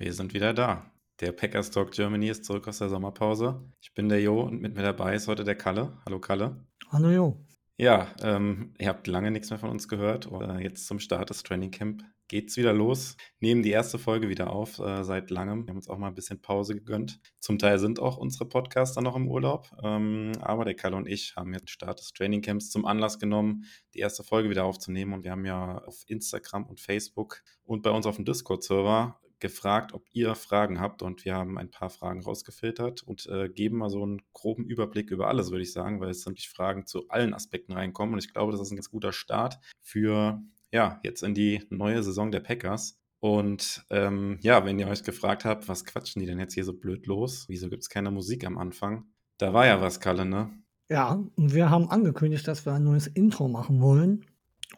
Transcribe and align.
Wir 0.00 0.12
sind 0.12 0.32
wieder 0.32 0.54
da. 0.54 0.92
Der 1.18 1.32
Packers 1.32 1.72
Talk 1.72 1.90
Germany 1.90 2.28
ist 2.28 2.44
zurück 2.44 2.68
aus 2.68 2.78
der 2.78 2.88
Sommerpause. 2.88 3.68
Ich 3.80 3.94
bin 3.94 4.08
der 4.08 4.22
Jo 4.22 4.42
und 4.42 4.60
mit 4.60 4.76
mir 4.76 4.82
dabei 4.82 5.16
ist 5.16 5.26
heute 5.26 5.42
der 5.42 5.56
Kalle. 5.56 5.98
Hallo 6.06 6.20
Kalle. 6.20 6.64
Hallo 6.90 7.10
Jo. 7.10 7.44
Ja, 7.76 8.14
ähm, 8.22 8.74
ihr 8.78 8.90
habt 8.90 9.08
lange 9.08 9.32
nichts 9.32 9.50
mehr 9.50 9.58
von 9.58 9.70
uns 9.70 9.88
gehört. 9.88 10.30
Äh, 10.30 10.62
jetzt 10.62 10.86
zum 10.86 11.00
Start 11.00 11.30
des 11.30 11.42
Training 11.42 11.72
Camp 11.72 12.04
geht's 12.28 12.56
wieder 12.56 12.72
los. 12.72 13.16
Nehmen 13.40 13.64
die 13.64 13.72
erste 13.72 13.98
Folge 13.98 14.28
wieder 14.28 14.52
auf 14.52 14.78
äh, 14.78 15.02
seit 15.02 15.30
langem. 15.30 15.66
Wir 15.66 15.70
haben 15.70 15.78
uns 15.78 15.88
auch 15.88 15.98
mal 15.98 16.06
ein 16.06 16.14
bisschen 16.14 16.40
Pause 16.40 16.76
gegönnt. 16.76 17.18
Zum 17.40 17.58
Teil 17.58 17.80
sind 17.80 17.98
auch 17.98 18.18
unsere 18.18 18.48
Podcaster 18.48 19.00
noch 19.00 19.16
im 19.16 19.26
Urlaub. 19.26 19.68
Ähm, 19.82 20.30
aber 20.40 20.64
der 20.64 20.74
Kalle 20.74 20.94
und 20.94 21.08
ich 21.08 21.34
haben 21.34 21.52
jetzt 21.54 21.62
den 21.62 21.68
Start 21.68 21.98
des 21.98 22.12
Training 22.12 22.42
Camps 22.42 22.70
zum 22.70 22.84
Anlass 22.84 23.18
genommen, 23.18 23.64
die 23.94 23.98
erste 23.98 24.22
Folge 24.22 24.48
wieder 24.48 24.64
aufzunehmen. 24.64 25.12
Und 25.12 25.24
wir 25.24 25.32
haben 25.32 25.44
ja 25.44 25.78
auf 25.78 26.04
Instagram 26.06 26.66
und 26.66 26.78
Facebook 26.78 27.42
und 27.64 27.82
bei 27.82 27.90
uns 27.90 28.06
auf 28.06 28.14
dem 28.14 28.24
Discord-Server 28.24 29.18
gefragt, 29.40 29.94
ob 29.94 30.04
ihr 30.12 30.34
Fragen 30.34 30.80
habt 30.80 31.02
und 31.02 31.24
wir 31.24 31.34
haben 31.34 31.58
ein 31.58 31.70
paar 31.70 31.90
Fragen 31.90 32.22
rausgefiltert 32.22 33.02
und 33.02 33.26
äh, 33.26 33.48
geben 33.48 33.78
mal 33.78 33.90
so 33.90 34.02
einen 34.02 34.22
groben 34.32 34.64
Überblick 34.64 35.10
über 35.10 35.28
alles, 35.28 35.50
würde 35.50 35.62
ich 35.62 35.72
sagen, 35.72 36.00
weil 36.00 36.10
es 36.10 36.26
nämlich 36.26 36.48
Fragen 36.48 36.86
zu 36.86 37.08
allen 37.08 37.34
Aspekten 37.34 37.72
reinkommen 37.72 38.14
und 38.14 38.24
ich 38.24 38.32
glaube, 38.32 38.52
das 38.52 38.60
ist 38.60 38.70
ein 38.70 38.76
ganz 38.76 38.90
guter 38.90 39.12
Start 39.12 39.58
für 39.80 40.42
ja, 40.72 41.00
jetzt 41.02 41.22
in 41.22 41.34
die 41.34 41.62
neue 41.70 42.02
Saison 42.02 42.30
der 42.30 42.40
Packers. 42.40 42.98
Und 43.20 43.84
ähm, 43.90 44.38
ja, 44.42 44.64
wenn 44.64 44.78
ihr 44.78 44.86
euch 44.86 45.02
gefragt 45.02 45.44
habt, 45.44 45.68
was 45.68 45.84
quatschen 45.84 46.20
die 46.20 46.26
denn 46.26 46.38
jetzt 46.38 46.54
hier 46.54 46.64
so 46.64 46.72
blöd 46.72 47.06
los? 47.06 47.46
Wieso 47.48 47.68
gibt 47.68 47.82
es 47.82 47.88
keine 47.88 48.10
Musik 48.10 48.46
am 48.46 48.58
Anfang? 48.58 49.06
Da 49.38 49.52
war 49.52 49.66
ja 49.66 49.80
was, 49.80 50.00
Kalle, 50.00 50.24
ne? 50.24 50.50
Ja, 50.88 51.22
wir 51.36 51.70
haben 51.70 51.90
angekündigt, 51.90 52.46
dass 52.46 52.64
wir 52.64 52.74
ein 52.74 52.84
neues 52.84 53.06
Intro 53.06 53.48
machen 53.48 53.80
wollen. 53.80 54.24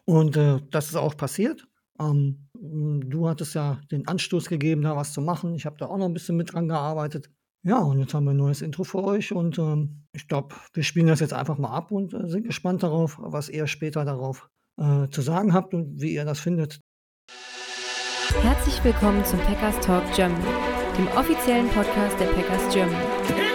Und 0.05 0.37
äh, 0.37 0.59
das 0.71 0.89
ist 0.89 0.95
auch 0.95 1.15
passiert. 1.15 1.67
Ähm, 1.99 2.47
du 2.53 3.27
hattest 3.27 3.55
ja 3.55 3.81
den 3.91 4.07
Anstoß 4.07 4.49
gegeben, 4.49 4.81
da 4.81 4.95
was 4.95 5.13
zu 5.13 5.21
machen. 5.21 5.55
Ich 5.55 5.65
habe 5.65 5.77
da 5.77 5.87
auch 5.87 5.97
noch 5.97 6.05
ein 6.05 6.13
bisschen 6.13 6.37
mit 6.37 6.53
dran 6.53 6.67
gearbeitet. 6.67 7.29
Ja, 7.63 7.77
und 7.79 7.99
jetzt 7.99 8.13
haben 8.13 8.25
wir 8.25 8.31
ein 8.31 8.37
neues 8.37 8.61
Intro 8.61 8.83
für 8.83 9.03
euch 9.03 9.31
und 9.31 9.59
ähm, 9.59 10.07
ich 10.13 10.27
glaube, 10.27 10.55
wir 10.73 10.83
spielen 10.83 11.07
das 11.07 11.19
jetzt 11.19 11.33
einfach 11.33 11.59
mal 11.59 11.69
ab 11.69 11.91
und 11.91 12.13
äh, 12.13 12.27
sind 12.27 12.45
gespannt 12.45 12.81
darauf, 12.81 13.17
was 13.21 13.49
ihr 13.49 13.67
später 13.67 14.03
darauf 14.03 14.49
äh, 14.81 15.07
zu 15.09 15.21
sagen 15.21 15.53
habt 15.53 15.75
und 15.75 16.01
wie 16.01 16.13
ihr 16.13 16.25
das 16.25 16.39
findet. 16.39 16.81
Herzlich 18.41 18.83
willkommen 18.83 19.23
zum 19.25 19.39
Packers 19.39 19.79
Talk 19.81 20.03
Germany, 20.15 20.43
dem 20.97 21.07
offiziellen 21.09 21.67
Podcast 21.69 22.19
der 22.19 22.27
Packers 22.27 22.73
Germany. 22.73 23.50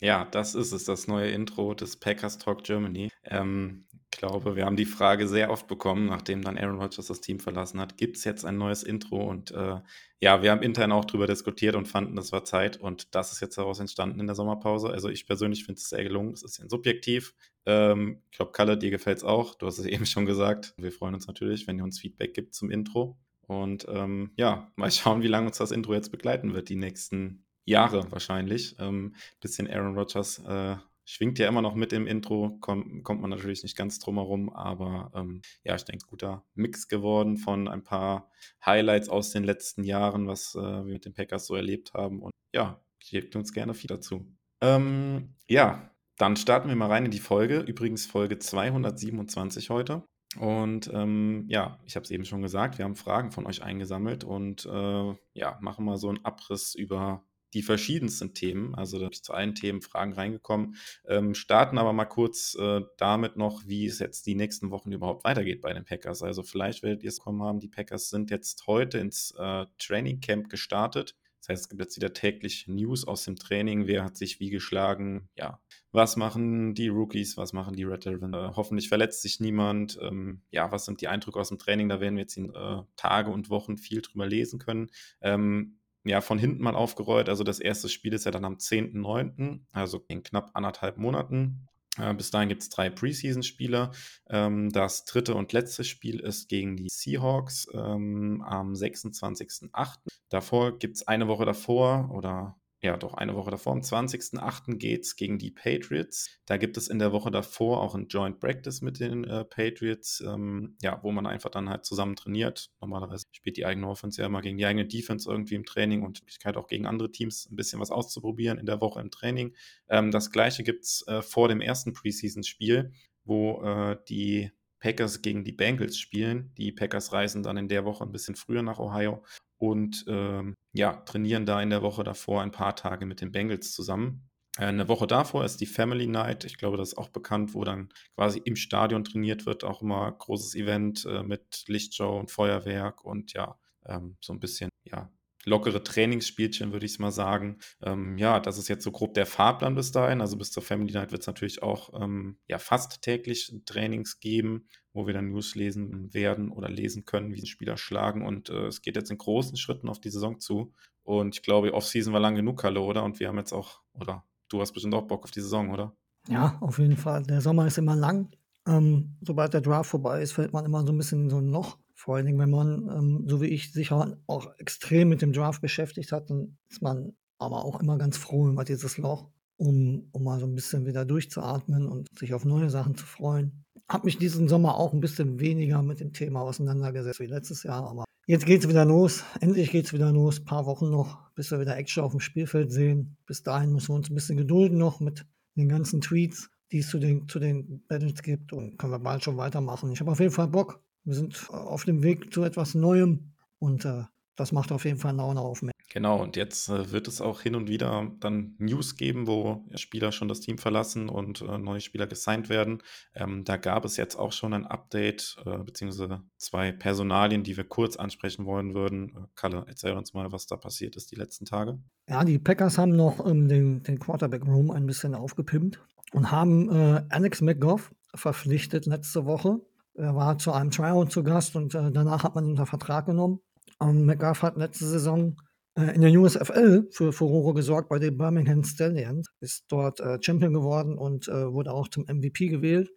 Ja, 0.00 0.24
das 0.24 0.54
ist 0.54 0.72
es, 0.72 0.84
das 0.84 1.06
neue 1.08 1.30
Intro 1.30 1.74
des 1.74 1.96
Packers 1.96 2.38
Talk 2.38 2.64
Germany. 2.64 3.10
Ähm, 3.24 3.84
ich 4.12 4.18
glaube, 4.18 4.56
wir 4.56 4.64
haben 4.64 4.76
die 4.76 4.86
Frage 4.86 5.28
sehr 5.28 5.50
oft 5.50 5.68
bekommen, 5.68 6.06
nachdem 6.06 6.42
dann 6.42 6.58
Aaron 6.58 6.80
Rodgers 6.80 7.06
das 7.06 7.20
Team 7.20 7.38
verlassen 7.38 7.78
hat. 7.78 7.96
Gibt 7.96 8.16
es 8.16 8.24
jetzt 8.24 8.44
ein 8.44 8.56
neues 8.56 8.82
Intro? 8.82 9.22
Und 9.28 9.52
äh, 9.52 9.78
ja, 10.20 10.42
wir 10.42 10.50
haben 10.50 10.62
intern 10.62 10.90
auch 10.90 11.04
darüber 11.04 11.26
diskutiert 11.26 11.76
und 11.76 11.86
fanden, 11.86 12.16
das 12.16 12.32
war 12.32 12.44
Zeit. 12.44 12.78
Und 12.78 13.14
das 13.14 13.32
ist 13.32 13.40
jetzt 13.40 13.56
daraus 13.56 13.78
entstanden 13.78 14.18
in 14.18 14.26
der 14.26 14.34
Sommerpause. 14.34 14.90
Also 14.90 15.08
ich 15.10 15.26
persönlich 15.26 15.64
finde 15.64 15.78
es 15.78 15.88
sehr 15.88 16.02
gelungen. 16.02 16.32
Es 16.32 16.42
ist 16.42 16.56
subjektiv. 16.68 17.34
Ähm, 17.66 18.22
ich 18.30 18.38
glaube, 18.38 18.52
Kalle, 18.52 18.76
dir 18.78 18.90
gefällt 18.90 19.18
es 19.18 19.24
auch. 19.24 19.54
Du 19.54 19.66
hast 19.66 19.78
es 19.78 19.86
eben 19.86 20.06
schon 20.06 20.26
gesagt. 20.26 20.74
Wir 20.76 20.92
freuen 20.92 21.14
uns 21.14 21.26
natürlich, 21.26 21.66
wenn 21.66 21.78
ihr 21.78 21.84
uns 21.84 22.00
Feedback 22.00 22.34
gibt 22.34 22.54
zum 22.54 22.70
Intro. 22.70 23.18
Und 23.42 23.86
ähm, 23.88 24.32
ja, 24.36 24.72
mal 24.76 24.90
schauen, 24.90 25.22
wie 25.22 25.28
lange 25.28 25.48
uns 25.48 25.58
das 25.58 25.72
Intro 25.72 25.92
jetzt 25.92 26.10
begleiten 26.10 26.54
wird, 26.54 26.68
die 26.68 26.76
nächsten 26.76 27.44
Jahre 27.64 28.10
wahrscheinlich. 28.10 28.76
Ähm, 28.78 29.14
bisschen 29.40 29.68
Aaron 29.68 29.96
Rodgers 29.96 30.38
äh, 30.40 30.76
schwingt 31.04 31.38
ja 31.38 31.48
immer 31.48 31.62
noch 31.62 31.74
mit 31.74 31.92
im 31.92 32.06
Intro, 32.06 32.56
komm, 32.60 33.02
kommt 33.02 33.20
man 33.20 33.30
natürlich 33.30 33.62
nicht 33.62 33.76
ganz 33.76 33.98
drum 33.98 34.16
herum, 34.16 34.48
aber 34.50 35.10
ähm, 35.14 35.42
ja, 35.64 35.74
ich 35.74 35.84
denke, 35.84 36.06
guter 36.06 36.44
Mix 36.54 36.86
geworden 36.86 37.36
von 37.36 37.66
ein 37.66 37.82
paar 37.82 38.30
Highlights 38.64 39.08
aus 39.08 39.30
den 39.30 39.42
letzten 39.42 39.82
Jahren, 39.82 40.28
was 40.28 40.54
äh, 40.54 40.60
wir 40.60 40.92
mit 40.92 41.04
den 41.04 41.14
Packers 41.14 41.46
so 41.46 41.56
erlebt 41.56 41.94
haben. 41.94 42.22
Und 42.22 42.30
ja, 42.54 42.80
gebt 43.00 43.34
uns 43.34 43.52
gerne 43.52 43.74
viel 43.74 43.88
dazu. 43.88 44.24
Ähm, 44.60 45.34
ja, 45.48 45.90
dann 46.16 46.36
starten 46.36 46.68
wir 46.68 46.76
mal 46.76 46.88
rein 46.88 47.06
in 47.06 47.10
die 47.10 47.18
Folge. 47.18 47.58
Übrigens 47.60 48.06
Folge 48.06 48.38
227 48.38 49.70
heute. 49.70 50.04
Und 50.38 50.88
ähm, 50.94 51.46
ja, 51.48 51.80
ich 51.84 51.96
habe 51.96 52.04
es 52.04 52.10
eben 52.12 52.24
schon 52.24 52.42
gesagt, 52.42 52.78
wir 52.78 52.84
haben 52.84 52.94
Fragen 52.94 53.32
von 53.32 53.46
euch 53.46 53.62
eingesammelt 53.64 54.22
und 54.22 54.64
äh, 54.64 55.14
ja, 55.32 55.58
machen 55.60 55.84
mal 55.84 55.96
so 55.96 56.08
einen 56.08 56.24
Abriss 56.24 56.76
über 56.76 57.24
die 57.54 57.62
verschiedensten 57.62 58.34
Themen. 58.34 58.74
Also 58.74 58.98
da 58.98 59.04
bin 59.04 59.12
ich 59.12 59.22
zu 59.22 59.32
allen 59.32 59.54
Themen 59.54 59.82
Fragen 59.82 60.12
reingekommen. 60.12 60.76
Ähm, 61.06 61.34
starten 61.34 61.78
aber 61.78 61.92
mal 61.92 62.04
kurz 62.04 62.54
äh, 62.54 62.82
damit 62.96 63.36
noch, 63.36 63.66
wie 63.66 63.86
es 63.86 63.98
jetzt 63.98 64.26
die 64.26 64.34
nächsten 64.34 64.70
Wochen 64.70 64.92
überhaupt 64.92 65.24
weitergeht 65.24 65.60
bei 65.60 65.72
den 65.72 65.84
Packers. 65.84 66.22
Also 66.22 66.42
vielleicht 66.42 66.82
werdet 66.82 67.02
ihr 67.02 67.08
es 67.08 67.20
kommen 67.20 67.42
haben, 67.42 67.60
die 67.60 67.68
Packers 67.68 68.10
sind 68.10 68.30
jetzt 68.30 68.66
heute 68.66 68.98
ins 68.98 69.34
äh, 69.38 69.66
Training 69.78 70.20
Camp 70.20 70.48
gestartet. 70.48 71.16
Das 71.40 71.48
heißt, 71.48 71.62
es 71.62 71.68
gibt 71.70 71.80
jetzt 71.80 71.96
wieder 71.96 72.12
täglich 72.12 72.68
News 72.68 73.06
aus 73.06 73.24
dem 73.24 73.36
Training. 73.36 73.86
Wer 73.86 74.04
hat 74.04 74.16
sich 74.16 74.40
wie 74.40 74.50
geschlagen? 74.50 75.30
Ja, 75.36 75.60
was 75.90 76.16
machen 76.16 76.74
die 76.74 76.88
Rookies? 76.88 77.38
Was 77.38 77.54
machen 77.54 77.74
die 77.74 77.84
Red? 77.84 78.06
Äh, 78.06 78.18
hoffentlich 78.54 78.88
verletzt 78.88 79.22
sich 79.22 79.40
niemand. 79.40 79.98
Ähm, 80.02 80.42
ja, 80.50 80.70
was 80.70 80.84
sind 80.84 81.00
die 81.00 81.08
Eindrücke 81.08 81.40
aus 81.40 81.48
dem 81.48 81.58
Training? 81.58 81.88
Da 81.88 82.00
werden 82.00 82.16
wir 82.16 82.22
jetzt 82.22 82.36
in 82.36 82.54
äh, 82.54 82.82
Tage 82.96 83.30
und 83.30 83.48
Wochen 83.48 83.78
viel 83.78 84.02
drüber 84.02 84.26
lesen 84.26 84.58
können. 84.58 84.90
Ähm, 85.22 85.79
ja, 86.04 86.20
von 86.20 86.38
hinten 86.38 86.62
mal 86.62 86.74
aufgerollt. 86.74 87.28
Also 87.28 87.44
das 87.44 87.60
erste 87.60 87.88
Spiel 87.88 88.12
ist 88.12 88.24
ja 88.24 88.30
dann 88.30 88.44
am 88.44 88.56
10.9., 88.56 89.60
also 89.72 90.04
in 90.08 90.22
knapp 90.22 90.50
anderthalb 90.54 90.96
Monaten. 90.96 91.66
Äh, 91.98 92.14
bis 92.14 92.30
dahin 92.30 92.48
gibt 92.48 92.62
es 92.62 92.68
drei 92.68 92.88
Preseason-Spiele. 92.90 93.90
Ähm, 94.28 94.70
das 94.70 95.04
dritte 95.04 95.34
und 95.34 95.52
letzte 95.52 95.84
Spiel 95.84 96.20
ist 96.20 96.48
gegen 96.48 96.76
die 96.76 96.88
Seahawks 96.88 97.66
ähm, 97.74 98.42
am 98.46 98.72
26.08. 98.72 99.96
Davor 100.28 100.78
gibt 100.78 100.96
es 100.96 101.08
eine 101.08 101.28
Woche 101.28 101.44
davor 101.44 102.10
oder 102.12 102.56
ja, 102.82 102.96
doch 102.96 103.12
eine 103.12 103.34
Woche 103.34 103.50
davor, 103.50 103.74
am 103.74 103.80
20.08. 103.80 104.76
geht 104.76 105.04
es 105.04 105.16
gegen 105.16 105.38
die 105.38 105.50
Patriots. 105.50 106.40
Da 106.46 106.56
gibt 106.56 106.78
es 106.78 106.88
in 106.88 106.98
der 106.98 107.12
Woche 107.12 107.30
davor 107.30 107.82
auch 107.82 107.94
ein 107.94 108.08
Joint 108.08 108.40
Practice 108.40 108.80
mit 108.80 109.00
den 109.00 109.24
äh, 109.24 109.44
Patriots, 109.44 110.22
ähm, 110.26 110.76
ja, 110.80 110.98
wo 111.02 111.12
man 111.12 111.26
einfach 111.26 111.50
dann 111.50 111.68
halt 111.68 111.84
zusammen 111.84 112.16
trainiert. 112.16 112.70
Normalerweise 112.80 113.26
spielt 113.32 113.58
die 113.58 113.66
eigene 113.66 113.86
Offense 113.86 114.22
ja 114.22 114.26
immer 114.26 114.40
gegen 114.40 114.56
die 114.56 114.64
eigene 114.64 114.86
Defense 114.86 115.30
irgendwie 115.30 115.56
im 115.56 115.66
Training 115.66 116.02
und 116.02 116.18
die 116.18 116.22
Möglichkeit 116.22 116.56
auch 116.56 116.68
gegen 116.68 116.86
andere 116.86 117.12
Teams 117.12 117.50
ein 117.50 117.56
bisschen 117.56 117.80
was 117.80 117.90
auszuprobieren 117.90 118.58
in 118.58 118.64
der 118.64 118.80
Woche 118.80 119.00
im 119.00 119.10
Training. 119.10 119.54
Ähm, 119.90 120.10
das 120.10 120.30
gleiche 120.30 120.62
gibt 120.62 120.84
es 120.84 121.04
äh, 121.06 121.20
vor 121.20 121.48
dem 121.48 121.60
ersten 121.60 121.92
Preseason-Spiel, 121.92 122.92
wo 123.24 123.62
äh, 123.62 123.98
die 124.08 124.52
Packers 124.78 125.20
gegen 125.20 125.44
die 125.44 125.52
Bengals 125.52 125.98
spielen. 125.98 126.54
Die 126.56 126.72
Packers 126.72 127.12
reisen 127.12 127.42
dann 127.42 127.58
in 127.58 127.68
der 127.68 127.84
Woche 127.84 128.04
ein 128.04 128.12
bisschen 128.12 128.36
früher 128.36 128.62
nach 128.62 128.78
Ohio 128.78 129.22
und 129.60 130.06
ähm, 130.08 130.56
ja, 130.72 130.94
trainieren 131.04 131.44
da 131.44 131.60
in 131.60 131.70
der 131.70 131.82
Woche 131.82 132.02
davor 132.02 132.40
ein 132.40 132.50
paar 132.50 132.74
Tage 132.74 133.04
mit 133.04 133.20
den 133.20 133.30
Bengals 133.30 133.72
zusammen. 133.72 134.30
Äh, 134.56 134.64
eine 134.64 134.88
Woche 134.88 135.06
davor 135.06 135.44
ist 135.44 135.60
die 135.60 135.66
Family 135.66 136.06
Night. 136.06 136.44
Ich 136.44 136.56
glaube, 136.56 136.78
das 136.78 136.92
ist 136.92 136.98
auch 136.98 137.10
bekannt, 137.10 137.54
wo 137.54 137.62
dann 137.62 137.90
quasi 138.16 138.40
im 138.44 138.56
Stadion 138.56 139.04
trainiert 139.04 139.44
wird. 139.44 139.62
Auch 139.62 139.82
immer 139.82 140.10
großes 140.10 140.54
Event 140.54 141.04
äh, 141.04 141.22
mit 141.22 141.64
Lichtshow 141.66 142.18
und 142.18 142.30
Feuerwerk 142.30 143.04
und 143.04 143.34
ja, 143.34 143.58
ähm, 143.84 144.16
so 144.20 144.32
ein 144.32 144.40
bisschen, 144.40 144.70
ja, 144.84 145.12
lockere 145.44 145.82
Trainingsspielchen, 145.82 146.72
würde 146.72 146.86
ich 146.86 146.92
es 146.92 146.98
mal 146.98 147.12
sagen. 147.12 147.58
Ähm, 147.82 148.16
ja, 148.16 148.40
das 148.40 148.56
ist 148.56 148.68
jetzt 148.68 148.84
so 148.84 148.92
grob 148.92 149.12
der 149.12 149.26
Fahrplan 149.26 149.74
bis 149.74 149.92
dahin. 149.92 150.22
Also 150.22 150.38
bis 150.38 150.52
zur 150.52 150.62
Family 150.62 150.92
Night 150.92 151.12
wird 151.12 151.20
es 151.22 151.26
natürlich 151.26 151.62
auch 151.62 152.00
ähm, 152.00 152.38
ja, 152.48 152.58
fast 152.58 153.02
täglich 153.02 153.52
Trainings 153.66 154.20
geben, 154.20 154.68
wo 154.92 155.06
wir 155.06 155.14
dann 155.14 155.30
News 155.30 155.54
lesen 155.54 156.12
werden 156.12 156.50
oder 156.50 156.68
lesen 156.68 157.04
können, 157.04 157.32
wie 157.32 157.40
die 157.40 157.46
Spieler 157.46 157.76
schlagen. 157.76 158.26
Und 158.26 158.50
äh, 158.50 158.66
es 158.66 158.82
geht 158.82 158.96
jetzt 158.96 159.10
in 159.10 159.18
großen 159.18 159.56
Schritten 159.56 159.88
auf 159.88 160.00
die 160.00 160.10
Saison 160.10 160.40
zu. 160.40 160.72
Und 161.02 161.34
ich 161.34 161.42
glaube, 161.42 161.72
Offseason 161.74 162.12
war 162.12 162.20
lang 162.20 162.34
genug, 162.34 162.60
Kalle, 162.60 162.80
oder? 162.80 163.04
Und 163.04 163.20
wir 163.20 163.28
haben 163.28 163.38
jetzt 163.38 163.52
auch, 163.52 163.82
oder 163.92 164.24
du 164.48 164.60
hast 164.60 164.72
bestimmt 164.72 164.94
auch 164.94 165.06
Bock 165.06 165.24
auf 165.24 165.30
die 165.30 165.40
Saison, 165.40 165.70
oder? 165.70 165.96
Ja, 166.28 166.58
auf 166.60 166.78
jeden 166.78 166.96
Fall. 166.96 167.22
Der 167.24 167.40
Sommer 167.40 167.66
ist 167.66 167.78
immer 167.78 167.96
lang. 167.96 168.30
Ähm, 168.66 169.16
sobald 169.22 169.54
der 169.54 169.62
Draft 169.62 169.90
vorbei 169.90 170.22
ist, 170.22 170.32
fällt 170.32 170.52
man 170.52 170.64
immer 170.64 170.84
so 170.84 170.92
ein 170.92 170.98
bisschen 170.98 171.24
in 171.24 171.30
so 171.30 171.38
ein 171.38 171.48
Loch. 171.48 171.78
Vor 171.94 172.16
allen 172.16 172.26
Dingen, 172.26 172.38
wenn 172.38 172.50
man, 172.50 172.88
ähm, 172.88 173.24
so 173.26 173.40
wie 173.40 173.46
ich, 173.46 173.72
sich 173.72 173.92
auch 173.92 174.46
extrem 174.58 175.08
mit 175.08 175.22
dem 175.22 175.32
Draft 175.32 175.60
beschäftigt 175.60 176.12
hat, 176.12 176.30
dann 176.30 176.58
ist 176.68 176.82
man 176.82 177.12
aber 177.38 177.64
auch 177.64 177.80
immer 177.80 177.96
ganz 177.98 178.16
froh 178.16 178.48
über 178.48 178.64
dieses 178.64 178.98
Loch, 178.98 179.30
um, 179.56 180.08
um 180.12 180.24
mal 180.24 180.38
so 180.40 180.46
ein 180.46 180.54
bisschen 180.54 180.86
wieder 180.86 181.04
durchzuatmen 181.04 181.86
und 181.86 182.06
sich 182.18 182.34
auf 182.34 182.44
neue 182.44 182.70
Sachen 182.70 182.94
zu 182.94 183.06
freuen. 183.06 183.64
Habe 183.90 184.06
mich 184.06 184.18
diesen 184.18 184.48
Sommer 184.48 184.76
auch 184.76 184.92
ein 184.94 185.00
bisschen 185.00 185.40
weniger 185.40 185.82
mit 185.82 186.00
dem 186.00 186.12
Thema 186.12 186.40
auseinandergesetzt 186.42 187.20
wie 187.20 187.26
letztes 187.26 187.64
Jahr, 187.64 187.86
aber 187.88 188.04
jetzt 188.26 188.46
geht 188.46 188.62
es 188.62 188.68
wieder 188.68 188.84
los. 188.84 189.24
Endlich 189.40 189.70
geht 189.70 189.86
es 189.86 189.92
wieder 189.92 190.12
los. 190.12 190.40
Ein 190.40 190.44
paar 190.46 190.64
Wochen 190.64 190.90
noch, 190.90 191.30
bis 191.34 191.50
wir 191.50 191.60
wieder 191.60 191.76
Action 191.76 192.04
auf 192.04 192.12
dem 192.12 192.20
Spielfeld 192.20 192.72
sehen. 192.72 193.16
Bis 193.26 193.42
dahin 193.42 193.72
müssen 193.72 193.88
wir 193.88 193.96
uns 193.96 194.08
ein 194.08 194.14
bisschen 194.14 194.36
gedulden 194.36 194.78
noch 194.78 195.00
mit 195.00 195.26
den 195.56 195.68
ganzen 195.68 196.00
Tweets 196.00 196.50
die 196.72 196.78
es 196.78 196.88
zu 196.88 196.98
den, 196.98 197.28
zu 197.28 197.38
den 197.38 197.84
Battles 197.88 198.22
gibt. 198.22 198.52
Und 198.52 198.78
können 198.78 198.92
wir 198.92 198.98
bald 198.98 199.22
schon 199.24 199.36
weitermachen. 199.36 199.92
Ich 199.92 200.00
habe 200.00 200.10
auf 200.10 200.20
jeden 200.20 200.32
Fall 200.32 200.48
Bock. 200.48 200.80
Wir 201.04 201.14
sind 201.14 201.48
auf 201.50 201.84
dem 201.84 202.02
Weg 202.02 202.32
zu 202.32 202.44
etwas 202.44 202.74
Neuem 202.74 203.32
und 203.58 203.84
äh, 203.84 204.04
das 204.36 204.52
macht 204.52 204.70
auf 204.72 204.84
jeden 204.84 204.98
Fall 204.98 205.16
Laune 205.16 205.40
auf 205.40 205.62
mich. 205.62 205.74
Genau, 205.92 206.22
und 206.22 206.36
jetzt 206.36 206.68
äh, 206.68 206.92
wird 206.92 207.08
es 207.08 207.20
auch 207.20 207.40
hin 207.40 207.56
und 207.56 207.68
wieder 207.68 208.12
dann 208.20 208.54
News 208.58 208.94
geben, 208.94 209.26
wo 209.26 209.64
Spieler 209.74 210.12
schon 210.12 210.28
das 210.28 210.38
Team 210.38 210.56
verlassen 210.56 211.08
und 211.08 211.42
äh, 211.42 211.58
neue 211.58 211.80
Spieler 211.80 212.06
gesigned 212.06 212.48
werden. 212.48 212.80
Ähm, 213.12 213.42
da 213.44 213.56
gab 213.56 213.84
es 213.84 213.96
jetzt 213.96 214.14
auch 214.14 214.30
schon 214.30 214.54
ein 214.54 214.66
Update, 214.66 215.36
äh, 215.44 215.58
beziehungsweise 215.58 216.22
zwei 216.36 216.70
Personalien, 216.70 217.42
die 217.42 217.56
wir 217.56 217.64
kurz 217.64 217.96
ansprechen 217.96 218.46
wollen 218.46 218.72
würden. 218.72 219.08
Äh, 219.08 219.26
Kalle, 219.34 219.64
erzähl 219.66 219.94
uns 219.94 220.14
mal, 220.14 220.30
was 220.30 220.46
da 220.46 220.56
passiert 220.56 220.94
ist 220.94 221.10
die 221.10 221.16
letzten 221.16 221.44
Tage. 221.44 221.80
Ja, 222.08 222.24
die 222.24 222.38
Packers 222.38 222.78
haben 222.78 222.94
noch 222.94 223.26
ähm, 223.26 223.48
den, 223.48 223.82
den 223.82 223.98
Quarterback-Room 223.98 224.70
ein 224.70 224.86
bisschen 224.86 225.16
aufgepimpt 225.16 225.80
und 226.12 226.30
haben 226.30 226.70
Alex 227.08 227.40
McGough 227.40 227.92
verpflichtet 228.14 228.86
letzte 228.86 229.26
Woche. 229.26 229.60
Er 229.94 230.16
war 230.16 230.38
zu 230.38 230.52
einem 230.52 230.70
Tryout 230.70 231.10
zu 231.12 231.22
Gast 231.22 231.54
und 231.54 231.74
danach 231.74 232.24
hat 232.24 232.34
man 232.34 232.44
ihn 232.44 232.50
unter 232.50 232.66
Vertrag 232.66 233.06
genommen. 233.06 233.40
Ähm, 233.80 234.06
McGough 234.06 234.42
hat 234.42 234.56
letzte 234.56 234.86
Saison 234.86 235.36
in 235.76 236.00
der 236.00 236.10
USFL 236.12 236.88
für 236.90 237.12
Furore 237.12 237.54
gesorgt 237.54 237.88
bei 237.88 237.98
den 237.98 238.16
Birmingham 238.16 238.64
Stallions, 238.64 239.28
ist 239.40 239.64
dort 239.68 240.00
äh, 240.00 240.18
Champion 240.20 240.52
geworden 240.52 240.98
und 240.98 241.28
äh, 241.28 241.52
wurde 241.52 241.72
auch 241.72 241.88
zum 241.88 242.04
MVP 242.04 242.48
gewählt. 242.48 242.90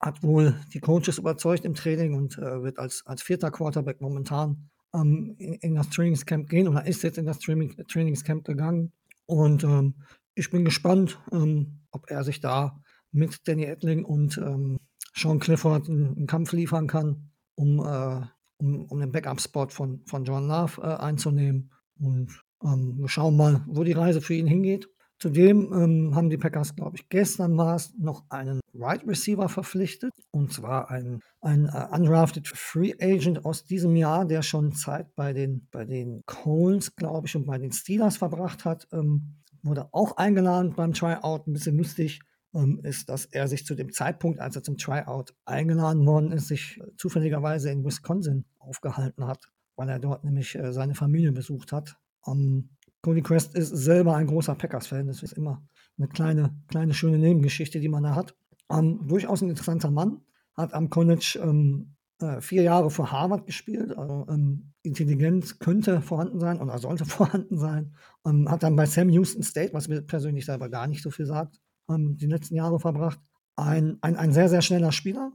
Hat 0.00 0.22
wohl 0.22 0.54
die 0.72 0.80
Coaches 0.80 1.18
überzeugt 1.18 1.64
im 1.64 1.74
Training 1.74 2.14
und 2.14 2.38
äh, 2.38 2.62
wird 2.62 2.78
als, 2.78 3.02
als 3.06 3.22
vierter 3.22 3.50
Quarterback 3.50 4.00
momentan 4.00 4.70
ähm, 4.94 5.34
in, 5.38 5.54
in, 5.54 5.74
das 5.74 5.90
Trainingscamp 5.90 6.48
gehen 6.48 6.68
oder 6.68 6.86
ist 6.86 7.02
jetzt 7.02 7.18
in 7.18 7.26
das 7.26 7.38
Training, 7.40 7.76
Trainingscamp 7.88 8.44
gegangen. 8.44 8.92
Und 9.26 9.64
ähm, 9.64 9.94
ich 10.34 10.50
bin 10.50 10.64
gespannt, 10.64 11.18
ähm, 11.32 11.80
ob 11.90 12.10
er 12.10 12.24
sich 12.24 12.40
da 12.40 12.80
mit 13.12 13.46
Danny 13.46 13.64
Edling 13.64 14.04
und 14.04 14.38
ähm, 14.38 14.80
Sean 15.14 15.38
Clifford 15.38 15.88
einen, 15.88 16.16
einen, 16.16 16.26
Kampf 16.26 16.52
liefern 16.52 16.86
kann, 16.86 17.30
um, 17.54 17.78
äh, 17.78 18.20
um, 18.56 18.86
um 18.86 18.98
den 18.98 19.12
Backup-Spot 19.12 19.68
von, 19.68 20.02
von 20.06 20.24
John 20.24 20.48
Love 20.48 20.82
äh, 20.82 20.96
einzunehmen. 20.96 21.70
Und 21.98 22.40
ähm, 22.62 22.96
wir 22.98 23.08
schauen 23.08 23.36
mal, 23.36 23.62
wo 23.66 23.84
die 23.84 23.92
Reise 23.92 24.20
für 24.20 24.34
ihn 24.34 24.46
hingeht. 24.46 24.88
Zudem 25.18 25.72
ähm, 25.72 26.14
haben 26.14 26.28
die 26.28 26.36
Packers, 26.36 26.74
glaube 26.74 26.96
ich, 26.96 27.08
gestern 27.08 27.56
war 27.56 27.76
es, 27.76 27.94
noch 27.96 28.24
einen 28.30 28.60
Right 28.74 29.06
Receiver 29.06 29.48
verpflichtet. 29.48 30.12
Und 30.32 30.52
zwar 30.52 30.90
einen, 30.90 31.20
einen 31.40 31.66
uh, 31.66 31.94
undrafted 31.94 32.48
Free 32.48 32.92
Agent 33.00 33.44
aus 33.44 33.64
diesem 33.64 33.96
Jahr, 33.96 34.26
der 34.26 34.42
schon 34.42 34.72
Zeit 34.72 35.14
bei 35.14 35.32
den, 35.32 35.68
bei 35.70 35.84
den 35.84 36.22
Coles, 36.26 36.96
glaube 36.96 37.28
ich, 37.28 37.36
und 37.36 37.46
bei 37.46 37.58
den 37.58 37.72
Steelers 37.72 38.16
verbracht 38.16 38.64
hat. 38.64 38.88
Ähm, 38.92 39.36
wurde 39.62 39.88
auch 39.92 40.16
eingeladen 40.16 40.74
beim 40.74 40.92
Tryout. 40.92 41.46
Ein 41.46 41.52
bisschen 41.54 41.78
lustig 41.78 42.20
ähm, 42.54 42.80
ist, 42.82 43.08
dass 43.08 43.24
er 43.24 43.48
sich 43.48 43.64
zu 43.64 43.74
dem 43.74 43.92
Zeitpunkt, 43.92 44.40
als 44.40 44.56
er 44.56 44.62
zum 44.62 44.76
Tryout 44.76 45.34
eingeladen 45.44 46.04
worden 46.06 46.32
ist, 46.32 46.48
sich 46.48 46.78
äh, 46.80 46.96
zufälligerweise 46.98 47.70
in 47.70 47.84
Wisconsin 47.84 48.44
aufgehalten 48.58 49.26
hat 49.26 49.53
weil 49.76 49.88
er 49.88 49.98
dort 49.98 50.24
nämlich 50.24 50.54
äh, 50.54 50.72
seine 50.72 50.94
Familie 50.94 51.32
besucht 51.32 51.72
hat. 51.72 51.96
Um, 52.22 52.70
Cody 53.02 53.22
Crest 53.22 53.54
ist 53.54 53.68
selber 53.68 54.16
ein 54.16 54.26
großer 54.26 54.54
Packers-Fan. 54.54 55.06
Das 55.06 55.22
ist 55.22 55.32
immer 55.32 55.66
eine 55.98 56.08
kleine, 56.08 56.56
kleine 56.68 56.94
schöne 56.94 57.18
Nebengeschichte, 57.18 57.80
die 57.80 57.88
man 57.88 58.02
da 58.02 58.14
hat. 58.14 58.34
Um, 58.68 59.06
durchaus 59.06 59.42
ein 59.42 59.50
interessanter 59.50 59.90
Mann. 59.90 60.22
Hat 60.56 60.72
am 60.72 60.88
College 60.88 61.38
ähm, 61.42 61.96
äh, 62.20 62.40
vier 62.40 62.62
Jahre 62.62 62.90
vor 62.90 63.10
Harvard 63.12 63.46
gespielt. 63.46 63.96
Also, 63.96 64.26
ähm, 64.28 64.72
Intelligenz 64.82 65.58
könnte 65.58 66.00
vorhanden 66.00 66.40
sein 66.40 66.60
oder 66.60 66.78
sollte 66.78 67.04
vorhanden 67.04 67.58
sein. 67.58 67.94
Ähm, 68.26 68.50
hat 68.50 68.62
dann 68.62 68.76
bei 68.76 68.86
Sam 68.86 69.08
Houston 69.10 69.42
State, 69.42 69.74
was 69.74 69.88
mir 69.88 70.02
persönlich 70.02 70.46
selber 70.46 70.68
gar 70.68 70.86
nicht 70.86 71.02
so 71.02 71.10
viel 71.10 71.26
sagt, 71.26 71.60
ähm, 71.90 72.16
die 72.16 72.26
letzten 72.26 72.54
Jahre 72.54 72.78
verbracht. 72.80 73.20
Ein, 73.56 73.98
ein, 74.00 74.16
ein 74.16 74.32
sehr, 74.32 74.48
sehr 74.48 74.62
schneller 74.62 74.92
Spieler. 74.92 75.32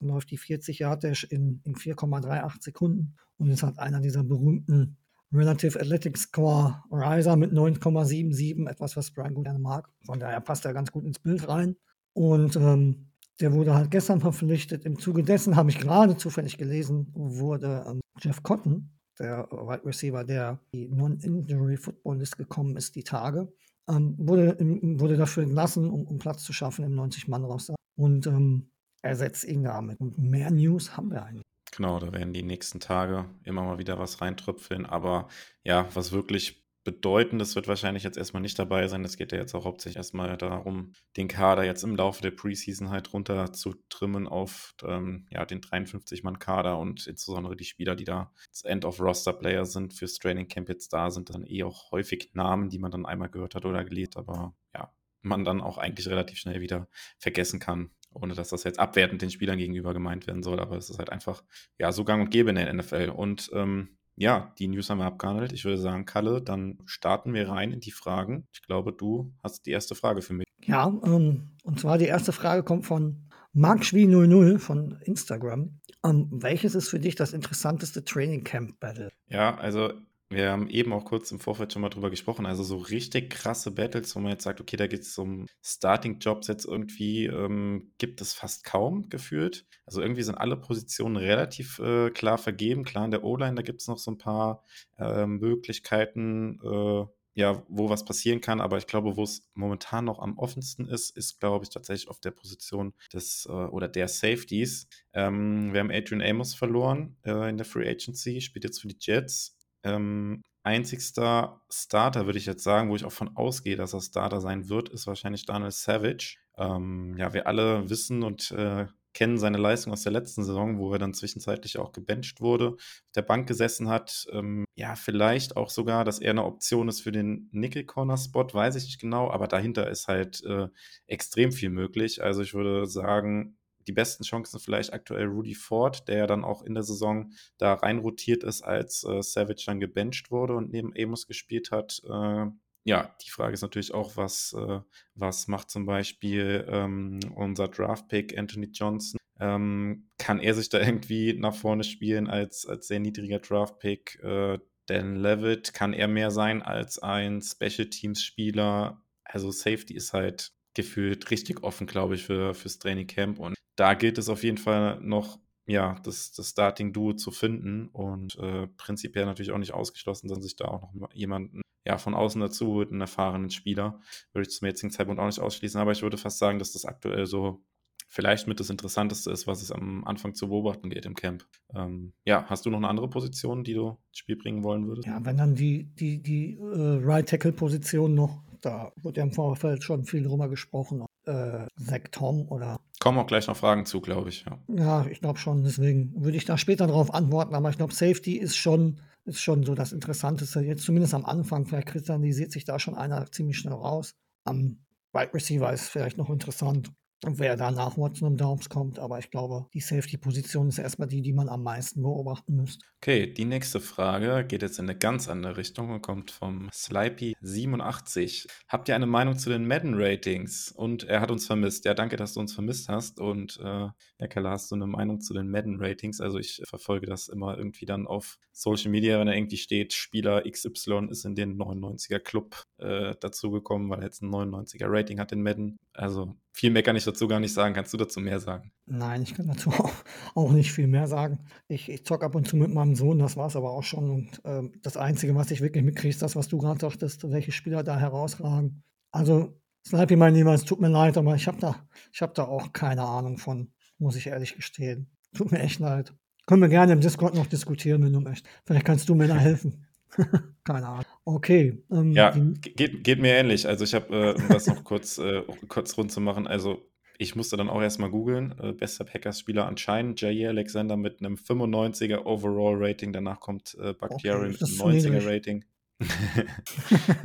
Läuft 0.00 0.30
die 0.30 0.38
40 0.38 0.78
Yard 0.78 1.04
Dash 1.04 1.24
in, 1.24 1.60
in 1.64 1.74
4,38 1.74 2.62
Sekunden 2.62 3.16
und 3.36 3.50
ist 3.50 3.62
halt 3.62 3.78
einer 3.78 4.00
dieser 4.00 4.22
berühmten 4.22 4.96
Relative 5.32 5.78
Athletic 5.78 6.16
Score 6.16 6.82
Riser 6.90 7.36
mit 7.36 7.52
9,77, 7.52 8.68
etwas, 8.68 8.96
was 8.96 9.10
Brian 9.10 9.34
gut 9.34 9.44
gerne 9.44 9.58
mag. 9.58 9.88
Von 10.06 10.20
daher 10.20 10.40
passt 10.40 10.64
er 10.64 10.72
ganz 10.72 10.90
gut 10.90 11.04
ins 11.04 11.18
Bild 11.18 11.48
rein. 11.48 11.76
Und 12.14 12.56
ähm, 12.56 13.08
der 13.40 13.52
wurde 13.52 13.74
halt 13.74 13.90
gestern 13.90 14.20
verpflichtet. 14.20 14.84
Im 14.84 14.98
Zuge 14.98 15.22
dessen 15.22 15.56
habe 15.56 15.70
ich 15.70 15.78
gerade 15.78 16.16
zufällig 16.16 16.56
gelesen, 16.58 17.08
wurde 17.14 17.84
ähm, 17.86 18.00
Jeff 18.20 18.42
Cotton, 18.42 18.90
der 19.18 19.48
Wide 19.50 19.84
Receiver, 19.84 20.24
der 20.24 20.60
die 20.72 20.88
Non-Injury 20.88 21.76
Football 21.76 22.18
List 22.18 22.38
gekommen 22.38 22.76
ist, 22.76 22.96
die 22.96 23.04
Tage, 23.04 23.52
ähm, 23.88 24.14
wurde, 24.18 24.56
wurde 24.98 25.16
dafür 25.16 25.42
entlassen, 25.42 25.90
um, 25.90 26.06
um 26.06 26.18
Platz 26.18 26.42
zu 26.42 26.52
schaffen 26.52 26.84
im 26.84 26.94
90-Mann-Roster. 26.94 27.74
Und 27.96 28.26
ähm, 28.26 28.70
ersetzt 29.02 29.44
ihn 29.44 29.64
damit. 29.64 30.00
Und 30.00 30.18
mehr 30.18 30.50
News 30.50 30.96
haben 30.96 31.10
wir 31.10 31.24
eigentlich. 31.24 31.44
Genau, 31.72 31.98
da 31.98 32.12
werden 32.12 32.32
die 32.32 32.42
nächsten 32.42 32.80
Tage 32.80 33.26
immer 33.44 33.62
mal 33.62 33.78
wieder 33.78 33.98
was 33.98 34.20
reintröpfeln. 34.20 34.86
Aber 34.86 35.28
ja, 35.64 35.88
was 35.94 36.12
wirklich 36.12 36.68
Bedeutendes 36.88 37.54
wird 37.54 37.68
wahrscheinlich 37.68 38.02
jetzt 38.02 38.16
erstmal 38.16 38.40
nicht 38.40 38.58
dabei 38.58 38.88
sein. 38.88 39.04
Es 39.04 39.18
geht 39.18 39.32
ja 39.32 39.38
jetzt 39.38 39.54
auch 39.54 39.66
hauptsächlich 39.66 39.98
erstmal 39.98 40.38
darum, 40.38 40.94
den 41.18 41.28
Kader 41.28 41.62
jetzt 41.64 41.84
im 41.84 41.94
Laufe 41.94 42.22
der 42.22 42.30
Preseason 42.30 42.88
halt 42.88 43.12
runter 43.12 43.52
zu 43.52 43.74
trimmen 43.90 44.26
auf 44.26 44.74
ähm, 44.82 45.26
ja, 45.30 45.44
den 45.44 45.60
53-Mann-Kader 45.60 46.78
und 46.78 47.06
insbesondere 47.06 47.56
die 47.56 47.64
Spieler, 47.64 47.94
die 47.94 48.04
da 48.04 48.32
das 48.50 48.62
End-of-Roster-Player 48.62 49.66
sind, 49.66 49.92
fürs 49.92 50.14
Training 50.14 50.48
Camp 50.48 50.70
jetzt 50.70 50.90
da 50.94 51.10
sind, 51.10 51.28
dann 51.28 51.44
eh 51.44 51.62
auch 51.62 51.90
häufig 51.90 52.30
Namen, 52.32 52.70
die 52.70 52.78
man 52.78 52.90
dann 52.90 53.04
einmal 53.04 53.28
gehört 53.28 53.54
hat 53.54 53.66
oder 53.66 53.84
gelesen, 53.84 54.14
aber 54.16 54.54
ja, 54.74 54.90
man 55.20 55.44
dann 55.44 55.60
auch 55.60 55.76
eigentlich 55.76 56.08
relativ 56.08 56.38
schnell 56.38 56.62
wieder 56.62 56.88
vergessen 57.18 57.60
kann 57.60 57.90
ohne 58.20 58.34
dass 58.34 58.48
das 58.48 58.64
jetzt 58.64 58.78
abwertend 58.78 59.22
den 59.22 59.30
Spielern 59.30 59.58
gegenüber 59.58 59.92
gemeint 59.92 60.26
werden 60.26 60.42
soll, 60.42 60.60
aber 60.60 60.76
es 60.76 60.90
ist 60.90 60.98
halt 60.98 61.10
einfach, 61.10 61.42
ja, 61.78 61.92
so 61.92 62.04
gang 62.04 62.22
und 62.22 62.30
gäbe 62.30 62.50
in 62.50 62.56
der 62.56 62.72
NFL. 62.72 63.12
Und 63.14 63.50
ähm, 63.52 63.98
ja, 64.16 64.52
die 64.58 64.68
News 64.68 64.90
haben 64.90 64.98
wir 64.98 65.06
abgehandelt. 65.06 65.52
Ich 65.52 65.64
würde 65.64 65.78
sagen, 65.78 66.04
Kalle, 66.04 66.42
dann 66.42 66.78
starten 66.86 67.34
wir 67.34 67.48
rein 67.48 67.72
in 67.72 67.80
die 67.80 67.92
Fragen. 67.92 68.46
Ich 68.52 68.62
glaube, 68.62 68.92
du 68.92 69.32
hast 69.42 69.66
die 69.66 69.70
erste 69.70 69.94
Frage 69.94 70.22
für 70.22 70.34
mich. 70.34 70.46
Ja, 70.64 70.86
ähm, 71.04 71.56
und 71.62 71.80
zwar 71.80 71.98
die 71.98 72.06
erste 72.06 72.32
Frage 72.32 72.62
kommt 72.62 72.84
von 72.84 73.28
MarkSchwie00 73.54 74.58
von 74.58 74.98
Instagram. 75.02 75.80
Ähm, 76.04 76.28
welches 76.30 76.74
ist 76.74 76.88
für 76.88 77.00
dich 77.00 77.14
das 77.14 77.32
interessanteste 77.32 78.04
Training 78.04 78.44
Camp 78.44 78.78
Battle? 78.80 79.10
Ja, 79.28 79.56
also 79.56 79.92
wir 80.30 80.50
haben 80.50 80.68
eben 80.68 80.92
auch 80.92 81.04
kurz 81.06 81.32
im 81.32 81.40
Vorfeld 81.40 81.72
schon 81.72 81.80
mal 81.80 81.88
drüber 81.88 82.10
gesprochen. 82.10 82.44
Also 82.44 82.62
so 82.62 82.76
richtig 82.76 83.30
krasse 83.30 83.70
Battles, 83.70 84.14
wo 84.14 84.20
man 84.20 84.32
jetzt 84.32 84.44
sagt, 84.44 84.60
okay, 84.60 84.76
da 84.76 84.86
geht 84.86 85.02
es 85.02 85.16
um 85.16 85.46
Starting-Jobs 85.62 86.48
jetzt 86.48 86.66
irgendwie, 86.66 87.26
ähm, 87.26 87.92
gibt 87.96 88.20
es 88.20 88.34
fast 88.34 88.64
kaum 88.64 89.08
gefühlt. 89.08 89.66
Also 89.86 90.02
irgendwie 90.02 90.22
sind 90.22 90.36
alle 90.36 90.56
Positionen 90.56 91.16
relativ 91.16 91.78
äh, 91.78 92.10
klar 92.10 92.36
vergeben. 92.36 92.84
Klar, 92.84 93.06
in 93.06 93.10
der 93.10 93.24
O-Line, 93.24 93.54
da 93.54 93.62
gibt 93.62 93.80
es 93.80 93.88
noch 93.88 93.98
so 93.98 94.10
ein 94.10 94.18
paar 94.18 94.64
äh, 94.98 95.26
Möglichkeiten, 95.26 96.60
äh, 96.62 97.06
ja, 97.34 97.62
wo 97.68 97.88
was 97.88 98.04
passieren 98.04 98.42
kann. 98.42 98.60
Aber 98.60 98.76
ich 98.76 98.86
glaube, 98.86 99.16
wo 99.16 99.22
es 99.22 99.48
momentan 99.54 100.04
noch 100.04 100.18
am 100.18 100.36
offensten 100.36 100.86
ist, 100.86 101.16
ist, 101.16 101.40
glaube 101.40 101.64
ich, 101.64 101.70
tatsächlich 101.70 102.08
auf 102.08 102.20
der 102.20 102.32
Position 102.32 102.92
des 103.14 103.46
äh, 103.48 103.52
oder 103.52 103.88
der 103.88 104.08
Safeties. 104.08 104.88
Ähm, 105.14 105.72
wir 105.72 105.80
haben 105.80 105.90
Adrian 105.90 106.20
Amos 106.20 106.54
verloren 106.54 107.16
äh, 107.24 107.48
in 107.48 107.56
der 107.56 107.64
Free 107.64 107.88
Agency, 107.88 108.42
spielt 108.42 108.64
jetzt 108.64 108.80
für 108.80 108.88
die 108.88 108.98
Jets 109.00 109.57
ähm, 109.82 110.42
einzigster 110.62 111.60
Starter, 111.70 112.26
würde 112.26 112.38
ich 112.38 112.46
jetzt 112.46 112.64
sagen, 112.64 112.90
wo 112.90 112.96
ich 112.96 113.04
auch 113.04 113.12
von 113.12 113.36
ausgehe, 113.36 113.76
dass 113.76 113.94
er 113.94 114.00
Starter 114.00 114.40
sein 114.40 114.68
wird, 114.68 114.88
ist 114.90 115.06
wahrscheinlich 115.06 115.46
Daniel 115.46 115.70
Savage. 115.70 116.36
Ähm, 116.56 117.16
ja, 117.16 117.32
wir 117.32 117.46
alle 117.46 117.88
wissen 117.88 118.22
und 118.22 118.50
äh, 118.50 118.86
kennen 119.14 119.38
seine 119.38 119.58
Leistung 119.58 119.92
aus 119.92 120.02
der 120.02 120.12
letzten 120.12 120.44
Saison, 120.44 120.78
wo 120.78 120.92
er 120.92 120.98
dann 120.98 121.14
zwischenzeitlich 121.14 121.78
auch 121.78 121.92
gebencht 121.92 122.40
wurde, 122.40 122.74
auf 122.74 123.12
der 123.16 123.22
Bank 123.22 123.48
gesessen 123.48 123.88
hat. 123.88 124.26
Ähm, 124.32 124.64
ja, 124.76 124.94
vielleicht 124.94 125.56
auch 125.56 125.70
sogar, 125.70 126.04
dass 126.04 126.20
er 126.20 126.30
eine 126.30 126.44
Option 126.44 126.88
ist 126.88 127.00
für 127.00 127.10
den 127.10 127.48
Nickel-Corner-Spot, 127.50 128.46
weiß 128.52 128.76
ich 128.76 128.84
nicht 128.84 129.00
genau, 129.00 129.30
aber 129.30 129.48
dahinter 129.48 129.90
ist 129.90 130.06
halt 130.06 130.44
äh, 130.44 130.68
extrem 131.06 131.50
viel 131.50 131.70
möglich. 131.70 132.22
Also 132.22 132.42
ich 132.42 132.54
würde 132.54 132.86
sagen, 132.86 133.57
die 133.88 133.92
besten 133.92 134.22
Chancen 134.22 134.60
vielleicht 134.60 134.92
aktuell 134.92 135.26
Rudy 135.26 135.54
Ford, 135.54 136.06
der 136.08 136.18
ja 136.18 136.26
dann 136.26 136.44
auch 136.44 136.62
in 136.62 136.74
der 136.74 136.82
Saison 136.82 137.32
da 137.56 137.74
reinrotiert 137.74 138.44
ist, 138.44 138.62
als 138.62 139.02
äh, 139.04 139.22
Savage 139.22 139.64
dann 139.66 139.80
gebencht 139.80 140.30
wurde 140.30 140.54
und 140.54 140.70
neben 140.70 140.92
Amos 140.96 141.26
gespielt 141.26 141.70
hat. 141.70 142.00
Äh, 142.04 142.46
ja, 142.84 143.14
die 143.24 143.30
Frage 143.30 143.54
ist 143.54 143.62
natürlich 143.62 143.92
auch, 143.92 144.16
was, 144.16 144.54
äh, 144.54 144.80
was 145.14 145.48
macht 145.48 145.70
zum 145.70 145.86
Beispiel 145.86 146.66
ähm, 146.68 147.20
unser 147.34 147.68
Draft-Pick 147.68 148.38
Anthony 148.38 148.68
Johnson? 148.72 149.18
Ähm, 149.40 150.10
kann 150.18 150.40
er 150.40 150.54
sich 150.54 150.68
da 150.68 150.80
irgendwie 150.80 151.34
nach 151.34 151.54
vorne 151.54 151.84
spielen 151.84 152.28
als, 152.28 152.66
als 152.66 152.88
sehr 152.88 153.00
niedriger 153.00 153.38
Draft-Pick? 153.38 154.20
Äh, 154.22 154.58
Dan 154.86 155.16
Levitt, 155.16 155.74
kann 155.74 155.92
er 155.92 156.08
mehr 156.08 156.30
sein 156.30 156.62
als 156.62 156.98
ein 156.98 157.42
Special 157.42 157.88
Teams-Spieler? 157.88 159.02
Also 159.22 159.50
Safety 159.50 159.94
ist 159.94 160.14
halt 160.14 160.52
gefühlt 160.78 161.30
richtig 161.32 161.64
offen, 161.64 161.88
glaube 161.88 162.14
ich, 162.14 162.22
für, 162.22 162.54
fürs 162.54 162.78
Training 162.78 163.08
Camp. 163.08 163.40
Und 163.40 163.56
da 163.74 163.94
gilt 163.94 164.16
es 164.16 164.28
auf 164.28 164.44
jeden 164.44 164.58
Fall 164.58 165.00
noch, 165.00 165.40
ja, 165.66 166.00
das, 166.04 166.30
das 166.30 166.50
Starting-Duo 166.50 167.14
zu 167.14 167.32
finden 167.32 167.88
und 167.88 168.36
äh, 168.38 168.68
prinzipiell 168.76 169.26
natürlich 169.26 169.50
auch 169.50 169.58
nicht 169.58 169.74
ausgeschlossen, 169.74 170.28
dass 170.28 170.38
sich 170.38 170.54
da 170.54 170.66
auch 170.66 170.94
noch 170.94 171.12
jemanden 171.12 171.62
ja, 171.84 171.98
von 171.98 172.14
außen 172.14 172.40
dazu 172.40 172.68
holt, 172.68 172.92
einen 172.92 173.00
erfahrenen 173.00 173.50
Spieler. 173.50 174.00
Würde 174.32 174.48
ich 174.48 174.54
zum 174.54 174.66
jetzigen 174.66 174.92
Zeitpunkt 174.92 175.20
auch 175.20 175.26
nicht 175.26 175.40
ausschließen, 175.40 175.80
aber 175.80 175.90
ich 175.90 176.02
würde 176.02 176.16
fast 176.16 176.38
sagen, 176.38 176.60
dass 176.60 176.72
das 176.72 176.84
aktuell 176.84 177.26
so 177.26 177.64
vielleicht 178.06 178.46
mit 178.46 178.60
das 178.60 178.70
Interessanteste 178.70 179.32
ist, 179.32 179.48
was 179.48 179.62
es 179.62 179.72
am 179.72 180.04
Anfang 180.04 180.34
zu 180.34 180.48
beobachten 180.48 180.90
geht 180.90 181.06
im 181.06 181.14
Camp. 181.14 181.44
Ähm, 181.74 182.12
ja, 182.24 182.46
hast 182.48 182.64
du 182.66 182.70
noch 182.70 182.78
eine 182.78 182.88
andere 182.88 183.10
Position, 183.10 183.64
die 183.64 183.74
du 183.74 183.98
ins 184.08 184.18
Spiel 184.18 184.36
bringen 184.36 184.62
wollen 184.62 184.86
würdest? 184.86 185.08
Ja, 185.08 185.24
wenn 185.24 185.36
dann 185.36 185.56
die, 185.56 185.84
die, 185.94 186.22
die 186.22 186.54
äh, 186.54 187.00
Right 187.02 187.28
Tackle 187.28 187.52
Position 187.52 188.14
noch, 188.14 188.44
da 188.60 188.92
wird 188.96 189.16
ja 189.16 189.22
im 189.22 189.32
Vorfeld 189.32 189.82
schon 189.82 190.04
viel 190.04 190.22
drüber 190.22 190.48
gesprochen. 190.48 191.04
Äh, 191.24 191.66
Zach 191.76 192.00
Tom 192.10 192.48
oder. 192.48 192.80
Kommen 193.00 193.18
auch 193.18 193.26
gleich 193.26 193.46
noch 193.46 193.56
Fragen 193.56 193.86
zu, 193.86 194.00
glaube 194.00 194.28
ich. 194.28 194.44
Ja, 194.44 194.58
ja 194.68 195.06
ich 195.06 195.20
glaube 195.20 195.38
schon. 195.38 195.64
Deswegen 195.64 196.12
würde 196.16 196.36
ich 196.36 196.44
da 196.44 196.58
später 196.58 196.86
darauf 196.86 197.12
antworten. 197.12 197.54
Aber 197.54 197.70
ich 197.70 197.76
glaube, 197.76 197.94
Safety 197.94 198.36
ist 198.36 198.56
schon, 198.56 199.00
ist 199.24 199.40
schon 199.40 199.64
so 199.64 199.74
das 199.74 199.92
Interessanteste. 199.92 200.60
Jetzt 200.60 200.84
zumindest 200.84 201.14
am 201.14 201.24
Anfang. 201.24 201.66
Vielleicht 201.66 201.88
kristallisiert 201.88 202.52
sich 202.52 202.64
da 202.64 202.78
schon 202.78 202.94
einer 202.94 203.30
ziemlich 203.30 203.58
schnell 203.58 203.74
raus. 203.74 204.14
Am 204.44 204.78
Wide 205.12 205.34
Receiver 205.34 205.72
ist 205.72 205.88
vielleicht 205.88 206.18
noch 206.18 206.30
interessant 206.30 206.92
wer 207.24 207.56
da 207.56 207.70
nach 207.70 207.96
Watson 207.96 208.28
und 208.28 208.40
Downs 208.40 208.68
kommt. 208.68 208.98
Aber 208.98 209.18
ich 209.18 209.30
glaube, 209.30 209.66
die 209.74 209.80
Safety-Position 209.80 210.68
ist 210.68 210.78
erstmal 210.78 211.08
die, 211.08 211.22
die 211.22 211.32
man 211.32 211.48
am 211.48 211.62
meisten 211.62 212.02
beobachten 212.02 212.56
müsste. 212.56 212.84
Okay, 213.00 213.32
die 213.32 213.44
nächste 213.44 213.80
Frage 213.80 214.44
geht 214.46 214.62
jetzt 214.62 214.78
in 214.78 214.86
eine 214.88 214.98
ganz 214.98 215.28
andere 215.28 215.56
Richtung 215.56 215.90
und 215.90 216.02
kommt 216.02 216.30
vom 216.30 216.68
Slipey87. 216.70 218.48
Habt 218.68 218.88
ihr 218.88 218.94
eine 218.94 219.06
Meinung 219.06 219.38
zu 219.38 219.50
den 219.50 219.66
Madden-Ratings? 219.66 220.72
Und 220.72 221.04
er 221.04 221.20
hat 221.20 221.30
uns 221.30 221.46
vermisst. 221.46 221.84
Ja, 221.84 221.94
danke, 221.94 222.16
dass 222.16 222.34
du 222.34 222.40
uns 222.40 222.54
vermisst 222.54 222.88
hast. 222.88 223.20
Und 223.20 223.58
äh, 223.62 223.88
ja, 224.20 224.26
Keller, 224.28 224.50
hast 224.50 224.70
du 224.70 224.74
eine 224.74 224.86
Meinung 224.86 225.20
zu 225.20 225.32
den 225.32 225.48
Madden-Ratings? 225.48 226.20
Also 226.20 226.38
ich 226.38 226.62
verfolge 226.66 227.06
das 227.06 227.28
immer 227.28 227.56
irgendwie 227.56 227.86
dann 227.86 228.06
auf 228.06 228.38
Social 228.52 228.90
Media, 228.90 229.18
wenn 229.20 229.28
da 229.28 229.32
irgendwie 229.32 229.56
steht, 229.56 229.92
Spieler 229.92 230.42
XY 230.42 231.08
ist 231.10 231.24
in 231.24 231.36
den 231.36 231.56
99er-Club 231.56 232.64
äh, 232.78 233.14
dazugekommen, 233.20 233.88
weil 233.88 234.00
er 234.00 234.06
jetzt 234.06 234.22
ein 234.22 234.30
99er-Rating 234.30 235.20
hat 235.20 235.30
in 235.30 235.42
Madden. 235.42 235.78
Also 235.98 236.36
viel 236.52 236.70
mehr 236.70 236.84
kann 236.84 236.94
ich 236.94 237.04
dazu 237.04 237.26
gar 237.26 237.40
nicht 237.40 237.52
sagen. 237.52 237.74
Kannst 237.74 237.92
du 237.92 237.96
dazu 237.96 238.20
mehr 238.20 238.38
sagen? 238.38 238.70
Nein, 238.86 239.22
ich 239.22 239.34
kann 239.34 239.48
dazu 239.48 239.70
auch, 239.70 239.92
auch 240.36 240.52
nicht 240.52 240.70
viel 240.72 240.86
mehr 240.86 241.08
sagen. 241.08 241.40
Ich, 241.66 241.88
ich 241.88 242.06
zock 242.06 242.22
ab 242.22 242.36
und 242.36 242.46
zu 242.46 242.56
mit 242.56 242.72
meinem 242.72 242.94
Sohn, 242.94 243.18
das 243.18 243.36
war 243.36 243.48
es 243.48 243.56
aber 243.56 243.72
auch 243.72 243.82
schon. 243.82 244.08
Und 244.08 244.40
ähm, 244.44 244.72
das 244.82 244.96
Einzige, 244.96 245.34
was 245.34 245.50
ich 245.50 245.60
wirklich 245.60 245.82
mitkriege, 245.82 246.10
ist 246.10 246.22
das, 246.22 246.36
was 246.36 246.46
du 246.46 246.58
gerade 246.58 246.78
sagtest, 246.80 247.28
welche 247.28 247.50
Spieler 247.50 247.82
da 247.82 247.98
herausragen. 247.98 248.84
Also, 249.10 249.60
Snipey, 249.84 250.14
mein 250.14 250.34
Lieber, 250.34 250.54
es 250.54 250.64
tut 250.64 250.80
mir 250.80 250.88
leid, 250.88 251.16
aber 251.16 251.34
ich 251.34 251.48
habe 251.48 251.58
da, 251.58 251.88
hab 252.20 252.34
da 252.34 252.44
auch 252.44 252.72
keine 252.72 253.02
Ahnung 253.02 253.38
von, 253.38 253.72
muss 253.98 254.14
ich 254.14 254.28
ehrlich 254.28 254.54
gestehen. 254.54 255.10
Tut 255.36 255.50
mir 255.50 255.58
echt 255.58 255.80
leid. 255.80 256.14
Können 256.46 256.62
wir 256.62 256.68
gerne 256.68 256.92
im 256.92 257.00
Discord 257.00 257.34
noch 257.34 257.46
diskutieren, 257.46 258.04
wenn 258.04 258.12
du 258.12 258.20
möchtest. 258.20 258.46
Vielleicht 258.64 258.86
kannst 258.86 259.08
du 259.08 259.16
mir 259.16 259.26
da 259.26 259.36
helfen. 259.36 259.87
Keine 260.64 260.86
Ahnung. 260.86 261.04
Okay. 261.24 261.82
Ähm, 261.90 262.12
ja, 262.12 262.34
geht, 262.60 263.04
geht 263.04 263.20
mir 263.20 263.34
ähnlich. 263.34 263.66
Also 263.66 263.84
ich 263.84 263.94
habe, 263.94 264.14
äh, 264.14 264.42
um 264.42 264.48
das 264.48 264.66
noch 264.66 264.84
kurz, 264.84 265.18
äh, 265.18 265.42
kurz 265.68 265.96
rund 265.96 266.12
zu 266.12 266.20
machen, 266.20 266.46
also 266.46 266.88
ich 267.18 267.34
musste 267.34 267.56
dann 267.56 267.68
auch 267.68 267.82
erstmal 267.82 268.10
googeln. 268.10 268.54
Äh, 268.60 268.72
bester 268.72 269.04
Packers-Spieler 269.04 269.66
anscheinend 269.66 270.20
Jair 270.20 270.50
Alexander 270.50 270.96
mit 270.96 271.20
einem 271.20 271.34
95er 271.34 272.24
Overall-Rating. 272.24 273.12
Danach 273.12 273.40
kommt 273.40 273.76
äh, 273.80 273.92
Bakhtiari 273.92 274.50
okay, 274.50 274.56
mit 274.60 274.62
einem 274.62 275.18
90er-Rating. 275.18 275.64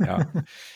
ja, 0.00 0.28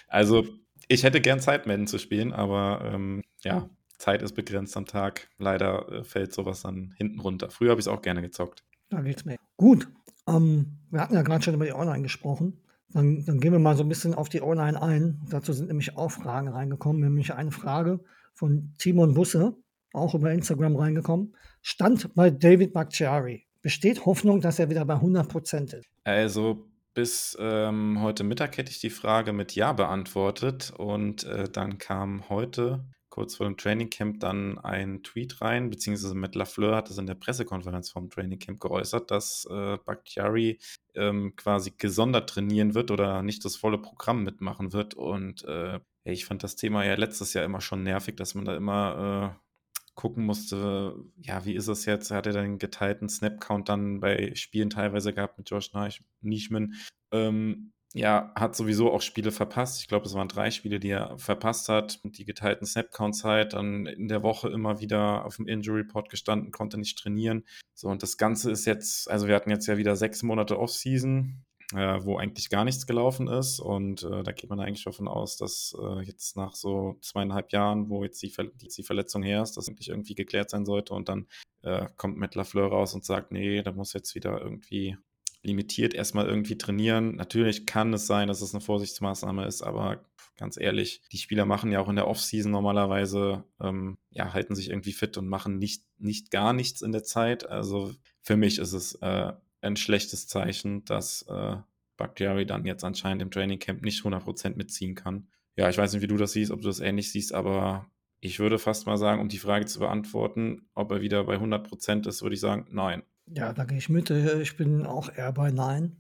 also 0.07 0.47
ich 0.87 1.03
hätte 1.03 1.21
gern 1.21 1.41
Zeit, 1.41 1.67
Madden 1.67 1.88
zu 1.88 1.99
spielen, 1.99 2.33
aber 2.33 2.91
ähm, 2.95 3.23
ja, 3.43 3.69
Zeit 3.99 4.23
ist 4.23 4.35
begrenzt 4.35 4.77
am 4.77 4.87
Tag. 4.87 5.29
Leider 5.38 5.91
äh, 5.91 6.05
fällt 6.05 6.33
sowas 6.33 6.62
dann 6.62 6.95
hinten 6.97 7.21
runter. 7.21 7.50
Früher 7.50 7.71
habe 7.71 7.81
ich 7.81 7.87
es 7.87 7.93
auch 7.93 8.03
gerne 8.03 8.23
gezockt. 8.23 8.62
Da 8.90 9.00
geht's 9.00 9.25
mir. 9.25 9.37
Gut, 9.57 9.88
ähm, 10.26 10.78
wir 10.90 11.00
hatten 11.00 11.14
ja 11.14 11.23
gerade 11.23 11.42
schon 11.42 11.54
über 11.54 11.66
die 11.66 11.75
Online 11.75 12.02
gesprochen. 12.02 12.61
Dann, 12.90 13.25
dann, 13.26 13.38
gehen 13.38 13.52
wir 13.52 13.59
mal 13.59 13.76
so 13.76 13.83
ein 13.83 13.88
bisschen 13.88 14.14
auf 14.14 14.28
die 14.28 14.42
Online 14.42 14.80
ein. 14.80 15.21
Dazu 15.28 15.52
sind 15.52 15.68
nämlich 15.68 15.97
auch 15.97 16.11
Fragen 16.11 16.49
reingekommen. 16.49 17.02
Nämlich 17.02 17.35
eine 17.35 17.50
Frage 17.50 18.00
von 18.35 18.73
Timon 18.78 19.14
Busse, 19.14 19.54
auch 19.92 20.14
über 20.14 20.33
Instagram 20.33 20.76
reingekommen. 20.76 21.35
Stand 21.61 22.14
bei 22.14 22.30
David 22.30 22.73
Bakhtiari. 22.73 23.47
Besteht 23.61 24.07
Hoffnung, 24.07 24.40
dass 24.40 24.59
er 24.59 24.71
wieder 24.71 24.85
bei 24.87 24.95
100% 24.95 25.76
ist? 25.76 25.88
Also 26.04 26.66
bis 26.95 27.37
ähm, 27.38 28.00
heute 28.00 28.25
Mittag 28.25 28.57
hätte 28.57 28.71
ich 28.71 28.80
die 28.80 28.90
Frage 28.90 29.33
mit 29.33 29.54
Ja 29.54 29.73
beantwortet 29.73 30.73
und 30.76 31.25
äh, 31.25 31.49
dann 31.49 31.78
kam 31.78 32.28
heute 32.28 32.85
kurz 33.18 33.34
vor 33.34 33.46
dem 33.46 33.56
Trainingcamp 33.56 34.20
dann 34.20 34.58
ein 34.58 35.02
Tweet 35.02 35.40
rein, 35.40 35.70
beziehungsweise 35.70 36.14
Matt 36.14 36.37
LaFleur 36.37 36.76
hat 36.76 36.88
es 36.88 36.98
in 36.98 37.08
der 37.08 37.16
Pressekonferenz 37.16 37.90
vom 37.90 38.10
Trainingcamp 38.10 38.60
geäußert, 38.60 39.10
dass 39.10 39.44
äh, 39.50 39.76
Bakhtiari 39.84 40.60
ähm, 40.94 41.34
quasi 41.34 41.72
gesondert 41.76 42.30
trainieren 42.30 42.75
wird 42.75 42.92
oder 42.92 43.25
nicht 43.25 43.44
das 43.44 43.56
volle 43.56 43.78
Programm 43.78 44.22
mitmachen 44.22 44.72
wird. 44.72 44.94
Und 44.94 45.44
äh, 45.46 45.80
ich 46.04 46.26
fand 46.26 46.44
das 46.44 46.54
Thema 46.54 46.84
ja 46.84 46.94
letztes 46.94 47.34
Jahr 47.34 47.44
immer 47.44 47.60
schon 47.60 47.82
nervig, 47.82 48.14
dass 48.14 48.37
man 48.37 48.44
da 48.44 48.54
immer 48.54 49.34
äh, 49.34 49.48
gucken 49.96 50.25
musste, 50.25 50.94
ja, 51.16 51.44
wie 51.44 51.54
ist 51.54 51.66
es 51.66 51.87
jetzt? 51.87 52.12
Hat 52.12 52.26
er 52.26 52.34
den 52.34 52.60
geteilten 52.60 53.08
Snap-Count 53.08 53.68
dann 53.68 53.98
bei 53.98 54.32
Spielen 54.37 54.70
teilweise 54.70 55.12
gehabt 55.12 55.38
mit 55.38 55.50
Josh 55.50 55.72
Nischman? 56.20 56.75
Ähm, 57.10 57.72
ja, 57.99 58.33
hat 58.35 58.55
sowieso 58.55 58.93
auch 58.93 59.02
Spiele 59.02 59.33
verpasst. 59.33 59.81
Ich 59.81 59.88
glaube, 59.88 60.07
es 60.07 60.14
waren 60.14 60.28
drei 60.28 60.50
Spiele, 60.50 60.78
die 60.78 60.90
er 60.90 61.19
verpasst 61.19 61.69
hat. 61.69 62.00
Die 62.05 62.25
geteilten 62.25 62.67
Snap-Counts 62.67 63.25
halt, 63.25 63.55
dann 63.55 63.87
in 63.87 64.09
der 64.09 64.23
Woche 64.23 64.49
immer 64.49 64.81
wieder 64.81 65.25
auf 65.25 65.37
dem 65.37 65.47
Injury-Report 65.47 66.09
gestanden, 66.09 66.52
konnte 66.52 66.78
nicht 66.78 66.99
trainieren. 66.99 67.45
So, 67.75 67.88
und 67.88 68.02
das 68.02 68.17
Ganze 68.17 68.50
ist 68.50 68.64
jetzt, 68.67 69.11
also 69.11 69.26
wir 69.26 69.35
hatten 69.35 69.50
jetzt 69.50 69.67
ja 69.67 69.76
wieder 69.76 69.97
sechs 69.97 70.23
Monate 70.23 70.59
Off-Season, 70.59 71.45
äh, 71.75 71.99
wo 72.05 72.17
eigentlich 72.17 72.50
gar 72.50 72.64
nichts 72.64 72.87
gelaufen 72.87 73.26
ist. 73.26 73.59
Und 73.59 74.05
äh, 74.05 74.23
da 74.23 74.33
geht 74.33 74.49
man 74.49 74.61
eigentlich 74.61 74.85
davon 74.85 75.09
aus, 75.09 75.37
dass 75.37 75.76
äh, 75.81 76.02
jetzt 76.02 76.37
nach 76.37 76.55
so 76.55 76.99
zweieinhalb 77.00 77.52
Jahren, 77.52 77.88
wo 77.90 78.05
jetzt 78.05 78.23
die, 78.23 78.31
Ver 78.31 78.45
die 78.45 78.83
Verletzung 78.83 79.23
her 79.23 79.43
ist, 79.43 79.57
das 79.57 79.69
eigentlich 79.69 79.88
irgendwie 79.88 80.14
geklärt 80.14 80.50
sein 80.50 80.64
sollte. 80.64 80.95
Und 80.95 81.09
dann 81.09 81.26
äh, 81.62 81.87
kommt 81.97 82.17
Matt 82.17 82.37
LaFleur 82.37 82.69
raus 82.69 82.95
und 82.95 83.05
sagt, 83.05 83.33
nee, 83.33 83.62
da 83.62 83.73
muss 83.73 83.93
jetzt 83.93 84.14
wieder 84.14 84.40
irgendwie 84.40 84.97
limitiert 85.42 85.95
erstmal 85.95 86.26
irgendwie 86.26 86.59
trainieren. 86.59 87.16
Natürlich 87.16 87.66
kann 87.66 87.92
es 87.95 88.07
sein, 88.07 88.28
dass 88.28 88.42
es 88.42 88.54
eine 88.54 88.61
Vorsichtsmaßnahme 88.61 89.47
ist, 89.47 89.62
aber 89.62 90.04
ganz 90.37 90.59
ehrlich, 90.59 91.02
die 91.12 91.18
Spieler 91.18 91.45
machen 91.45 91.73
ja 91.73 91.80
auch 91.80 91.88
in 91.88 91.97
der 91.97 92.07
Offseason 92.07 92.50
normalerweise, 92.50 93.45
ähm, 93.61 93.99
ja, 94.11 94.33
halten 94.33 94.54
sich 94.54 94.71
irgendwie 94.71 94.92
fit 94.92 95.16
und 95.16 95.28
machen 95.28 95.59
nicht, 95.59 95.85
nicht 95.99 96.30
gar 96.30 96.52
nichts 96.52 96.80
in 96.83 96.92
der 96.92 97.04
Zeit. 97.04 97.49
Also 97.49 97.95
für 98.23 98.37
mich 98.37 98.59
ist 98.59 98.73
es 98.73 98.95
äh, 98.97 99.33
ein 99.61 99.76
schlechtes 99.76 100.28
Zeichen, 100.28 100.85
dass 100.85 101.23
äh, 101.23 101.57
Bakhtiari 101.97 102.47
dann 102.47 102.64
jetzt 102.64 102.85
anscheinend 102.85 103.23
im 103.23 103.30
Trainingcamp 103.30 103.83
nicht 103.83 104.02
100% 104.02 104.57
mitziehen 104.57 104.95
kann. 104.95 105.28
Ja, 105.57 105.68
ich 105.68 105.76
weiß 105.76 105.92
nicht, 105.92 106.02
wie 106.02 106.09
du 106.09 106.16
das 106.16 106.33
siehst, 106.33 106.52
ob 106.52 106.61
du 106.61 106.68
das 106.68 106.80
ähnlich 106.80 107.11
siehst, 107.11 107.35
aber 107.35 107.90
ich 108.21 108.38
würde 108.38 108.59
fast 108.59 108.87
mal 108.87 108.97
sagen, 108.97 109.21
um 109.21 109.28
die 109.28 109.38
Frage 109.38 109.66
zu 109.66 109.80
beantworten, 109.80 110.68
ob 110.75 110.90
er 110.92 111.00
wieder 111.00 111.25
bei 111.25 111.37
100% 111.37 112.09
ist, 112.09 112.23
würde 112.23 112.35
ich 112.35 112.40
sagen, 112.40 112.66
nein. 112.71 113.02
Ja, 113.35 113.52
da 113.52 113.64
gehe 113.64 113.78
ich 113.78 113.88
mit. 113.88 114.11
Äh, 114.11 114.40
ich 114.40 114.56
bin 114.56 114.87
auch 114.87 115.12
eher 115.14 115.32
bei 115.32 115.50
Nein. 115.50 115.97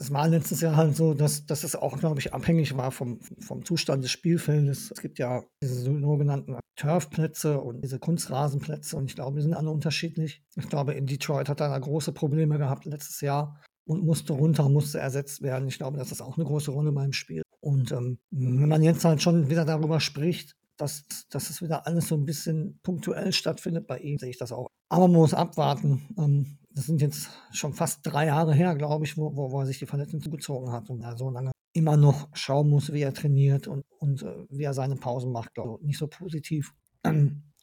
Es 0.00 0.12
war 0.12 0.28
letztes 0.28 0.60
Jahr 0.60 0.76
halt 0.76 0.94
so, 0.94 1.12
dass, 1.14 1.46
dass 1.46 1.64
es 1.64 1.74
auch, 1.74 1.98
glaube 1.98 2.20
ich, 2.20 2.32
abhängig 2.32 2.76
war 2.76 2.92
vom, 2.92 3.20
vom 3.40 3.64
Zustand 3.64 4.04
des 4.04 4.12
Spielfeldes. 4.12 4.92
Es 4.92 5.00
gibt 5.00 5.18
ja 5.18 5.42
diese 5.60 5.74
sogenannten 5.82 6.56
Turfplätze 6.76 7.60
und 7.60 7.82
diese 7.82 7.98
Kunstrasenplätze 7.98 8.96
und 8.96 9.06
ich 9.06 9.16
glaube, 9.16 9.36
die 9.36 9.42
sind 9.42 9.54
alle 9.54 9.70
unterschiedlich. 9.70 10.44
Ich 10.54 10.68
glaube, 10.68 10.94
in 10.94 11.06
Detroit 11.06 11.48
hat 11.48 11.60
er 11.60 11.70
da 11.70 11.78
große 11.78 12.12
Probleme 12.12 12.58
gehabt 12.58 12.84
letztes 12.84 13.20
Jahr 13.20 13.60
und 13.84 14.04
musste 14.04 14.34
runter, 14.34 14.68
musste 14.68 15.00
ersetzt 15.00 15.42
werden. 15.42 15.66
Ich 15.66 15.78
glaube, 15.78 15.98
das 15.98 16.12
ist 16.12 16.20
auch 16.20 16.36
eine 16.36 16.46
große 16.46 16.70
Rolle 16.70 16.92
beim 16.92 17.12
Spiel. 17.12 17.42
Und 17.60 17.90
ähm, 17.90 18.18
wenn 18.30 18.68
man 18.68 18.82
jetzt 18.82 19.04
halt 19.04 19.20
schon 19.20 19.50
wieder 19.50 19.64
darüber 19.64 19.98
spricht, 19.98 20.57
dass, 20.78 21.04
dass 21.28 21.50
es 21.50 21.60
wieder 21.60 21.86
alles 21.86 22.08
so 22.08 22.16
ein 22.16 22.24
bisschen 22.24 22.80
punktuell 22.82 23.32
stattfindet 23.32 23.86
bei 23.86 23.98
ihm, 23.98 24.18
sehe 24.18 24.30
ich 24.30 24.38
das 24.38 24.52
auch. 24.52 24.68
Aber 24.88 25.08
man 25.08 25.20
muss 25.20 25.34
abwarten. 25.34 26.14
Ähm, 26.16 26.58
das 26.70 26.86
sind 26.86 27.02
jetzt 27.02 27.28
schon 27.52 27.74
fast 27.74 28.00
drei 28.04 28.26
Jahre 28.26 28.54
her, 28.54 28.74
glaube 28.76 29.04
ich, 29.04 29.16
wo, 29.16 29.34
wo, 29.36 29.50
wo, 29.50 29.60
er 29.60 29.66
sich 29.66 29.78
die 29.78 29.86
Verletzung 29.86 30.20
zugezogen 30.20 30.72
hat 30.72 30.88
und 30.90 31.02
er 31.02 31.16
so 31.16 31.28
lange 31.30 31.50
immer 31.72 31.96
noch 31.96 32.28
schauen 32.32 32.70
muss, 32.70 32.92
wie 32.92 33.02
er 33.02 33.12
trainiert 33.12 33.66
und, 33.66 33.84
und 33.98 34.22
äh, 34.22 34.46
wie 34.50 34.64
er 34.64 34.74
seine 34.74 34.96
Pausen 34.96 35.32
macht, 35.32 35.54
glaube 35.54 35.78
ich. 35.80 35.86
Nicht 35.86 35.98
so 35.98 36.06
positiv. 36.06 36.72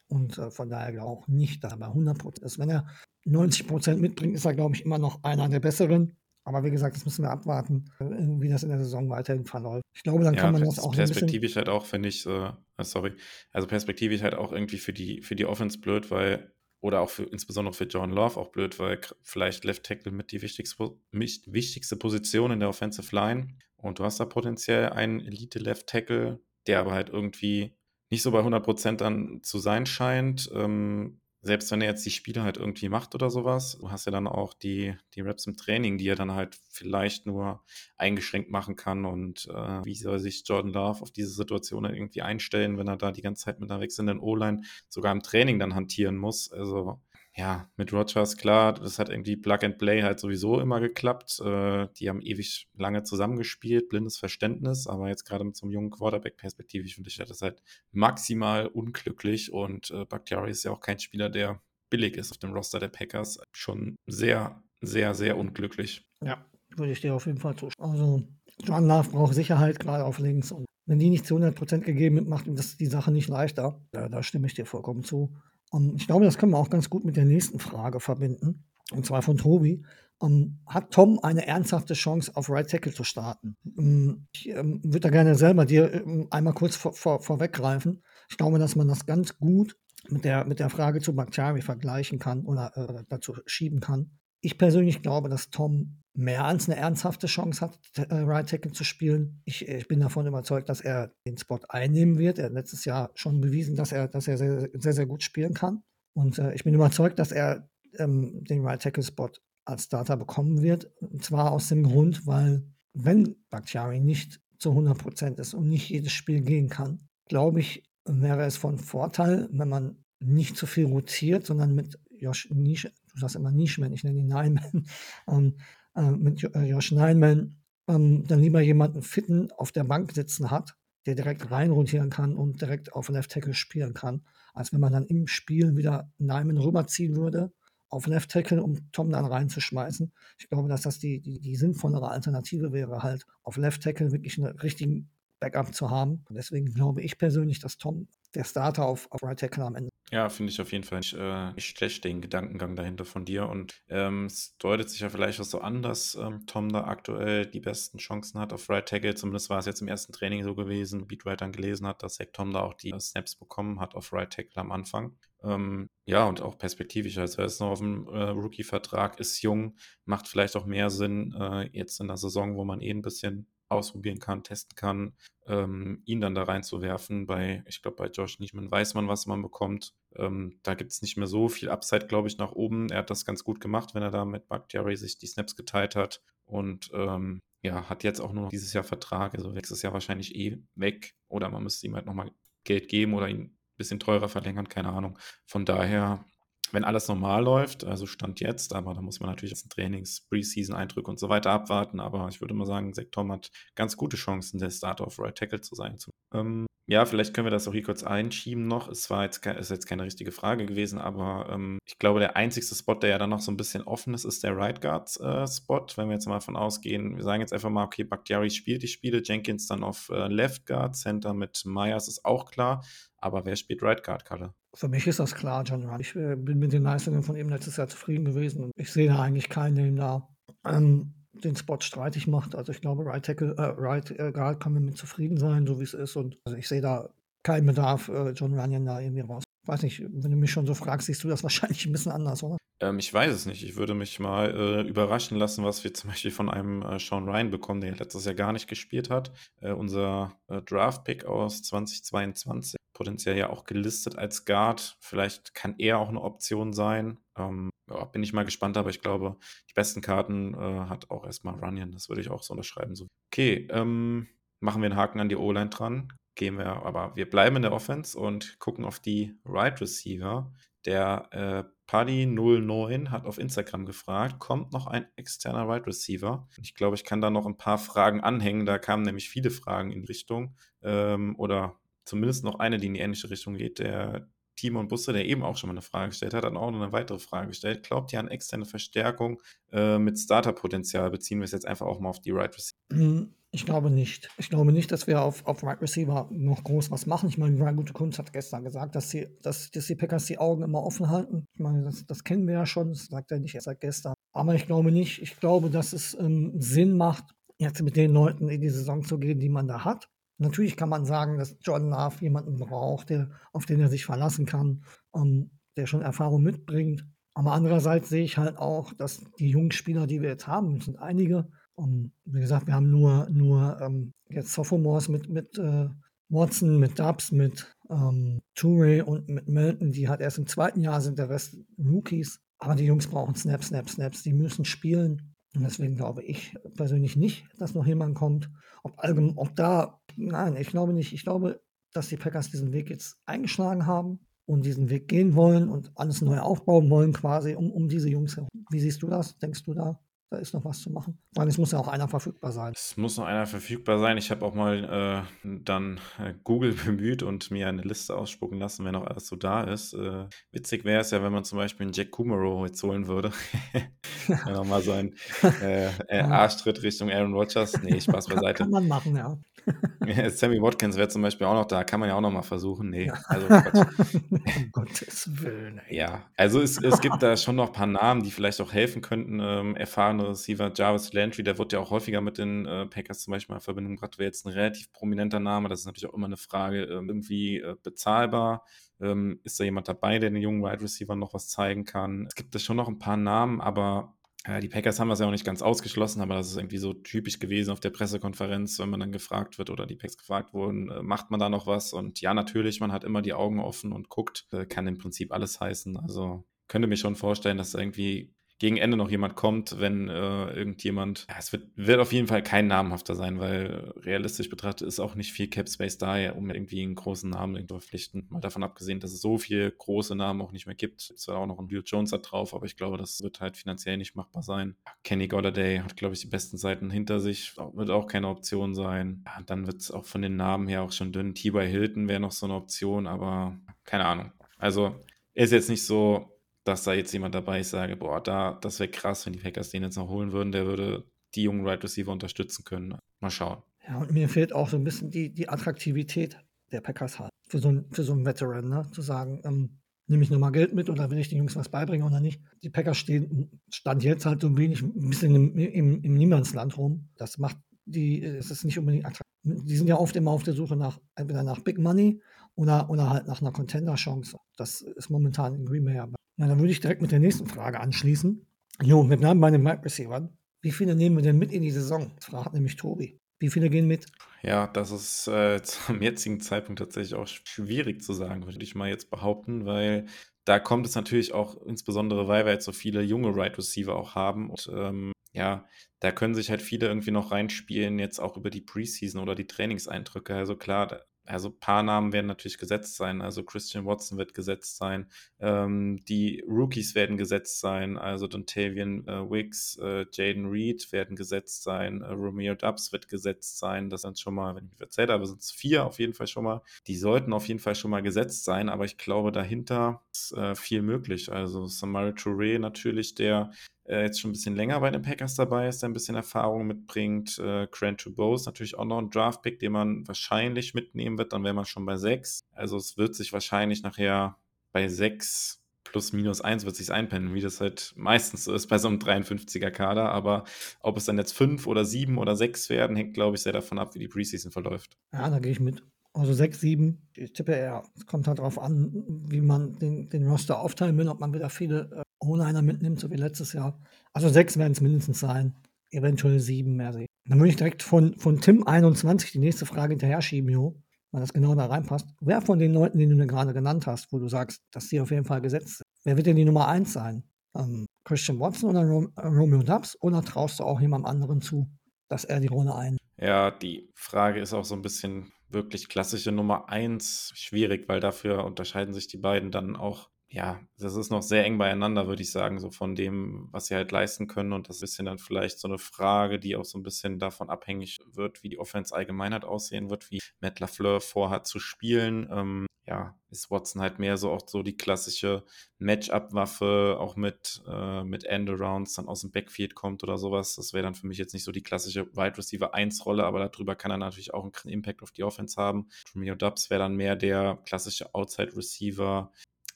Und 0.08 0.38
äh, 0.38 0.52
von 0.52 0.68
daher 0.68 0.92
glaube 0.92 1.20
ich 1.20 1.24
auch 1.24 1.26
nicht, 1.26 1.64
dass 1.64 1.72
er 1.72 1.78
bei 1.78 1.86
100 1.86 2.16
Prozent 2.16 2.46
ist. 2.46 2.60
Wenn 2.60 2.70
er 2.70 2.86
90 3.24 3.66
Prozent 3.66 4.00
mitbringt, 4.00 4.36
ist 4.36 4.44
er, 4.44 4.54
glaube 4.54 4.76
ich, 4.76 4.84
immer 4.84 4.98
noch 4.98 5.24
einer 5.24 5.48
der 5.48 5.58
Besseren. 5.58 6.16
Aber 6.46 6.62
wie 6.62 6.70
gesagt, 6.70 6.94
das 6.94 7.04
müssen 7.04 7.24
wir 7.24 7.30
abwarten, 7.32 7.86
wie 7.98 8.48
das 8.48 8.62
in 8.62 8.68
der 8.68 8.78
Saison 8.78 9.10
weiterhin 9.10 9.44
verläuft. 9.44 9.82
Ich 9.92 10.04
glaube, 10.04 10.22
dann 10.22 10.34
ja, 10.34 10.42
kann 10.42 10.52
man 10.52 10.62
das 10.62 10.78
auch 10.78 10.92
perspektivisch 10.92 11.56
halt 11.56 11.68
auch, 11.68 11.86
finde 11.86 12.08
ich, 12.08 12.24
äh, 12.24 12.52
sorry, 12.78 13.14
also 13.50 13.66
perspektivisch 13.66 14.22
halt 14.22 14.36
auch 14.36 14.52
irgendwie 14.52 14.78
für 14.78 14.92
die, 14.92 15.22
für 15.22 15.34
die 15.34 15.44
Offense 15.44 15.80
blöd, 15.80 16.08
weil, 16.12 16.52
oder 16.80 17.00
auch 17.00 17.10
für, 17.10 17.24
insbesondere 17.24 17.74
für 17.74 17.86
John 17.86 18.12
Love 18.12 18.38
auch 18.38 18.52
blöd, 18.52 18.78
weil 18.78 19.00
vielleicht 19.24 19.64
Left 19.64 19.82
Tackle 19.82 20.12
mit 20.12 20.30
die 20.30 20.40
wichtigste, 20.40 20.96
wichtigste 21.10 21.96
Position 21.96 22.52
in 22.52 22.60
der 22.60 22.68
Offensive 22.68 23.12
Line 23.12 23.48
und 23.76 23.98
du 23.98 24.04
hast 24.04 24.20
da 24.20 24.24
potenziell 24.24 24.90
einen 24.90 25.18
Elite 25.18 25.58
Left 25.58 25.88
Tackle, 25.88 26.38
der 26.68 26.78
aber 26.78 26.92
halt 26.92 27.08
irgendwie 27.08 27.74
nicht 28.08 28.22
so 28.22 28.30
bei 28.30 28.38
100% 28.38 28.98
dann 28.98 29.42
zu 29.42 29.58
sein 29.58 29.84
scheint. 29.84 30.48
Ähm, 30.54 31.20
selbst 31.46 31.70
wenn 31.70 31.80
er 31.80 31.88
jetzt 31.88 32.04
die 32.04 32.10
Spiele 32.10 32.42
halt 32.42 32.56
irgendwie 32.56 32.88
macht 32.88 33.14
oder 33.14 33.30
sowas, 33.30 33.78
du 33.80 33.90
hast 33.90 34.04
ja 34.04 34.12
dann 34.12 34.26
auch 34.26 34.52
die, 34.52 34.94
die 35.14 35.20
Raps 35.20 35.46
im 35.46 35.56
Training, 35.56 35.96
die 35.96 36.08
er 36.08 36.16
dann 36.16 36.32
halt 36.32 36.58
vielleicht 36.70 37.26
nur 37.26 37.62
eingeschränkt 37.96 38.50
machen 38.50 38.76
kann 38.76 39.04
und 39.04 39.46
äh, 39.48 39.84
wie 39.84 39.94
soll 39.94 40.18
sich 40.18 40.42
Jordan 40.44 40.72
Love 40.72 41.02
auf 41.02 41.10
diese 41.10 41.30
Situation 41.30 41.84
dann 41.84 41.94
irgendwie 41.94 42.22
einstellen, 42.22 42.78
wenn 42.78 42.88
er 42.88 42.96
da 42.96 43.12
die 43.12 43.22
ganze 43.22 43.44
Zeit 43.44 43.60
mit 43.60 43.70
einer 43.70 43.80
wechselnden 43.80 44.18
O-Line 44.18 44.62
sogar 44.88 45.12
im 45.12 45.22
Training 45.22 45.58
dann 45.58 45.74
hantieren 45.74 46.16
muss. 46.16 46.50
Also 46.50 47.00
ja, 47.36 47.68
mit 47.76 47.92
Rogers, 47.92 48.38
klar, 48.38 48.72
das 48.72 48.98
hat 48.98 49.10
irgendwie 49.10 49.36
Plug 49.36 49.58
and 49.62 49.76
Play 49.76 50.02
halt 50.02 50.18
sowieso 50.18 50.58
immer 50.58 50.80
geklappt. 50.80 51.38
Äh, 51.40 51.88
die 51.98 52.08
haben 52.08 52.22
ewig 52.22 52.66
lange 52.74 53.02
zusammengespielt, 53.02 53.90
blindes 53.90 54.16
Verständnis, 54.16 54.86
aber 54.86 55.08
jetzt 55.08 55.24
gerade 55.24 55.44
mit 55.44 55.54
so 55.54 55.66
einem 55.66 55.72
jungen 55.72 55.90
Quarterback 55.90 56.38
perspektivisch 56.38 56.94
finde 56.94 57.10
ich 57.10 57.16
das 57.16 57.42
halt 57.42 57.62
maximal 57.92 58.68
unglücklich 58.68 59.52
und 59.52 59.90
äh, 59.90 60.06
Bakhtiari 60.06 60.50
ist 60.50 60.64
ja 60.64 60.70
auch 60.70 60.80
kein 60.80 60.98
Spieler, 60.98 61.28
der 61.28 61.60
billig 61.90 62.16
ist 62.16 62.32
auf 62.32 62.38
dem 62.38 62.52
Roster 62.54 62.78
der 62.78 62.88
Packers. 62.88 63.38
Schon 63.52 63.96
sehr, 64.06 64.62
sehr, 64.80 65.14
sehr 65.14 65.36
unglücklich. 65.36 66.08
Ja, 66.24 66.42
würde 66.74 66.92
ich 66.92 67.02
dir 67.02 67.14
auf 67.14 67.26
jeden 67.26 67.38
Fall 67.38 67.54
zustimmen. 67.54 67.90
Also, 67.90 68.22
John 68.64 68.86
Love 68.86 69.10
braucht 69.10 69.34
Sicherheit, 69.34 69.78
gerade 69.78 70.04
auf 70.04 70.18
links. 70.18 70.52
Und 70.52 70.64
wenn 70.86 70.98
die 70.98 71.10
nicht 71.10 71.26
zu 71.26 71.36
100% 71.36 71.80
gegeben 71.80 72.16
wird, 72.16 72.28
macht 72.28 72.46
ihm 72.46 72.56
das 72.56 72.78
die 72.78 72.86
Sache 72.86 73.12
nicht 73.12 73.28
leichter. 73.28 73.78
Ja, 73.92 74.08
da 74.08 74.22
stimme 74.22 74.46
ich 74.46 74.54
dir 74.54 74.64
vollkommen 74.64 75.04
zu. 75.04 75.36
Um, 75.70 75.94
ich 75.96 76.06
glaube, 76.06 76.24
das 76.24 76.38
können 76.38 76.52
wir 76.52 76.58
auch 76.58 76.70
ganz 76.70 76.90
gut 76.90 77.04
mit 77.04 77.16
der 77.16 77.24
nächsten 77.24 77.58
Frage 77.58 78.00
verbinden. 78.00 78.64
Und 78.92 79.04
zwar 79.04 79.22
von 79.22 79.36
Tobi. 79.36 79.84
Um, 80.18 80.60
hat 80.66 80.92
Tom 80.92 81.18
eine 81.22 81.46
ernsthafte 81.46 81.94
Chance, 81.94 82.32
auf 82.34 82.48
Right 82.48 82.70
Tackle 82.70 82.92
zu 82.92 83.04
starten? 83.04 83.56
Um, 83.76 84.28
ich 84.32 84.48
ähm, 84.48 84.80
würde 84.82 85.00
da 85.00 85.10
gerne 85.10 85.34
selber 85.34 85.66
dir 85.66 85.92
ähm, 85.92 86.28
einmal 86.30 86.54
kurz 86.54 86.76
vor, 86.76 86.92
vor, 86.92 87.20
vorweggreifen. 87.20 88.02
Ich 88.30 88.36
glaube, 88.36 88.58
dass 88.58 88.76
man 88.76 88.88
das 88.88 89.06
ganz 89.06 89.38
gut 89.38 89.76
mit 90.08 90.24
der, 90.24 90.44
mit 90.46 90.60
der 90.60 90.70
Frage 90.70 91.00
zu 91.00 91.14
Bakhtiari 91.14 91.62
vergleichen 91.62 92.18
kann 92.18 92.44
oder 92.46 92.72
äh, 92.76 93.04
dazu 93.08 93.34
schieben 93.44 93.80
kann. 93.80 94.18
Ich 94.40 94.58
persönlich 94.58 95.02
glaube, 95.02 95.28
dass 95.28 95.50
Tom 95.50 96.02
mehr 96.16 96.44
als 96.44 96.68
eine 96.68 96.78
ernsthafte 96.78 97.26
Chance 97.26 97.60
hat, 97.60 97.78
äh, 97.96 98.14
Right 98.14 98.48
Tackle 98.48 98.72
zu 98.72 98.84
spielen. 98.84 99.42
Ich, 99.44 99.68
ich, 99.68 99.86
bin 99.88 100.00
davon 100.00 100.26
überzeugt, 100.26 100.68
dass 100.68 100.80
er 100.80 101.12
den 101.26 101.36
Spot 101.36 101.60
einnehmen 101.68 102.18
wird. 102.18 102.38
Er 102.38 102.46
hat 102.46 102.52
letztes 102.52 102.84
Jahr 102.84 103.10
schon 103.14 103.40
bewiesen, 103.40 103.76
dass 103.76 103.92
er, 103.92 104.08
dass 104.08 104.26
er 104.26 104.38
sehr, 104.38 104.68
sehr, 104.72 104.92
sehr 104.92 105.06
gut 105.06 105.22
spielen 105.22 105.54
kann. 105.54 105.82
Und 106.14 106.38
äh, 106.38 106.54
ich 106.54 106.64
bin 106.64 106.74
überzeugt, 106.74 107.18
dass 107.18 107.32
er 107.32 107.68
ähm, 107.98 108.42
den 108.44 108.64
Right 108.64 108.82
Tackle 108.82 109.02
Spot 109.02 109.30
als 109.64 109.84
Starter 109.84 110.16
bekommen 110.16 110.62
wird. 110.62 110.90
Und 111.00 111.22
zwar 111.22 111.52
aus 111.52 111.68
dem 111.68 111.82
Grund, 111.82 112.26
weil 112.26 112.64
wenn 112.94 113.36
Bakhtiari 113.50 114.00
nicht 114.00 114.40
zu 114.58 114.70
100% 114.70 115.38
ist 115.38 115.54
und 115.54 115.68
nicht 115.68 115.90
jedes 115.90 116.12
Spiel 116.12 116.40
gehen 116.40 116.68
kann, 116.68 117.08
glaube 117.28 117.60
ich, 117.60 117.84
wäre 118.04 118.44
es 118.44 118.56
von 118.56 118.78
Vorteil, 118.78 119.48
wenn 119.52 119.68
man 119.68 120.04
nicht 120.20 120.56
zu 120.56 120.66
viel 120.66 120.86
rotiert, 120.86 121.44
sondern 121.44 121.74
mit 121.74 121.98
Josh 122.18 122.48
Nisch, 122.50 122.84
du 122.84 123.20
sagst 123.20 123.36
immer 123.36 123.50
Nischman, 123.50 123.92
ich 123.92 124.04
nenne 124.04 124.20
ihn 124.20 124.28
Nyman, 124.28 124.86
ähm, 125.28 125.56
äh, 125.96 126.10
mit 126.10 126.42
äh, 126.44 126.64
Josh 126.64 126.92
Neinman 126.92 127.56
ähm, 127.88 128.24
dann 128.26 128.40
lieber 128.40 128.60
jemanden 128.60 129.02
fitten 129.02 129.50
auf 129.52 129.72
der 129.72 129.84
Bank 129.84 130.12
sitzen 130.12 130.50
hat, 130.50 130.76
der 131.06 131.14
direkt 131.14 131.50
reinrotieren 131.50 132.10
kann 132.10 132.36
und 132.36 132.60
direkt 132.60 132.92
auf 132.92 133.08
Left 133.08 133.30
Tackle 133.30 133.54
spielen 133.54 133.94
kann, 133.94 134.22
als 134.54 134.72
wenn 134.72 134.80
man 134.80 134.92
dann 134.92 135.06
im 135.06 135.26
Spiel 135.26 135.76
wieder 135.76 136.10
Neiman 136.18 136.58
rüberziehen 136.58 137.16
würde 137.16 137.52
auf 137.88 138.06
Left 138.06 138.30
Tackle, 138.30 138.62
um 138.62 138.90
Tom 138.92 139.10
dann 139.10 139.24
reinzuschmeißen. 139.24 140.12
Ich 140.38 140.48
glaube, 140.48 140.68
dass 140.68 140.82
das 140.82 140.98
die, 140.98 141.20
die, 141.20 141.40
die 141.40 141.56
sinnvollere 141.56 142.08
Alternative 142.10 142.72
wäre, 142.72 143.02
halt 143.02 143.26
auf 143.42 143.56
Left 143.56 143.82
Tackle 143.82 144.12
wirklich 144.12 144.38
einen 144.38 144.56
richtigen 144.58 145.10
Backup 145.38 145.74
zu 145.74 145.90
haben. 145.90 146.24
Und 146.28 146.34
deswegen 146.34 146.66
glaube 146.66 147.02
ich 147.02 147.18
persönlich, 147.18 147.60
dass 147.60 147.78
Tom 147.78 148.08
der 148.36 148.44
Starter 148.44 148.86
auf, 148.86 149.08
auf 149.10 149.22
Right 149.22 149.38
Tackle 149.38 149.64
am 149.64 149.74
Ende 149.74 149.90
ja, 150.12 150.28
finde 150.28 150.52
ich 150.52 150.60
auf 150.60 150.70
jeden 150.70 150.84
Fall 150.84 150.98
nicht, 150.98 151.14
äh, 151.18 151.52
nicht 151.52 151.76
schlecht, 151.76 152.04
den 152.04 152.20
Gedankengang 152.20 152.76
dahinter 152.76 153.04
von 153.04 153.24
dir. 153.24 153.48
Und 153.48 153.82
ähm, 153.88 154.26
es 154.26 154.56
deutet 154.58 154.88
sich 154.88 155.00
ja 155.00 155.10
vielleicht 155.10 155.40
auch 155.40 155.44
so 155.44 155.60
an, 155.60 155.82
dass 155.82 156.14
ähm, 156.14 156.46
Tom 156.46 156.68
da 156.68 156.84
aktuell 156.84 157.46
die 157.46 157.60
besten 157.60 157.98
Chancen 157.98 158.38
hat 158.38 158.52
auf 158.52 158.70
Right 158.70 158.86
Tackle. 158.86 159.16
Zumindest 159.16 159.50
war 159.50 159.58
es 159.58 159.66
jetzt 159.66 159.82
im 159.82 159.88
ersten 159.88 160.12
Training 160.12 160.44
so 160.44 160.54
gewesen, 160.54 161.02
wie 161.02 161.16
Beatwriter 161.16 161.48
gelesen 161.48 161.88
hat, 161.88 162.04
dass 162.04 162.16
Zach 162.16 162.26
Tom 162.32 162.52
da 162.52 162.60
auch 162.60 162.74
die 162.74 162.94
Snaps 163.00 163.34
bekommen 163.34 163.80
hat 163.80 163.96
auf 163.96 164.12
Right 164.12 164.32
Tackle 164.32 164.60
am 164.60 164.70
Anfang. 164.70 165.16
Ähm, 165.42 165.90
ja, 166.04 166.24
und 166.24 166.40
auch 166.40 166.56
perspektivisch. 166.56 167.18
Also 167.18 167.42
er 167.42 167.46
ist 167.46 167.60
noch 167.60 167.70
auf 167.70 167.80
dem 167.80 168.06
äh, 168.06 168.28
Rookie-Vertrag, 168.28 169.18
ist 169.18 169.42
jung, 169.42 169.76
macht 170.04 170.28
vielleicht 170.28 170.54
auch 170.54 170.66
mehr 170.66 170.88
Sinn 170.88 171.34
äh, 171.36 171.68
jetzt 171.72 172.00
in 172.00 172.06
der 172.06 172.16
Saison, 172.16 172.56
wo 172.56 172.64
man 172.64 172.80
eh 172.80 172.90
ein 172.90 173.02
bisschen 173.02 173.48
ausprobieren 173.68 174.18
kann, 174.18 174.44
testen 174.44 174.76
kann, 174.76 175.14
ähm, 175.46 176.02
ihn 176.04 176.20
dann 176.20 176.34
da 176.34 176.44
reinzuwerfen. 176.44 177.26
Bei, 177.26 177.64
ich 177.66 177.82
glaube, 177.82 177.96
bei 177.96 178.06
Josh 178.06 178.38
Nischman 178.38 178.70
weiß 178.70 178.94
man, 178.94 179.08
was 179.08 179.26
man 179.26 179.42
bekommt. 179.42 179.94
Ähm, 180.14 180.58
da 180.62 180.74
gibt 180.74 180.92
es 180.92 181.02
nicht 181.02 181.16
mehr 181.16 181.26
so 181.26 181.48
viel 181.48 181.68
Upside, 181.68 182.06
glaube 182.06 182.28
ich, 182.28 182.38
nach 182.38 182.52
oben. 182.52 182.88
Er 182.90 182.98
hat 182.98 183.10
das 183.10 183.24
ganz 183.24 183.44
gut 183.44 183.60
gemacht, 183.60 183.94
wenn 183.94 184.02
er 184.02 184.10
da 184.10 184.24
mit 184.24 184.48
Bakhtiari 184.48 184.96
sich 184.96 185.18
die 185.18 185.26
Snaps 185.26 185.56
geteilt 185.56 185.96
hat. 185.96 186.22
Und 186.44 186.90
ähm, 186.94 187.42
ja, 187.62 187.88
hat 187.88 188.04
jetzt 188.04 188.20
auch 188.20 188.32
nur 188.32 188.48
dieses 188.48 188.72
Jahr 188.72 188.84
Vertrag. 188.84 189.34
Also 189.34 189.50
nächstes 189.50 189.82
Jahr 189.82 189.92
wahrscheinlich 189.92 190.34
eh 190.36 190.58
weg. 190.74 191.14
Oder 191.28 191.48
man 191.48 191.62
müsste 191.62 191.86
ihm 191.86 191.94
halt 191.94 192.06
nochmal 192.06 192.30
Geld 192.64 192.88
geben 192.88 193.14
oder 193.14 193.28
ihn 193.28 193.40
ein 193.40 193.58
bisschen 193.76 194.00
teurer 194.00 194.28
verlängern, 194.28 194.68
keine 194.68 194.90
Ahnung. 194.90 195.18
Von 195.46 195.64
daher 195.64 196.24
wenn 196.72 196.84
alles 196.84 197.08
normal 197.08 197.44
läuft, 197.44 197.84
also 197.84 198.06
Stand 198.06 198.40
jetzt, 198.40 198.74
aber 198.74 198.94
da 198.94 199.02
muss 199.02 199.20
man 199.20 199.30
natürlich 199.30 199.52
jetzt 199.52 199.70
Trainings, 199.70 200.20
Preseason-Eindrücke 200.28 201.10
und 201.10 201.18
so 201.18 201.28
weiter 201.28 201.50
abwarten, 201.50 202.00
aber 202.00 202.28
ich 202.28 202.40
würde 202.40 202.54
mal 202.54 202.66
sagen, 202.66 202.92
Sektor 202.94 203.26
hat 203.28 203.50
ganz 203.74 203.96
gute 203.96 204.16
Chancen, 204.16 204.58
der 204.58 204.70
Starter 204.70 205.06
auf 205.06 205.18
Right 205.18 205.36
Tackle 205.36 205.60
zu 205.60 205.74
sein. 205.74 205.96
Ähm, 206.32 206.66
ja, 206.88 207.04
vielleicht 207.04 207.34
können 207.34 207.46
wir 207.46 207.50
das 207.50 207.66
auch 207.66 207.72
hier 207.72 207.82
kurz 207.82 208.04
einschieben 208.04 208.68
noch. 208.68 208.86
Es 208.88 209.10
war 209.10 209.24
jetzt, 209.24 209.44
ist 209.44 209.70
jetzt 209.70 209.86
keine 209.86 210.04
richtige 210.04 210.30
Frage 210.30 210.66
gewesen, 210.66 211.00
aber 211.00 211.48
ähm, 211.50 211.78
ich 211.84 211.98
glaube, 211.98 212.20
der 212.20 212.36
einzigste 212.36 212.76
Spot, 212.76 212.94
der 212.94 213.10
ja 213.10 213.18
dann 213.18 213.30
noch 213.30 213.40
so 213.40 213.50
ein 213.50 213.56
bisschen 213.56 213.82
offen 213.82 214.14
ist, 214.14 214.24
ist 214.24 214.44
der 214.44 214.56
Right 214.56 214.80
Guard 214.80 215.18
äh, 215.20 215.48
Spot. 215.48 215.84
Wenn 215.96 216.08
wir 216.08 216.14
jetzt 216.14 216.28
mal 216.28 216.34
davon 216.34 216.54
ausgehen, 216.54 217.16
wir 217.16 217.24
sagen 217.24 217.40
jetzt 217.40 217.52
einfach 217.52 217.70
mal, 217.70 217.84
okay, 217.84 218.04
Bakhtiari 218.04 218.50
spielt 218.50 218.84
die 218.84 218.88
Spiele, 218.88 219.20
Jenkins 219.24 219.66
dann 219.66 219.82
auf 219.82 220.10
äh, 220.10 220.28
Left 220.28 220.64
Guard, 220.66 220.94
Center 220.94 221.34
mit 221.34 221.62
Myers 221.64 222.06
ist 222.06 222.24
auch 222.24 222.48
klar. 222.48 222.84
Aber 223.18 223.44
wer 223.44 223.56
spielt 223.56 223.82
Right 223.82 224.04
Guard, 224.04 224.24
Kalle? 224.24 224.54
Für 224.76 224.88
mich 224.88 225.06
ist 225.06 225.20
das 225.20 225.34
klar, 225.34 225.64
John 225.64 225.88
Run. 225.88 226.00
Ich 226.00 226.14
äh, 226.14 226.36
bin 226.36 226.58
mit 226.58 226.74
den 226.74 226.82
Leistungen 226.82 227.22
von 227.22 227.34
ihm 227.34 227.48
letztes 227.48 227.78
Jahr 227.78 227.88
zufrieden 227.88 228.26
gewesen 228.26 228.62
und 228.62 228.72
ich 228.76 228.92
sehe 228.92 229.08
da 229.08 229.22
eigentlich 229.22 229.48
keinen, 229.48 229.74
der 229.74 229.86
ihm 229.86 229.96
da 229.96 230.28
ähm, 230.66 231.14
den 231.32 231.56
Spot 231.56 231.80
streitig 231.80 232.26
macht. 232.26 232.54
Also 232.54 232.72
ich 232.72 232.82
glaube, 232.82 233.06
Right 233.06 233.24
Tackle, 233.24 233.54
äh, 233.56 233.62
Right 233.78 234.10
äh, 234.10 234.32
Guard 234.32 234.60
kann 234.60 234.74
mit 234.74 234.98
zufrieden 234.98 235.38
sein, 235.38 235.66
so 235.66 235.80
wie 235.80 235.84
es 235.84 235.94
ist. 235.94 236.14
Und 236.16 236.38
also 236.44 236.58
ich 236.58 236.68
sehe 236.68 236.82
da 236.82 237.08
keinen 237.42 237.64
Bedarf, 237.64 238.08
äh, 238.08 238.32
John 238.32 238.58
Runyon 238.58 238.84
da 238.84 239.00
irgendwie 239.00 239.22
raus. 239.22 239.44
Weiß 239.64 239.82
nicht, 239.82 240.02
wenn 240.02 240.30
du 240.30 240.36
mich 240.36 240.50
schon 240.50 240.66
so 240.66 240.74
fragst, 240.74 241.06
siehst 241.06 241.24
du 241.24 241.28
das 241.28 241.42
wahrscheinlich 241.42 241.86
ein 241.86 241.92
bisschen 241.92 242.12
anders, 242.12 242.42
oder? 242.42 242.58
Ähm, 242.80 242.98
ich 242.98 243.12
weiß 243.12 243.32
es 243.32 243.46
nicht. 243.46 243.62
Ich 243.62 243.76
würde 243.76 243.94
mich 243.94 244.18
mal 244.18 244.54
äh, 244.54 244.88
überraschen 244.88 245.38
lassen, 245.38 245.64
was 245.64 245.84
wir 245.84 245.94
zum 245.94 246.10
Beispiel 246.10 246.30
von 246.30 246.50
einem 246.50 246.82
äh, 246.82 246.98
Sean 246.98 247.28
Ryan 247.28 247.50
bekommen, 247.50 247.80
der 247.80 247.96
letztes 247.96 248.24
Jahr 248.24 248.34
gar 248.34 248.52
nicht 248.52 248.68
gespielt 248.68 249.10
hat. 249.10 249.32
Äh, 249.60 249.72
unser 249.72 250.38
äh, 250.48 250.60
Draft-Pick 250.62 251.24
aus 251.24 251.62
2022, 251.62 252.76
potenziell 252.92 253.36
ja 253.36 253.50
auch 253.50 253.64
gelistet 253.64 254.16
als 254.16 254.44
Guard. 254.44 254.96
Vielleicht 255.00 255.54
kann 255.54 255.74
er 255.78 255.98
auch 255.98 256.08
eine 256.08 256.20
Option 256.20 256.72
sein. 256.72 257.18
Ähm, 257.36 257.70
ja, 257.88 258.04
bin 258.04 258.22
ich 258.22 258.32
mal 258.32 258.44
gespannt, 258.44 258.76
aber 258.76 258.90
ich 258.90 259.00
glaube, 259.00 259.36
die 259.70 259.74
besten 259.74 260.00
Karten 260.00 260.54
äh, 260.54 260.88
hat 260.88 261.10
auch 261.10 261.24
erstmal 261.24 261.54
Runyon. 261.54 261.92
Das 261.92 262.08
würde 262.08 262.20
ich 262.20 262.30
auch 262.30 262.42
so 262.42 262.52
unterschreiben. 262.52 262.94
So. 262.94 263.06
Okay, 263.32 263.68
ähm, 263.70 264.28
machen 264.60 264.82
wir 264.82 264.86
einen 264.86 264.96
Haken 264.98 265.20
an 265.20 265.28
die 265.28 265.36
O-Line 265.36 265.70
dran. 265.70 266.12
Gehen 266.34 266.58
wir, 266.58 266.66
aber 266.66 267.16
wir 267.16 267.30
bleiben 267.30 267.56
in 267.56 267.62
der 267.62 267.72
Offense 267.72 268.18
und 268.18 268.58
gucken 268.58 268.84
auf 268.84 269.00
die 269.00 269.38
Right 269.46 269.80
Receiver. 269.80 270.52
Der 270.86 271.28
äh, 271.32 271.90
Paddy09 271.90 273.10
hat 273.10 273.26
auf 273.26 273.38
Instagram 273.38 273.86
gefragt, 273.86 274.38
kommt 274.38 274.72
noch 274.72 274.86
ein 274.86 275.06
externer 275.16 275.64
Wide 275.64 275.68
right 275.68 275.86
Receiver? 275.86 276.48
Ich 276.62 276.74
glaube, 276.74 276.96
ich 276.96 277.04
kann 277.04 277.20
da 277.20 277.30
noch 277.30 277.46
ein 277.46 277.58
paar 277.58 277.78
Fragen 277.78 278.20
anhängen. 278.20 278.66
Da 278.66 278.78
kamen 278.78 279.02
nämlich 279.02 279.28
viele 279.28 279.50
Fragen 279.50 279.90
in 279.90 280.04
Richtung 280.04 280.56
ähm, 280.82 281.34
oder 281.38 281.76
zumindest 282.04 282.44
noch 282.44 282.58
eine, 282.58 282.78
die 282.78 282.86
in 282.86 282.94
die 282.94 283.00
ähnliche 283.00 283.30
Richtung 283.30 283.54
geht. 283.54 283.80
Der 283.80 284.28
Timon 284.56 284.88
Busse, 284.88 285.12
der 285.12 285.26
eben 285.26 285.42
auch 285.42 285.56
schon 285.56 285.68
mal 285.68 285.74
eine 285.74 285.82
Frage 285.82 286.08
gestellt 286.08 286.34
hat, 286.34 286.44
hat 286.44 286.54
auch 286.54 286.70
noch 286.70 286.80
eine 286.80 286.92
weitere 286.92 287.18
Frage 287.18 287.48
gestellt. 287.48 287.82
Glaubt 287.82 288.12
ihr 288.12 288.20
an 288.20 288.28
externe 288.28 288.64
Verstärkung 288.64 289.40
äh, 289.72 289.98
mit 289.98 290.18
Starterpotenzial? 290.18 291.10
Beziehen 291.10 291.38
wir 291.38 291.44
es 291.44 291.52
jetzt 291.52 291.66
einfach 291.66 291.86
auch 291.86 292.00
mal 292.00 292.08
auf 292.08 292.20
die 292.20 292.30
Right 292.30 292.54
Receiver? 292.54 292.76
Hm, 292.92 293.34
ich 293.50 293.64
glaube 293.64 293.90
nicht. 293.90 294.28
Ich 294.38 294.50
glaube 294.50 294.72
nicht, 294.72 294.90
dass 294.92 295.06
wir 295.06 295.22
auf, 295.22 295.46
auf 295.46 295.62
Right 295.62 295.80
Receiver 295.80 296.28
noch 296.30 296.64
groß 296.64 296.90
was 296.90 297.06
machen. 297.06 297.28
Ich 297.28 297.38
meine, 297.38 297.58
Ryan 297.58 297.76
Gute 297.76 297.92
Kunst 297.92 298.18
hat 298.18 298.32
gestern 298.32 298.64
gesagt, 298.64 298.94
dass, 298.94 299.10
sie, 299.10 299.28
dass, 299.42 299.70
dass 299.70 299.86
die 299.86 299.94
Packers 299.94 300.26
die 300.26 300.38
Augen 300.38 300.62
immer 300.62 300.82
offen 300.82 301.10
halten. 301.10 301.46
Ich 301.54 301.60
meine, 301.60 301.82
das, 301.84 302.04
das 302.06 302.24
kennen 302.24 302.46
wir 302.46 302.54
ja 302.54 302.66
schon. 302.66 302.90
Das 302.90 303.06
sagt 303.06 303.30
er 303.30 303.38
nicht 303.38 303.54
erst 303.54 303.66
seit 303.66 303.80
gestern. 303.80 304.14
Aber 304.32 304.54
ich 304.54 304.66
glaube 304.66 304.92
nicht. 304.92 305.22
Ich 305.22 305.38
glaube, 305.38 305.70
dass 305.70 305.92
es 305.92 306.14
ähm, 306.20 306.52
Sinn 306.60 306.96
macht, 306.96 307.24
jetzt 307.58 307.82
mit 307.82 307.96
den 307.96 308.12
Leuten 308.12 308.48
in 308.48 308.60
die 308.60 308.68
Saison 308.68 309.02
zu 309.02 309.18
gehen, 309.18 309.38
die 309.38 309.48
man 309.48 309.68
da 309.68 309.84
hat. 309.84 310.08
Natürlich 310.38 310.76
kann 310.76 310.88
man 310.88 311.04
sagen, 311.04 311.38
dass 311.38 311.56
Jordan 311.62 311.90
Love 311.90 312.16
jemanden 312.20 312.58
braucht, 312.58 313.10
der, 313.10 313.30
auf 313.52 313.66
den 313.66 313.80
er 313.80 313.88
sich 313.88 314.04
verlassen 314.04 314.46
kann, 314.46 314.84
ähm, 315.14 315.50
der 315.76 315.86
schon 315.86 316.02
Erfahrung 316.02 316.42
mitbringt. 316.42 317.06
Aber 317.34 317.52
andererseits 317.52 318.08
sehe 318.08 318.24
ich 318.24 318.38
halt 318.38 318.58
auch, 318.58 318.92
dass 318.94 319.22
die 319.38 319.50
jungen 319.50 319.72
Spieler, 319.72 320.06
die 320.06 320.22
wir 320.22 320.30
jetzt 320.30 320.46
haben, 320.46 320.80
sind 320.80 320.98
einige, 320.98 321.48
um, 321.74 322.12
wie 322.24 322.40
gesagt, 322.40 322.66
wir 322.66 322.74
haben 322.74 322.90
nur, 322.90 323.28
nur 323.30 323.78
ähm, 323.80 324.12
jetzt 324.28 324.52
Sophomores 324.52 325.08
mit, 325.08 325.28
mit, 325.28 325.58
äh, 325.58 325.88
Watson, 326.28 326.78
mit 326.78 326.98
Dubs, 326.98 327.32
mit 327.32 327.72
ähm, 327.88 328.42
Toure 328.54 329.04
und 329.04 329.28
mit 329.28 329.48
Melton, 329.48 329.92
die 329.92 330.08
halt 330.08 330.20
erst 330.20 330.38
im 330.38 330.46
zweiten 330.46 330.80
Jahr 330.80 331.00
sind, 331.00 331.18
der 331.18 331.30
Rest 331.30 331.56
Rookies. 331.78 332.40
Aber 332.58 332.74
die 332.74 332.86
Jungs 332.86 333.06
brauchen 333.06 333.34
Snaps, 333.34 333.68
Snaps, 333.68 333.92
Snaps. 333.92 334.22
Die 334.22 334.32
müssen 334.32 334.64
spielen. 334.64 335.35
Und 335.56 335.62
deswegen 335.62 335.96
glaube 335.96 336.22
ich 336.22 336.54
persönlich 336.76 337.16
nicht, 337.16 337.46
dass 337.58 337.74
noch 337.74 337.86
jemand 337.86 338.14
kommt. 338.14 338.50
Ob, 338.82 339.02
ob 339.36 339.56
da, 339.56 340.00
nein, 340.16 340.56
ich 340.56 340.68
glaube 340.68 340.92
nicht. 340.92 341.14
Ich 341.14 341.22
glaube, 341.22 341.62
dass 341.92 342.08
die 342.08 342.18
Packers 342.18 342.50
diesen 342.50 342.72
Weg 342.72 342.90
jetzt 342.90 343.18
eingeschlagen 343.24 343.86
haben 343.86 344.20
und 344.44 344.66
diesen 344.66 344.90
Weg 344.90 345.08
gehen 345.08 345.34
wollen 345.34 345.70
und 345.70 345.92
alles 345.94 346.20
neu 346.20 346.38
aufbauen 346.38 346.90
wollen, 346.90 347.12
quasi, 347.14 347.54
um, 347.54 347.70
um 347.72 347.88
diese 347.88 348.10
Jungs 348.10 348.36
herum. 348.36 348.50
Wie 348.70 348.80
siehst 348.80 349.02
du 349.02 349.08
das? 349.08 349.38
Denkst 349.38 349.64
du 349.64 349.72
da? 349.72 349.98
Da 350.28 350.38
ist 350.38 350.54
noch 350.54 350.64
was 350.64 350.80
zu 350.80 350.90
machen. 350.90 351.18
Weil 351.34 351.46
es 351.46 351.56
muss 351.56 351.70
ja 351.70 351.78
auch 351.78 351.86
einer 351.86 352.08
verfügbar 352.08 352.50
sein. 352.50 352.72
Es 352.74 352.96
muss 352.96 353.16
noch 353.16 353.26
einer 353.26 353.46
verfügbar 353.46 354.00
sein. 354.00 354.18
Ich 354.18 354.32
habe 354.32 354.44
auch 354.44 354.54
mal 354.54 355.24
äh, 355.44 355.48
dann 355.62 356.00
äh, 356.18 356.34
Google 356.42 356.72
bemüht 356.84 357.22
und 357.22 357.50
mir 357.50 357.68
eine 357.68 357.82
Liste 357.82 358.16
ausspucken 358.16 358.58
lassen, 358.58 358.84
wenn 358.84 358.92
noch 358.92 359.06
alles 359.06 359.28
so 359.28 359.36
da 359.36 359.62
ist. 359.62 359.94
Äh, 359.94 360.26
witzig 360.50 360.84
wäre 360.84 361.00
es 361.00 361.12
ja, 361.12 361.22
wenn 361.22 361.32
man 361.32 361.44
zum 361.44 361.58
Beispiel 361.58 361.84
einen 361.84 361.92
Jack 361.92 362.10
Kumaro 362.10 362.66
jetzt 362.66 362.82
holen 362.82 363.06
würde. 363.06 363.30
Nochmal 364.46 364.82
so 364.82 364.92
ein 364.92 365.14
äh, 365.62 365.88
äh, 366.08 366.20
Arschtritt 366.20 366.82
Richtung 366.82 367.10
Aaron 367.10 367.34
Rodgers. 367.34 367.80
Nee, 367.82 368.00
Spaß 368.00 368.28
beiseite. 368.28 368.64
Kann 368.64 368.70
man 368.70 368.88
machen, 368.88 369.16
ja. 369.16 369.38
Sammy 370.30 370.62
Watkins 370.62 370.96
wäre 370.96 371.08
zum 371.08 371.22
Beispiel 371.22 371.46
auch 371.46 371.54
noch 371.54 371.64
da, 371.64 371.82
kann 371.84 372.00
man 372.00 372.08
ja 372.08 372.14
auch 372.14 372.20
noch 372.20 372.30
mal 372.30 372.42
versuchen. 372.42 372.90
Nee, 372.90 373.10
also 373.26 373.46
um 374.30 374.70
Gottes 374.72 375.28
Willen. 375.42 375.80
Ey. 375.88 375.96
Ja, 375.98 376.24
also 376.36 376.60
es, 376.60 376.80
es 376.80 377.00
gibt 377.00 377.22
da 377.22 377.36
schon 377.36 377.56
noch 377.56 377.68
ein 377.68 377.72
paar 377.72 377.86
Namen, 377.86 378.22
die 378.22 378.30
vielleicht 378.30 378.60
auch 378.60 378.72
helfen 378.72 379.02
könnten. 379.02 379.40
Ähm, 379.40 379.76
erfahrene 379.76 380.28
Receiver, 380.28 380.70
Jarvis 380.74 381.12
Landry, 381.12 381.42
der 381.42 381.58
wird 381.58 381.72
ja 381.72 381.80
auch 381.80 381.90
häufiger 381.90 382.20
mit 382.20 382.38
den 382.38 382.66
äh, 382.66 382.86
Packers 382.86 383.20
zum 383.22 383.32
Beispiel 383.32 383.56
in 383.56 383.60
Verbindung 383.60 383.96
gebracht, 383.96 384.18
wäre 384.18 384.26
jetzt 384.26 384.46
ein 384.46 384.52
relativ 384.52 384.92
prominenter 384.92 385.40
Name. 385.40 385.68
Das 385.68 385.80
ist 385.80 385.86
natürlich 385.86 386.10
auch 386.10 386.14
immer 386.14 386.26
eine 386.26 386.36
Frage, 386.36 386.82
äh, 386.82 386.92
irgendwie 387.06 387.58
äh, 387.58 387.74
bezahlbar. 387.82 388.64
Ähm, 389.00 389.40
ist 389.44 389.60
da 389.60 389.64
jemand 389.64 389.88
dabei, 389.88 390.18
der 390.18 390.30
den 390.30 390.40
jungen 390.40 390.62
Wide 390.62 390.82
Receiver 390.82 391.16
noch 391.16 391.34
was 391.34 391.48
zeigen 391.48 391.84
kann? 391.84 392.26
Es 392.26 392.34
gibt 392.34 392.54
da 392.54 392.58
schon 392.58 392.76
noch 392.76 392.88
ein 392.88 392.98
paar 392.98 393.18
Namen, 393.18 393.60
aber 393.60 394.15
ja, 394.46 394.60
die 394.60 394.68
Packers 394.68 395.00
haben 395.00 395.08
das 395.08 395.20
ja 395.20 395.26
auch 395.26 395.30
nicht 395.30 395.44
ganz 395.44 395.62
ausgeschlossen, 395.62 396.20
aber 396.20 396.34
das 396.34 396.48
ist 396.48 396.56
irgendwie 396.56 396.78
so 396.78 396.92
typisch 396.92 397.38
gewesen 397.38 397.70
auf 397.70 397.80
der 397.80 397.90
Pressekonferenz, 397.90 398.78
wenn 398.78 398.90
man 398.90 399.00
dann 399.00 399.12
gefragt 399.12 399.58
wird 399.58 399.70
oder 399.70 399.86
die 399.86 399.96
Packers 399.96 400.18
gefragt 400.18 400.54
wurden, 400.54 400.90
äh, 400.90 401.02
macht 401.02 401.30
man 401.30 401.40
da 401.40 401.48
noch 401.48 401.66
was? 401.66 401.92
Und 401.92 402.20
ja, 402.20 402.34
natürlich, 402.34 402.80
man 402.80 402.92
hat 402.92 403.04
immer 403.04 403.22
die 403.22 403.34
Augen 403.34 403.60
offen 403.60 403.92
und 403.92 404.08
guckt, 404.08 404.46
äh, 404.52 404.66
kann 404.66 404.86
im 404.86 404.98
Prinzip 404.98 405.32
alles 405.32 405.60
heißen. 405.60 405.96
Also 405.96 406.44
könnte 406.68 406.88
mir 406.88 406.96
schon 406.96 407.16
vorstellen, 407.16 407.58
dass 407.58 407.74
irgendwie 407.74 408.35
gegen 408.58 408.78
Ende 408.78 408.96
noch 408.96 409.10
jemand 409.10 409.36
kommt, 409.36 409.78
wenn 409.78 410.08
äh, 410.08 410.50
irgendjemand. 410.50 411.26
Ja, 411.28 411.36
es 411.38 411.52
wird, 411.52 411.68
wird 411.76 412.00
auf 412.00 412.12
jeden 412.12 412.26
Fall 412.26 412.42
kein 412.42 412.66
namhafter 412.66 413.14
sein, 413.14 413.38
weil 413.38 413.92
realistisch 413.98 414.48
betrachtet 414.48 414.88
ist 414.88 414.98
auch 414.98 415.14
nicht 415.14 415.32
viel 415.32 415.48
Cap 415.48 415.68
Space 415.68 415.98
da, 415.98 416.32
um 416.32 416.50
irgendwie 416.50 416.82
einen 416.82 416.94
großen 416.94 417.28
Namen 417.28 417.68
zu 417.68 417.74
verpflichten. 417.74 418.26
Mal 418.30 418.40
davon 418.40 418.62
abgesehen, 418.62 419.00
dass 419.00 419.12
es 419.12 419.20
so 419.20 419.36
viele 419.36 419.70
große 419.70 420.14
Namen 420.14 420.40
auch 420.40 420.52
nicht 420.52 420.66
mehr 420.66 420.74
gibt. 420.74 421.10
Es 421.14 421.28
war 421.28 421.36
auch 421.36 421.46
noch 421.46 421.58
ein 421.58 421.68
Bill 421.68 421.82
Jones 421.84 422.10
da 422.10 422.18
drauf, 422.18 422.54
aber 422.54 422.64
ich 422.64 422.76
glaube, 422.76 422.96
das 422.96 423.22
wird 423.22 423.40
halt 423.40 423.56
finanziell 423.56 423.98
nicht 423.98 424.16
machbar 424.16 424.42
sein. 424.42 424.76
Kenny 425.04 425.28
Golladay 425.28 425.78
hat, 425.78 425.96
glaube 425.96 426.14
ich, 426.14 426.20
die 426.20 426.28
besten 426.28 426.56
Seiten 426.56 426.90
hinter 426.90 427.20
sich, 427.20 427.56
wird 427.74 427.90
auch 427.90 428.06
keine 428.06 428.28
Option 428.28 428.74
sein. 428.74 429.24
Ja, 429.26 429.42
dann 429.44 429.66
wird 429.66 429.82
es 429.82 429.90
auch 429.90 430.04
von 430.04 430.22
den 430.22 430.36
Namen 430.36 430.66
her 430.66 430.82
auch 430.82 430.92
schon 430.92 431.12
dünn. 431.12 431.34
T.Y. 431.34 431.66
Hilton 431.66 432.08
wäre 432.08 432.20
noch 432.20 432.32
so 432.32 432.46
eine 432.46 432.54
Option, 432.54 433.06
aber 433.06 433.58
keine 433.84 434.06
Ahnung. 434.06 434.32
Also 434.56 434.94
ist 435.34 435.52
jetzt 435.52 435.68
nicht 435.68 435.84
so 435.84 436.35
dass 436.66 436.82
da 436.82 436.92
jetzt 436.92 437.12
jemand 437.12 437.34
dabei 437.34 437.60
ist, 437.60 437.70
sage, 437.70 437.96
boah, 437.96 438.20
da, 438.20 438.58
das 438.60 438.80
wäre 438.80 438.90
krass, 438.90 439.24
wenn 439.24 439.32
die 439.32 439.38
Packers 439.38 439.70
den 439.70 439.84
jetzt 439.84 439.96
noch 439.96 440.08
holen 440.08 440.32
würden, 440.32 440.52
der 440.52 440.66
würde 440.66 441.04
die 441.34 441.42
jungen 441.42 441.66
Right 441.66 441.82
Receiver 441.82 442.10
unterstützen 442.10 442.64
können. 442.64 442.98
Mal 443.20 443.30
schauen. 443.30 443.62
Ja, 443.86 443.98
und 443.98 444.10
mir 444.10 444.28
fehlt 444.28 444.52
auch 444.52 444.68
so 444.68 444.76
ein 444.76 444.84
bisschen 444.84 445.10
die, 445.10 445.32
die 445.32 445.48
Attraktivität 445.48 446.38
der 446.72 446.80
Packers 446.80 447.20
halt. 447.20 447.30
Für 447.48 447.58
so, 447.58 447.84
für 447.92 448.02
so 448.02 448.12
einen 448.12 448.26
Veteran, 448.26 448.68
ne? 448.68 448.86
Zu 448.90 449.02
sagen, 449.02 449.40
ähm, 449.44 449.78
nehme 450.08 450.24
ich 450.24 450.30
nochmal 450.30 450.50
Geld 450.50 450.74
mit 450.74 450.90
oder 450.90 451.08
will 451.10 451.18
ich 451.18 451.28
den 451.28 451.38
Jungs 451.38 451.54
was 451.54 451.68
beibringen 451.68 452.06
oder 452.06 452.20
nicht. 452.20 452.40
Die 452.64 452.70
Packers 452.70 452.96
stehen, 452.96 453.60
stand 453.70 454.02
jetzt 454.02 454.26
halt 454.26 454.40
so 454.40 454.48
ein 454.48 454.56
wenig 454.56 454.82
ein 454.82 455.08
bisschen 455.08 455.34
im, 455.34 455.56
im, 455.56 456.02
im 456.02 456.14
Niemandsland 456.14 456.76
rum. 456.76 457.08
Das 457.16 457.38
macht 457.38 457.58
die, 457.84 458.24
es 458.24 458.50
ist 458.50 458.64
nicht 458.64 458.78
unbedingt 458.78 459.04
attraktiv. 459.04 459.22
Die 459.44 459.76
sind 459.76 459.86
ja 459.86 459.96
oft 459.96 460.16
immer 460.16 460.32
auf 460.32 460.42
der 460.42 460.54
Suche 460.54 460.74
nach, 460.74 460.98
entweder 461.14 461.44
nach 461.44 461.60
Big 461.60 461.78
Money 461.78 462.20
oder, 462.56 462.90
oder 462.90 463.10
halt 463.10 463.28
nach 463.28 463.40
einer 463.40 463.52
Contender-Chance. 463.52 464.36
Das 464.56 464.80
ist 464.80 465.10
momentan 465.10 465.54
in 465.54 465.64
Green 465.64 465.84
Bay 465.84 465.98
aber 465.98 466.15
ja, 466.36 466.46
dann 466.46 466.58
würde 466.58 466.72
ich 466.72 466.80
direkt 466.80 467.02
mit 467.02 467.12
der 467.12 467.20
nächsten 467.20 467.46
Frage 467.46 467.80
anschließen. 467.80 468.46
Jo, 468.82 469.02
mit 469.02 469.20
Namen 469.20 469.40
bei 469.40 469.50
den 469.50 469.64
Wide 469.64 469.84
Receivern. 469.84 470.36
Wie 470.60 470.72
viele 470.72 470.94
nehmen 470.94 471.16
wir 471.16 471.22
denn 471.22 471.38
mit 471.38 471.52
in 471.52 471.62
die 471.62 471.70
Saison? 471.70 472.12
Das 472.16 472.26
fragt 472.26 472.52
nämlich 472.52 472.76
Tobi. 472.76 473.20
Wie 473.38 473.50
viele 473.50 473.70
gehen 473.70 473.86
mit? 473.86 474.06
Ja, 474.42 474.66
das 474.66 474.90
ist 474.90 475.28
äh, 475.28 475.62
zum 475.62 476.02
jetzigen 476.02 476.40
Zeitpunkt 476.40 476.78
tatsächlich 476.78 477.14
auch 477.14 477.26
schwierig 477.26 478.02
zu 478.02 478.12
sagen, 478.12 478.46
würde 478.46 478.62
ich 478.62 478.74
mal 478.74 478.88
jetzt 478.88 479.10
behaupten, 479.10 479.66
weil 479.66 480.06
da 480.44 480.58
kommt 480.60 480.86
es 480.86 480.94
natürlich 480.94 481.34
auch 481.34 481.60
insbesondere, 481.66 482.28
weil 482.28 482.46
wir 482.46 482.52
jetzt 482.52 482.64
so 482.64 482.72
viele 482.72 483.02
junge 483.02 483.30
Wide 483.30 483.40
right 483.40 483.58
Receiver 483.58 483.94
auch 483.96 484.14
haben 484.14 484.50
und 484.50 484.70
ähm, 484.72 485.12
ja, 485.32 485.66
da 486.00 486.12
können 486.12 486.34
sich 486.34 486.50
halt 486.50 486.62
viele 486.62 486.86
irgendwie 486.86 487.10
noch 487.10 487.30
reinspielen, 487.30 487.98
jetzt 487.98 488.20
auch 488.20 488.36
über 488.36 488.48
die 488.48 488.62
Preseason 488.62 489.20
oder 489.20 489.34
die 489.34 489.46
Trainingseindrücke. 489.46 490.34
Also 490.34 490.56
klar, 490.56 491.04
also 491.26 491.48
ein 491.48 491.58
paar 491.58 491.82
Namen 491.82 492.12
werden 492.12 492.26
natürlich 492.26 492.58
gesetzt 492.58 492.96
sein. 492.96 493.20
Also 493.20 493.42
Christian 493.42 493.86
Watson 493.86 494.18
wird 494.18 494.34
gesetzt 494.34 494.76
sein. 494.76 495.06
Ähm, 495.40 496.04
die 496.08 496.44
Rookies 496.48 496.94
werden 496.94 497.16
gesetzt 497.16 497.60
sein. 497.60 497.98
Also 497.98 498.26
Dontavian 498.26 499.06
äh, 499.06 499.30
Wicks, 499.30 499.76
äh, 499.82 500.06
Jaden 500.12 500.46
Reed 500.46 500.90
werden 500.92 501.16
gesetzt 501.16 501.62
sein. 501.62 502.02
Äh, 502.02 502.12
Romeo 502.12 502.54
Dubs 502.54 502.92
wird 502.92 503.08
gesetzt 503.08 503.58
sein. 503.58 503.90
Das 503.90 504.02
sind 504.02 504.18
schon 504.18 504.34
mal, 504.34 504.54
wenn 504.54 504.64
ich 504.66 504.70
mich 504.72 504.80
erzählt 504.80 505.10
habe, 505.10 505.26
sind 505.26 505.40
es 505.40 505.50
vier 505.50 505.84
auf 505.84 505.98
jeden 505.98 506.14
Fall 506.14 506.26
schon 506.26 506.44
mal. 506.44 506.62
Die 506.86 506.96
sollten 506.96 507.32
auf 507.32 507.48
jeden 507.48 507.60
Fall 507.60 507.74
schon 507.74 507.90
mal 507.90 508.02
gesetzt 508.02 508.44
sein. 508.44 508.68
Aber 508.68 508.84
ich 508.84 508.98
glaube, 508.98 509.32
dahinter 509.32 510.02
ist 510.12 510.32
äh, 510.32 510.54
viel 510.54 510.82
möglich. 510.82 511.32
Also 511.32 511.66
Samari 511.66 512.10
Touré 512.10 512.58
natürlich, 512.58 513.14
der 513.14 513.50
äh, 513.88 514.02
jetzt 514.02 514.20
schon 514.20 514.30
ein 514.30 514.32
bisschen 514.32 514.56
länger 514.56 514.80
bei 514.80 514.90
den 514.90 515.02
Packers 515.02 515.34
dabei 515.34 515.68
ist, 515.68 515.82
der 515.82 515.88
ein 515.88 515.92
bisschen 515.92 516.16
Erfahrung 516.16 516.66
mitbringt. 516.66 517.38
Äh, 517.38 517.68
Grant 517.70 518.00
Trudeau 518.00 518.34
ist 518.34 518.46
natürlich 518.46 518.78
auch 518.78 518.84
noch 518.84 518.98
ein 518.98 519.10
Draftpick, 519.10 519.58
den 519.58 519.72
man 519.72 520.06
wahrscheinlich 520.06 520.74
mitnehmen 520.74 521.18
wird. 521.18 521.32
Dann 521.32 521.44
wäre 521.44 521.54
man 521.54 521.64
schon 521.64 521.86
bei 521.86 521.96
sechs. 521.96 522.40
Also 522.52 522.76
es 522.76 522.96
wird 522.96 523.14
sich 523.14 523.32
wahrscheinlich 523.32 523.82
nachher 523.82 524.36
bei 524.72 524.88
sechs 524.88 525.62
plus 525.84 526.12
minus 526.12 526.40
eins 526.40 526.64
wird 526.64 526.74
sich 526.74 526.92
einpendeln, 526.92 527.34
wie 527.34 527.40
das 527.40 527.60
halt 527.60 527.94
meistens 527.96 528.44
so 528.44 528.52
ist 528.52 528.66
bei 528.66 528.76
so 528.76 528.88
einem 528.88 528.98
53er 528.98 529.70
Kader. 529.70 530.10
Aber 530.10 530.44
ob 530.80 530.96
es 530.96 531.04
dann 531.04 531.16
jetzt 531.16 531.32
fünf 531.32 531.66
oder 531.66 531.84
sieben 531.84 532.18
oder 532.18 532.36
sechs 532.36 532.68
werden, 532.68 532.96
hängt, 532.96 533.14
glaube 533.14 533.36
ich, 533.36 533.42
sehr 533.42 533.52
davon 533.52 533.78
ab, 533.78 533.94
wie 533.94 534.00
die 534.00 534.08
Preseason 534.08 534.50
verläuft. 534.50 534.98
Ja, 535.12 535.30
da 535.30 535.38
gehe 535.38 535.52
ich 535.52 535.60
mit. 535.60 535.82
Also 536.12 536.32
6, 536.32 536.60
7, 536.60 537.08
ich 537.14 537.32
tippe 537.34 537.52
eher. 537.52 537.82
Es 537.94 538.06
kommt 538.06 538.26
halt 538.26 538.38
darauf 538.38 538.58
an, 538.58 539.04
wie 539.06 539.42
man 539.42 539.78
den, 539.78 540.08
den 540.08 540.26
Roster 540.26 540.58
aufteilen 540.60 540.96
will, 540.96 541.08
ob 541.08 541.20
man 541.20 541.34
wieder 541.34 541.50
viele 541.50 542.05
äh, 542.26 542.30
O-Liner 542.30 542.62
mitnimmt, 542.62 543.00
so 543.00 543.10
wie 543.10 543.16
letztes 543.16 543.52
Jahr. 543.52 543.78
Also 544.12 544.28
6 544.28 544.58
werden 544.58 544.72
es 544.72 544.80
mindestens 544.80 545.20
sein, 545.20 545.54
eventuell 545.90 546.40
7 546.40 546.74
mehr 546.76 546.92
sehen. 546.92 547.06
Dann 547.28 547.38
würde 547.38 547.50
ich 547.50 547.56
direkt 547.56 547.82
von, 547.82 548.18
von 548.18 548.40
Tim21 548.40 549.32
die 549.32 549.38
nächste 549.38 549.66
Frage 549.66 549.92
hinterher 549.92 550.22
schieben, 550.22 550.50
Jo, 550.50 550.80
weil 551.10 551.20
das 551.20 551.32
genau 551.32 551.54
da 551.54 551.66
reinpasst. 551.66 552.08
Wer 552.20 552.40
von 552.40 552.58
den 552.58 552.72
Leuten, 552.72 552.98
die 552.98 553.08
du 553.08 553.16
mir 553.16 553.26
gerade 553.26 553.52
genannt 553.52 553.86
hast, 553.86 554.12
wo 554.12 554.18
du 554.18 554.28
sagst, 554.28 554.62
dass 554.70 554.88
die 554.88 555.00
auf 555.00 555.10
jeden 555.10 555.24
Fall 555.24 555.40
gesetzt 555.40 555.78
sind, 555.78 555.86
wer 556.04 556.16
wird 556.16 556.26
denn 556.26 556.36
die 556.36 556.44
Nummer 556.44 556.68
1 556.68 556.92
sein? 556.92 557.24
Ähm, 557.56 557.86
Christian 558.04 558.38
Watson 558.38 558.70
oder 558.70 558.82
Rom 558.82 559.12
Romeo 559.16 559.62
Dubs? 559.62 559.96
Oder 560.00 560.22
traust 560.22 560.60
du 560.60 560.64
auch 560.64 560.80
jemandem 560.80 561.06
anderen 561.06 561.40
zu, 561.40 561.68
dass 562.08 562.24
er 562.24 562.40
die 562.40 562.46
Rolle 562.46 562.74
ein? 562.74 562.96
Ja, 563.18 563.50
die 563.50 563.90
Frage 563.94 564.40
ist 564.40 564.52
auch 564.52 564.64
so 564.64 564.74
ein 564.74 564.82
bisschen 564.82 565.32
wirklich 565.48 565.88
klassische 565.88 566.32
Nummer 566.32 566.68
1 566.68 567.32
schwierig, 567.34 567.88
weil 567.88 568.00
dafür 568.00 568.44
unterscheiden 568.44 568.94
sich 568.94 569.08
die 569.08 569.16
beiden 569.16 569.50
dann 569.50 569.74
auch 569.74 570.10
ja, 570.28 570.60
das 570.78 570.96
ist 570.96 571.10
noch 571.10 571.22
sehr 571.22 571.44
eng 571.44 571.56
beieinander, 571.58 572.08
würde 572.08 572.22
ich 572.22 572.32
sagen, 572.32 572.58
so 572.58 572.70
von 572.70 572.94
dem, 572.94 573.48
was 573.52 573.66
sie 573.66 573.74
halt 573.74 573.92
leisten 573.92 574.26
können. 574.26 574.52
Und 574.52 574.68
das 574.68 574.82
ist 574.82 574.98
dann 574.98 575.18
vielleicht 575.18 575.58
so 575.58 575.68
eine 575.68 575.78
Frage, 575.78 576.38
die 576.38 576.56
auch 576.56 576.64
so 576.64 576.78
ein 576.78 576.82
bisschen 576.82 577.18
davon 577.18 577.48
abhängig 577.48 578.00
wird, 578.12 578.42
wie 578.42 578.48
die 578.48 578.58
Offense 578.58 578.94
Allgemeinheit 578.94 579.44
aussehen 579.44 579.88
wird, 579.88 580.10
wie 580.10 580.20
Matt 580.40 580.58
LaFleur 580.60 581.00
vorhat 581.00 581.46
zu 581.46 581.60
spielen. 581.60 582.28
Ähm, 582.30 582.66
ja, 582.86 583.18
ist 583.30 583.50
Watson 583.50 583.82
halt 583.82 583.98
mehr 583.98 584.16
so 584.16 584.30
auch 584.30 584.42
so 584.46 584.62
die 584.62 584.76
klassische 584.76 585.44
Matchup-Waffe, 585.78 586.96
auch 587.00 587.16
mit, 587.16 587.62
äh, 587.68 588.04
mit 588.04 588.24
Endarounds 588.24 588.94
dann 588.94 589.08
aus 589.08 589.22
dem 589.22 589.32
Backfield 589.32 589.74
kommt 589.74 590.04
oder 590.04 590.18
sowas. 590.18 590.54
Das 590.54 590.72
wäre 590.72 590.84
dann 590.84 590.94
für 590.94 591.06
mich 591.08 591.18
jetzt 591.18 591.34
nicht 591.34 591.42
so 591.42 591.50
die 591.50 591.62
klassische 591.62 592.06
Wide 592.14 592.38
Receiver 592.38 592.74
1-Rolle, 592.74 593.24
aber 593.24 593.48
darüber 593.48 593.74
kann 593.74 593.90
er 593.90 593.98
natürlich 593.98 594.34
auch 594.34 594.44
einen 594.44 594.72
Impact 594.72 595.02
auf 595.02 595.10
die 595.10 595.24
Offense 595.24 595.60
haben. 595.60 595.88
Romeo 596.14 596.36
Dubs 596.36 596.70
wäre 596.70 596.80
dann 596.80 596.94
mehr 596.94 597.16
der 597.16 597.58
klassische 597.66 598.14
Outside 598.14 598.56
Receiver, 598.56 599.32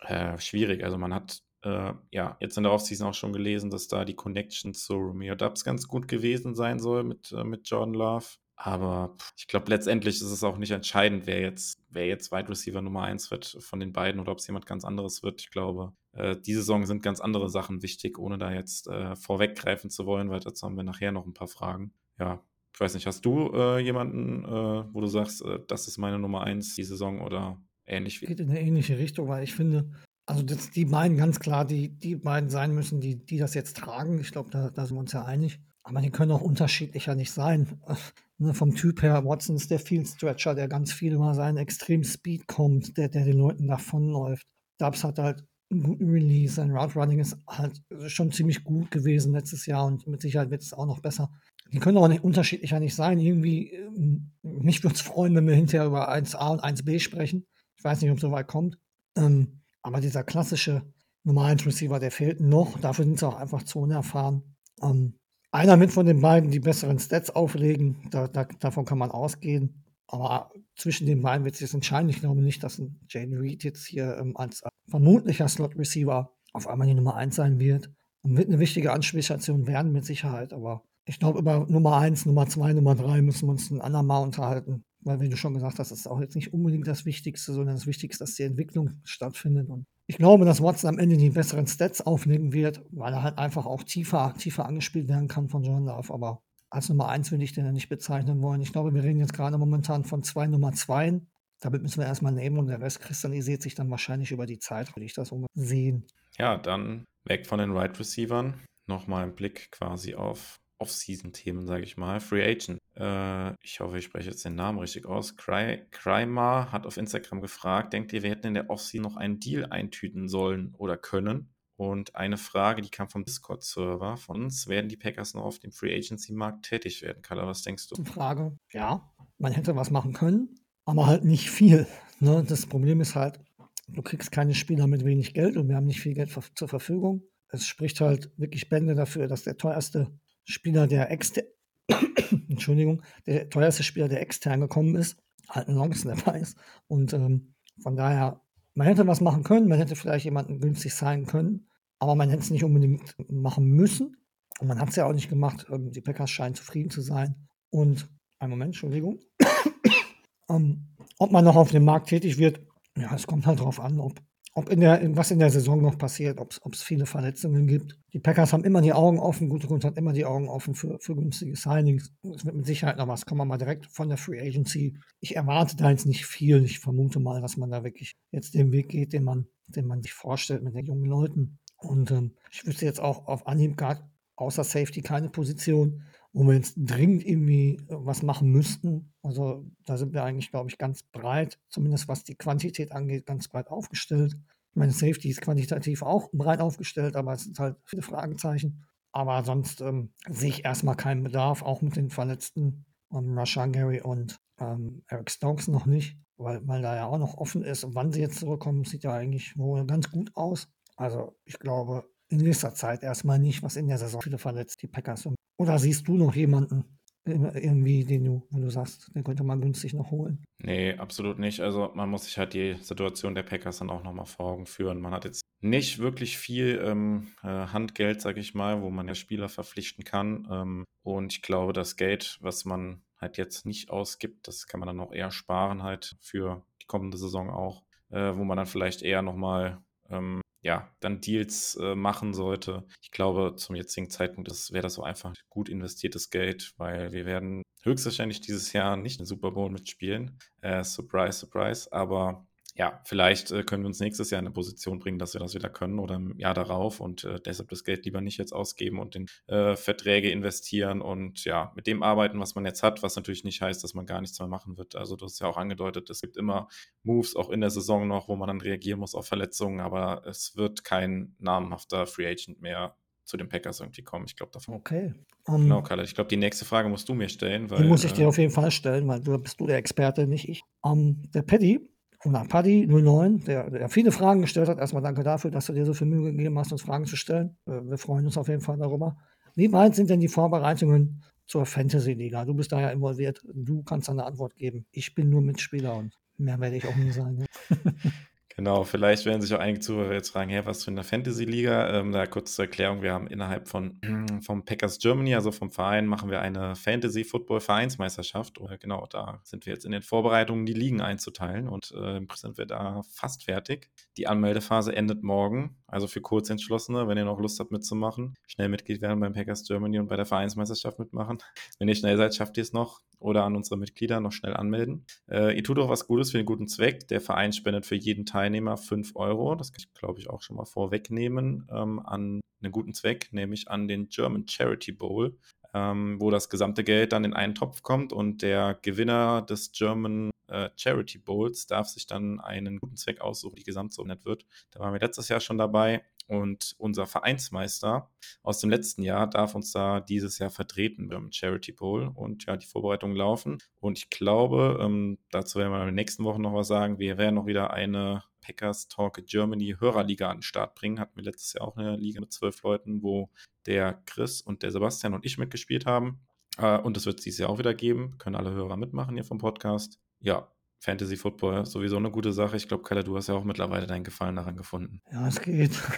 äh, 0.01 0.39
schwierig. 0.39 0.85
Also 0.85 0.99
man 0.99 1.15
hat 1.15 1.43
äh, 1.63 1.93
ja 2.11 2.37
jetzt 2.41 2.57
in 2.57 2.65
der 2.65 2.73
Offseason 2.73 3.09
auch 3.09 3.15
schon 3.15 3.33
gelesen, 3.33 3.71
dass 3.71 3.89
da 3.89 4.05
die 4.05 4.15
Connection 4.15 4.75
zu 4.75 4.95
Romeo 4.95 5.35
Dubs 5.35 5.65
ganz 5.65 5.87
gut 5.89 6.09
gewesen 6.09 6.55
sein 6.55 6.79
soll 6.79 7.05
mit, 7.05 7.33
äh, 7.33 7.45
mit 7.45 7.69
Jordan 7.69 7.95
Love. 7.95 8.27
Aber 8.57 9.17
ich 9.39 9.47
glaube, 9.47 9.71
letztendlich 9.71 10.17
ist 10.17 10.31
es 10.31 10.45
auch 10.45 10.59
nicht 10.59 10.71
entscheidend, 10.71 11.27
wer 11.27 11.41
jetzt, 11.41 11.83
wer 11.89 12.07
jetzt 12.07 12.31
Wide 12.31 12.51
Receiver 12.51 12.83
Nummer 12.83 13.05
1 13.05 13.31
wird 13.31 13.57
von 13.61 13.81
den 13.81 13.93
beiden 13.95 14.21
oder 14.21 14.33
ob 14.33 14.39
es 14.39 14.47
jemand 14.47 14.67
ganz 14.67 14.85
anderes 14.85 15.23
wird. 15.23 15.41
Ich 15.41 15.51
glaube, 15.51 15.95
äh, 16.13 16.37
diese 16.37 16.61
Saison 16.61 16.85
sind 16.85 17.03
ganz 17.03 17.21
andere 17.21 17.49
Sachen 17.49 17.83
wichtig, 17.83 18.19
ohne 18.19 18.37
da 18.37 18.53
jetzt 18.53 18.87
äh, 18.87 19.17
vorweggreifen 19.17 19.89
zu 19.89 20.05
wollen, 20.05 20.29
weil 20.29 20.41
dazu 20.41 20.67
haben 20.67 20.77
wir 20.77 20.85
nachher 20.85 21.11
noch 21.11 21.25
ein 21.25 21.33
paar 21.33 21.49
Fragen. 21.49 21.95
Ja, 22.19 22.45
Ich 22.75 22.81
weiß 22.81 22.93
nicht, 22.95 23.07
hast 23.07 23.25
du 23.25 23.51
äh, 23.55 23.79
jemanden, 23.79 24.45
äh, 24.45 24.95
wo 24.95 25.01
du 25.01 25.07
sagst, 25.07 25.43
äh, 25.43 25.61
das 25.67 25.89
ist 25.89 25.97
meine 25.97 26.19
Nummer 26.19 26.43
eins 26.43 26.75
die 26.75 26.85
Saison 26.85 27.23
oder 27.23 27.59
ähnlich 27.90 28.20
wie? 28.20 28.26
Geht 28.26 28.40
in 28.40 28.50
eine 28.50 28.61
ähnliche 28.61 28.98
Richtung, 28.98 29.29
weil 29.29 29.42
ich 29.42 29.55
finde, 29.55 29.90
also 30.26 30.42
das, 30.42 30.70
die 30.70 30.85
beiden 30.85 31.16
ganz 31.16 31.40
klar, 31.40 31.64
die, 31.64 31.88
die 31.88 32.16
beiden 32.16 32.50
sein 32.50 32.74
müssen, 32.74 33.00
die, 33.00 33.24
die 33.24 33.38
das 33.38 33.55
jetzt 33.55 33.76
tragen. 33.76 34.20
Ich 34.20 34.33
glaube, 34.33 34.50
da, 34.50 34.70
da 34.70 34.87
sind 34.87 34.96
wir 34.96 35.00
uns 35.00 35.12
ja 35.12 35.24
einig. 35.24 35.61
Aber 35.83 36.00
die 36.00 36.11
können 36.11 36.33
auch 36.33 36.42
unterschiedlicher 36.42 37.14
nicht 37.14 37.33
sein. 37.33 37.81
ne, 38.38 38.55
vom 38.55 38.74
Typ 38.74 39.03
her, 39.03 39.24
Watson 39.24 39.57
ist 39.57 39.70
der 39.70 39.81
Field 39.81 40.07
Stretcher, 40.07 40.55
der 40.55 40.68
ganz 40.68 40.92
viel 40.92 41.14
über 41.14 41.35
seinen 41.35 41.57
extremen 41.57 42.05
Speed 42.05 42.46
kommt, 42.46 42.96
der, 42.96 43.09
der 43.09 43.24
den 43.24 43.38
Leuten 43.38 43.66
davonläuft. 43.66 44.46
Dubs 44.79 45.05
hat 45.05 45.18
halt 45.18 45.44
einen 45.70 45.83
guten 45.83 46.11
Release, 46.11 46.55
sein 46.55 46.72
Route 46.72 46.94
Running 46.94 47.20
ist 47.20 47.37
halt 47.46 47.81
schon 48.09 48.33
ziemlich 48.33 48.64
gut 48.64 48.90
gewesen 48.90 49.33
letztes 49.33 49.66
Jahr 49.66 49.87
und 49.87 50.07
mit 50.07 50.20
Sicherheit 50.20 50.50
wird 50.50 50.62
es 50.62 50.72
auch 50.72 50.87
noch 50.87 51.00
besser. 51.00 51.31
Die 51.72 51.79
können 51.79 51.98
auch 51.98 52.09
nicht 52.09 52.24
unterschiedlicher 52.24 52.81
nicht 52.81 52.96
sein. 52.96 53.20
Irgendwie, 53.20 53.70
ähm, 53.72 54.33
mich 54.42 54.83
würde 54.83 54.96
es 54.96 55.00
freuen, 55.00 55.37
wenn 55.37 55.46
wir 55.46 55.55
hinterher 55.55 55.87
über 55.87 56.12
1a 56.12 56.50
und 56.50 56.64
1b 56.64 56.98
sprechen. 56.98 57.46
Ich 57.81 57.85
weiß 57.85 58.03
nicht, 58.03 58.11
ob 58.11 58.19
es 58.19 58.21
so 58.21 58.31
weit 58.31 58.47
kommt. 58.47 58.77
Ähm, 59.16 59.62
aber 59.81 60.03
dieser 60.03 60.23
klassische 60.23 60.83
Nummer 61.25 61.47
1 61.47 61.64
Receiver, 61.64 61.99
der 61.99 62.11
fehlt 62.11 62.38
noch. 62.38 62.79
Dafür 62.79 63.07
sind 63.07 63.19
sie 63.19 63.27
auch 63.27 63.37
einfach 63.37 63.62
zu 63.62 63.79
unerfahren. 63.79 64.55
Ähm, 64.83 65.14
einer 65.51 65.79
mit 65.79 65.90
von 65.90 66.05
den 66.05 66.21
beiden, 66.21 66.51
die 66.51 66.61
besseren 66.61 66.99
Stats 66.99 67.31
auflegen, 67.31 67.97
da, 68.11 68.29
da, 68.29 68.45
davon 68.45 68.85
kann 68.85 68.99
man 68.99 69.11
ausgehen. 69.11 69.83
Aber 70.09 70.51
zwischen 70.77 71.07
den 71.07 71.23
beiden 71.23 71.47
wird 71.47 71.57
sich 71.57 71.73
entscheiden. 71.73 72.11
Ich 72.11 72.21
glaube 72.21 72.43
nicht, 72.43 72.62
dass 72.62 72.79
ein 72.79 73.01
Jane 73.09 73.40
Reed 73.40 73.64
jetzt 73.64 73.87
hier 73.87 74.19
ähm, 74.19 74.37
als 74.37 74.62
vermutlicher 74.87 75.49
Slot-Receiver 75.49 76.35
auf 76.53 76.69
einmal 76.69 76.87
die 76.87 76.93
Nummer 76.95 77.14
1 77.14 77.35
sein 77.35 77.59
wird. 77.59 77.90
Und 78.21 78.37
wird 78.37 78.49
eine 78.49 78.59
wichtige 78.59 78.93
Anspielstation 78.93 79.66
werden, 79.66 79.93
mit 79.93 80.05
Sicherheit. 80.05 80.53
Aber 80.53 80.85
ich 81.07 81.19
glaube, 81.19 81.38
über 81.38 81.64
Nummer 81.66 81.97
1, 81.97 82.27
Nummer 82.27 82.47
2, 82.47 82.75
Nummer 82.75 82.95
3 82.95 83.23
müssen 83.23 83.49
wir 83.49 83.53
uns 83.53 83.71
ein 83.71 83.81
andermal 83.81 84.23
unterhalten. 84.23 84.85
Weil, 85.03 85.21
wie 85.21 85.29
du 85.29 85.37
schon 85.37 85.55
gesagt 85.55 85.79
hast, 85.79 85.93
ist 85.93 86.07
auch 86.07 86.21
jetzt 86.21 86.35
nicht 86.35 86.53
unbedingt 86.53 86.87
das 86.87 87.07
Wichtigste, 87.07 87.53
sondern 87.53 87.75
das 87.75 87.87
Wichtigste, 87.87 88.23
dass 88.23 88.35
die 88.35 88.43
Entwicklung 88.43 89.01
stattfindet. 89.05 89.71
Und 89.71 89.87
ich 90.07 90.19
glaube, 90.19 90.45
dass 90.45 90.63
Watson 90.63 90.91
am 90.91 90.99
Ende 90.99 91.17
die 91.17 91.31
besseren 91.31 91.67
Stats 91.67 92.03
auflegen 92.03 92.53
wird, 92.53 92.83
weil 92.91 93.13
er 93.13 93.23
halt 93.23 93.39
einfach 93.39 93.65
auch 93.65 93.83
tiefer, 93.83 94.35
tiefer 94.37 94.67
angespielt 94.67 95.09
werden 95.09 95.29
kann 95.29 95.49
von 95.49 95.63
John 95.63 95.87
Love. 95.87 96.13
Aber 96.13 96.43
als 96.69 96.89
Nummer 96.89 97.09
1 97.09 97.31
würde 97.31 97.45
ich 97.45 97.53
den 97.53 97.65
ja 97.65 97.73
nicht 97.73 97.89
bezeichnen 97.89 98.43
wollen. 98.43 98.61
Ich 98.61 98.73
glaube, 98.73 98.93
wir 98.93 99.03
reden 99.03 99.21
jetzt 99.21 99.33
gerade 99.33 99.57
momentan 99.57 100.05
von 100.05 100.23
zwei 100.23 100.47
Nummer 100.47 100.73
2. 100.73 101.21
Damit 101.61 101.83
müssen 101.83 102.01
wir 102.01 102.07
erstmal 102.07 102.33
nehmen 102.33 102.59
und 102.59 102.69
der 102.69 102.81
Rest 102.81 103.01
kristallisiert 103.01 103.63
sich 103.63 103.75
dann 103.75 103.91
wahrscheinlich 103.91 104.33
über 104.33 104.47
die 104.47 104.59
Zeit, 104.59 104.95
würde 104.95 105.05
ich 105.05 105.15
das 105.15 105.33
sehen. 105.55 106.07
Ja, 106.39 106.57
dann 106.57 107.05
weg 107.25 107.47
von 107.47 107.59
den 107.59 107.71
Wide 107.71 107.81
right 107.81 108.01
Receivern. 108.01 108.61
Nochmal 108.87 109.25
ein 109.25 109.35
Blick 109.35 109.71
quasi 109.73 110.15
auf 110.15 110.60
Off-Season-Themen, 110.81 111.66
sage 111.66 111.85
ich 111.85 111.97
mal. 111.97 112.21
Free 112.21 112.43
Agent. 112.43 112.79
Äh, 112.97 113.55
ich 113.62 113.81
hoffe, 113.81 113.99
ich 113.99 114.05
spreche 114.05 114.31
jetzt 114.31 114.45
den 114.45 114.55
Namen 114.55 114.79
richtig 114.79 115.07
aus. 115.07 115.37
Crymar 115.37 116.73
hat 116.73 116.87
auf 116.87 116.97
Instagram 116.97 117.40
gefragt, 117.40 117.93
denkt 117.93 118.12
ihr, 118.12 118.23
wir 118.23 118.31
hätten 118.31 118.49
in 118.49 118.55
der 118.55 118.71
Off-Season 118.71 119.03
noch 119.03 119.16
einen 119.16 119.40
Deal 119.40 119.66
eintüten 119.66 120.29
sollen 120.29 120.75
oder 120.77 120.97
können? 120.97 121.55
Und 121.77 122.14
eine 122.14 122.37
Frage, 122.37 122.83
die 122.83 122.90
kam 122.90 123.09
vom 123.09 123.25
Discord-Server 123.25 124.19
von 124.19 124.43
uns. 124.45 124.69
Werden 124.69 124.88
die 124.88 124.99
Packers 124.99 125.33
noch 125.33 125.45
auf 125.45 125.59
dem 125.61 125.73
Free 125.73 125.97
Agency-Markt 125.97 126.66
tätig 126.66 127.01
werden? 127.01 127.23
Kalle, 127.23 127.47
was 127.47 127.62
denkst 127.62 127.88
du? 127.88 128.05
Frage, 128.05 128.55
ja. 128.71 129.11
Man 129.38 129.53
hätte 129.53 129.77
was 129.77 129.90
machen 129.90 130.12
können, 130.12 130.61
aber 130.85 131.07
halt 131.07 131.25
nicht 131.25 131.51
viel. 131.51 131.87
Ne? 132.19 132.45
Das 132.47 132.66
Problem 132.66 133.01
ist 133.01 133.14
halt, 133.14 133.40
du 133.88 134.03
kriegst 134.03 134.31
keine 134.31 134.55
Spieler 134.55 134.87
mit 134.87 135.07
wenig 135.07 135.33
Geld 135.33 135.57
und 135.57 135.69
wir 135.69 135.77
haben 135.77 135.87
nicht 135.87 136.01
viel 136.01 136.12
Geld 136.12 136.31
zur 136.55 136.69
Verfügung. 136.69 137.23
Es 137.49 137.66
spricht 137.66 138.01
halt 138.03 138.31
wirklich 138.37 138.69
Bände 138.69 138.95
dafür, 138.95 139.27
dass 139.27 139.45
der 139.45 139.57
teuerste 139.57 140.12
Spieler, 140.51 140.87
der 140.87 141.11
extern, 141.11 141.45
Entschuldigung, 142.49 143.03
der 143.27 143.49
teuerste 143.49 143.83
Spieler, 143.83 144.09
der 144.09 144.21
extern 144.21 144.61
gekommen 144.61 144.97
ist, 144.97 145.19
halt 145.49 145.69
ein 145.69 145.75
Longsnapper 145.75 146.37
ist. 146.37 146.59
Und 146.87 147.13
ähm, 147.13 147.55
von 147.83 147.97
daher, 147.97 148.41
man 148.75 148.87
hätte 148.87 149.07
was 149.07 149.21
machen 149.21 149.43
können, 149.43 149.69
man 149.69 149.79
hätte 149.79 149.97
vielleicht 149.97 150.25
jemanden 150.25 150.61
günstig 150.61 150.95
sein 150.95 151.27
können, 151.27 151.69
aber 151.99 152.15
man 152.15 152.31
hätte 152.31 152.43
es 152.43 152.51
nicht 152.51 152.65
unbedingt 152.65 153.15
machen 153.31 153.67
müssen. 153.67 154.17
Und 154.61 154.69
man 154.69 154.79
hat 154.79 154.91
es 154.91 154.97
ja 154.97 155.07
auch 155.07 155.13
nicht 155.13 155.29
gemacht. 155.29 155.67
Ähm, 155.71 155.91
die 155.91 156.01
Packers 156.01 156.31
scheinen 156.31 156.55
zufrieden 156.55 156.91
zu 156.91 157.01
sein. 157.01 157.49
Und, 157.71 158.09
einen 158.39 158.51
Moment, 158.51 158.69
Entschuldigung. 158.71 159.21
ähm, 160.51 160.89
ob 161.19 161.33
man 161.33 161.45
noch 161.45 161.57
auf 161.57 161.71
dem 161.71 161.85
Markt 161.85 162.09
tätig 162.09 162.39
wird, 162.39 162.61
ja, 162.97 163.15
es 163.15 163.27
kommt 163.27 163.47
halt 163.47 163.61
darauf 163.61 163.81
an, 163.81 164.01
ob 164.01 164.21
ob 164.53 164.69
in 164.69 164.81
der, 164.81 165.17
was 165.17 165.31
in 165.31 165.39
der 165.39 165.51
Saison 165.51 165.81
noch 165.81 165.97
passiert, 165.97 166.41
ob 166.41 166.75
es 166.75 166.83
viele 166.83 167.07
Verletzungen 167.07 167.67
gibt. 167.67 167.99
Die 168.13 168.19
Packers 168.19 168.53
haben 168.53 168.65
immer 168.65 168.81
die 168.81 168.93
Augen 168.93 169.19
offen, 169.19 169.49
gute 169.49 169.69
Grund 169.69 169.85
hat 169.85 169.97
immer 169.97 170.13
die 170.13 170.25
Augen 170.25 170.49
offen 170.49 170.75
für, 170.75 170.99
für 171.01 171.15
günstige 171.15 171.55
Signings. 171.55 172.13
Es 172.35 172.45
wird 172.45 172.57
mit 172.57 172.67
Sicherheit 172.67 172.97
noch 172.97 173.07
was, 173.07 173.27
kommen 173.27 173.41
wir 173.41 173.45
mal 173.45 173.59
direkt 173.59 173.87
von 173.87 174.09
der 174.09 174.19
Free 174.19 174.41
Agency. 174.41 174.97
Ich 175.21 175.37
erwarte 175.37 175.77
da 175.77 175.91
jetzt 175.91 176.07
nicht 176.07 176.27
viel. 176.27 176.65
Ich 176.65 176.81
vermute 176.81 177.21
mal, 177.21 177.41
dass 177.41 177.57
man 177.57 177.71
da 177.71 177.85
wirklich 177.85 178.17
jetzt 178.33 178.55
den 178.55 178.73
Weg 178.73 178.89
geht, 178.89 179.13
den 179.13 179.23
man, 179.23 179.47
den 179.69 179.87
man 179.87 180.03
sich 180.03 180.13
vorstellt 180.13 180.65
mit 180.65 180.75
den 180.75 180.87
jungen 180.87 181.07
Leuten. 181.07 181.59
Und 181.77 182.11
ähm, 182.11 182.35
ich 182.51 182.67
wüsste 182.67 182.87
jetzt 182.87 183.01
auch 183.01 183.27
auf 183.27 183.47
Anhieb 183.47 183.77
gerade 183.77 184.03
außer 184.37 184.65
Safety 184.65 185.03
keine 185.03 185.29
Position, 185.29 186.03
wo 186.33 186.45
wir 186.45 186.55
jetzt 186.55 186.75
dringend 186.77 187.27
irgendwie 187.27 187.77
äh, 187.77 187.85
was 187.88 188.23
machen 188.23 188.51
müssten. 188.51 189.12
Also 189.23 189.66
da 189.85 189.97
sind 189.97 190.12
wir 190.12 190.25
eigentlich, 190.25 190.51
glaube 190.51 190.71
ich, 190.71 190.79
ganz 190.79 191.03
breit, 191.03 191.59
zumindest 191.69 192.09
was 192.09 192.25
die 192.25 192.37
Quantität 192.37 192.93
angeht, 192.93 193.27
ganz 193.27 193.49
breit 193.49 193.69
aufgestellt. 193.69 194.37
Ich 194.71 194.77
meine, 194.77 194.93
Safety 194.93 195.31
ist 195.31 195.40
quantitativ 195.40 196.03
auch 196.03 196.31
breit 196.33 196.61
aufgestellt, 196.61 197.16
aber 197.16 197.33
es 197.33 197.45
sind 197.45 197.59
halt 197.59 197.77
viele 197.85 198.03
Fragezeichen. 198.03 198.85
Aber 199.12 199.43
sonst 199.43 199.81
ähm, 199.81 200.12
sehe 200.29 200.51
ich 200.51 200.64
erstmal 200.64 200.95
keinen 200.95 201.25
Bedarf, 201.25 201.62
auch 201.62 201.83
mit 201.83 201.97
den 201.97 202.11
Verletzten 202.11 202.85
ähm, 203.12 203.37
Rashan 203.37 203.73
Gary 203.73 204.01
und 204.01 204.38
ähm, 204.61 205.03
Eric 205.09 205.31
Stokes 205.31 205.66
noch 205.66 205.87
nicht, 205.87 206.16
weil, 206.37 206.66
weil 206.69 206.83
da 206.83 206.95
ja 206.95 207.07
auch 207.07 207.19
noch 207.19 207.37
offen 207.37 207.64
ist. 207.64 207.83
Und 207.83 207.97
wann 207.97 208.12
sie 208.12 208.21
jetzt 208.21 208.38
zurückkommen, 208.38 208.85
sieht 208.85 209.03
ja 209.03 209.12
eigentlich 209.12 209.59
wohl 209.59 209.85
ganz 209.87 210.11
gut 210.11 210.31
aus. 210.37 210.69
Also 210.97 211.37
ich 211.45 211.59
glaube, 211.59 212.05
in 212.31 212.38
nächster 212.38 212.75
Zeit 212.75 213.03
erstmal 213.03 213.38
nicht, 213.38 213.62
was 213.62 213.77
in 213.77 213.88
der 213.88 213.99
Saison 213.99 214.23
viele 214.23 214.38
verletzt, 214.38 214.83
die 214.83 214.87
Packers 214.87 215.29
oder 215.59 215.79
siehst 215.79 216.09
du 216.09 216.16
noch 216.16 216.35
jemanden 216.35 216.85
irgendwie, 217.27 218.05
den 218.05 218.25
du, 218.25 218.47
wenn 218.51 218.62
du 218.62 218.71
sagst, 218.71 219.14
den 219.14 219.25
könnte 219.25 219.45
man 219.45 219.61
günstig 219.61 219.93
noch 219.93 220.11
holen? 220.11 220.43
Nee, 220.59 220.95
absolut 220.95 221.38
nicht. 221.38 221.61
Also 221.61 221.90
man 221.95 222.09
muss 222.09 222.25
sich 222.25 222.38
halt 222.38 222.55
die 222.55 222.77
Situation 222.81 223.35
der 223.35 223.43
Packers 223.43 223.79
dann 223.79 223.90
auch 223.90 224.03
nochmal 224.03 224.27
vor 224.27 224.47
Augen 224.47 224.66
führen. 224.66 225.01
Man 225.01 225.12
hat 225.12 225.27
jetzt 225.27 225.43
nicht 225.61 225.99
wirklich 225.99 226.38
viel 226.38 226.81
ähm, 226.83 227.29
äh, 227.43 227.49
Handgeld, 227.49 228.23
sag 228.23 228.38
ich 228.38 228.55
mal, 228.55 228.81
wo 228.81 228.90
man 228.90 229.07
ja 229.07 229.14
Spieler 229.14 229.49
verpflichten 229.49 230.05
kann. 230.05 230.49
Ähm, 230.51 230.85
und 231.03 231.33
ich 231.35 231.43
glaube, 231.43 231.73
das 231.73 231.97
Geld, 231.97 232.38
was 232.40 232.64
man 232.64 233.03
halt 233.21 233.37
jetzt 233.37 233.66
nicht 233.66 233.90
ausgibt, 233.90 234.49
das 234.49 234.66
kann 234.66 234.81
man 234.81 234.87
dann 234.87 235.01
auch 235.01 235.12
eher 235.12 235.31
sparen 235.31 235.83
halt 235.83 236.16
für 236.21 236.64
die 236.81 236.87
kommende 236.87 237.19
Saison 237.19 237.51
auch, 237.51 237.83
äh, 238.09 238.35
wo 238.35 238.45
man 238.45 238.57
dann 238.57 238.66
vielleicht 238.66 239.03
eher 239.03 239.21
nochmal 239.21 239.79
ähm, 240.09 240.40
ja, 240.62 240.94
dann 241.01 241.20
Deals 241.20 241.77
äh, 241.77 241.94
machen 241.94 242.35
sollte. 242.35 242.87
Ich 243.01 243.11
glaube, 243.11 243.55
zum 243.57 243.77
jetzigen 243.77 244.11
Zeitpunkt 244.11 244.49
wäre 244.49 244.83
das 244.83 244.94
so 244.94 245.03
einfach 245.03 245.35
gut 245.49 245.68
investiertes 245.68 246.31
Geld, 246.31 246.75
weil 246.77 247.12
wir 247.12 247.27
werden 247.27 247.62
höchstwahrscheinlich 247.83 248.40
dieses 248.40 248.73
Jahr 248.73 248.96
nicht 248.96 249.20
den 249.20 249.27
Super 249.27 249.53
Bowl 249.53 249.70
mitspielen. 249.70 250.38
Äh, 250.61 250.85
surprise, 250.85 251.38
surprise. 251.38 251.90
Aber 251.92 252.46
ja, 252.81 252.99
vielleicht 253.05 253.51
äh, 253.51 253.62
können 253.62 253.83
wir 253.83 253.88
uns 253.88 254.01
nächstes 254.01 254.31
Jahr 254.31 254.38
in 254.38 254.47
eine 254.47 254.55
Position 254.55 255.01
bringen, 255.01 255.19
dass 255.19 255.35
wir 255.35 255.38
das 255.38 255.55
wieder 255.55 255.69
können 255.69 255.99
oder 255.99 256.14
im 256.14 256.38
Jahr 256.38 256.55
darauf 256.55 257.01
und 257.01 257.25
äh, 257.25 257.38
deshalb 257.38 257.69
das 257.69 257.85
Geld 257.85 258.07
lieber 258.07 258.23
nicht 258.23 258.38
jetzt 258.38 258.55
ausgeben 258.55 258.99
und 258.99 259.14
in 259.14 259.27
äh, 259.49 259.77
Verträge 259.77 260.31
investieren 260.31 261.03
und 261.03 261.45
ja, 261.45 261.73
mit 261.77 261.87
dem 261.87 262.03
arbeiten, 262.03 262.40
was 262.40 262.55
man 262.55 262.64
jetzt 262.64 262.83
hat, 262.83 263.03
was 263.03 263.16
natürlich 263.16 263.45
nicht 263.45 263.61
heißt, 263.61 263.85
dass 263.85 263.93
man 263.93 264.07
gar 264.07 264.23
nichts 264.23 264.38
mehr 264.38 264.49
machen 264.49 264.79
wird. 264.79 264.97
Also 264.97 265.14
du 265.14 265.27
hast 265.27 265.38
ja 265.40 265.47
auch 265.47 265.59
angedeutet, 265.59 266.09
es 266.09 266.23
gibt 266.23 266.38
immer 266.38 266.69
Moves 267.03 267.37
auch 267.37 267.51
in 267.51 267.61
der 267.61 267.69
Saison 267.69 268.09
noch, 268.09 268.29
wo 268.29 268.37
man 268.37 268.47
dann 268.47 268.62
reagieren 268.62 269.01
muss 269.01 269.14
auf 269.14 269.27
Verletzungen, 269.27 269.81
aber 269.81 270.23
es 270.27 270.57
wird 270.57 270.83
kein 270.83 271.37
namhafter 271.38 272.07
Free 272.07 272.29
Agent 272.29 272.62
mehr 272.62 272.97
zu 273.27 273.37
den 273.37 273.51
Packers 273.51 273.81
irgendwie 273.81 274.03
kommen. 274.03 274.25
Ich 274.27 274.37
glaube 274.37 274.53
davon. 274.53 274.77
Okay. 274.77 275.12
Um, 275.47 275.64
genau, 275.64 275.79
ähm, 275.81 275.85
Kalle. 275.85 276.05
Ich 276.05 276.14
glaube, 276.14 276.29
die 276.29 276.38
nächste 276.38 276.64
Frage 276.64 276.88
musst 276.88 277.11
du 277.11 277.14
mir 277.14 277.29
stellen. 277.29 277.69
Weil, 277.69 277.83
die 277.83 277.88
muss 277.88 278.05
ich 278.05 278.14
dir 278.14 278.23
äh, 278.23 278.27
auf 278.27 278.38
jeden 278.38 278.53
Fall 278.53 278.71
stellen, 278.71 279.07
weil 279.07 279.21
du 279.21 279.37
bist 279.38 279.61
du 279.61 279.66
der 279.66 279.77
Experte, 279.77 280.27
nicht 280.27 280.49
ich. 280.49 280.62
Um, 280.81 281.23
der 281.35 281.43
Paddy 281.43 281.81
oder 282.25 282.45
Paddy 282.45 282.87
09, 282.87 283.45
der, 283.45 283.71
der 283.71 283.89
viele 283.89 284.13
Fragen 284.13 284.43
gestellt 284.43 284.69
hat. 284.69 284.79
Erstmal 284.79 285.03
danke 285.03 285.23
dafür, 285.23 285.51
dass 285.51 285.67
du 285.67 285.73
dir 285.73 285.87
so 285.87 285.95
viel 285.95 286.07
Mühe 286.07 286.33
gegeben 286.33 286.59
hast, 286.59 286.73
uns 286.73 286.83
Fragen 286.83 287.07
zu 287.07 287.17
stellen. 287.17 287.57
Äh, 287.67 287.81
wir 287.83 287.99
freuen 287.99 288.27
uns 288.27 288.37
auf 288.37 288.49
jeden 288.49 288.61
Fall 288.61 288.77
darüber. 288.77 289.17
Wie 289.55 289.73
weit 289.73 289.95
sind 289.95 290.11
denn 290.11 290.21
die 290.21 290.29
Vorbereitungen 290.29 291.23
zur 291.47 291.67
Fantasy-Liga? 291.67 292.45
Du 292.45 292.55
bist 292.55 292.73
da 292.73 292.81
ja 292.81 292.91
involviert. 292.91 293.43
Du 293.53 293.83
kannst 293.83 294.09
eine 294.11 294.25
Antwort 294.25 294.55
geben. 294.57 294.87
Ich 294.93 295.15
bin 295.15 295.31
nur 295.31 295.41
Mitspieler 295.41 295.97
und 295.97 296.19
mehr 296.37 296.61
werde 296.61 296.77
ich 296.77 296.87
auch 296.87 296.97
nie 296.97 297.11
sein. 297.11 297.45
Genau, 298.57 298.85
vielleicht 298.85 299.27
werden 299.27 299.41
sich 299.41 299.55
auch 299.55 299.61
einige 299.61 299.81
Zuhörer 299.81 300.13
jetzt 300.13 300.31
fragen, 300.31 300.51
hey, 300.51 300.67
was 300.67 300.85
für 300.85 300.91
eine 300.91 301.05
Fantasy-Liga? 301.05 301.99
Ähm, 301.99 302.13
da 302.13 302.27
kurz 302.27 302.57
zur 302.57 302.65
Erklärung, 302.65 303.01
wir 303.01 303.13
haben 303.13 303.29
innerhalb 303.29 303.69
von 303.69 304.01
vom 304.43 304.65
Packers 304.65 304.99
Germany, 304.99 305.35
also 305.35 305.53
vom 305.53 305.71
Verein, 305.71 306.07
machen 306.07 306.31
wir 306.31 306.41
eine 306.41 306.75
Fantasy-Football-Vereinsmeisterschaft. 306.75 308.61
Genau, 308.81 309.07
da 309.09 309.41
sind 309.45 309.67
wir 309.67 309.73
jetzt 309.73 309.85
in 309.85 309.93
den 309.93 310.03
Vorbereitungen, 310.03 310.67
die 310.67 310.73
Ligen 310.73 311.01
einzuteilen 311.01 311.69
und 311.69 311.93
äh, 311.93 312.21
sind 312.35 312.59
wir 312.59 312.67
da 312.67 313.03
fast 313.13 313.45
fertig. 313.45 313.89
Die 314.17 314.27
Anmeldephase 314.27 314.95
endet 314.95 315.23
morgen, 315.23 315.77
also 315.87 316.09
für 316.09 316.21
Kurzentschlossene, 316.21 317.07
wenn 317.07 317.17
ihr 317.17 317.25
noch 317.25 317.39
Lust 317.39 317.61
habt 317.61 317.71
mitzumachen, 317.71 318.35
schnell 318.47 318.69
Mitglied 318.69 319.01
werden 319.01 319.21
beim 319.21 319.33
Packers 319.33 319.67
Germany 319.67 320.01
und 320.01 320.09
bei 320.09 320.17
der 320.17 320.27
Vereinsmeisterschaft 320.27 320.99
mitmachen. 320.99 321.39
Wenn 321.79 321.89
ihr 321.89 321.95
schnell 321.95 322.17
seid, 322.17 322.35
schafft 322.35 322.57
ihr 322.57 322.63
es 322.63 322.73
noch 322.73 323.01
oder 323.21 323.45
an 323.45 323.55
unsere 323.55 323.77
Mitglieder 323.77 324.19
noch 324.19 324.33
schnell 324.33 324.55
anmelden. 324.55 325.05
Äh, 325.31 325.57
ihr 325.57 325.63
tut 325.63 325.79
auch 325.79 325.89
was 325.89 326.07
Gutes 326.07 326.33
für 326.33 326.39
den 326.39 326.47
guten 326.47 326.67
Zweck. 326.67 327.07
Der 327.09 327.21
Verein 327.21 327.53
spendet 327.53 327.87
für 327.87 327.95
jeden 327.95 328.27
Teilnehmer 328.27 328.77
5 328.77 329.15
Euro. 329.15 329.55
Das 329.55 329.73
kann 329.73 329.85
ich, 329.87 329.93
glaube 329.95 330.19
ich, 330.19 330.29
auch 330.29 330.43
schon 330.43 330.57
mal 330.57 330.65
vorwegnehmen 330.65 331.69
ähm, 331.71 332.01
an 332.01 332.41
einen 332.63 332.73
guten 332.73 332.95
Zweck, 332.95 333.29
nämlich 333.33 333.71
an 333.71 333.89
den 333.89 334.09
German 334.09 334.47
Charity 334.49 334.93
Bowl, 334.93 335.39
ähm, 335.73 336.21
wo 336.21 336.31
das 336.31 336.51
gesamte 336.51 336.85
Geld 336.85 337.13
dann 337.13 337.25
in 337.25 337.35
einen 337.35 337.55
Topf 337.55 337.83
kommt 337.83 338.13
und 338.13 338.43
der 338.43 338.79
Gewinner 338.83 339.43
des 339.43 339.73
German 339.73 340.31
äh, 340.49 340.71
Charity 340.77 341.19
Bowls 341.19 341.67
darf 341.67 341.89
sich 341.89 342.07
dann 342.07 342.41
einen 342.41 342.79
guten 342.79 342.97
Zweck 342.97 343.21
aussuchen, 343.21 343.57
die 343.57 343.65
Gesamtsumme 343.65 344.25
wird. 344.25 344.45
Da 344.73 344.81
waren 344.81 344.93
wir 344.93 345.01
letztes 345.01 345.29
Jahr 345.29 345.41
schon 345.41 345.59
dabei 345.59 346.03
und 346.31 346.77
unser 346.79 347.09
Vereinsmeister 347.09 348.09
aus 348.45 348.61
dem 348.61 348.71
letzten 348.71 349.03
Jahr 349.03 349.27
darf 349.29 349.57
uns 349.57 349.73
da 349.73 349.99
dieses 349.99 350.38
Jahr 350.38 350.51
vertreten 350.51 351.09
beim 351.09 351.33
Charity 351.33 351.73
Bowl. 351.73 352.09
Und 352.14 352.47
ja, 352.47 352.57
die 352.57 352.69
Vorbereitungen 352.69 353.16
laufen. 353.16 353.59
Und 353.81 353.99
ich 353.99 354.11
glaube, 354.11 354.79
ähm, 354.81 355.19
dazu 355.33 355.59
werden 355.59 355.73
wir 355.73 355.81
in 355.81 355.87
den 355.87 355.97
nächsten 355.97 356.23
Wochen 356.23 356.43
noch 356.43 356.55
was 356.55 356.69
sagen. 356.69 357.01
Wir 357.01 357.19
werden 357.19 357.35
noch 357.35 357.47
wieder 357.47 357.73
eine 357.73 358.23
Packers 358.43 358.87
Talk 358.87 359.27
Germany 359.27 359.75
Hörerliga 359.81 360.31
an 360.31 360.37
den 360.37 360.43
Start 360.43 360.77
bringen. 360.77 361.01
Hatten 361.01 361.16
wir 361.16 361.25
letztes 361.25 361.55
Jahr 361.55 361.66
auch 361.66 361.77
eine 361.77 361.97
Liga 361.97 362.21
mit 362.21 362.33
zwölf 362.33 362.62
Leuten, 362.62 363.03
wo 363.03 363.29
der 363.66 364.01
Chris 364.07 364.40
und 364.40 364.62
der 364.62 364.71
Sebastian 364.71 365.14
und 365.14 365.27
ich 365.27 365.37
mitgespielt 365.37 365.85
haben. 365.85 366.21
Äh, 366.59 366.79
und 366.79 366.97
das 366.97 367.07
wird 367.07 367.19
es 367.19 367.25
dieses 367.25 367.40
Jahr 367.40 367.51
auch 367.51 367.59
wieder 367.59 367.75
geben. 367.75 368.19
Können 368.19 368.37
alle 368.37 368.53
Hörer 368.53 368.77
mitmachen 368.77 369.16
hier 369.16 369.25
vom 369.25 369.38
Podcast. 369.38 369.99
Ja, 370.21 370.49
Fantasy 370.81 371.16
Football 371.16 371.66
sowieso 371.66 371.99
eine 371.99 372.11
gute 372.11 372.33
Sache. 372.33 372.57
Ich 372.57 372.66
glaube, 372.66 372.83
Kalle, 372.83 373.05
du 373.05 373.16
hast 373.16 373.29
ja 373.29 373.35
auch 373.35 373.45
mittlerweile 373.45 373.87
deinen 373.87 374.05
Gefallen 374.05 374.37
daran 374.37 374.57
gefunden. 374.57 375.03
Ja, 375.12 375.29
es 375.29 375.40
geht. 375.40 375.73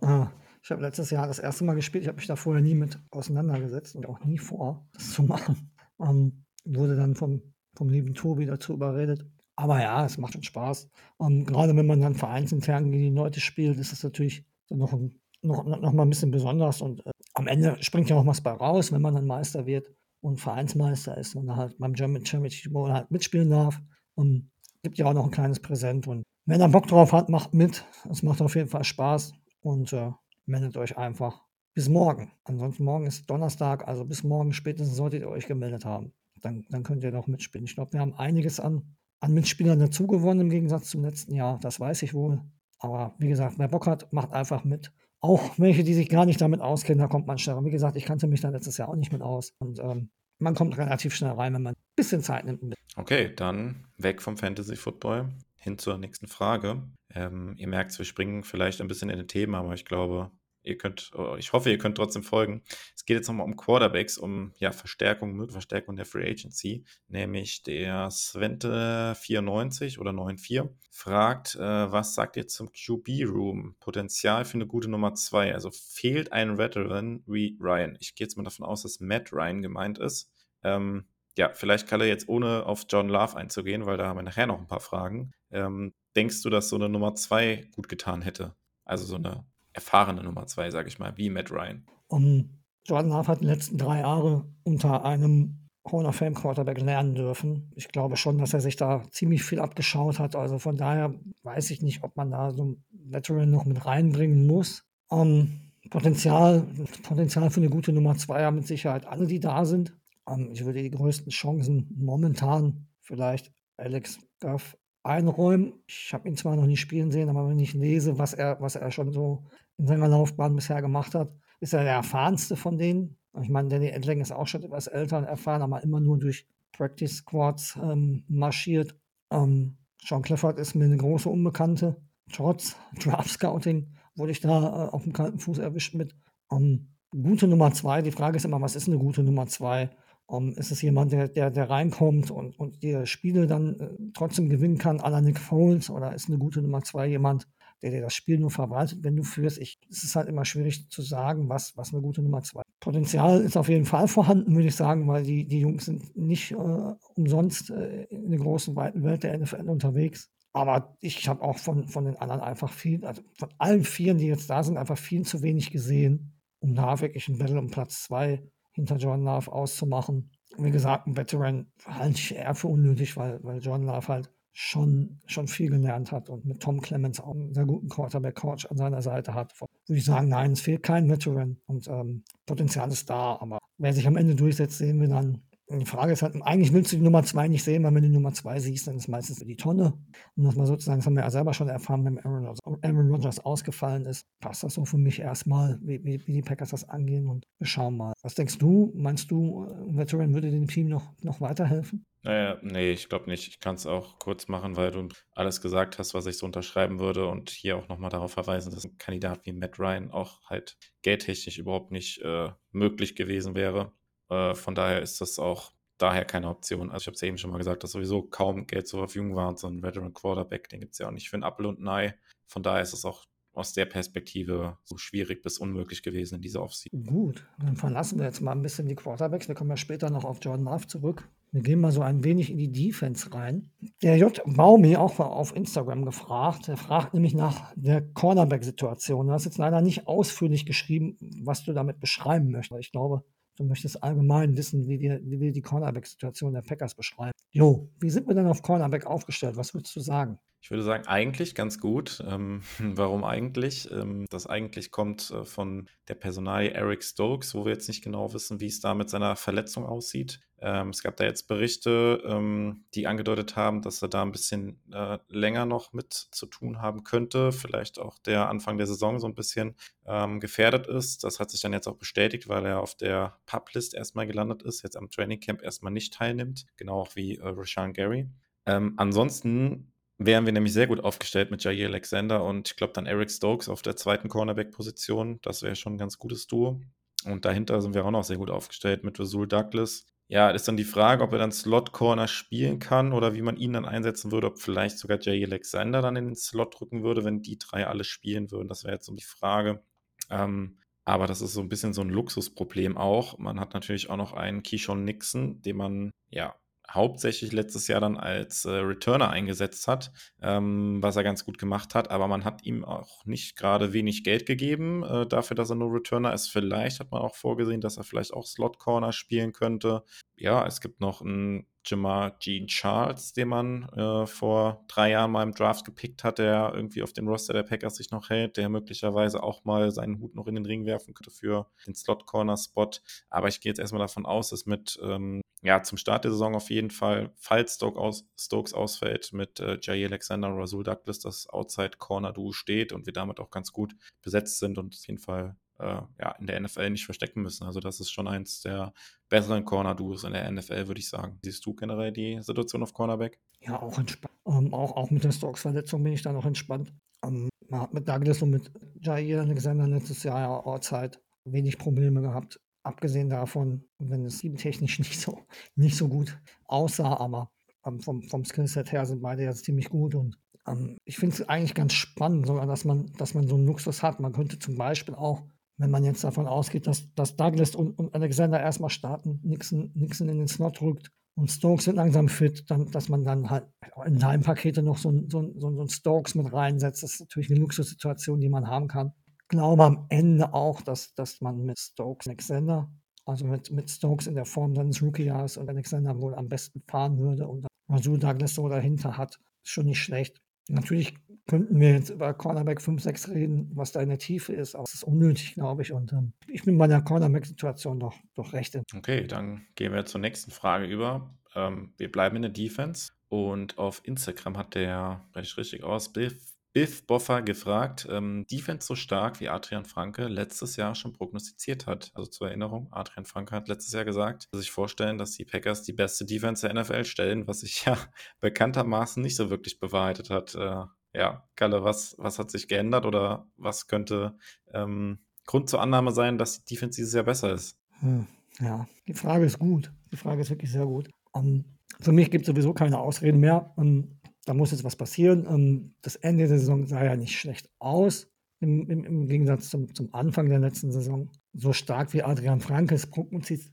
Ah, 0.00 0.30
ich 0.62 0.70
habe 0.70 0.80
letztes 0.80 1.10
Jahr 1.10 1.26
das 1.26 1.40
erste 1.40 1.64
Mal 1.64 1.74
gespielt. 1.74 2.02
Ich 2.04 2.08
habe 2.08 2.18
mich 2.18 2.28
da 2.28 2.36
vorher 2.36 2.62
nie 2.62 2.76
mit 2.76 3.00
auseinandergesetzt 3.10 3.96
und 3.96 4.06
auch 4.06 4.24
nie 4.24 4.38
vor, 4.38 4.88
das 4.92 5.10
zu 5.10 5.24
machen. 5.24 5.72
Ähm, 6.00 6.44
wurde 6.64 6.94
dann 6.94 7.16
vom, 7.16 7.42
vom 7.74 7.88
lieben 7.88 8.14
Tobi 8.14 8.46
dazu 8.46 8.74
überredet. 8.74 9.26
Aber 9.56 9.80
ja, 9.80 10.04
es 10.04 10.18
macht 10.18 10.34
schon 10.34 10.44
Spaß. 10.44 10.88
Ähm, 11.20 11.44
gerade 11.44 11.74
wenn 11.74 11.86
man 11.86 12.00
dann 12.00 12.14
vereinsintern 12.14 12.92
gegen 12.92 13.02
die 13.02 13.18
Leute 13.20 13.40
spielt, 13.40 13.76
ist 13.78 13.92
es 13.92 14.04
natürlich 14.04 14.46
noch, 14.70 14.96
noch, 15.42 15.64
noch 15.64 15.92
mal 15.92 16.04
ein 16.04 16.10
bisschen 16.10 16.30
besonders. 16.30 16.80
Und 16.80 17.04
äh, 17.04 17.10
am 17.34 17.48
Ende 17.48 17.76
springt 17.80 18.08
ja 18.08 18.14
auch 18.14 18.26
was 18.26 18.40
bei 18.40 18.52
raus, 18.52 18.92
wenn 18.92 19.02
man 19.02 19.14
dann 19.14 19.26
Meister 19.26 19.66
wird 19.66 19.92
und 20.20 20.40
Vereinsmeister 20.40 21.16
ist 21.18 21.34
und 21.34 21.56
halt 21.56 21.76
beim 21.78 21.94
German 21.94 22.24
Championship 22.24 22.72
halt 22.72 23.10
mitspielen 23.10 23.50
darf. 23.50 23.80
Und 24.18 24.50
gibt 24.82 24.98
ja 24.98 25.06
auch 25.06 25.12
noch 25.12 25.26
ein 25.26 25.30
kleines 25.30 25.60
Präsent. 25.60 26.08
Und 26.08 26.24
wenn 26.44 26.60
er 26.60 26.68
Bock 26.68 26.88
drauf 26.88 27.12
hat, 27.12 27.28
macht 27.28 27.54
mit. 27.54 27.84
Es 28.10 28.24
macht 28.24 28.42
auf 28.42 28.56
jeden 28.56 28.68
Fall 28.68 28.82
Spaß. 28.82 29.32
Und 29.60 29.92
äh, 29.92 30.10
meldet 30.44 30.76
euch 30.76 30.98
einfach 30.98 31.44
bis 31.72 31.88
morgen. 31.88 32.32
Ansonsten 32.42 32.82
morgen 32.82 33.06
ist 33.06 33.30
Donnerstag, 33.30 33.86
also 33.86 34.04
bis 34.04 34.24
morgen 34.24 34.52
spätestens 34.52 34.96
solltet 34.96 35.20
ihr 35.20 35.28
euch 35.28 35.46
gemeldet 35.46 35.84
haben. 35.84 36.12
Dann, 36.40 36.66
dann 36.68 36.82
könnt 36.82 37.04
ihr 37.04 37.12
noch 37.12 37.28
mitspielen. 37.28 37.64
Ich 37.64 37.76
glaube, 37.76 37.92
wir 37.92 38.00
haben 38.00 38.14
einiges 38.14 38.58
an, 38.58 38.96
an 39.20 39.34
Mitspielern 39.34 39.78
dazu 39.78 40.08
gewonnen 40.08 40.40
im 40.40 40.50
Gegensatz 40.50 40.90
zum 40.90 41.04
letzten 41.04 41.36
Jahr. 41.36 41.60
Das 41.60 41.78
weiß 41.78 42.02
ich 42.02 42.12
wohl. 42.12 42.40
Aber 42.80 43.14
wie 43.18 43.28
gesagt, 43.28 43.58
wer 43.58 43.68
Bock 43.68 43.86
hat, 43.86 44.12
macht 44.12 44.32
einfach 44.32 44.64
mit. 44.64 44.92
Auch 45.20 45.58
welche, 45.58 45.84
die 45.84 45.94
sich 45.94 46.08
gar 46.08 46.26
nicht 46.26 46.40
damit 46.40 46.60
auskennen, 46.60 46.98
da 46.98 47.06
kommt 47.06 47.28
man 47.28 47.38
schneller. 47.38 47.64
Wie 47.64 47.70
gesagt, 47.70 47.96
ich 47.96 48.04
kannte 48.04 48.26
mich 48.26 48.40
da 48.40 48.48
letztes 48.48 48.78
Jahr 48.78 48.88
auch 48.88 48.96
nicht 48.96 49.12
mit 49.12 49.22
aus. 49.22 49.52
Und 49.60 49.78
ähm, 49.78 50.10
man 50.38 50.56
kommt 50.56 50.76
relativ 50.76 51.14
schnell 51.14 51.32
rein, 51.32 51.54
wenn 51.54 51.62
man 51.62 51.74
bisschen 51.98 52.22
Zeit 52.22 52.44
nimmt. 52.44 52.74
Okay, 52.96 53.32
dann 53.34 53.86
weg 53.98 54.22
vom 54.22 54.36
Fantasy 54.38 54.76
Football 54.76 55.28
hin 55.56 55.78
zur 55.78 55.98
nächsten 55.98 56.28
Frage. 56.28 56.82
Ähm, 57.14 57.54
ihr 57.58 57.68
merkt, 57.68 57.96
wir 57.98 58.04
springen 58.04 58.44
vielleicht 58.44 58.80
ein 58.80 58.88
bisschen 58.88 59.10
in 59.10 59.18
den 59.18 59.28
Themen, 59.28 59.54
aber 59.54 59.74
ich 59.74 59.84
glaube, 59.84 60.30
ihr 60.62 60.76
könnt, 60.76 61.10
ich 61.38 61.52
hoffe, 61.52 61.70
ihr 61.70 61.78
könnt 61.78 61.96
trotzdem 61.96 62.22
folgen. 62.22 62.62
Es 62.94 63.04
geht 63.04 63.16
jetzt 63.16 63.28
nochmal 63.28 63.46
um 63.46 63.56
Quarterbacks, 63.56 64.18
um 64.18 64.52
ja, 64.58 64.70
Verstärkung, 64.70 65.50
Verstärkung 65.50 65.96
der 65.96 66.04
Free 66.04 66.30
Agency, 66.30 66.84
nämlich 67.08 67.62
der 67.62 68.10
Svente94 68.10 69.98
oder 69.98 70.12
94 70.12 70.62
fragt, 70.90 71.56
äh, 71.56 71.92
was 71.92 72.14
sagt 72.14 72.36
ihr 72.36 72.46
zum 72.46 72.70
QB-Room? 72.70 73.76
Potenzial 73.80 74.44
für 74.44 74.54
eine 74.54 74.66
gute 74.66 74.88
Nummer 74.88 75.14
2. 75.14 75.54
Also 75.54 75.70
fehlt 75.70 76.32
ein 76.32 76.58
Veteran 76.58 77.22
wie 77.26 77.56
Ryan. 77.60 77.96
Ich 78.00 78.14
gehe 78.14 78.26
jetzt 78.26 78.36
mal 78.36 78.44
davon 78.44 78.66
aus, 78.66 78.82
dass 78.82 79.00
Matt 79.00 79.32
Ryan 79.32 79.62
gemeint 79.62 79.98
ist. 79.98 80.30
Ähm, 80.62 81.06
ja, 81.38 81.50
vielleicht 81.54 81.88
Kalle 81.88 82.06
jetzt 82.06 82.28
ohne 82.28 82.66
auf 82.66 82.86
John 82.88 83.08
Love 83.08 83.36
einzugehen, 83.36 83.86
weil 83.86 83.96
da 83.96 84.08
haben 84.08 84.18
wir 84.18 84.22
nachher 84.22 84.46
noch 84.46 84.58
ein 84.58 84.66
paar 84.66 84.80
Fragen. 84.80 85.32
Ähm, 85.50 85.94
denkst 86.16 86.42
du, 86.42 86.50
dass 86.50 86.68
so 86.68 86.76
eine 86.76 86.88
Nummer 86.88 87.14
2 87.14 87.70
gut 87.74 87.88
getan 87.88 88.22
hätte? 88.22 88.54
Also 88.84 89.04
so 89.04 89.16
eine 89.16 89.46
erfahrene 89.72 90.22
Nummer 90.22 90.46
2, 90.46 90.70
sage 90.70 90.88
ich 90.88 90.98
mal, 90.98 91.16
wie 91.16 91.30
Matt 91.30 91.50
Ryan. 91.50 91.86
Um, 92.08 92.58
Jordan 92.84 93.10
Love 93.10 93.28
hat 93.28 93.40
die 93.40 93.46
letzten 93.46 93.78
drei 93.78 94.00
Jahre 94.00 94.46
unter 94.64 95.04
einem 95.04 95.68
Hall 95.90 96.06
of 96.06 96.16
Fame 96.16 96.34
Quarterback 96.34 96.80
lernen 96.80 97.14
dürfen. 97.14 97.70
Ich 97.76 97.88
glaube 97.88 98.16
schon, 98.16 98.38
dass 98.38 98.52
er 98.52 98.60
sich 98.60 98.76
da 98.76 99.02
ziemlich 99.10 99.42
viel 99.42 99.60
abgeschaut 99.60 100.18
hat. 100.18 100.36
Also 100.36 100.58
von 100.58 100.76
daher 100.76 101.14
weiß 101.42 101.70
ich 101.70 101.82
nicht, 101.82 102.02
ob 102.02 102.16
man 102.16 102.30
da 102.30 102.50
so 102.50 102.64
ein 102.64 102.84
Veteran 102.90 103.50
noch 103.50 103.64
mit 103.64 103.86
reinbringen 103.86 104.46
muss. 104.46 104.84
Um, 105.08 105.60
Potenzial, 105.90 106.66
Potenzial 107.02 107.50
für 107.50 107.60
eine 107.60 107.70
gute 107.70 107.92
Nummer 107.92 108.16
2 108.16 108.44
haben 108.44 108.56
mit 108.56 108.66
Sicherheit 108.66 109.06
alle, 109.06 109.26
die 109.26 109.40
da 109.40 109.64
sind. 109.64 109.97
Ähm, 110.28 110.50
ich 110.52 110.64
würde 110.64 110.82
die 110.82 110.90
größten 110.90 111.30
Chancen 111.30 111.88
momentan 111.96 112.88
vielleicht 113.00 113.52
Alex 113.76 114.18
Goff 114.40 114.76
einräumen. 115.02 115.72
Ich 115.86 116.12
habe 116.12 116.28
ihn 116.28 116.36
zwar 116.36 116.56
noch 116.56 116.66
nicht 116.66 116.80
spielen 116.80 117.10
sehen, 117.10 117.28
aber 117.28 117.48
wenn 117.48 117.58
ich 117.58 117.74
lese, 117.74 118.18
was 118.18 118.34
er, 118.34 118.60
was 118.60 118.76
er 118.76 118.90
schon 118.90 119.12
so 119.12 119.44
in 119.78 119.86
seiner 119.86 120.08
Laufbahn 120.08 120.54
bisher 120.54 120.82
gemacht 120.82 121.14
hat, 121.14 121.32
ist 121.60 121.72
er 121.72 121.84
der 121.84 121.94
erfahrenste 121.94 122.56
von 122.56 122.78
denen. 122.78 123.16
Ich 123.40 123.48
meine, 123.48 123.68
Danny 123.68 123.88
Edling 123.88 124.20
ist 124.20 124.32
auch 124.32 124.46
schon 124.46 124.62
etwas 124.62 124.86
älter 124.86 125.18
und 125.18 125.24
erfahren, 125.24 125.62
aber 125.62 125.82
immer 125.82 126.00
nur 126.00 126.18
durch 126.18 126.46
Practice 126.72 127.18
Squads 127.18 127.78
ähm, 127.80 128.24
marschiert. 128.28 128.96
Ähm, 129.30 129.78
Sean 130.02 130.22
Clifford 130.22 130.58
ist 130.58 130.74
mir 130.74 130.84
eine 130.84 130.96
große 130.96 131.28
Unbekannte. 131.28 131.96
Trotz 132.32 132.76
Draft 132.98 133.30
Scouting 133.30 133.92
wurde 134.16 134.32
ich 134.32 134.40
da 134.40 134.86
äh, 134.86 134.88
auf 134.90 135.04
dem 135.04 135.12
kalten 135.12 135.38
Fuß 135.38 135.58
erwischt 135.58 135.94
mit. 135.94 136.14
Ähm, 136.52 136.94
gute 137.10 137.46
Nummer 137.46 137.72
zwei. 137.72 138.02
Die 138.02 138.12
Frage 138.12 138.36
ist 138.36 138.44
immer, 138.44 138.60
was 138.60 138.76
ist 138.76 138.88
eine 138.88 138.98
gute 138.98 139.22
Nummer 139.22 139.46
zwei? 139.46 139.90
Um, 140.30 140.48
ähm, 140.48 140.54
ist 140.58 140.70
es 140.70 140.82
jemand, 140.82 141.12
der, 141.12 141.28
der, 141.28 141.50
der 141.50 141.70
reinkommt 141.70 142.30
und, 142.30 142.58
und 142.58 142.82
die 142.82 143.06
Spiele 143.06 143.46
dann 143.46 143.80
äh, 143.80 143.88
trotzdem 144.12 144.50
gewinnen 144.50 144.76
kann, 144.76 144.98
la 144.98 145.22
Nick 145.22 145.38
Foles? 145.38 145.88
Oder 145.88 146.14
ist 146.14 146.28
eine 146.28 146.36
gute 146.36 146.60
Nummer 146.60 146.82
zwei 146.82 147.06
jemand, 147.06 147.48
der 147.80 147.92
dir 147.92 148.02
das 148.02 148.14
Spiel 148.14 148.38
nur 148.38 148.50
verwaltet, 148.50 149.02
wenn 149.02 149.16
du 149.16 149.22
führst? 149.22 149.56
Ich, 149.56 149.78
es 149.90 150.04
ist 150.04 150.16
halt 150.16 150.28
immer 150.28 150.44
schwierig 150.44 150.90
zu 150.90 151.00
sagen, 151.00 151.48
was, 151.48 151.78
was 151.78 151.94
eine 151.94 152.02
gute 152.02 152.22
Nummer 152.22 152.42
zwei 152.42 152.60
ist. 152.60 152.80
Potenzial 152.80 153.40
ist 153.40 153.56
auf 153.56 153.70
jeden 153.70 153.86
Fall 153.86 154.06
vorhanden, 154.06 154.54
würde 154.54 154.68
ich 154.68 154.76
sagen, 154.76 155.08
weil 155.08 155.22
die, 155.22 155.46
die 155.46 155.60
Jungs 155.60 155.86
sind 155.86 156.14
nicht 156.14 156.52
äh, 156.52 156.94
umsonst 157.14 157.70
äh, 157.70 158.04
in 158.04 158.30
der 158.30 158.40
großen, 158.40 158.76
weiten 158.76 159.04
Welt 159.04 159.22
der 159.22 159.36
NFL 159.38 159.68
unterwegs. 159.68 160.30
Aber 160.52 160.94
ich 161.00 161.26
habe 161.26 161.42
auch 161.42 161.56
von, 161.56 161.88
von 161.88 162.04
den 162.04 162.16
anderen 162.16 162.42
einfach 162.42 162.70
viel, 162.70 163.04
also 163.06 163.22
von 163.38 163.48
allen 163.56 163.84
Vieren, 163.84 164.18
die 164.18 164.26
jetzt 164.26 164.50
da 164.50 164.62
sind, 164.62 164.76
einfach 164.76 164.98
viel 164.98 165.22
zu 165.22 165.40
wenig 165.40 165.70
gesehen, 165.70 166.34
um 166.60 166.74
da 166.74 167.00
wirklich 167.00 167.28
ein 167.28 167.38
Battle 167.38 167.58
um 167.58 167.70
Platz 167.70 168.02
zwei 168.02 168.42
hinter 168.78 168.96
John 168.96 169.24
Love 169.24 169.50
auszumachen. 169.50 170.30
Wie 170.56 170.70
gesagt, 170.70 171.06
ein 171.06 171.16
Veteran 171.16 171.66
halte 171.84 172.18
ich 172.18 172.34
eher 172.34 172.54
für 172.54 172.68
unnötig, 172.68 173.16
weil, 173.16 173.42
weil 173.42 173.58
John 173.58 173.82
Love 173.82 174.08
halt 174.08 174.30
schon, 174.52 175.20
schon 175.26 175.46
viel 175.46 175.70
gelernt 175.70 176.10
hat 176.10 176.28
und 176.28 176.44
mit 176.44 176.60
Tom 176.60 176.80
Clemens 176.80 177.20
auch 177.20 177.34
einen 177.34 177.54
sehr 177.54 177.66
guten 177.66 177.88
Quarterback-Coach 177.88 178.66
an 178.66 178.76
seiner 178.76 179.02
Seite 179.02 179.34
hat. 179.34 179.52
Würde 179.60 179.98
ich 179.98 180.04
sagen, 180.04 180.28
nein, 180.28 180.52
es 180.52 180.60
fehlt 180.60 180.82
kein 180.82 181.08
Veteran 181.08 181.58
und 181.66 181.86
ähm, 181.88 182.24
Potenzial 182.46 182.90
ist 182.90 183.10
da, 183.10 183.36
aber 183.40 183.58
wer 183.78 183.92
sich 183.92 184.06
am 184.06 184.16
Ende 184.16 184.34
durchsetzt, 184.34 184.78
sehen 184.78 185.00
wir 185.00 185.08
dann. 185.08 185.42
Die 185.70 185.84
Frage 185.84 186.12
ist 186.12 186.22
halt, 186.22 186.34
eigentlich 186.42 186.72
willst 186.72 186.92
du 186.92 186.96
die 186.96 187.02
Nummer 187.02 187.22
2 187.22 187.48
nicht 187.48 187.62
sehen, 187.62 187.84
weil 187.84 187.94
wenn 187.94 188.02
du 188.02 188.08
die 188.08 188.14
Nummer 188.14 188.32
2 188.32 188.58
siehst, 188.58 188.86
dann 188.86 188.96
ist 188.96 189.06
meistens 189.08 189.38
die 189.38 189.56
Tonne. 189.56 189.92
Um 190.34 190.44
das 190.44 190.56
mal 190.56 190.66
sozusagen, 190.66 191.00
das 191.00 191.06
haben 191.06 191.14
wir 191.14 191.24
ja 191.24 191.30
selber 191.30 191.52
schon 191.52 191.68
erfahren, 191.68 192.06
wenn 192.06 192.18
Aaron, 192.20 192.56
Aaron 192.82 193.10
Rodgers 193.10 193.40
ausgefallen 193.40 194.06
ist, 194.06 194.26
passt 194.40 194.62
das 194.62 194.74
so 194.74 194.86
für 194.86 194.96
mich 194.96 195.20
erstmal, 195.20 195.78
wie, 195.82 196.02
wie, 196.04 196.26
wie, 196.26 196.32
die 196.32 196.42
Packers 196.42 196.70
das 196.70 196.88
angehen 196.88 197.26
und 197.26 197.46
wir 197.58 197.66
schauen 197.66 197.98
mal. 197.98 198.14
Was 198.22 198.34
denkst 198.34 198.56
du? 198.56 198.92
Meinst 198.94 199.30
du, 199.30 199.64
ein 199.64 199.98
Veteran 199.98 200.32
würde 200.32 200.50
dem 200.50 200.68
Team 200.68 200.88
noch, 200.88 201.12
noch 201.22 201.42
weiterhelfen? 201.42 202.06
Naja, 202.22 202.58
nee, 202.62 202.90
ich 202.90 203.08
glaube 203.08 203.30
nicht. 203.30 203.48
Ich 203.48 203.60
kann 203.60 203.76
es 203.76 203.86
auch 203.86 204.18
kurz 204.18 204.48
machen, 204.48 204.76
weil 204.76 204.90
du 204.90 205.08
alles 205.32 205.60
gesagt 205.60 205.98
hast, 205.98 206.14
was 206.14 206.26
ich 206.26 206.38
so 206.38 206.46
unterschreiben 206.46 206.98
würde 206.98 207.26
und 207.28 207.50
hier 207.50 207.76
auch 207.76 207.88
nochmal 207.88 208.10
darauf 208.10 208.32
verweisen, 208.32 208.72
dass 208.72 208.84
ein 208.84 208.98
Kandidat 208.98 209.46
wie 209.46 209.52
Matt 209.52 209.78
Ryan 209.78 210.10
auch 210.10 210.40
halt 210.46 210.76
geldtechnisch 211.02 211.58
überhaupt 211.58 211.92
nicht 211.92 212.20
äh, 212.22 212.50
möglich 212.72 213.14
gewesen 213.14 213.54
wäre. 213.54 213.92
Äh, 214.28 214.54
von 214.54 214.74
daher 214.74 215.02
ist 215.02 215.20
das 215.20 215.38
auch 215.38 215.72
daher 215.98 216.24
keine 216.24 216.48
Option. 216.48 216.90
Also 216.90 217.02
ich 217.02 217.06
habe 217.08 217.14
es 217.14 217.20
ja 217.20 217.28
eben 217.28 217.38
schon 217.38 217.50
mal 217.50 217.58
gesagt, 217.58 217.82
dass 217.82 217.92
sowieso 217.92 218.22
kaum 218.22 218.66
Geld 218.66 218.86
zur 218.86 219.00
Verfügung 219.00 219.34
war 219.34 219.48
und 219.48 219.58
so 219.58 219.66
ein 219.66 219.82
Veteran 219.82 220.14
Quarterback, 220.14 220.68
den 220.68 220.80
gibt 220.80 220.92
es 220.92 220.98
ja 220.98 221.08
auch 221.08 221.12
nicht 221.12 221.28
für 221.28 221.36
ein 221.36 221.42
Apple 221.42 221.68
und 221.68 221.80
ein 221.80 221.88
Ei. 221.88 222.14
Von 222.46 222.62
daher 222.62 222.82
ist 222.82 222.94
es 222.94 223.04
auch 223.04 223.26
aus 223.52 223.72
der 223.72 223.86
Perspektive 223.86 224.78
so 224.84 224.96
schwierig 224.96 225.42
bis 225.42 225.58
unmöglich 225.58 226.04
gewesen 226.04 226.36
in 226.36 226.42
dieser 226.42 226.62
Offseason. 226.62 227.04
Gut, 227.04 227.44
dann 227.58 227.74
verlassen 227.74 228.18
wir 228.20 228.26
jetzt 228.26 228.40
mal 228.40 228.52
ein 228.52 228.62
bisschen 228.62 228.86
die 228.86 228.94
Quarterbacks. 228.94 229.48
Wir 229.48 229.56
kommen 229.56 229.70
ja 229.70 229.76
später 229.76 230.10
noch 230.10 230.24
auf 230.24 230.38
Jordan 230.40 230.64
Love 230.64 230.86
zurück. 230.86 231.28
Wir 231.50 231.62
gehen 231.62 231.80
mal 231.80 231.90
so 231.90 232.02
ein 232.02 232.22
wenig 232.22 232.50
in 232.50 232.58
die 232.58 232.70
Defense 232.70 233.34
rein. 233.34 233.72
Der 234.02 234.16
J. 234.16 234.40
Baumi 234.46 234.96
auch 234.96 235.18
auf 235.18 235.56
Instagram 235.56 236.04
gefragt. 236.04 236.68
Er 236.68 236.76
fragt 236.76 237.14
nämlich 237.14 237.34
nach 237.34 237.72
der 237.74 238.02
Cornerback-Situation. 238.02 239.26
Du 239.26 239.32
hast 239.32 239.46
jetzt 239.46 239.58
leider 239.58 239.80
nicht 239.80 240.06
ausführlich 240.06 240.64
geschrieben, 240.64 241.16
was 241.42 241.64
du 241.64 241.72
damit 241.72 241.98
beschreiben 241.98 242.52
möchtest. 242.52 242.80
Ich 242.80 242.92
glaube, 242.92 243.24
du 243.58 243.64
möchtest 243.64 244.02
allgemein 244.02 244.56
wissen, 244.56 244.86
wie 244.86 245.00
wir, 245.00 245.20
wie 245.24 245.40
wir 245.40 245.52
die 245.52 245.62
Cornerback-Situation 245.62 246.54
der 246.54 246.62
Packers 246.62 246.94
beschreiben. 246.94 247.32
Jo, 247.50 247.88
wie 247.98 248.10
sind 248.10 248.28
wir 248.28 248.34
denn 248.34 248.46
auf 248.46 248.62
Cornerback 248.62 249.06
aufgestellt? 249.06 249.56
Was 249.56 249.74
würdest 249.74 249.94
du 249.96 250.00
sagen? 250.00 250.38
Ich 250.60 250.70
würde 250.70 250.82
sagen, 250.82 251.06
eigentlich 251.06 251.54
ganz 251.54 251.80
gut. 251.80 252.22
Ähm, 252.26 252.62
warum 252.78 253.24
eigentlich? 253.24 253.90
Ähm, 253.90 254.26
das 254.30 254.46
eigentlich 254.46 254.90
kommt 254.90 255.30
äh, 255.30 255.44
von 255.44 255.88
der 256.08 256.14
Personalie 256.14 256.70
Eric 256.70 257.02
Stokes, 257.04 257.54
wo 257.54 257.64
wir 257.64 257.72
jetzt 257.72 257.88
nicht 257.88 258.02
genau 258.02 258.32
wissen, 258.32 258.60
wie 258.60 258.66
es 258.66 258.80
da 258.80 258.94
mit 258.94 259.10
seiner 259.10 259.36
Verletzung 259.36 259.86
aussieht. 259.86 260.40
Ähm, 260.60 260.88
es 260.88 261.02
gab 261.02 261.16
da 261.16 261.24
jetzt 261.24 261.46
Berichte, 261.46 262.20
ähm, 262.26 262.84
die 262.94 263.06
angedeutet 263.06 263.54
haben, 263.54 263.80
dass 263.82 264.02
er 264.02 264.08
da 264.08 264.22
ein 264.22 264.32
bisschen 264.32 264.80
äh, 264.92 265.18
länger 265.28 265.66
noch 265.66 265.92
mit 265.92 266.12
zu 266.12 266.46
tun 266.46 266.82
haben 266.82 267.04
könnte. 267.04 267.52
Vielleicht 267.52 268.00
auch 268.00 268.18
der 268.18 268.48
Anfang 268.48 268.76
der 268.76 268.88
Saison 268.88 269.20
so 269.20 269.28
ein 269.28 269.34
bisschen 269.34 269.76
ähm, 270.04 270.40
gefährdet 270.40 270.88
ist. 270.88 271.22
Das 271.22 271.38
hat 271.38 271.50
sich 271.50 271.60
dann 271.60 271.72
jetzt 271.72 271.86
auch 271.86 271.96
bestätigt, 271.96 272.48
weil 272.48 272.66
er 272.66 272.80
auf 272.80 272.96
der 272.96 273.38
Publist 273.46 273.94
erstmal 273.94 274.26
gelandet 274.26 274.62
ist, 274.62 274.82
jetzt 274.82 274.96
am 274.96 275.10
Trainingcamp 275.10 275.62
erstmal 275.62 275.92
nicht 275.92 276.14
teilnimmt. 276.14 276.66
Genau 276.76 277.00
auch 277.02 277.14
wie 277.14 277.36
äh, 277.36 277.46
Rashawn 277.46 277.92
Gary. 277.92 278.28
Ähm, 278.66 278.94
ansonsten 278.96 279.92
wären 280.18 280.44
wir 280.44 280.52
nämlich 280.52 280.72
sehr 280.72 280.86
gut 280.86 281.00
aufgestellt 281.00 281.50
mit 281.50 281.62
Jair 281.64 281.88
Alexander 281.88 282.44
und 282.44 282.68
ich 282.68 282.76
glaube 282.76 282.92
dann 282.92 283.06
Eric 283.06 283.30
Stokes 283.30 283.68
auf 283.68 283.82
der 283.82 283.96
zweiten 283.96 284.28
Cornerback-Position. 284.28 285.38
Das 285.42 285.62
wäre 285.62 285.76
schon 285.76 285.94
ein 285.94 285.98
ganz 285.98 286.18
gutes 286.18 286.46
Duo. 286.46 286.80
Und 287.24 287.44
dahinter 287.44 287.80
sind 287.80 287.94
wir 287.94 288.04
auch 288.04 288.10
noch 288.10 288.24
sehr 288.24 288.36
gut 288.36 288.50
aufgestellt 288.50 289.04
mit 289.04 289.18
Rasul 289.18 289.48
Douglas. 289.48 290.06
Ja, 290.30 290.50
ist 290.50 290.68
dann 290.68 290.76
die 290.76 290.84
Frage, 290.84 291.22
ob 291.22 291.32
er 291.32 291.38
dann 291.38 291.52
Slot-Corner 291.52 292.28
spielen 292.28 292.78
kann 292.78 293.12
oder 293.12 293.34
wie 293.34 293.40
man 293.42 293.56
ihn 293.56 293.72
dann 293.72 293.86
einsetzen 293.86 294.30
würde, 294.30 294.48
ob 294.48 294.58
vielleicht 294.58 294.98
sogar 294.98 295.18
Jair 295.20 295.46
Alexander 295.46 296.02
dann 296.02 296.16
in 296.16 296.26
den 296.26 296.36
Slot 296.36 296.78
drücken 296.78 297.02
würde, 297.02 297.24
wenn 297.24 297.40
die 297.40 297.58
drei 297.58 297.86
alle 297.86 298.04
spielen 298.04 298.50
würden. 298.50 298.68
Das 298.68 298.84
wäre 298.84 298.94
jetzt 298.94 299.06
so 299.06 299.14
die 299.14 299.22
Frage. 299.22 299.82
Ähm, 300.28 300.78
aber 301.06 301.26
das 301.26 301.40
ist 301.40 301.54
so 301.54 301.62
ein 301.62 301.70
bisschen 301.70 301.94
so 301.94 302.02
ein 302.02 302.10
Luxusproblem 302.10 302.98
auch. 302.98 303.38
Man 303.38 303.58
hat 303.58 303.72
natürlich 303.72 304.10
auch 304.10 304.18
noch 304.18 304.34
einen 304.34 304.62
Keyshawn 304.62 305.04
Nixon, 305.04 305.62
den 305.62 305.76
man 305.78 306.10
ja 306.28 306.54
hauptsächlich 306.90 307.52
letztes 307.52 307.88
Jahr 307.88 308.00
dann 308.00 308.16
als 308.16 308.64
äh, 308.64 308.70
Returner 308.70 309.30
eingesetzt 309.30 309.88
hat, 309.88 310.12
ähm, 310.40 311.02
was 311.02 311.16
er 311.16 311.24
ganz 311.24 311.44
gut 311.44 311.58
gemacht 311.58 311.94
hat. 311.94 312.10
Aber 312.10 312.28
man 312.28 312.44
hat 312.44 312.64
ihm 312.64 312.84
auch 312.84 313.24
nicht 313.26 313.56
gerade 313.56 313.92
wenig 313.92 314.24
Geld 314.24 314.46
gegeben 314.46 315.02
äh, 315.02 315.26
dafür, 315.26 315.54
dass 315.54 315.70
er 315.70 315.76
nur 315.76 315.92
Returner 315.92 316.32
ist. 316.32 316.48
Vielleicht 316.48 317.00
hat 317.00 317.10
man 317.10 317.20
auch 317.20 317.34
vorgesehen, 317.34 317.80
dass 317.80 317.96
er 317.96 318.04
vielleicht 318.04 318.32
auch 318.32 318.46
Slot 318.46 318.78
Corner 318.78 319.12
spielen 319.12 319.52
könnte. 319.52 320.02
Ja, 320.36 320.66
es 320.66 320.80
gibt 320.80 321.00
noch 321.00 321.20
einen 321.20 321.66
Jamar 321.88 322.38
Jean 322.38 322.66
Charles, 322.66 323.32
den 323.32 323.48
man 323.48 323.88
äh, 323.90 324.26
vor 324.26 324.84
drei 324.88 325.10
Jahren 325.10 325.30
mal 325.30 325.42
im 325.42 325.54
Draft 325.54 325.84
gepickt 325.84 326.24
hat, 326.24 326.38
der 326.38 326.72
irgendwie 326.74 327.02
auf 327.02 327.12
dem 327.12 327.28
Roster 327.28 327.52
der 327.52 327.62
Packers 327.62 327.96
sich 327.96 328.10
noch 328.10 328.30
hält, 328.30 328.56
der 328.56 328.68
möglicherweise 328.68 329.42
auch 329.42 329.64
mal 329.64 329.90
seinen 329.90 330.20
Hut 330.20 330.34
noch 330.34 330.46
in 330.46 330.54
den 330.54 330.66
Ring 330.66 330.84
werfen 330.86 331.14
könnte 331.14 331.30
für 331.30 331.66
den 331.86 331.94
Slot-Corner-Spot. 331.94 332.90
Aber 333.30 333.48
ich 333.48 333.60
gehe 333.60 333.70
jetzt 333.70 333.78
erstmal 333.78 334.00
davon 334.00 334.26
aus, 334.26 334.50
dass 334.50 334.66
mit 334.66 334.98
ähm, 335.02 335.40
ja, 335.62 335.82
zum 335.82 335.98
Start 335.98 336.24
der 336.24 336.30
Saison 336.30 336.54
auf 336.54 336.70
jeden 336.70 336.90
Fall, 336.90 337.32
falls 337.36 337.74
Stokes, 337.74 337.98
aus, 337.98 338.28
Stokes 338.38 338.74
ausfällt, 338.74 339.32
mit 339.32 339.58
äh, 339.60 339.78
Jair 339.80 340.08
Alexander 340.08 340.48
und 340.48 340.58
Rasul 340.58 340.84
Douglas 340.84 341.18
das 341.18 341.48
Outside-Corner-Duo 341.48 342.52
steht 342.52 342.92
und 342.92 343.06
wir 343.06 343.12
damit 343.12 343.40
auch 343.40 343.50
ganz 343.50 343.72
gut 343.72 343.94
besetzt 344.22 344.58
sind 344.58 344.78
und 344.78 344.94
auf 344.94 345.06
jeden 345.06 345.18
Fall 345.18 345.56
äh, 345.78 346.00
ja, 346.18 346.32
in 346.38 346.46
der 346.46 346.60
NFL 346.60 346.90
nicht 346.90 347.04
verstecken 347.04 347.42
müssen. 347.42 347.64
Also 347.64 347.80
das 347.80 348.00
ist 348.00 348.10
schon 348.10 348.28
eins 348.28 348.60
der 348.60 348.92
besseren 349.28 349.64
Corner-Duos 349.64 350.24
in 350.24 350.32
der 350.32 350.50
NFL, 350.50 350.88
würde 350.88 351.00
ich 351.00 351.08
sagen. 351.08 351.38
Siehst 351.42 351.64
du 351.66 351.74
generell 351.74 352.12
die 352.12 352.40
Situation 352.42 352.82
auf 352.82 352.92
Cornerback? 352.92 353.40
Ja, 353.60 353.80
auch 353.80 353.98
entspannt. 353.98 354.34
Ähm, 354.46 354.72
auch, 354.74 354.96
auch 354.96 355.10
mit 355.10 355.24
der 355.24 355.32
Stokes-Verletzung 355.32 356.02
bin 356.02 356.12
ich 356.12 356.22
da 356.22 356.32
noch 356.32 356.46
entspannt. 356.46 356.92
Ähm, 357.24 357.48
man 357.68 357.80
hat 357.80 357.94
mit 357.94 358.08
Douglas 358.08 358.42
und 358.42 358.50
mit 358.50 358.70
Jair 359.00 359.40
Alexander 359.40 359.86
letztes 359.86 360.22
Jahr 360.22 360.40
ja 360.40 360.48
Outside 360.48 361.18
wenig 361.44 361.78
Probleme 361.78 362.20
gehabt 362.20 362.60
abgesehen 362.88 363.28
davon, 363.28 363.84
wenn 363.98 364.24
es 364.24 364.40
technisch 364.56 364.98
nicht 364.98 365.20
so, 365.20 365.38
nicht 365.76 365.96
so 365.96 366.08
gut 366.08 366.40
aussah, 366.64 367.18
aber 367.18 367.50
ähm, 367.84 368.00
vom, 368.00 368.22
vom 368.22 368.44
Skillset 368.44 368.92
her 368.92 369.06
sind 369.06 369.22
beide 369.22 369.42
jetzt 369.42 369.64
ziemlich 369.64 369.90
gut 369.90 370.14
und 370.14 370.38
ähm, 370.66 370.96
ich 371.04 371.18
finde 371.18 371.34
es 371.34 371.48
eigentlich 371.48 371.74
ganz 371.74 371.92
spannend, 371.92 372.46
sogar, 372.46 372.66
dass 372.66 372.84
man, 372.84 373.12
dass 373.18 373.34
man 373.34 373.46
so 373.46 373.54
einen 373.56 373.66
Luxus 373.66 374.02
hat. 374.02 374.20
Man 374.20 374.32
könnte 374.32 374.58
zum 374.58 374.76
Beispiel 374.76 375.14
auch, 375.14 375.42
wenn 375.78 375.90
man 375.90 376.04
jetzt 376.04 376.24
davon 376.24 376.46
ausgeht, 376.46 376.86
dass, 376.86 377.12
dass 377.14 377.36
Douglas 377.36 377.74
und, 377.74 377.98
und 377.98 378.14
Alexander 378.14 378.60
erstmal 378.60 378.90
starten, 378.90 379.40
Nixon, 379.42 379.90
Nixon 379.94 380.28
in 380.28 380.38
den 380.38 380.48
Slot 380.48 380.82
rückt 380.82 381.10
und 381.36 381.50
Stokes 381.50 381.84
sind 381.84 381.96
langsam 381.96 382.28
fit, 382.28 382.70
dann, 382.70 382.90
dass 382.90 383.08
man 383.08 383.24
dann 383.24 383.48
halt 383.48 383.64
in 384.04 384.18
deinem 384.18 384.42
Pakete 384.42 384.82
noch 384.82 384.98
so, 384.98 385.10
so, 385.28 385.52
so, 385.56 385.70
so 385.72 385.80
ein 385.80 385.88
Stokes 385.88 386.34
mit 386.34 386.52
reinsetzt. 386.52 387.02
Das 387.02 387.14
ist 387.14 387.20
natürlich 387.20 387.50
eine 387.50 387.60
Luxussituation, 387.60 388.40
die 388.40 388.48
man 388.48 388.66
haben 388.66 388.88
kann 388.88 389.12
glaube 389.48 389.84
am 389.84 390.06
Ende 390.10 390.52
auch, 390.54 390.82
dass, 390.82 391.14
dass 391.14 391.40
man 391.40 391.64
mit 391.64 391.78
Stokes 391.78 392.28
Alexander, 392.28 392.90
also 393.24 393.46
mit, 393.46 393.70
mit 393.70 393.90
Stokes 393.90 394.26
in 394.26 394.34
der 394.34 394.44
Form 394.44 394.74
seines 394.74 395.02
Rookie-Jahres 395.02 395.56
und 395.56 395.68
Alexander 395.68 396.20
wohl 396.20 396.34
am 396.34 396.48
besten 396.48 396.82
fahren 396.86 397.18
würde 397.18 397.48
und 397.48 397.66
Rasul 397.88 398.18
Douglas 398.18 398.54
so 398.54 398.68
dahinter 398.68 399.16
hat, 399.16 399.38
ist 399.64 399.70
schon 399.70 399.86
nicht 399.86 400.00
schlecht. 400.02 400.40
Natürlich 400.68 401.14
könnten 401.48 401.80
wir 401.80 401.92
jetzt 401.92 402.10
über 402.10 402.32
Cornerback 402.34 402.78
5-6 402.78 403.34
reden, 403.34 403.70
was 403.74 403.90
da 403.90 404.00
in 404.00 404.10
der 404.10 404.18
Tiefe 404.18 404.52
ist, 404.52 404.76
aber 404.76 404.84
es 404.84 404.94
ist 404.94 405.02
unnötig, 405.02 405.54
glaube 405.54 405.82
ich. 405.82 405.92
Und 405.92 406.12
ähm, 406.12 406.32
ich 406.46 406.62
bin 406.62 406.78
bei 406.78 406.86
der 406.86 407.02
Cornerback-Situation 407.02 407.98
doch, 407.98 408.14
doch 408.34 408.52
recht. 408.52 408.78
Okay, 408.94 409.26
dann 409.26 409.66
gehen 409.74 409.92
wir 409.92 410.06
zur 410.06 410.20
nächsten 410.20 410.52
Frage 410.52 410.86
über. 410.86 411.34
Ähm, 411.56 411.94
wir 411.96 412.12
bleiben 412.12 412.36
in 412.36 412.42
der 412.42 412.50
Defense 412.52 413.10
und 413.28 413.78
auf 413.78 414.02
Instagram 414.04 414.56
hat 414.56 414.74
der, 414.74 415.24
recht 415.34 415.56
richtig 415.56 415.82
aus, 415.82 416.12
Biff 416.12 416.58
Biff 416.74 417.06
Boffer 417.06 417.40
gefragt, 417.42 418.06
ähm, 418.10 418.46
Defense 418.46 418.86
so 418.86 418.94
stark 418.94 419.40
wie 419.40 419.48
Adrian 419.48 419.86
Franke 419.86 420.28
letztes 420.28 420.76
Jahr 420.76 420.94
schon 420.94 421.14
prognostiziert 421.14 421.86
hat. 421.86 422.12
Also 422.14 422.30
zur 422.30 422.48
Erinnerung, 422.48 422.88
Adrian 422.92 423.24
Franke 423.24 423.56
hat 423.56 423.68
letztes 423.68 423.94
Jahr 423.94 424.04
gesagt, 424.04 424.48
dass 424.52 424.60
sich 424.60 424.70
vorstellen, 424.70 425.16
dass 425.16 425.32
die 425.32 425.46
Packers 425.46 425.82
die 425.82 425.94
beste 425.94 426.26
Defense 426.26 426.68
der 426.68 426.80
NFL 426.80 427.04
stellen, 427.04 427.48
was 427.48 427.60
sich 427.60 427.84
ja 427.86 427.96
bekanntermaßen 428.40 429.22
nicht 429.22 429.36
so 429.36 429.48
wirklich 429.48 429.80
bewahrheitet 429.80 430.28
hat. 430.28 430.54
Äh, 430.54 430.84
ja, 431.14 431.48
Kalle, 431.56 431.84
was, 431.84 432.14
was 432.18 432.38
hat 432.38 432.50
sich 432.50 432.68
geändert 432.68 433.06
oder 433.06 433.46
was 433.56 433.86
könnte 433.86 434.36
ähm, 434.72 435.18
Grund 435.46 435.68
zur 435.68 435.80
Annahme 435.80 436.12
sein, 436.12 436.38
dass 436.38 436.64
die 436.64 436.74
Defense 436.74 436.96
dieses 436.96 437.14
Jahr 437.14 437.24
besser 437.24 437.52
ist? 437.52 437.78
Hm, 438.00 438.26
ja, 438.60 438.86
die 439.06 439.14
Frage 439.14 439.44
ist 439.44 439.58
gut. 439.58 439.92
Die 440.12 440.16
Frage 440.16 440.42
ist 440.42 440.50
wirklich 440.50 440.70
sehr 440.70 440.86
gut. 440.86 441.08
Um, 441.32 441.46
ähm, 441.46 441.64
für 442.00 442.12
mich 442.12 442.30
gibt 442.30 442.42
es 442.42 442.46
sowieso 442.46 442.74
keine 442.74 442.98
Ausreden 442.98 443.40
mehr. 443.40 443.72
Um, 443.76 444.20
da 444.44 444.54
muss 444.54 444.70
jetzt 444.70 444.84
was 444.84 444.96
passieren. 444.96 445.46
Ähm, 445.48 445.94
das 446.02 446.16
Ende 446.16 446.46
der 446.46 446.58
Saison 446.58 446.86
sah 446.86 447.04
ja 447.04 447.16
nicht 447.16 447.38
schlecht 447.38 447.68
aus, 447.78 448.28
im, 448.60 448.88
im, 448.90 449.04
im 449.04 449.26
Gegensatz 449.26 449.68
zum, 449.68 449.94
zum, 449.94 450.12
Anfang 450.12 450.48
der 450.48 450.58
letzten 450.58 450.90
Saison. 450.90 451.30
So 451.52 451.72
stark 451.72 452.12
wie 452.12 452.22
Adrian 452.22 452.60
Frank 452.60 452.92
es 452.92 453.08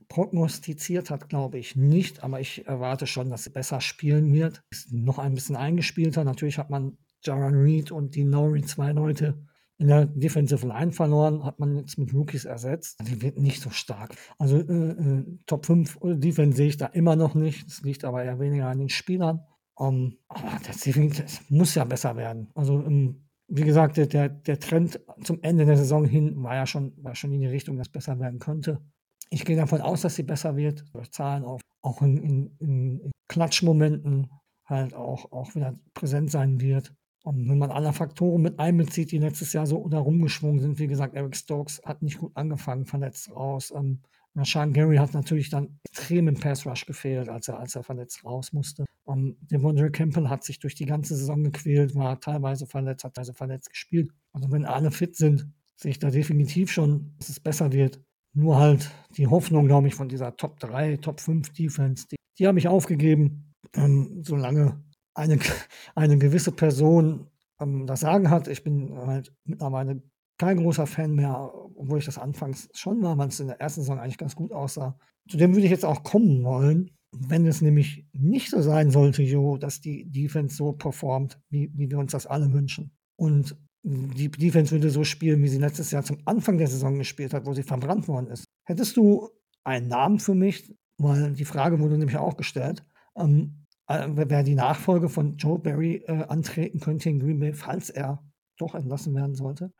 prognostiziert 0.08 1.10
hat, 1.10 1.30
glaube 1.30 1.58
ich 1.58 1.76
nicht, 1.76 2.24
aber 2.24 2.40
ich 2.40 2.68
erwarte 2.68 3.08
schon, 3.08 3.30
dass 3.30 3.44
sie 3.44 3.50
besser 3.50 3.82
spielen 3.82 4.32
wird. 4.34 4.64
Ist 4.70 4.92
noch 4.92 5.18
ein 5.18 5.34
bisschen 5.34 5.56
eingespielter. 5.56 6.24
Natürlich 6.24 6.58
hat 6.58 6.70
man 6.70 6.98
Jaron 7.26 7.56
Reed 7.56 7.92
und 7.92 8.16
die 8.16 8.24
Nori 8.24 8.62
zwei 8.64 8.92
Leute 8.92 9.38
in 9.78 9.88
der 9.88 10.06
Defensive 10.06 10.66
Line 10.66 10.92
verloren, 10.94 11.44
hat 11.44 11.60
man 11.60 11.76
jetzt 11.76 11.98
mit 11.98 12.14
Rookies 12.14 12.46
ersetzt. 12.46 12.98
Die 13.06 13.22
wird 13.22 13.38
nicht 13.38 13.62
so 13.62 13.70
stark. 13.70 14.16
Also 14.38 14.58
äh, 14.58 14.62
äh, 14.62 15.26
Top 15.46 15.66
5 15.66 16.00
Defense 16.02 16.56
sehe 16.56 16.68
ich 16.68 16.78
da 16.78 16.86
immer 16.88 17.16
noch 17.16 17.36
nicht. 17.36 17.68
Das 17.68 17.82
liegt 17.82 18.06
aber 18.06 18.24
eher 18.24 18.40
weniger 18.40 18.68
an 18.68 18.80
den 18.80 18.90
Spielern. 18.90 19.42
Um, 19.78 20.18
aber 20.30 20.58
das, 20.66 20.86
das, 20.86 21.42
muss 21.50 21.76
ja 21.76 21.84
besser 21.84 22.16
werden. 22.16 22.50
Also, 22.56 22.76
um, 22.76 22.86
ähm, 22.86 23.22
wie 23.48 23.64
gesagt, 23.64 23.98
der, 23.98 24.30
der 24.30 24.60
Trend 24.60 25.02
zum 25.22 25.44
Ende 25.44 25.66
der 25.66 25.78
Saison 25.78 26.06
hin 26.06 26.42
war 26.42 26.56
ja 26.56 26.66
schon, 26.66 26.94
war 27.04 27.14
schon 27.14 27.34
in 27.34 27.42
die 27.42 27.48
Richtung, 27.48 27.78
dass 27.78 27.90
besser 27.90 28.18
werden 28.20 28.40
könnte. 28.40 28.82
Ich 29.30 29.44
gehe 29.44 29.58
davon 29.58 29.82
aus, 29.82 30.02
dass 30.02 30.16
sie 30.16 30.24
besser 30.24 30.56
wird, 30.56 30.86
durch 30.94 31.12
Zahlen 31.12 31.44
auf, 31.44 31.62
auch 31.82 32.02
in, 32.02 32.18
in, 32.18 32.56
in 32.60 33.12
Klatschmomenten 33.28 34.32
halt 34.64 34.94
auch, 34.94 35.32
auch 35.32 35.54
wieder 35.56 35.74
präsent 35.94 36.32
sein 36.32 36.60
wird. 36.60 36.94
Und 37.26 37.50
wenn 37.50 37.58
man 37.58 37.72
alle 37.72 37.92
Faktoren 37.92 38.44
mit 38.44 38.60
einbezieht, 38.60 39.12
die 39.12 39.18
letztes 39.18 39.52
Jahr 39.52 39.66
so 39.66 39.88
da 39.90 39.98
rumgeschwungen 39.98 40.60
sind, 40.60 40.78
wie 40.78 40.86
gesagt, 40.86 41.16
Eric 41.16 41.36
Stokes 41.36 41.82
hat 41.84 42.04
nicht 42.04 42.20
gut 42.20 42.32
angefangen, 42.36 42.86
verletzt 42.86 43.36
raus. 43.36 43.74
Ähm, 43.76 44.02
Sean 44.44 44.74
Gary 44.74 44.98
hat 44.98 45.16
natürlich 45.16 45.50
dann 45.50 45.80
extrem 45.84 46.28
im 46.28 46.36
Pass 46.36 46.68
Rush 46.68 46.86
gefehlt, 46.86 47.28
als 47.28 47.48
er, 47.48 47.60
als 47.60 47.74
er 47.74 47.82
verletzt 47.82 48.24
raus 48.24 48.54
musste. 48.54 48.86
Um, 49.06 49.38
Devondre 49.42 49.90
Campbell 49.90 50.30
hat 50.30 50.44
sich 50.44 50.60
durch 50.60 50.76
die 50.76 50.86
ganze 50.86 51.16
Saison 51.16 51.44
gequält, 51.44 51.96
war 51.96 52.20
teilweise 52.20 52.68
verletzt, 52.68 53.04
hat 53.04 53.16
teilweise 53.16 53.34
verletzt 53.34 53.72
gespielt. 53.72 54.12
Also 54.32 54.52
wenn 54.52 54.66
alle 54.66 54.92
fit 54.92 55.16
sind, 55.16 55.48
sehe 55.78 55.92
ich 55.92 56.00
da 56.00 56.12
definitiv 56.12 56.72
schon, 56.72 57.16
dass 57.18 57.30
es 57.30 57.40
besser 57.40 57.72
wird. 57.72 58.00
Nur 58.34 58.58
halt 58.58 58.92
die 59.18 59.26
Hoffnung, 59.26 59.66
glaube 59.66 59.88
ich, 59.88 59.96
von 59.96 60.10
dieser 60.10 60.38
Top 60.38 60.60
3, 60.60 60.98
Top 60.98 61.20
5 61.22 61.54
Defense, 61.54 62.06
die, 62.12 62.18
die 62.38 62.46
habe 62.46 62.60
ich 62.60 62.68
aufgegeben, 62.68 63.52
ähm, 63.74 64.22
solange 64.24 64.84
eine, 65.16 65.40
eine 65.96 66.18
gewisse 66.18 66.52
Person 66.52 67.28
ähm, 67.60 67.88
das 67.88 68.02
Sagen 68.02 68.30
hat. 68.30 68.48
Ich 68.48 68.64
bin 68.64 68.96
halt 68.96 69.34
mittlerweile 69.46 70.02
kein 70.38 70.58
großer 70.58 70.86
Fan 70.86 71.16
mehr, 71.16 71.52
obwohl 71.76 72.00
ich 72.00 72.06
das 72.06 72.18
anfangs 72.18 72.70
schon 72.74 73.02
war, 73.02 73.18
weil 73.18 73.30
es 73.30 73.40
in 73.40 73.48
der 73.48 73.62
ersten 73.62 73.82
Saison 73.82 74.00
eigentlich 74.00 74.18
ganz 74.18 74.36
gut 74.36 74.52
aussah. 74.52 74.98
Zu 75.30 75.38
dem 75.38 75.54
würde 75.54 75.66
ich 75.66 75.72
jetzt 75.72 75.86
auch 75.86 76.04
kommen 76.04 76.44
wollen. 76.44 76.92
Wenn 77.18 77.46
es 77.48 77.62
nämlich 77.62 78.06
nicht 78.12 78.50
so 78.50 78.62
sein 78.62 78.92
sollte, 78.92 79.24
Jo, 79.24 79.58
dass 79.58 79.80
die 79.80 80.12
Defense 80.12 80.58
so 80.58 80.74
performt, 80.74 81.40
wie, 81.50 81.72
wie 81.74 81.90
wir 81.90 81.98
uns 81.98 82.12
das 82.12 82.28
alle 82.28 82.52
wünschen. 82.52 82.92
Und 83.16 83.56
die 83.86 84.30
Defense 84.30 84.72
würde 84.72 84.90
so 84.90 85.04
spielen, 85.04 85.42
wie 85.42 85.48
sie 85.48 85.60
letztes 85.60 85.92
Jahr 85.92 86.04
zum 86.04 86.18
Anfang 86.26 86.58
der 86.58 86.68
Saison 86.68 86.98
gespielt 86.98 87.34
hat, 87.34 87.46
wo 87.46 87.54
sie 87.54 87.64
verbrannt 87.64 88.08
worden 88.08 88.28
ist. 88.28 88.46
Hättest 88.66 88.98
du 88.98 89.30
einen 89.64 89.88
Namen 89.88 90.20
für 90.20 90.36
mich? 90.36 90.76
Weil 90.98 91.34
die 91.34 91.46
Frage 91.46 91.80
wurde 91.80 91.98
nämlich 91.98 92.18
auch 92.18 92.36
gestellt. 92.36 92.84
Ähm, 93.16 93.65
äh, 93.88 94.08
wer 94.10 94.44
die 94.44 94.56
Nachfolge 94.56 95.10
von 95.10 95.38
Joe 95.38 95.60
Barry 95.60 96.04
äh, 96.08 96.24
antreten 96.24 96.80
könnte 96.80 97.10
in 97.10 97.20
Green 97.20 97.40
Bay, 97.40 97.54
falls 97.54 97.90
er 97.90 98.24
doch 98.58 98.76
entlassen 98.76 99.16
werden 99.16 99.36
sollte? 99.36 99.72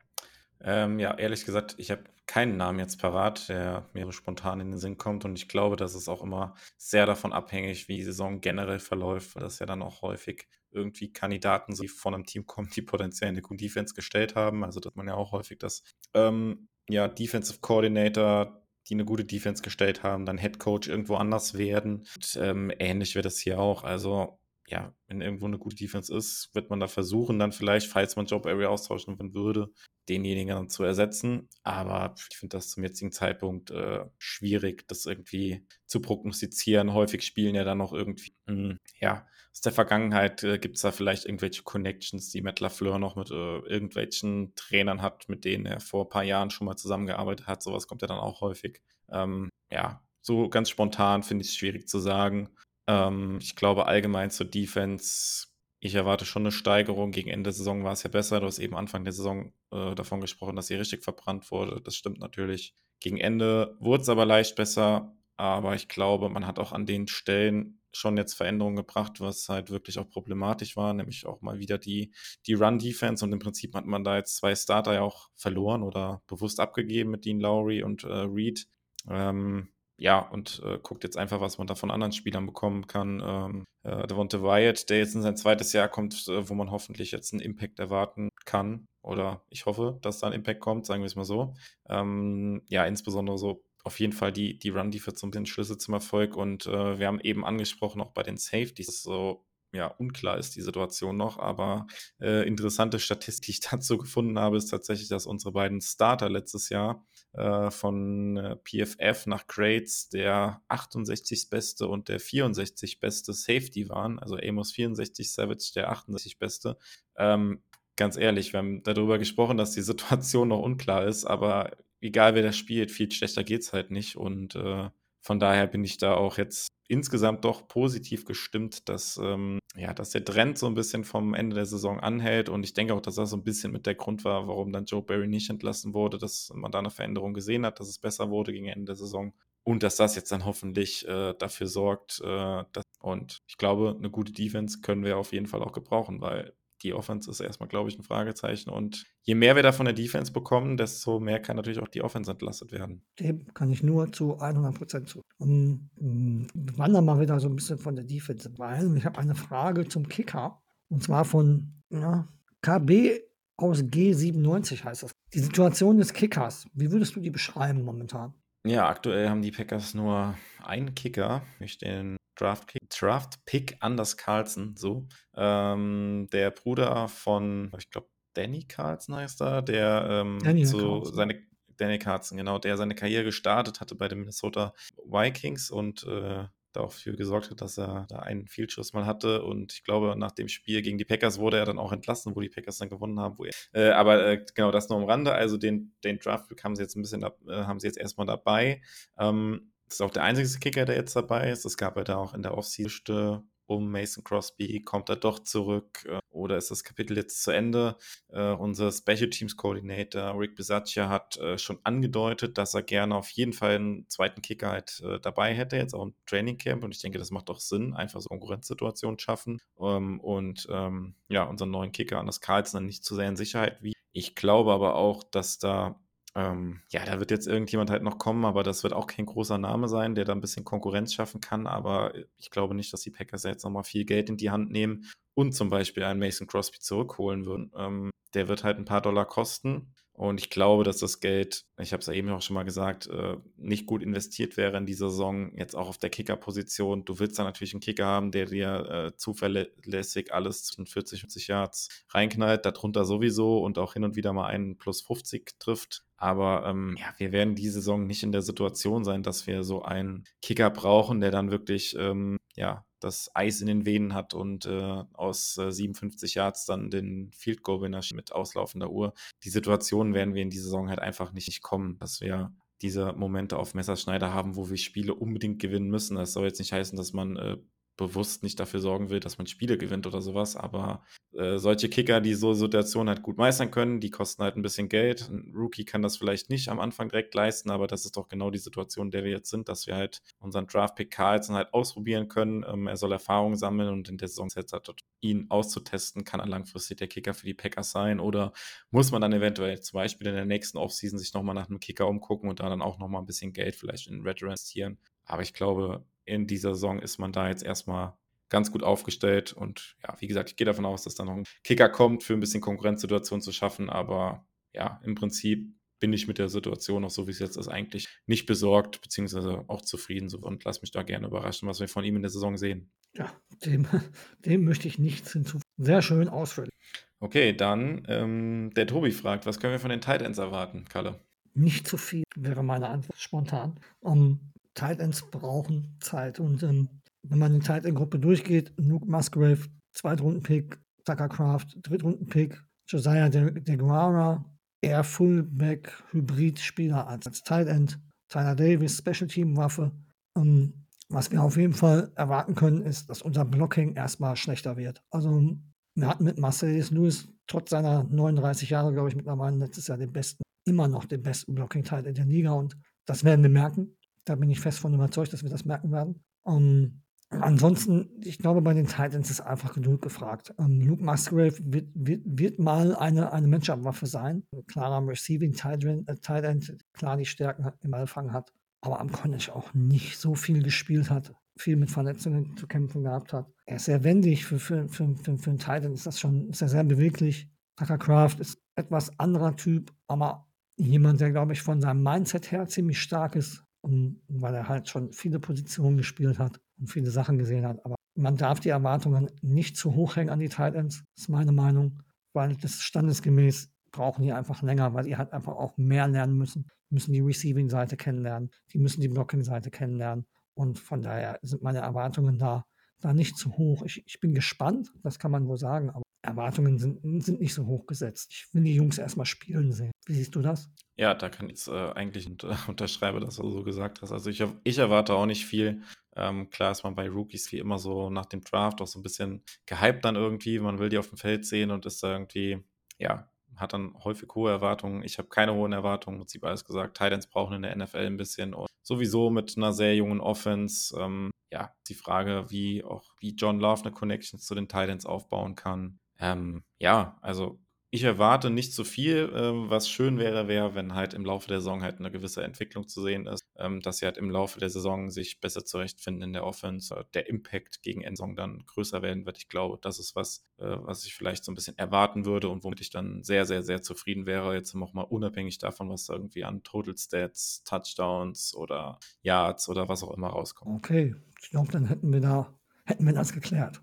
Ähm, 0.62 1.00
ja, 1.00 1.18
ehrlich 1.18 1.46
gesagt, 1.46 1.76
ich 1.78 1.92
habe 1.92 2.04
keinen 2.28 2.58
Namen 2.58 2.80
jetzt 2.80 3.00
parat, 3.00 3.50
der 3.50 3.88
mir 3.94 4.12
spontan 4.12 4.60
in 4.60 4.72
den 4.72 4.80
Sinn 4.80 4.98
kommt. 4.98 5.26
Und 5.26 5.38
ich 5.38 5.48
glaube, 5.48 5.76
das 5.76 5.96
ist 5.96 6.10
auch 6.10 6.24
immer 6.24 6.56
sehr 6.78 7.06
davon 7.06 7.34
abhängig, 7.34 7.88
wie 7.88 7.98
die 7.98 8.04
Saison 8.04 8.42
generell 8.42 8.80
verläuft, 8.80 9.36
weil 9.36 9.44
das 9.44 9.60
ja 9.60 9.66
dann 9.66 9.82
auch 9.82 10.02
häufig 10.02 10.48
irgendwie 10.72 11.14
Kandidaten, 11.14 11.74
die 11.76 11.88
von 11.88 12.14
einem 12.14 12.26
Team 12.26 12.46
kommen, 12.46 12.70
die 12.76 12.82
potenziell 12.82 13.30
eine 13.30 13.42
gute 13.42 13.64
Defense 13.64 13.94
gestellt 13.94 14.36
haben. 14.36 14.64
Also, 14.64 14.80
dass 14.80 14.96
man 14.96 15.08
ja 15.08 15.16
auch 15.16 15.32
häufig 15.32 15.60
das, 15.60 15.84
ähm, 16.14 16.68
ja, 16.90 17.08
Defensive 17.08 17.60
Coordinator, 17.62 18.65
die 18.90 18.94
eine 18.94 19.06
gute 19.06 19.26
Defense 19.26 19.64
gestellt 19.64 20.04
haben, 20.04 20.26
dann 20.26 20.38
Head 20.38 20.60
Coach 20.60 20.88
irgendwo 20.88 21.16
anders 21.16 21.58
werden. 21.58 22.08
Und, 22.16 22.40
ähm, 22.42 22.72
ähnlich 22.80 23.16
wird 23.16 23.26
es 23.26 23.40
hier 23.40 23.60
auch. 23.60 23.84
Also, 23.84 24.40
ja, 24.68 24.96
wenn 25.08 25.22
irgendwo 25.22 25.46
eine 25.46 25.60
gute 25.60 25.76
Defense 25.76 26.16
ist, 26.16 26.50
wird 26.54 26.70
man 26.70 26.80
da 26.80 26.88
versuchen, 26.88 27.38
dann 27.38 27.52
vielleicht, 27.52 27.88
falls 27.88 28.16
man 28.16 28.26
Job 28.26 28.46
Area 28.46 28.70
austauschen 28.70 29.18
würde, 29.34 29.72
denjenigen 30.10 30.56
dann 30.56 30.70
zu 30.70 30.84
ersetzen. 30.84 31.50
Aber 31.64 32.16
ich 32.32 32.38
finde 32.38 32.58
das 32.58 32.70
zum 32.70 32.84
jetzigen 32.84 33.12
Zeitpunkt 33.12 33.72
äh, 33.72 34.06
schwierig, 34.18 34.88
das 34.88 35.06
irgendwie 35.06 35.66
zu 35.86 36.02
prognostizieren. 36.02 36.94
Häufig 36.94 37.24
spielen 37.24 37.56
ja 37.56 37.64
dann 37.64 37.78
noch 37.78 37.94
irgendwie, 37.94 38.34
mh, 38.48 38.54
hm, 38.54 38.80
ja, 39.00 39.28
aus 39.56 39.62
der 39.62 39.72
Vergangenheit 39.72 40.44
äh, 40.44 40.60
gibt 40.60 40.76
es 40.76 40.82
da 40.82 40.92
vielleicht 40.92 41.24
irgendwelche 41.26 41.64
Connections, 41.64 42.30
die 42.30 42.42
Matt 42.42 42.60
LaFleur 42.60 43.00
noch 43.00 43.16
mit 43.16 43.32
äh, 43.32 43.60
irgendwelchen 43.60 44.54
Trainern 44.56 45.02
hat, 45.02 45.30
mit 45.30 45.46
denen 45.46 45.66
er 45.66 45.80
vor 45.80 46.04
ein 46.04 46.10
paar 46.10 46.24
Jahren 46.24 46.50
schon 46.50 46.66
mal 46.66 46.76
zusammengearbeitet 46.76 47.48
hat. 47.48 47.64
Sowas 47.64 47.88
kommt 47.88 48.02
ja 48.02 48.10
dann 48.10 48.20
auch 48.20 48.42
häufig. 48.42 48.82
Ähm, 49.10 49.50
ja, 49.72 50.04
so 50.22 50.50
ganz 50.50 50.70
spontan 50.70 51.24
finde 51.24 51.46
ich 51.46 51.52
es 51.52 51.56
schwierig 51.56 51.88
zu 51.88 52.00
sagen. 52.00 52.50
Ähm, 52.88 53.38
ich 53.42 53.56
glaube 53.56 53.86
allgemein 53.86 54.30
zur 54.30 54.46
Defense, 54.46 55.48
ich 55.80 55.96
erwarte 55.96 56.26
schon 56.26 56.42
eine 56.42 56.52
Steigerung. 56.52 57.12
Gegen 57.12 57.30
Ende 57.30 57.44
der 57.44 57.54
Saison 57.54 57.86
war 57.86 57.94
es 57.94 58.04
ja 58.04 58.10
besser. 58.10 58.42
Du 58.42 58.48
hast 58.48 58.60
eben 58.60 58.76
Anfang 58.76 59.06
der 59.06 59.14
Saison 59.14 59.54
äh, 59.72 59.96
davon 59.96 60.20
gesprochen, 60.20 60.58
dass 60.58 60.68
sie 60.68 60.76
richtig 60.76 61.02
verbrannt 61.02 61.50
wurde. 61.50 61.80
Das 61.80 61.96
stimmt 61.96 62.20
natürlich. 62.20 62.76
Gegen 63.00 63.20
Ende 63.20 63.78
wurde 63.80 64.02
es 64.02 64.10
aber 64.10 64.26
leicht 64.26 64.58
besser. 64.58 65.16
Aber 65.38 65.76
ich 65.76 65.88
glaube, 65.88 66.30
man 66.30 66.46
hat 66.46 66.60
auch 66.60 66.74
an 66.74 66.86
den 66.86 67.08
Stellen 67.08 67.80
schon 67.96 68.18
jetzt 68.18 68.34
Veränderungen 68.34 68.76
gebracht, 68.76 69.22
was 69.22 69.50
halt 69.50 69.70
wirklich 69.70 70.00
auch 70.00 70.10
problematisch 70.10 70.76
war, 70.76 70.94
nämlich 70.94 71.26
auch 71.26 71.42
mal 71.42 71.60
wieder 71.60 71.78
die, 71.78 72.14
die 72.46 72.54
Run-Defense. 72.54 73.24
Und 73.24 73.34
im 73.34 73.40
Prinzip 73.40 73.76
hat 73.76 73.86
man 73.86 74.04
da 74.04 74.18
jetzt 74.18 74.38
zwei 74.38 74.56
Starter 74.56 74.94
ja 74.94 75.02
auch 75.02 75.30
verloren 75.36 75.84
oder 75.84 76.22
bewusst 76.28 76.60
abgegeben 76.60 77.12
mit 77.12 77.26
Dean 77.26 77.40
Lowry 77.40 77.84
und 77.84 78.04
äh, 78.04 78.08
Reed. 78.08 78.68
Ähm, 79.10 79.70
ja, 79.98 80.20
und 80.20 80.62
äh, 80.66 80.78
guckt 80.82 81.04
jetzt 81.04 81.18
einfach, 81.18 81.40
was 81.40 81.58
man 81.58 81.68
da 81.68 81.76
von 81.76 81.90
anderen 81.90 82.12
Spielern 82.12 82.46
bekommen 82.46 82.88
kann. 82.88 83.22
Ähm, 83.26 83.66
äh, 83.84 84.06
Devonte 84.08 84.44
Wyatt, 84.44 84.90
der 84.90 84.98
jetzt 84.98 85.16
in 85.16 85.22
sein 85.22 85.38
zweites 85.38 85.72
Jahr 85.72 85.88
kommt, 85.88 86.28
äh, 86.28 86.50
wo 86.50 86.54
man 86.54 86.72
hoffentlich 86.72 87.12
jetzt 87.12 87.32
einen 87.34 87.42
Impact 87.42 87.80
erwarten 87.80 88.30
kann. 88.46 88.88
Oder 89.02 89.46
ich 89.50 89.66
hoffe, 89.66 89.98
dass 90.02 90.20
da 90.20 90.28
ein 90.28 90.34
Impact 90.34 90.60
kommt, 90.60 90.86
sagen 90.86 91.02
wir 91.02 91.08
es 91.08 91.16
mal 91.16 91.24
so. 91.24 91.54
Ähm, 91.88 92.64
ja, 92.68 92.86
insbesondere 92.86 93.38
so 93.38 93.64
auf 93.86 94.00
jeden 94.00 94.14
Fall 94.14 94.34
die, 94.34 94.58
die 94.58 94.70
Run-Defense 94.70 95.20
so 95.20 95.28
ein 95.28 95.32
bisschen 95.32 95.46
Schlüssel 95.46 95.78
zum 95.78 95.94
Erfolg. 95.94 96.36
Und 96.36 96.66
äh, 96.66 97.00
wir 97.00 97.08
haben 97.08 97.20
eben 97.22 97.46
angesprochen, 97.46 98.02
auch 98.02 98.12
bei 98.12 98.24
den 98.24 98.38
Safeties, 98.38 99.04
so 99.04 99.46
ja, 99.76 99.88
unklar 99.88 100.38
ist 100.38 100.56
die 100.56 100.62
Situation 100.62 101.18
noch, 101.18 101.38
aber 101.38 101.86
äh, 102.20 102.48
interessante 102.48 102.98
Statistik, 102.98 103.46
die 103.46 103.52
ich 103.52 103.60
dazu 103.72 103.98
gefunden 103.98 104.40
habe, 104.40 104.58
ist 104.58 104.68
tatsächlich, 104.68 105.10
dass 105.10 105.28
unsere 105.28 105.52
beiden 105.52 105.82
Starter 105.82 106.30
letztes 106.30 106.70
Jahr 106.70 107.06
äh, 107.34 107.70
von 107.70 108.38
äh, 108.38 108.56
PFF 108.56 109.28
nach 109.28 109.46
Grades 109.48 110.10
der 110.10 110.62
68. 110.70 111.50
beste 111.50 111.88
und 111.88 112.08
der 112.10 112.20
64. 112.20 113.00
beste 113.00 113.34
Safety 113.34 113.90
waren. 113.90 114.18
Also 114.18 114.38
Amos 114.38 114.72
64, 114.72 115.32
Savage 115.32 115.74
der 115.76 115.92
68. 115.92 116.40
beste. 116.40 116.78
Ähm, 117.18 117.62
ganz 117.98 118.18
ehrlich, 118.18 118.54
wir 118.54 118.60
haben 118.60 118.82
darüber 118.84 119.20
gesprochen, 119.20 119.58
dass 119.58 119.72
die 119.72 119.82
Situation 119.82 120.48
noch 120.48 120.62
unklar 120.62 121.06
ist, 121.06 121.26
aber 121.26 121.72
egal 122.06 122.36
wer 122.36 122.44
das 122.44 122.58
spielt, 122.58 122.92
viel 122.92 123.12
schlechter 123.12 123.44
geht 123.44 123.62
es 123.62 123.74
halt 123.74 123.92
nicht. 123.92 124.16
Und 124.16 124.56
äh, 124.56 124.90
von 125.22 125.40
daher 125.40 125.68
bin 125.68 125.84
ich 125.84 125.98
da 125.98 126.14
auch 126.14 126.38
jetzt 126.38 126.68
insgesamt 126.88 127.46
doch 127.46 127.68
positiv 127.68 128.26
gestimmt, 128.26 128.88
dass, 128.90 129.20
ähm, 129.22 129.60
ja, 129.76 129.94
dass 129.94 130.12
der 130.12 130.24
Trend 130.24 130.58
so 130.58 130.68
ein 130.68 130.76
bisschen 130.76 131.04
vom 131.04 131.34
Ende 131.34 131.56
der 131.56 131.66
Saison 131.66 132.00
anhält. 132.00 132.48
Und 132.48 132.64
ich 132.64 132.74
denke 132.74 132.94
auch, 132.94 133.02
dass 133.02 133.16
das 133.16 133.32
so 133.32 133.38
ein 133.38 133.44
bisschen 133.44 133.72
mit 133.72 133.88
der 133.88 133.96
Grund 133.96 134.24
war, 134.24 134.48
warum 134.48 134.72
dann 134.72 134.86
Joe 134.86 135.02
Barry 135.02 135.28
nicht 135.28 135.50
entlassen 135.50 135.94
wurde, 135.94 136.18
dass 136.18 136.52
man 136.54 136.72
da 136.72 136.80
eine 136.80 136.92
Veränderung 136.92 137.34
gesehen 137.34 137.66
hat, 137.66 137.80
dass 137.80 137.88
es 137.88 137.98
besser 137.98 138.30
wurde 138.30 138.54
gegen 138.54 138.68
Ende 138.68 138.86
der 138.86 138.96
Saison. 138.96 139.34
Und 139.64 139.82
dass 139.82 139.96
das 139.96 140.16
jetzt 140.16 140.32
dann 140.32 140.46
hoffentlich 140.46 141.08
äh, 141.08 141.34
dafür 141.34 141.66
sorgt, 141.66 142.22
äh, 142.24 142.64
dass, 142.72 142.84
und 143.00 143.40
ich 143.48 143.58
glaube, 143.58 143.96
eine 143.98 144.12
gute 144.12 144.32
Defense 144.32 144.82
können 144.82 145.04
wir 145.04 145.18
auf 145.18 145.34
jeden 145.34 145.48
Fall 145.48 145.64
auch 145.64 145.74
gebrauchen, 145.74 146.22
weil 146.22 146.54
die 146.84 146.94
Offense 146.94 147.30
ist 147.30 147.40
erstmal, 147.40 147.70
glaube 147.70 147.90
ich, 147.90 147.98
ein 147.98 148.04
Fragezeichen. 148.04 148.70
Und 148.70 149.06
je 149.24 149.36
mehr 149.36 149.56
wir 149.56 149.64
da 149.64 149.72
von 149.72 149.86
der 149.86 149.94
Defense 149.94 150.32
bekommen, 150.32 150.78
desto 150.78 151.20
mehr 151.20 151.42
kann 151.42 151.56
natürlich 151.56 151.80
auch 151.80 151.88
die 151.88 152.02
Offense 152.02 152.32
entlastet 152.32 152.72
werden. 152.72 153.04
Dem 153.20 153.54
kann 153.54 153.72
ich 153.72 153.84
nur 153.84 154.12
zu 154.12 154.40
100 154.40 154.76
Prozent 154.76 155.10
zu. 155.10 155.22
Um, 155.38 155.90
wir 155.96 156.78
wandern 156.78 157.06
mal 157.06 157.20
wieder 157.20 157.40
so 157.40 157.48
ein 157.48 157.56
bisschen 157.56 157.78
von 157.78 157.96
der 157.96 158.06
Defense, 158.06 158.50
weil 158.58 158.96
ich 158.98 159.06
habe 159.06 159.20
eine 159.20 159.36
Frage 159.36 159.88
zum 159.88 160.08
Kicker. 160.08 160.62
Und 160.90 161.04
zwar 161.04 161.26
von 161.26 161.82
ja, 161.90 162.28
KB 162.62 163.20
aus 163.58 163.80
G97 163.80 164.84
heißt 164.84 165.04
das. 165.04 165.12
Die 165.34 165.40
Situation 165.40 165.98
des 165.98 166.14
Kickers, 166.14 166.68
wie 166.74 166.92
würdest 166.92 167.16
du 167.16 167.20
die 167.20 167.30
beschreiben 167.30 167.84
momentan? 167.84 168.34
Ja, 168.66 168.90
aktuell 168.90 169.30
haben 169.30 169.42
die 169.42 169.52
Packers 169.52 169.94
nur 169.94 170.36
einen 170.64 170.96
Kicker, 170.96 171.44
nämlich 171.60 171.78
den 171.78 172.18
Draft 172.36 172.68
Pick, 172.68 172.90
Draft 172.90 173.46
Pick 173.46 173.78
Anders 173.80 174.18
Carlson, 174.18 174.76
so. 174.78 175.08
Ähm, 175.36 176.28
der 176.32 176.52
Bruder 176.52 177.08
von, 177.08 177.72
ich 177.78 177.90
glaube, 177.90 178.08
Danny 178.34 178.64
Carlson 178.64 179.16
heißt 179.16 179.42
er, 179.42 179.62
der 179.62 180.08
ähm, 180.10 180.40
Danny 180.44 180.66
so 180.66 180.78
Carlson. 180.78 181.16
seine 181.16 181.44
Danny 181.78 182.00
Carlson, 182.00 182.38
genau, 182.38 182.60
der 182.60 182.78
seine 182.78 182.96
Karriere 182.96 183.26
gestartet 183.26 183.82
hatte 183.82 183.96
bei 183.96 184.08
den 184.08 184.20
Minnesota 184.20 184.74
Vikings 185.06 185.72
und 185.72 186.04
äh, 186.06 186.46
dafür 186.76 187.16
gesorgt 187.16 187.52
hat, 187.52 187.62
dass 187.62 187.78
er 187.78 188.06
da 188.10 188.20
einen 188.20 188.48
Fieldschuss 188.48 188.94
mal 188.94 189.06
hatte. 189.06 189.44
Und 189.44 189.74
ich 189.74 189.84
glaube, 189.84 190.16
nach 190.18 190.32
dem 190.32 190.48
Spiel 190.48 190.82
gegen 190.82 190.98
die 190.98 191.06
Packers 191.06 191.40
wurde 191.40 191.58
er 191.58 191.66
dann 191.66 191.80
auch 191.80 191.92
entlassen, 191.92 192.36
wo 192.36 192.42
die 192.42 192.50
Packers 192.50 192.78
dann 192.78 192.90
gewonnen 192.90 193.20
haben. 193.20 193.38
Er, 193.72 193.90
äh, 193.90 193.92
aber 193.92 194.26
äh, 194.26 194.46
genau 194.54 194.72
das 194.72 194.90
nur 194.90 195.00
am 195.00 195.06
Rande. 195.06 195.34
Also 195.34 195.58
den, 195.58 195.96
den 196.04 196.20
Draft 196.20 196.52
haben 196.64 196.76
sie 196.76 196.82
jetzt 196.82 196.96
ein 196.96 197.02
bisschen, 197.02 197.24
äh, 197.24 197.30
haben 197.50 197.80
sie 197.80 197.88
jetzt 197.88 197.98
erstmal 197.98 198.28
dabei. 198.28 198.82
Ähm, 199.18 199.72
ist 199.88 200.02
auch 200.02 200.12
der 200.12 200.24
einzige 200.24 200.60
Kicker, 200.60 200.86
der 200.86 200.96
jetzt 200.96 201.16
dabei 201.16 201.50
ist. 201.50 201.66
Es 201.66 201.78
gab 201.78 201.98
ja 201.98 202.04
da 202.04 202.18
auch 202.18 202.34
in 202.34 202.42
der 202.42 202.58
Offseason 202.58 203.48
um 203.68 203.92
Mason 203.92 204.24
Crosby, 204.24 204.82
kommt 204.82 205.10
er 205.10 205.16
doch 205.16 205.40
zurück 205.40 206.06
äh, 206.08 206.20
oder 206.30 206.58
ist 206.58 206.72
das 206.72 206.84
Kapitel 206.84 207.18
jetzt 207.18 207.44
zu 207.44 207.52
Ende? 207.52 207.98
Äh, 208.30 208.52
unser 208.52 208.92
Special 208.92 209.30
Teams 209.30 209.58
Coordinator 209.58 210.38
Rick 210.38 210.56
Bisaccia 210.56 211.10
hat 211.10 211.38
äh, 211.38 211.58
schon 211.58 211.80
angedeutet, 211.84 212.58
dass 212.58 212.74
er 212.74 212.84
gerne 212.84 213.16
auf 213.16 213.30
jeden 213.32 213.54
Fall 213.54 213.76
einen 213.76 214.10
zweiten 214.10 214.42
Kicker 214.42 214.70
halt 214.70 215.04
dabei 215.22 215.54
hätte, 215.54 215.78
jetzt 215.78 215.94
auch 215.94 216.04
im 216.04 216.16
Training 216.26 216.58
Camp 216.58 216.84
und 216.84 216.94
ich 216.94 217.02
denke, 217.02 217.18
das 217.18 217.32
macht 217.32 217.50
doch 217.50 217.60
Sinn, 217.60 217.94
einfach 217.94 218.22
so 218.22 218.30
Konkurrenzsituationen 218.30 219.20
schaffen 219.20 219.60
ähm, 219.80 220.20
und 220.20 220.68
ähm, 220.70 221.16
ja, 221.28 221.44
unseren 221.44 221.72
neuen 221.72 221.92
Kicker 221.92 222.20
Anders 222.20 222.42
Carlsen 222.42 222.78
dann 222.78 222.86
nicht 222.86 223.04
zu 223.04 223.16
sehr 223.16 223.28
in 223.28 223.36
Sicherheit 223.36 223.82
wie. 223.82 223.94
Ich 224.12 224.36
glaube 224.36 224.72
aber 224.72 224.96
auch, 224.96 225.24
dass 225.24 225.58
da 225.60 226.00
ähm, 226.36 226.82
ja, 226.92 227.06
da 227.06 227.20
wird 227.20 227.32
jetzt 227.32 227.48
irgendjemand 227.48 227.90
halt 227.90 228.04
noch 228.04 228.18
kommen, 228.18 228.44
aber 228.44 228.64
das 228.64 228.84
wird 228.84 228.94
auch 228.94 229.08
kein 229.08 229.26
großer 229.26 229.58
Name 229.58 229.88
sein, 229.88 230.16
der 230.16 230.26
da 230.26 230.34
ein 230.34 230.42
bisschen 230.42 230.66
Konkurrenz 230.66 231.14
schaffen 231.14 231.40
kann. 231.40 231.66
Aber 231.66 232.14
ich 232.38 232.52
glaube 232.52 232.76
nicht, 232.76 232.92
dass 232.92 233.02
die 233.02 233.12
Packers 233.12 233.44
jetzt 233.44 233.64
nochmal 233.64 233.86
viel 233.86 234.04
Geld 234.04 234.30
in 234.30 234.38
die 234.38 234.52
Hand 234.52 234.70
nehmen 234.70 235.10
und 235.34 235.54
zum 235.54 235.70
Beispiel 235.70 236.04
einen 236.04 236.20
Mason 236.20 236.48
Crosby 236.48 236.80
zurückholen 236.80 237.46
würden. 237.46 237.72
Ähm, 237.78 238.12
der 238.34 238.50
wird 238.50 238.66
halt 238.66 238.78
ein 238.78 238.86
paar 238.86 239.02
Dollar 239.02 239.26
kosten. 239.26 239.94
Und 240.18 240.40
ich 240.40 240.50
glaube, 240.50 240.86
dass 240.86 241.00
das 241.00 241.20
Geld, 241.20 241.66
ich 241.78 241.92
habe 241.92 242.00
es 242.00 242.08
ja 242.08 242.14
eben 242.14 242.30
auch 242.30 242.42
schon 242.42 242.54
mal 242.54 242.64
gesagt, 242.64 243.08
äh, 243.08 243.36
nicht 243.58 243.86
gut 243.86 244.02
investiert 244.02 244.56
wäre 244.56 244.78
in 244.78 244.86
dieser 244.86 245.10
Saison, 245.10 245.54
jetzt 245.58 245.76
auch 245.76 245.90
auf 245.90 245.98
der 245.98 246.10
Kicker-Position. 246.10 247.04
Du 247.04 247.20
willst 247.20 247.38
da 247.38 247.44
natürlich 247.44 247.74
einen 247.74 247.82
Kicker 247.82 248.06
haben, 248.06 248.32
der 248.32 248.46
dir 248.46 248.90
äh, 248.90 249.18
zuverlässig 249.18 250.34
alles 250.34 250.64
zwischen 250.64 250.86
40 250.86 251.24
und 251.24 251.32
50 251.32 251.48
Yards 251.48 252.06
reinknallt, 252.12 252.66
darunter 252.66 253.04
sowieso 253.04 253.60
und 253.60 253.78
auch 253.78 253.94
hin 253.94 254.06
und 254.06 254.16
wieder 254.16 254.32
mal 254.32 254.48
einen 254.48 254.78
plus 254.78 255.02
50 255.02 255.60
trifft. 255.60 256.06
Aber 256.18 256.66
ähm, 256.66 256.96
ja, 257.00 257.14
wir 257.18 257.32
werden 257.32 257.56
diese 257.56 257.74
Saison 257.74 258.08
nicht 258.08 258.24
in 258.24 258.32
der 258.32 258.42
Situation 258.42 259.04
sein, 259.04 259.24
dass 259.24 259.48
wir 259.48 259.64
so 259.64 259.82
einen 259.82 260.24
Kicker 260.42 260.70
brauchen, 260.70 261.20
der 261.20 261.32
dann 261.32 261.52
wirklich 261.52 261.96
ähm, 262.00 262.38
ja, 262.56 262.86
das 263.00 263.30
Eis 263.34 263.62
in 263.62 263.68
den 263.68 263.86
Venen 263.86 264.14
hat 264.14 264.34
und 264.34 264.66
äh, 264.66 265.04
aus 265.14 265.58
äh, 265.58 265.72
57 265.72 266.36
Yards 266.36 266.66
dann 266.66 266.90
den 266.90 267.32
Field 267.32 267.64
Goal 267.64 267.82
Winner 267.82 268.02
mit 268.14 268.32
auslaufender 268.32 268.90
Uhr. 268.90 269.14
Die 269.44 269.50
Situation 269.50 270.14
werden 270.14 270.34
wir 270.34 270.42
in 270.42 270.50
dieser 270.50 270.66
Saison 270.66 270.90
halt 270.90 271.00
einfach 271.00 271.34
nicht, 271.34 271.48
nicht 271.48 271.62
kommen, 271.62 271.98
dass 272.00 272.22
wir 272.22 272.52
diese 272.82 273.14
Momente 273.14 273.58
auf 273.58 273.74
Messerschneider 273.74 274.34
haben, 274.34 274.56
wo 274.56 274.70
wir 274.70 274.78
Spiele 274.78 275.14
unbedingt 275.14 275.60
gewinnen 275.62 275.90
müssen. 275.90 276.16
Das 276.16 276.34
soll 276.34 276.46
jetzt 276.46 276.60
nicht 276.60 276.74
heißen, 276.74 276.98
dass 276.98 277.14
man 277.14 277.38
äh, 277.38 277.58
bewusst 277.98 278.44
nicht 278.44 278.60
dafür 278.60 278.80
sorgen 278.80 279.10
will, 279.10 279.20
dass 279.20 279.38
man 279.38 279.48
Spiele 279.48 279.78
gewinnt 279.78 280.06
oder 280.08 280.22
sowas. 280.22 280.56
Aber 280.56 281.04
äh, 281.34 281.58
solche 281.58 281.90
Kicker, 281.90 282.22
die 282.22 282.34
so 282.34 282.54
Situationen 282.54 283.10
halt 283.10 283.24
gut 283.24 283.38
meistern 283.38 283.72
können, 283.72 284.00
die 284.00 284.10
kosten 284.10 284.44
halt 284.44 284.56
ein 284.56 284.62
bisschen 284.62 284.90
Geld. 284.90 285.30
Ein 285.30 285.54
Rookie 285.56 285.86
kann 285.86 286.02
das 286.02 286.18
vielleicht 286.18 286.50
nicht 286.50 286.70
am 286.70 286.80
Anfang 286.80 287.10
direkt 287.10 287.34
leisten, 287.34 287.72
aber 287.72 287.88
das 287.88 288.06
ist 288.06 288.18
doch 288.18 288.28
genau 288.28 288.52
die 288.52 288.60
Situation, 288.60 289.08
in 289.08 289.12
der 289.12 289.24
wir 289.24 289.32
jetzt 289.32 289.50
sind, 289.50 289.70
dass 289.70 289.88
wir 289.88 289.96
halt 289.96 290.22
unseren 290.40 290.68
Draft-Pick 290.68 291.12
Carlson 291.12 291.56
halt 291.56 291.74
ausprobieren 291.74 292.28
können. 292.28 292.66
Ähm, 292.68 292.88
er 292.88 292.98
soll 292.98 293.12
Erfahrung 293.12 293.56
sammeln 293.56 293.90
und 293.90 294.10
in 294.10 294.18
der 294.18 294.28
Saison 294.28 294.50
jetzt 294.56 294.74
halt 294.74 294.90
ihn 295.22 295.48
auszutesten, 295.50 296.24
kann 296.24 296.40
er 296.40 296.48
langfristig 296.48 296.98
der 296.98 297.08
Kicker 297.08 297.34
für 297.34 297.46
die 297.46 297.54
Packers 297.54 297.92
sein 297.92 298.20
oder 298.20 298.54
muss 298.92 299.12
man 299.12 299.22
dann 299.22 299.34
eventuell 299.34 299.80
zum 299.82 299.98
Beispiel 299.98 300.28
in 300.28 300.36
der 300.36 300.46
nächsten 300.46 300.78
Offseason 300.78 301.18
sich 301.18 301.34
nochmal 301.34 301.56
nach 301.56 301.70
einem 301.70 301.80
Kicker 301.80 302.08
umgucken 302.08 302.50
und 302.50 302.60
da 302.60 302.70
dann 302.70 302.82
auch 302.82 303.00
nochmal 303.00 303.22
ein 303.22 303.26
bisschen 303.26 303.54
Geld 303.54 303.76
vielleicht 303.76 304.08
in 304.08 304.22
Red 304.22 304.42
investieren. 304.42 304.98
Aber 305.26 305.42
ich 305.42 305.54
glaube, 305.54 306.06
in 306.26 306.48
dieser 306.48 306.74
Saison 306.74 307.00
ist 307.00 307.18
man 307.18 307.32
da 307.32 307.48
jetzt 307.50 307.64
erstmal 307.64 308.18
ganz 308.50 308.72
gut 308.72 308.84
aufgestellt. 308.84 309.54
Und 309.54 309.96
ja, 310.04 310.16
wie 310.20 310.28
gesagt, 310.28 310.50
ich 310.50 310.56
gehe 310.56 310.66
davon 310.66 310.86
aus, 310.86 311.04
dass 311.04 311.16
da 311.16 311.26
noch 311.26 311.36
ein 311.36 311.46
Kicker 311.64 311.90
kommt, 311.90 312.24
für 312.24 312.34
ein 312.34 312.40
bisschen 312.40 312.62
Konkurrenzsituation 312.62 313.42
zu 313.42 313.52
schaffen. 313.52 313.90
Aber 313.90 314.46
ja, 314.74 315.00
im 315.04 315.16
Prinzip 315.16 315.74
bin 316.00 316.14
ich 316.14 316.28
mit 316.28 316.38
der 316.38 316.50
Situation, 316.50 317.06
auch 317.06 317.10
so 317.10 317.28
wie 317.28 317.32
es 317.32 317.40
jetzt 317.40 317.58
ist, 317.58 317.68
eigentlich 317.68 318.08
nicht 318.28 318.46
besorgt, 318.46 319.02
beziehungsweise 319.02 319.64
auch 319.68 319.82
zufrieden. 319.82 320.34
Und 320.36 320.64
lass 320.64 320.82
mich 320.82 320.92
da 320.92 321.04
gerne 321.04 321.28
überraschen, 321.28 321.68
was 321.68 321.80
wir 321.80 321.88
von 321.88 322.04
ihm 322.04 322.16
in 322.16 322.22
der 322.22 322.32
Saison 322.32 322.58
sehen. 322.58 322.92
Ja, 323.14 323.32
dem, 323.66 323.88
dem 324.46 324.66
möchte 324.66 324.88
ich 324.88 325.00
nichts 325.00 325.34
hinzufügen. 325.34 325.64
Sehr 325.78 326.02
schön 326.02 326.30
ausführlich. 326.30 326.74
Okay, 327.20 327.54
dann 327.54 328.04
ähm, 328.08 328.72
der 328.76 328.88
Tobi 328.88 329.12
fragt, 329.12 329.46
was 329.46 329.60
können 329.60 329.74
wir 329.74 329.80
von 329.80 329.90
den 329.90 330.02
Tight 330.02 330.22
Ends 330.22 330.38
erwarten, 330.38 330.86
Kalle? 330.90 331.22
Nicht 331.54 331.88
zu 331.88 331.98
viel 331.98 332.24
wäre 332.36 332.64
meine 332.64 332.90
Antwort 332.90 333.18
spontan. 333.18 333.80
Um, 334.02 334.52
Tight 334.76 335.00
Ends 335.00 335.24
brauchen 335.32 335.98
Zeit. 336.02 336.40
Und 336.40 336.62
ähm, 336.64 336.90
wenn 337.24 337.40
man 337.40 337.54
die 337.54 337.66
Tight 337.66 337.86
End 337.86 337.98
Gruppe 337.98 338.20
durchgeht, 338.20 338.72
Luke 338.78 339.06
Musgrave, 339.10 339.68
Zweitrunden-Pick, 339.94 340.80
Tucker 341.06 341.30
Craft, 341.30 341.68
Drittrunden-Pick, 341.82 342.62
Josiah 342.88 343.30
De, 343.30 343.52
De 343.52 343.78
Guara, 343.78 344.46
eher 344.82 345.04
Fullback, 345.04 345.92
Hybrid-Spieler 346.12 347.08
als, 347.08 347.26
als 347.26 347.42
Tight 347.42 347.68
End, 347.68 348.00
Tyler 348.30 348.56
Davis, 348.56 348.98
Special 348.98 349.28
Team-Waffe. 349.28 349.92
Ähm, 350.38 350.86
was 351.10 351.32
wir 351.32 351.42
auf 351.42 351.58
jeden 351.58 351.74
Fall 351.74 352.12
erwarten 352.16 352.56
können, 352.56 352.82
ist, 352.82 353.10
dass 353.10 353.22
unser 353.22 353.46
Blocking 353.46 353.96
erstmal 353.96 354.36
schlechter 354.36 354.76
wird. 354.76 355.02
Also 355.12 355.56
wir 355.96 356.08
hatten 356.08 356.24
mit 356.24 356.40
Marcellus 356.40 356.92
Lewis 356.92 357.30
trotz 357.48 357.70
seiner 357.70 358.04
39 358.04 358.70
Jahre, 358.70 358.92
glaube 358.92 359.10
ich, 359.10 359.16
mittlerweile 359.16 359.56
letztes 359.58 359.88
Jahr 359.88 359.98
den 359.98 360.12
besten, 360.12 360.44
immer 360.68 360.88
noch 360.88 361.06
den 361.06 361.22
besten 361.22 361.54
Blocking-Teil 361.54 362.06
in 362.08 362.16
der 362.16 362.26
Liga 362.26 362.52
und 362.52 362.76
das 363.06 363.24
werden 363.24 363.44
wir 363.44 363.52
merken. 363.52 363.96
Da 364.26 364.36
bin 364.36 364.50
ich 364.50 364.60
fest 364.60 364.80
von 364.80 364.94
überzeugt, 364.94 365.34
dass 365.34 365.44
wir 365.44 365.50
das 365.50 365.66
merken 365.66 365.92
werden. 365.92 366.24
Um, 366.44 366.56
ähm, 366.56 367.02
ansonsten, 367.30 368.10
ich 368.22 368.38
glaube, 368.38 368.62
bei 368.62 368.74
den 368.74 368.88
Titans 368.88 369.30
ist 369.30 369.42
einfach 369.42 369.74
Geduld 369.74 370.02
gefragt. 370.02 370.54
Um, 370.58 370.66
ähm, 370.66 370.82
Luke 370.82 371.04
Musgrave 371.04 371.56
wird, 371.64 371.90
wird, 371.94 372.22
wird 372.26 372.60
mal 372.60 372.96
eine, 372.96 373.32
eine 373.32 373.48
Matchup-Waffe 373.48 374.08
sein. 374.08 374.44
Klar 374.68 374.92
am 374.92 375.08
Receiving 375.08 375.54
Tight 375.54 375.84
End, 375.84 376.78
klar 376.94 377.18
die 377.18 377.26
Stärken 377.26 377.72
im 377.82 377.94
Anfang 377.94 378.34
hat, 378.34 378.52
aber 378.82 379.00
am 379.00 379.12
College 379.12 379.52
auch 379.54 379.74
nicht 379.74 380.18
so 380.18 380.36
viel 380.36 380.62
gespielt 380.64 381.10
hat, 381.10 381.34
viel 381.58 381.76
mit 381.76 381.92
Verletzungen 381.92 382.56
zu 382.58 382.68
kämpfen 382.68 383.04
gehabt 383.04 383.34
hat. 383.34 383.48
Er 383.66 383.78
ist 383.78 383.86
sehr 383.86 384.04
wendig 384.04 384.46
für, 384.46 384.60
für, 384.60 384.88
für, 384.88 385.16
für, 385.16 385.38
für 385.38 385.50
einen 385.50 385.60
Titan, 385.60 385.94
ist 385.94 386.06
das 386.06 386.20
schon, 386.20 386.50
ist 386.50 386.60
sehr 386.60 386.84
beweglich. 386.84 387.50
Tucker 387.78 387.98
Craft 387.98 388.38
ist 388.40 388.62
etwas 388.76 389.18
anderer 389.20 389.56
Typ, 389.56 389.92
aber 390.08 390.48
jemand, 390.78 391.22
der, 391.22 391.32
glaube 391.32 391.54
ich, 391.54 391.62
von 391.62 391.82
seinem 391.82 392.04
Mindset 392.04 392.52
her 392.52 392.68
ziemlich 392.68 393.02
stark 393.02 393.36
ist, 393.36 393.65
und, 393.86 394.20
weil 394.28 394.56
er 394.56 394.68
halt 394.68 394.90
schon 394.90 395.12
viele 395.14 395.40
Positionen 395.40 395.98
gespielt 395.98 396.40
hat 396.40 396.60
und 396.80 396.88
viele 396.88 397.12
Sachen 397.12 397.38
gesehen 397.38 397.68
hat. 397.68 397.86
Aber 397.86 397.96
man 398.16 398.36
darf 398.36 398.60
die 398.60 398.70
Erwartungen 398.70 399.30
nicht 399.44 399.78
zu 399.78 399.94
hoch 399.94 400.16
hängen 400.16 400.32
an 400.32 400.40
die 400.40 400.50
Titans, 400.50 401.04
ist 401.16 401.30
meine 401.30 401.52
Meinung, 401.52 402.02
weil 402.34 402.56
das 402.56 402.82
standesgemäß 402.82 403.70
brauchen 403.92 404.24
die 404.24 404.34
einfach 404.34 404.64
länger, 404.64 404.96
weil 404.96 405.04
die 405.04 405.18
halt 405.18 405.32
einfach 405.34 405.54
auch 405.54 405.78
mehr 405.78 406.08
lernen 406.08 406.36
müssen, 406.36 406.66
müssen 406.90 407.14
die 407.14 407.22
Receiving-Seite 407.22 407.96
kennenlernen, 407.96 408.50
die 408.74 408.80
müssen 408.80 409.02
die 409.02 409.08
Blocking-Seite 409.08 409.70
kennenlernen. 409.70 410.26
Und 410.56 410.80
von 410.80 411.04
daher 411.04 411.38
sind 411.44 411.62
meine 411.62 411.80
Erwartungen 411.80 412.40
da, 412.40 412.66
da 413.06 413.14
nicht 413.14 413.38
zu 413.38 413.58
hoch. 413.58 413.84
Ich, 413.86 414.04
ich 414.08 414.20
bin 414.20 414.34
gespannt, 414.34 414.92
das 415.04 415.20
kann 415.20 415.32
man 415.32 415.48
wohl 415.48 415.58
sagen, 415.58 415.92
aber 415.92 416.02
Erwartungen 416.24 416.80
sind, 416.80 417.24
sind 417.24 417.40
nicht 417.40 417.54
so 417.54 417.68
hoch 417.68 417.86
gesetzt. 417.86 418.32
Ich 418.32 418.54
will 418.54 418.64
die 418.64 418.74
Jungs 418.74 418.98
erstmal 418.98 419.28
spielen 419.28 419.72
sehen. 419.72 419.92
Wie 420.08 420.14
siehst 420.14 420.34
du 420.34 420.42
das? 420.42 420.72
Ja, 420.98 421.14
da 421.14 421.30
kann 421.30 421.50
ich 421.50 421.68
äh, 421.68 421.92
eigentlich 421.92 422.26
unter, 422.26 422.58
unterschreiben, 422.68 423.22
dass 423.22 423.36
du 423.36 423.52
so 423.52 423.64
gesagt 423.64 424.02
hast. 424.02 424.12
Also 424.12 424.32
ich, 424.32 424.44
ich 424.64 424.78
erwarte 424.80 425.14
auch 425.14 425.28
nicht 425.28 425.46
viel. 425.46 425.84
Ähm, 426.16 426.50
klar 426.50 426.72
ist 426.72 426.84
man 426.84 426.96
bei 426.96 427.08
Rookies 427.08 427.52
wie 427.52 427.60
immer 427.60 427.78
so 427.78 428.10
nach 428.10 428.26
dem 428.26 428.42
Draft 428.42 428.82
auch 428.82 428.88
so 428.88 428.98
ein 428.98 429.04
bisschen 429.04 429.44
gehypt 429.68 430.04
dann 430.04 430.16
irgendwie. 430.16 430.58
Man 430.58 430.80
will 430.80 430.90
die 430.90 430.98
auf 430.98 431.10
dem 431.10 431.20
Feld 431.20 431.46
sehen 431.46 431.70
und 431.70 431.86
ist 431.86 432.02
da 432.02 432.12
irgendwie, 432.12 432.64
ja, 432.98 433.30
hat 433.58 433.74
dann 433.74 433.96
häufig 434.04 434.30
hohe 434.36 434.52
Erwartungen. 434.52 435.04
Ich 435.04 435.18
habe 435.18 435.30
keine 435.30 435.54
hohen 435.54 435.74
Erwartungen, 435.74 436.18
im 436.18 436.22
Prinzip 436.22 436.44
alles 436.44 436.66
gesagt. 436.66 436.98
Titans 436.98 437.28
brauchen 437.28 437.56
in 437.56 437.62
der 437.64 437.76
NFL 437.76 438.06
ein 438.06 438.18
bisschen 438.18 438.54
und 438.54 438.68
sowieso 438.82 439.30
mit 439.30 439.56
einer 439.58 439.74
sehr 439.74 439.96
jungen 439.96 440.22
Offense. 440.22 440.98
Ähm, 441.00 441.32
ja, 441.52 441.74
die 441.88 441.94
Frage, 441.94 442.46
wie 442.50 442.84
auch 442.84 443.04
wie 443.20 443.36
John 443.36 443.60
Love 443.60 443.84
eine 443.84 443.92
Connection 443.92 444.40
zu 444.40 444.56
den 444.56 444.68
Titans 444.68 445.06
aufbauen 445.06 445.56
kann. 445.56 446.00
Ähm, 446.20 446.64
ja, 446.80 447.18
also 447.22 447.60
ich 447.96 448.04
erwarte 448.04 448.50
nicht 448.50 448.74
zu 448.74 448.84
viel. 448.84 449.32
Ähm, 449.34 449.70
was 449.70 449.90
schön 449.90 450.20
wäre, 450.20 450.48
wäre, 450.48 450.76
wenn 450.76 450.94
halt 450.94 451.14
im 451.14 451.26
Laufe 451.26 451.48
der 451.48 451.60
Saison 451.60 451.82
halt 451.82 452.00
eine 452.00 452.12
gewisse 452.12 452.44
Entwicklung 452.44 452.88
zu 452.88 453.02
sehen 453.02 453.26
ist, 453.26 453.44
ähm, 453.58 453.82
dass 453.82 453.98
sie 453.98 454.06
halt 454.06 454.18
im 454.18 454.30
Laufe 454.30 454.60
der 454.60 454.70
Saison 454.70 455.10
sich 455.10 455.40
besser 455.40 455.66
zurechtfinden 455.66 456.24
in 456.24 456.34
der 456.34 456.46
Offense, 456.46 456.94
äh, 456.94 457.04
der 457.14 457.28
Impact 457.30 457.82
gegen 457.82 458.02
Endsong 458.02 458.36
dann 458.36 458.64
größer 458.66 459.02
werden 459.02 459.26
wird. 459.26 459.38
Ich 459.38 459.50
glaube, 459.50 459.80
das 459.82 460.00
ist 460.00 460.16
was, 460.16 460.46
äh, 460.58 460.78
was 460.82 461.06
ich 461.06 461.16
vielleicht 461.16 461.44
so 461.44 461.52
ein 461.52 461.56
bisschen 461.56 461.78
erwarten 461.78 462.26
würde 462.26 462.50
und 462.50 462.64
womit 462.64 462.82
ich 462.82 462.90
dann 462.90 463.24
sehr, 463.24 463.46
sehr, 463.46 463.64
sehr 463.64 463.82
zufrieden 463.82 464.26
wäre. 464.26 464.54
Jetzt 464.54 464.76
auch 464.76 464.94
mal 464.94 465.02
unabhängig 465.02 465.58
davon, 465.58 465.90
was 465.90 466.10
irgendwie 466.10 466.44
an 466.44 466.64
Total 466.64 466.98
Stats, 466.98 467.64
Touchdowns 467.64 468.54
oder 468.56 469.00
Yards 469.22 469.70
oder 469.70 469.90
was 469.90 470.04
auch 470.04 470.12
immer 470.12 470.28
rauskommt. 470.28 470.76
Okay, 470.76 471.16
ich 471.42 471.50
glaube, 471.50 471.72
dann 471.72 471.86
hätten 471.86 472.12
wir 472.14 472.22
da, 472.22 472.54
hätten 472.86 473.06
wir 473.06 473.14
das 473.14 473.34
geklärt. 473.34 473.82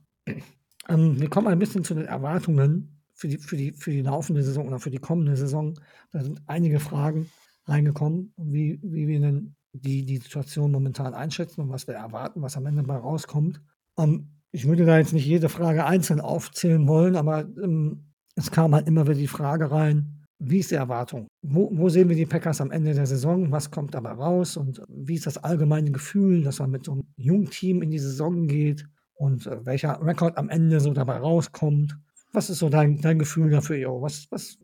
Ähm, 0.89 1.21
wir 1.21 1.31
kommen 1.31 1.49
ein 1.49 1.59
bisschen 1.59 1.85
zu 1.85 1.95
den 1.95 2.07
Erwartungen 2.07 3.02
für 3.23 3.29
die, 3.29 3.39
für, 3.39 3.57
die, 3.57 3.71
für 3.71 3.93
die 3.93 4.03
laufende 4.03 4.43
Saison 4.43 4.67
oder 4.67 4.81
für 4.81 4.91
die 4.91 4.99
kommende 4.99 5.37
Saison. 5.37 5.79
Da 6.11 6.25
sind 6.25 6.43
einige 6.47 6.81
Fragen 6.81 7.31
reingekommen, 7.67 8.35
wie, 8.37 8.81
wie 8.83 9.07
wir 9.07 9.21
denn 9.21 9.55
die, 9.73 10.05
die 10.05 10.17
Situation 10.17 10.73
momentan 10.73 11.15
einschätzen 11.15 11.61
und 11.61 11.71
was 11.71 11.87
wir 11.87 11.95
erwarten, 11.95 12.43
was 12.43 12.57
am 12.57 12.67
Ende 12.67 12.83
mal 12.83 12.99
rauskommt. 12.99 13.63
Ähm, 13.97 14.33
ich 14.51 14.67
würde 14.67 14.85
da 14.85 14.99
jetzt 14.99 15.13
nicht 15.13 15.25
jede 15.25 15.49
Frage 15.49 15.87
einzeln 15.87 16.21
aufzählen 16.21 16.89
wollen, 16.89 17.15
aber 17.15 17.43
ähm, 17.63 18.13
es 18.35 18.51
kam 18.51 18.75
halt 18.75 18.89
immer 18.89 19.05
wieder 19.05 19.15
die 19.15 19.29
Frage 19.29 19.71
rein, 19.71 20.27
wie 20.41 20.59
ist 20.59 20.73
die 20.73 20.75
Erwartung? 20.75 21.29
Wo, 21.43 21.71
wo, 21.73 21.89
sehen 21.89 22.09
wir 22.09 22.17
die 22.17 22.27
Packers 22.27 22.61
am 22.61 22.73
Ende 22.73 22.93
der 22.93 23.07
Saison? 23.07 23.53
Was 23.53 23.71
kommt 23.71 23.95
dabei 23.95 24.11
raus? 24.11 24.57
Und 24.57 24.83
wie 24.89 25.15
ist 25.15 25.27
das 25.27 25.39
allgemeine 25.39 25.93
Gefühl, 25.93 26.43
dass 26.43 26.59
man 26.59 26.73
mit 26.73 26.87
so 26.87 26.93
einem 26.93 27.05
jungen 27.17 27.51
Team 27.51 27.83
in 27.83 27.93
die 27.93 28.01
Saison 28.01 28.49
geht? 28.49 28.85
und 29.23 29.47
äh, 29.47 29.65
welcher 29.65 30.05
Rekord 30.05 30.37
am 30.37 30.49
Ende 30.49 30.81
so 30.81 30.93
dabei 30.93 31.19
rauskommt. 31.19 31.97
Was 32.33 32.51
ist 32.51 32.59
so 32.59 32.69
dein, 32.69 33.01
dein 33.01 33.19
Gefühl 33.19 33.51
dafür, 33.51 33.77
Jo? 33.77 34.03
Was, 34.03 34.27
was, 34.31 34.59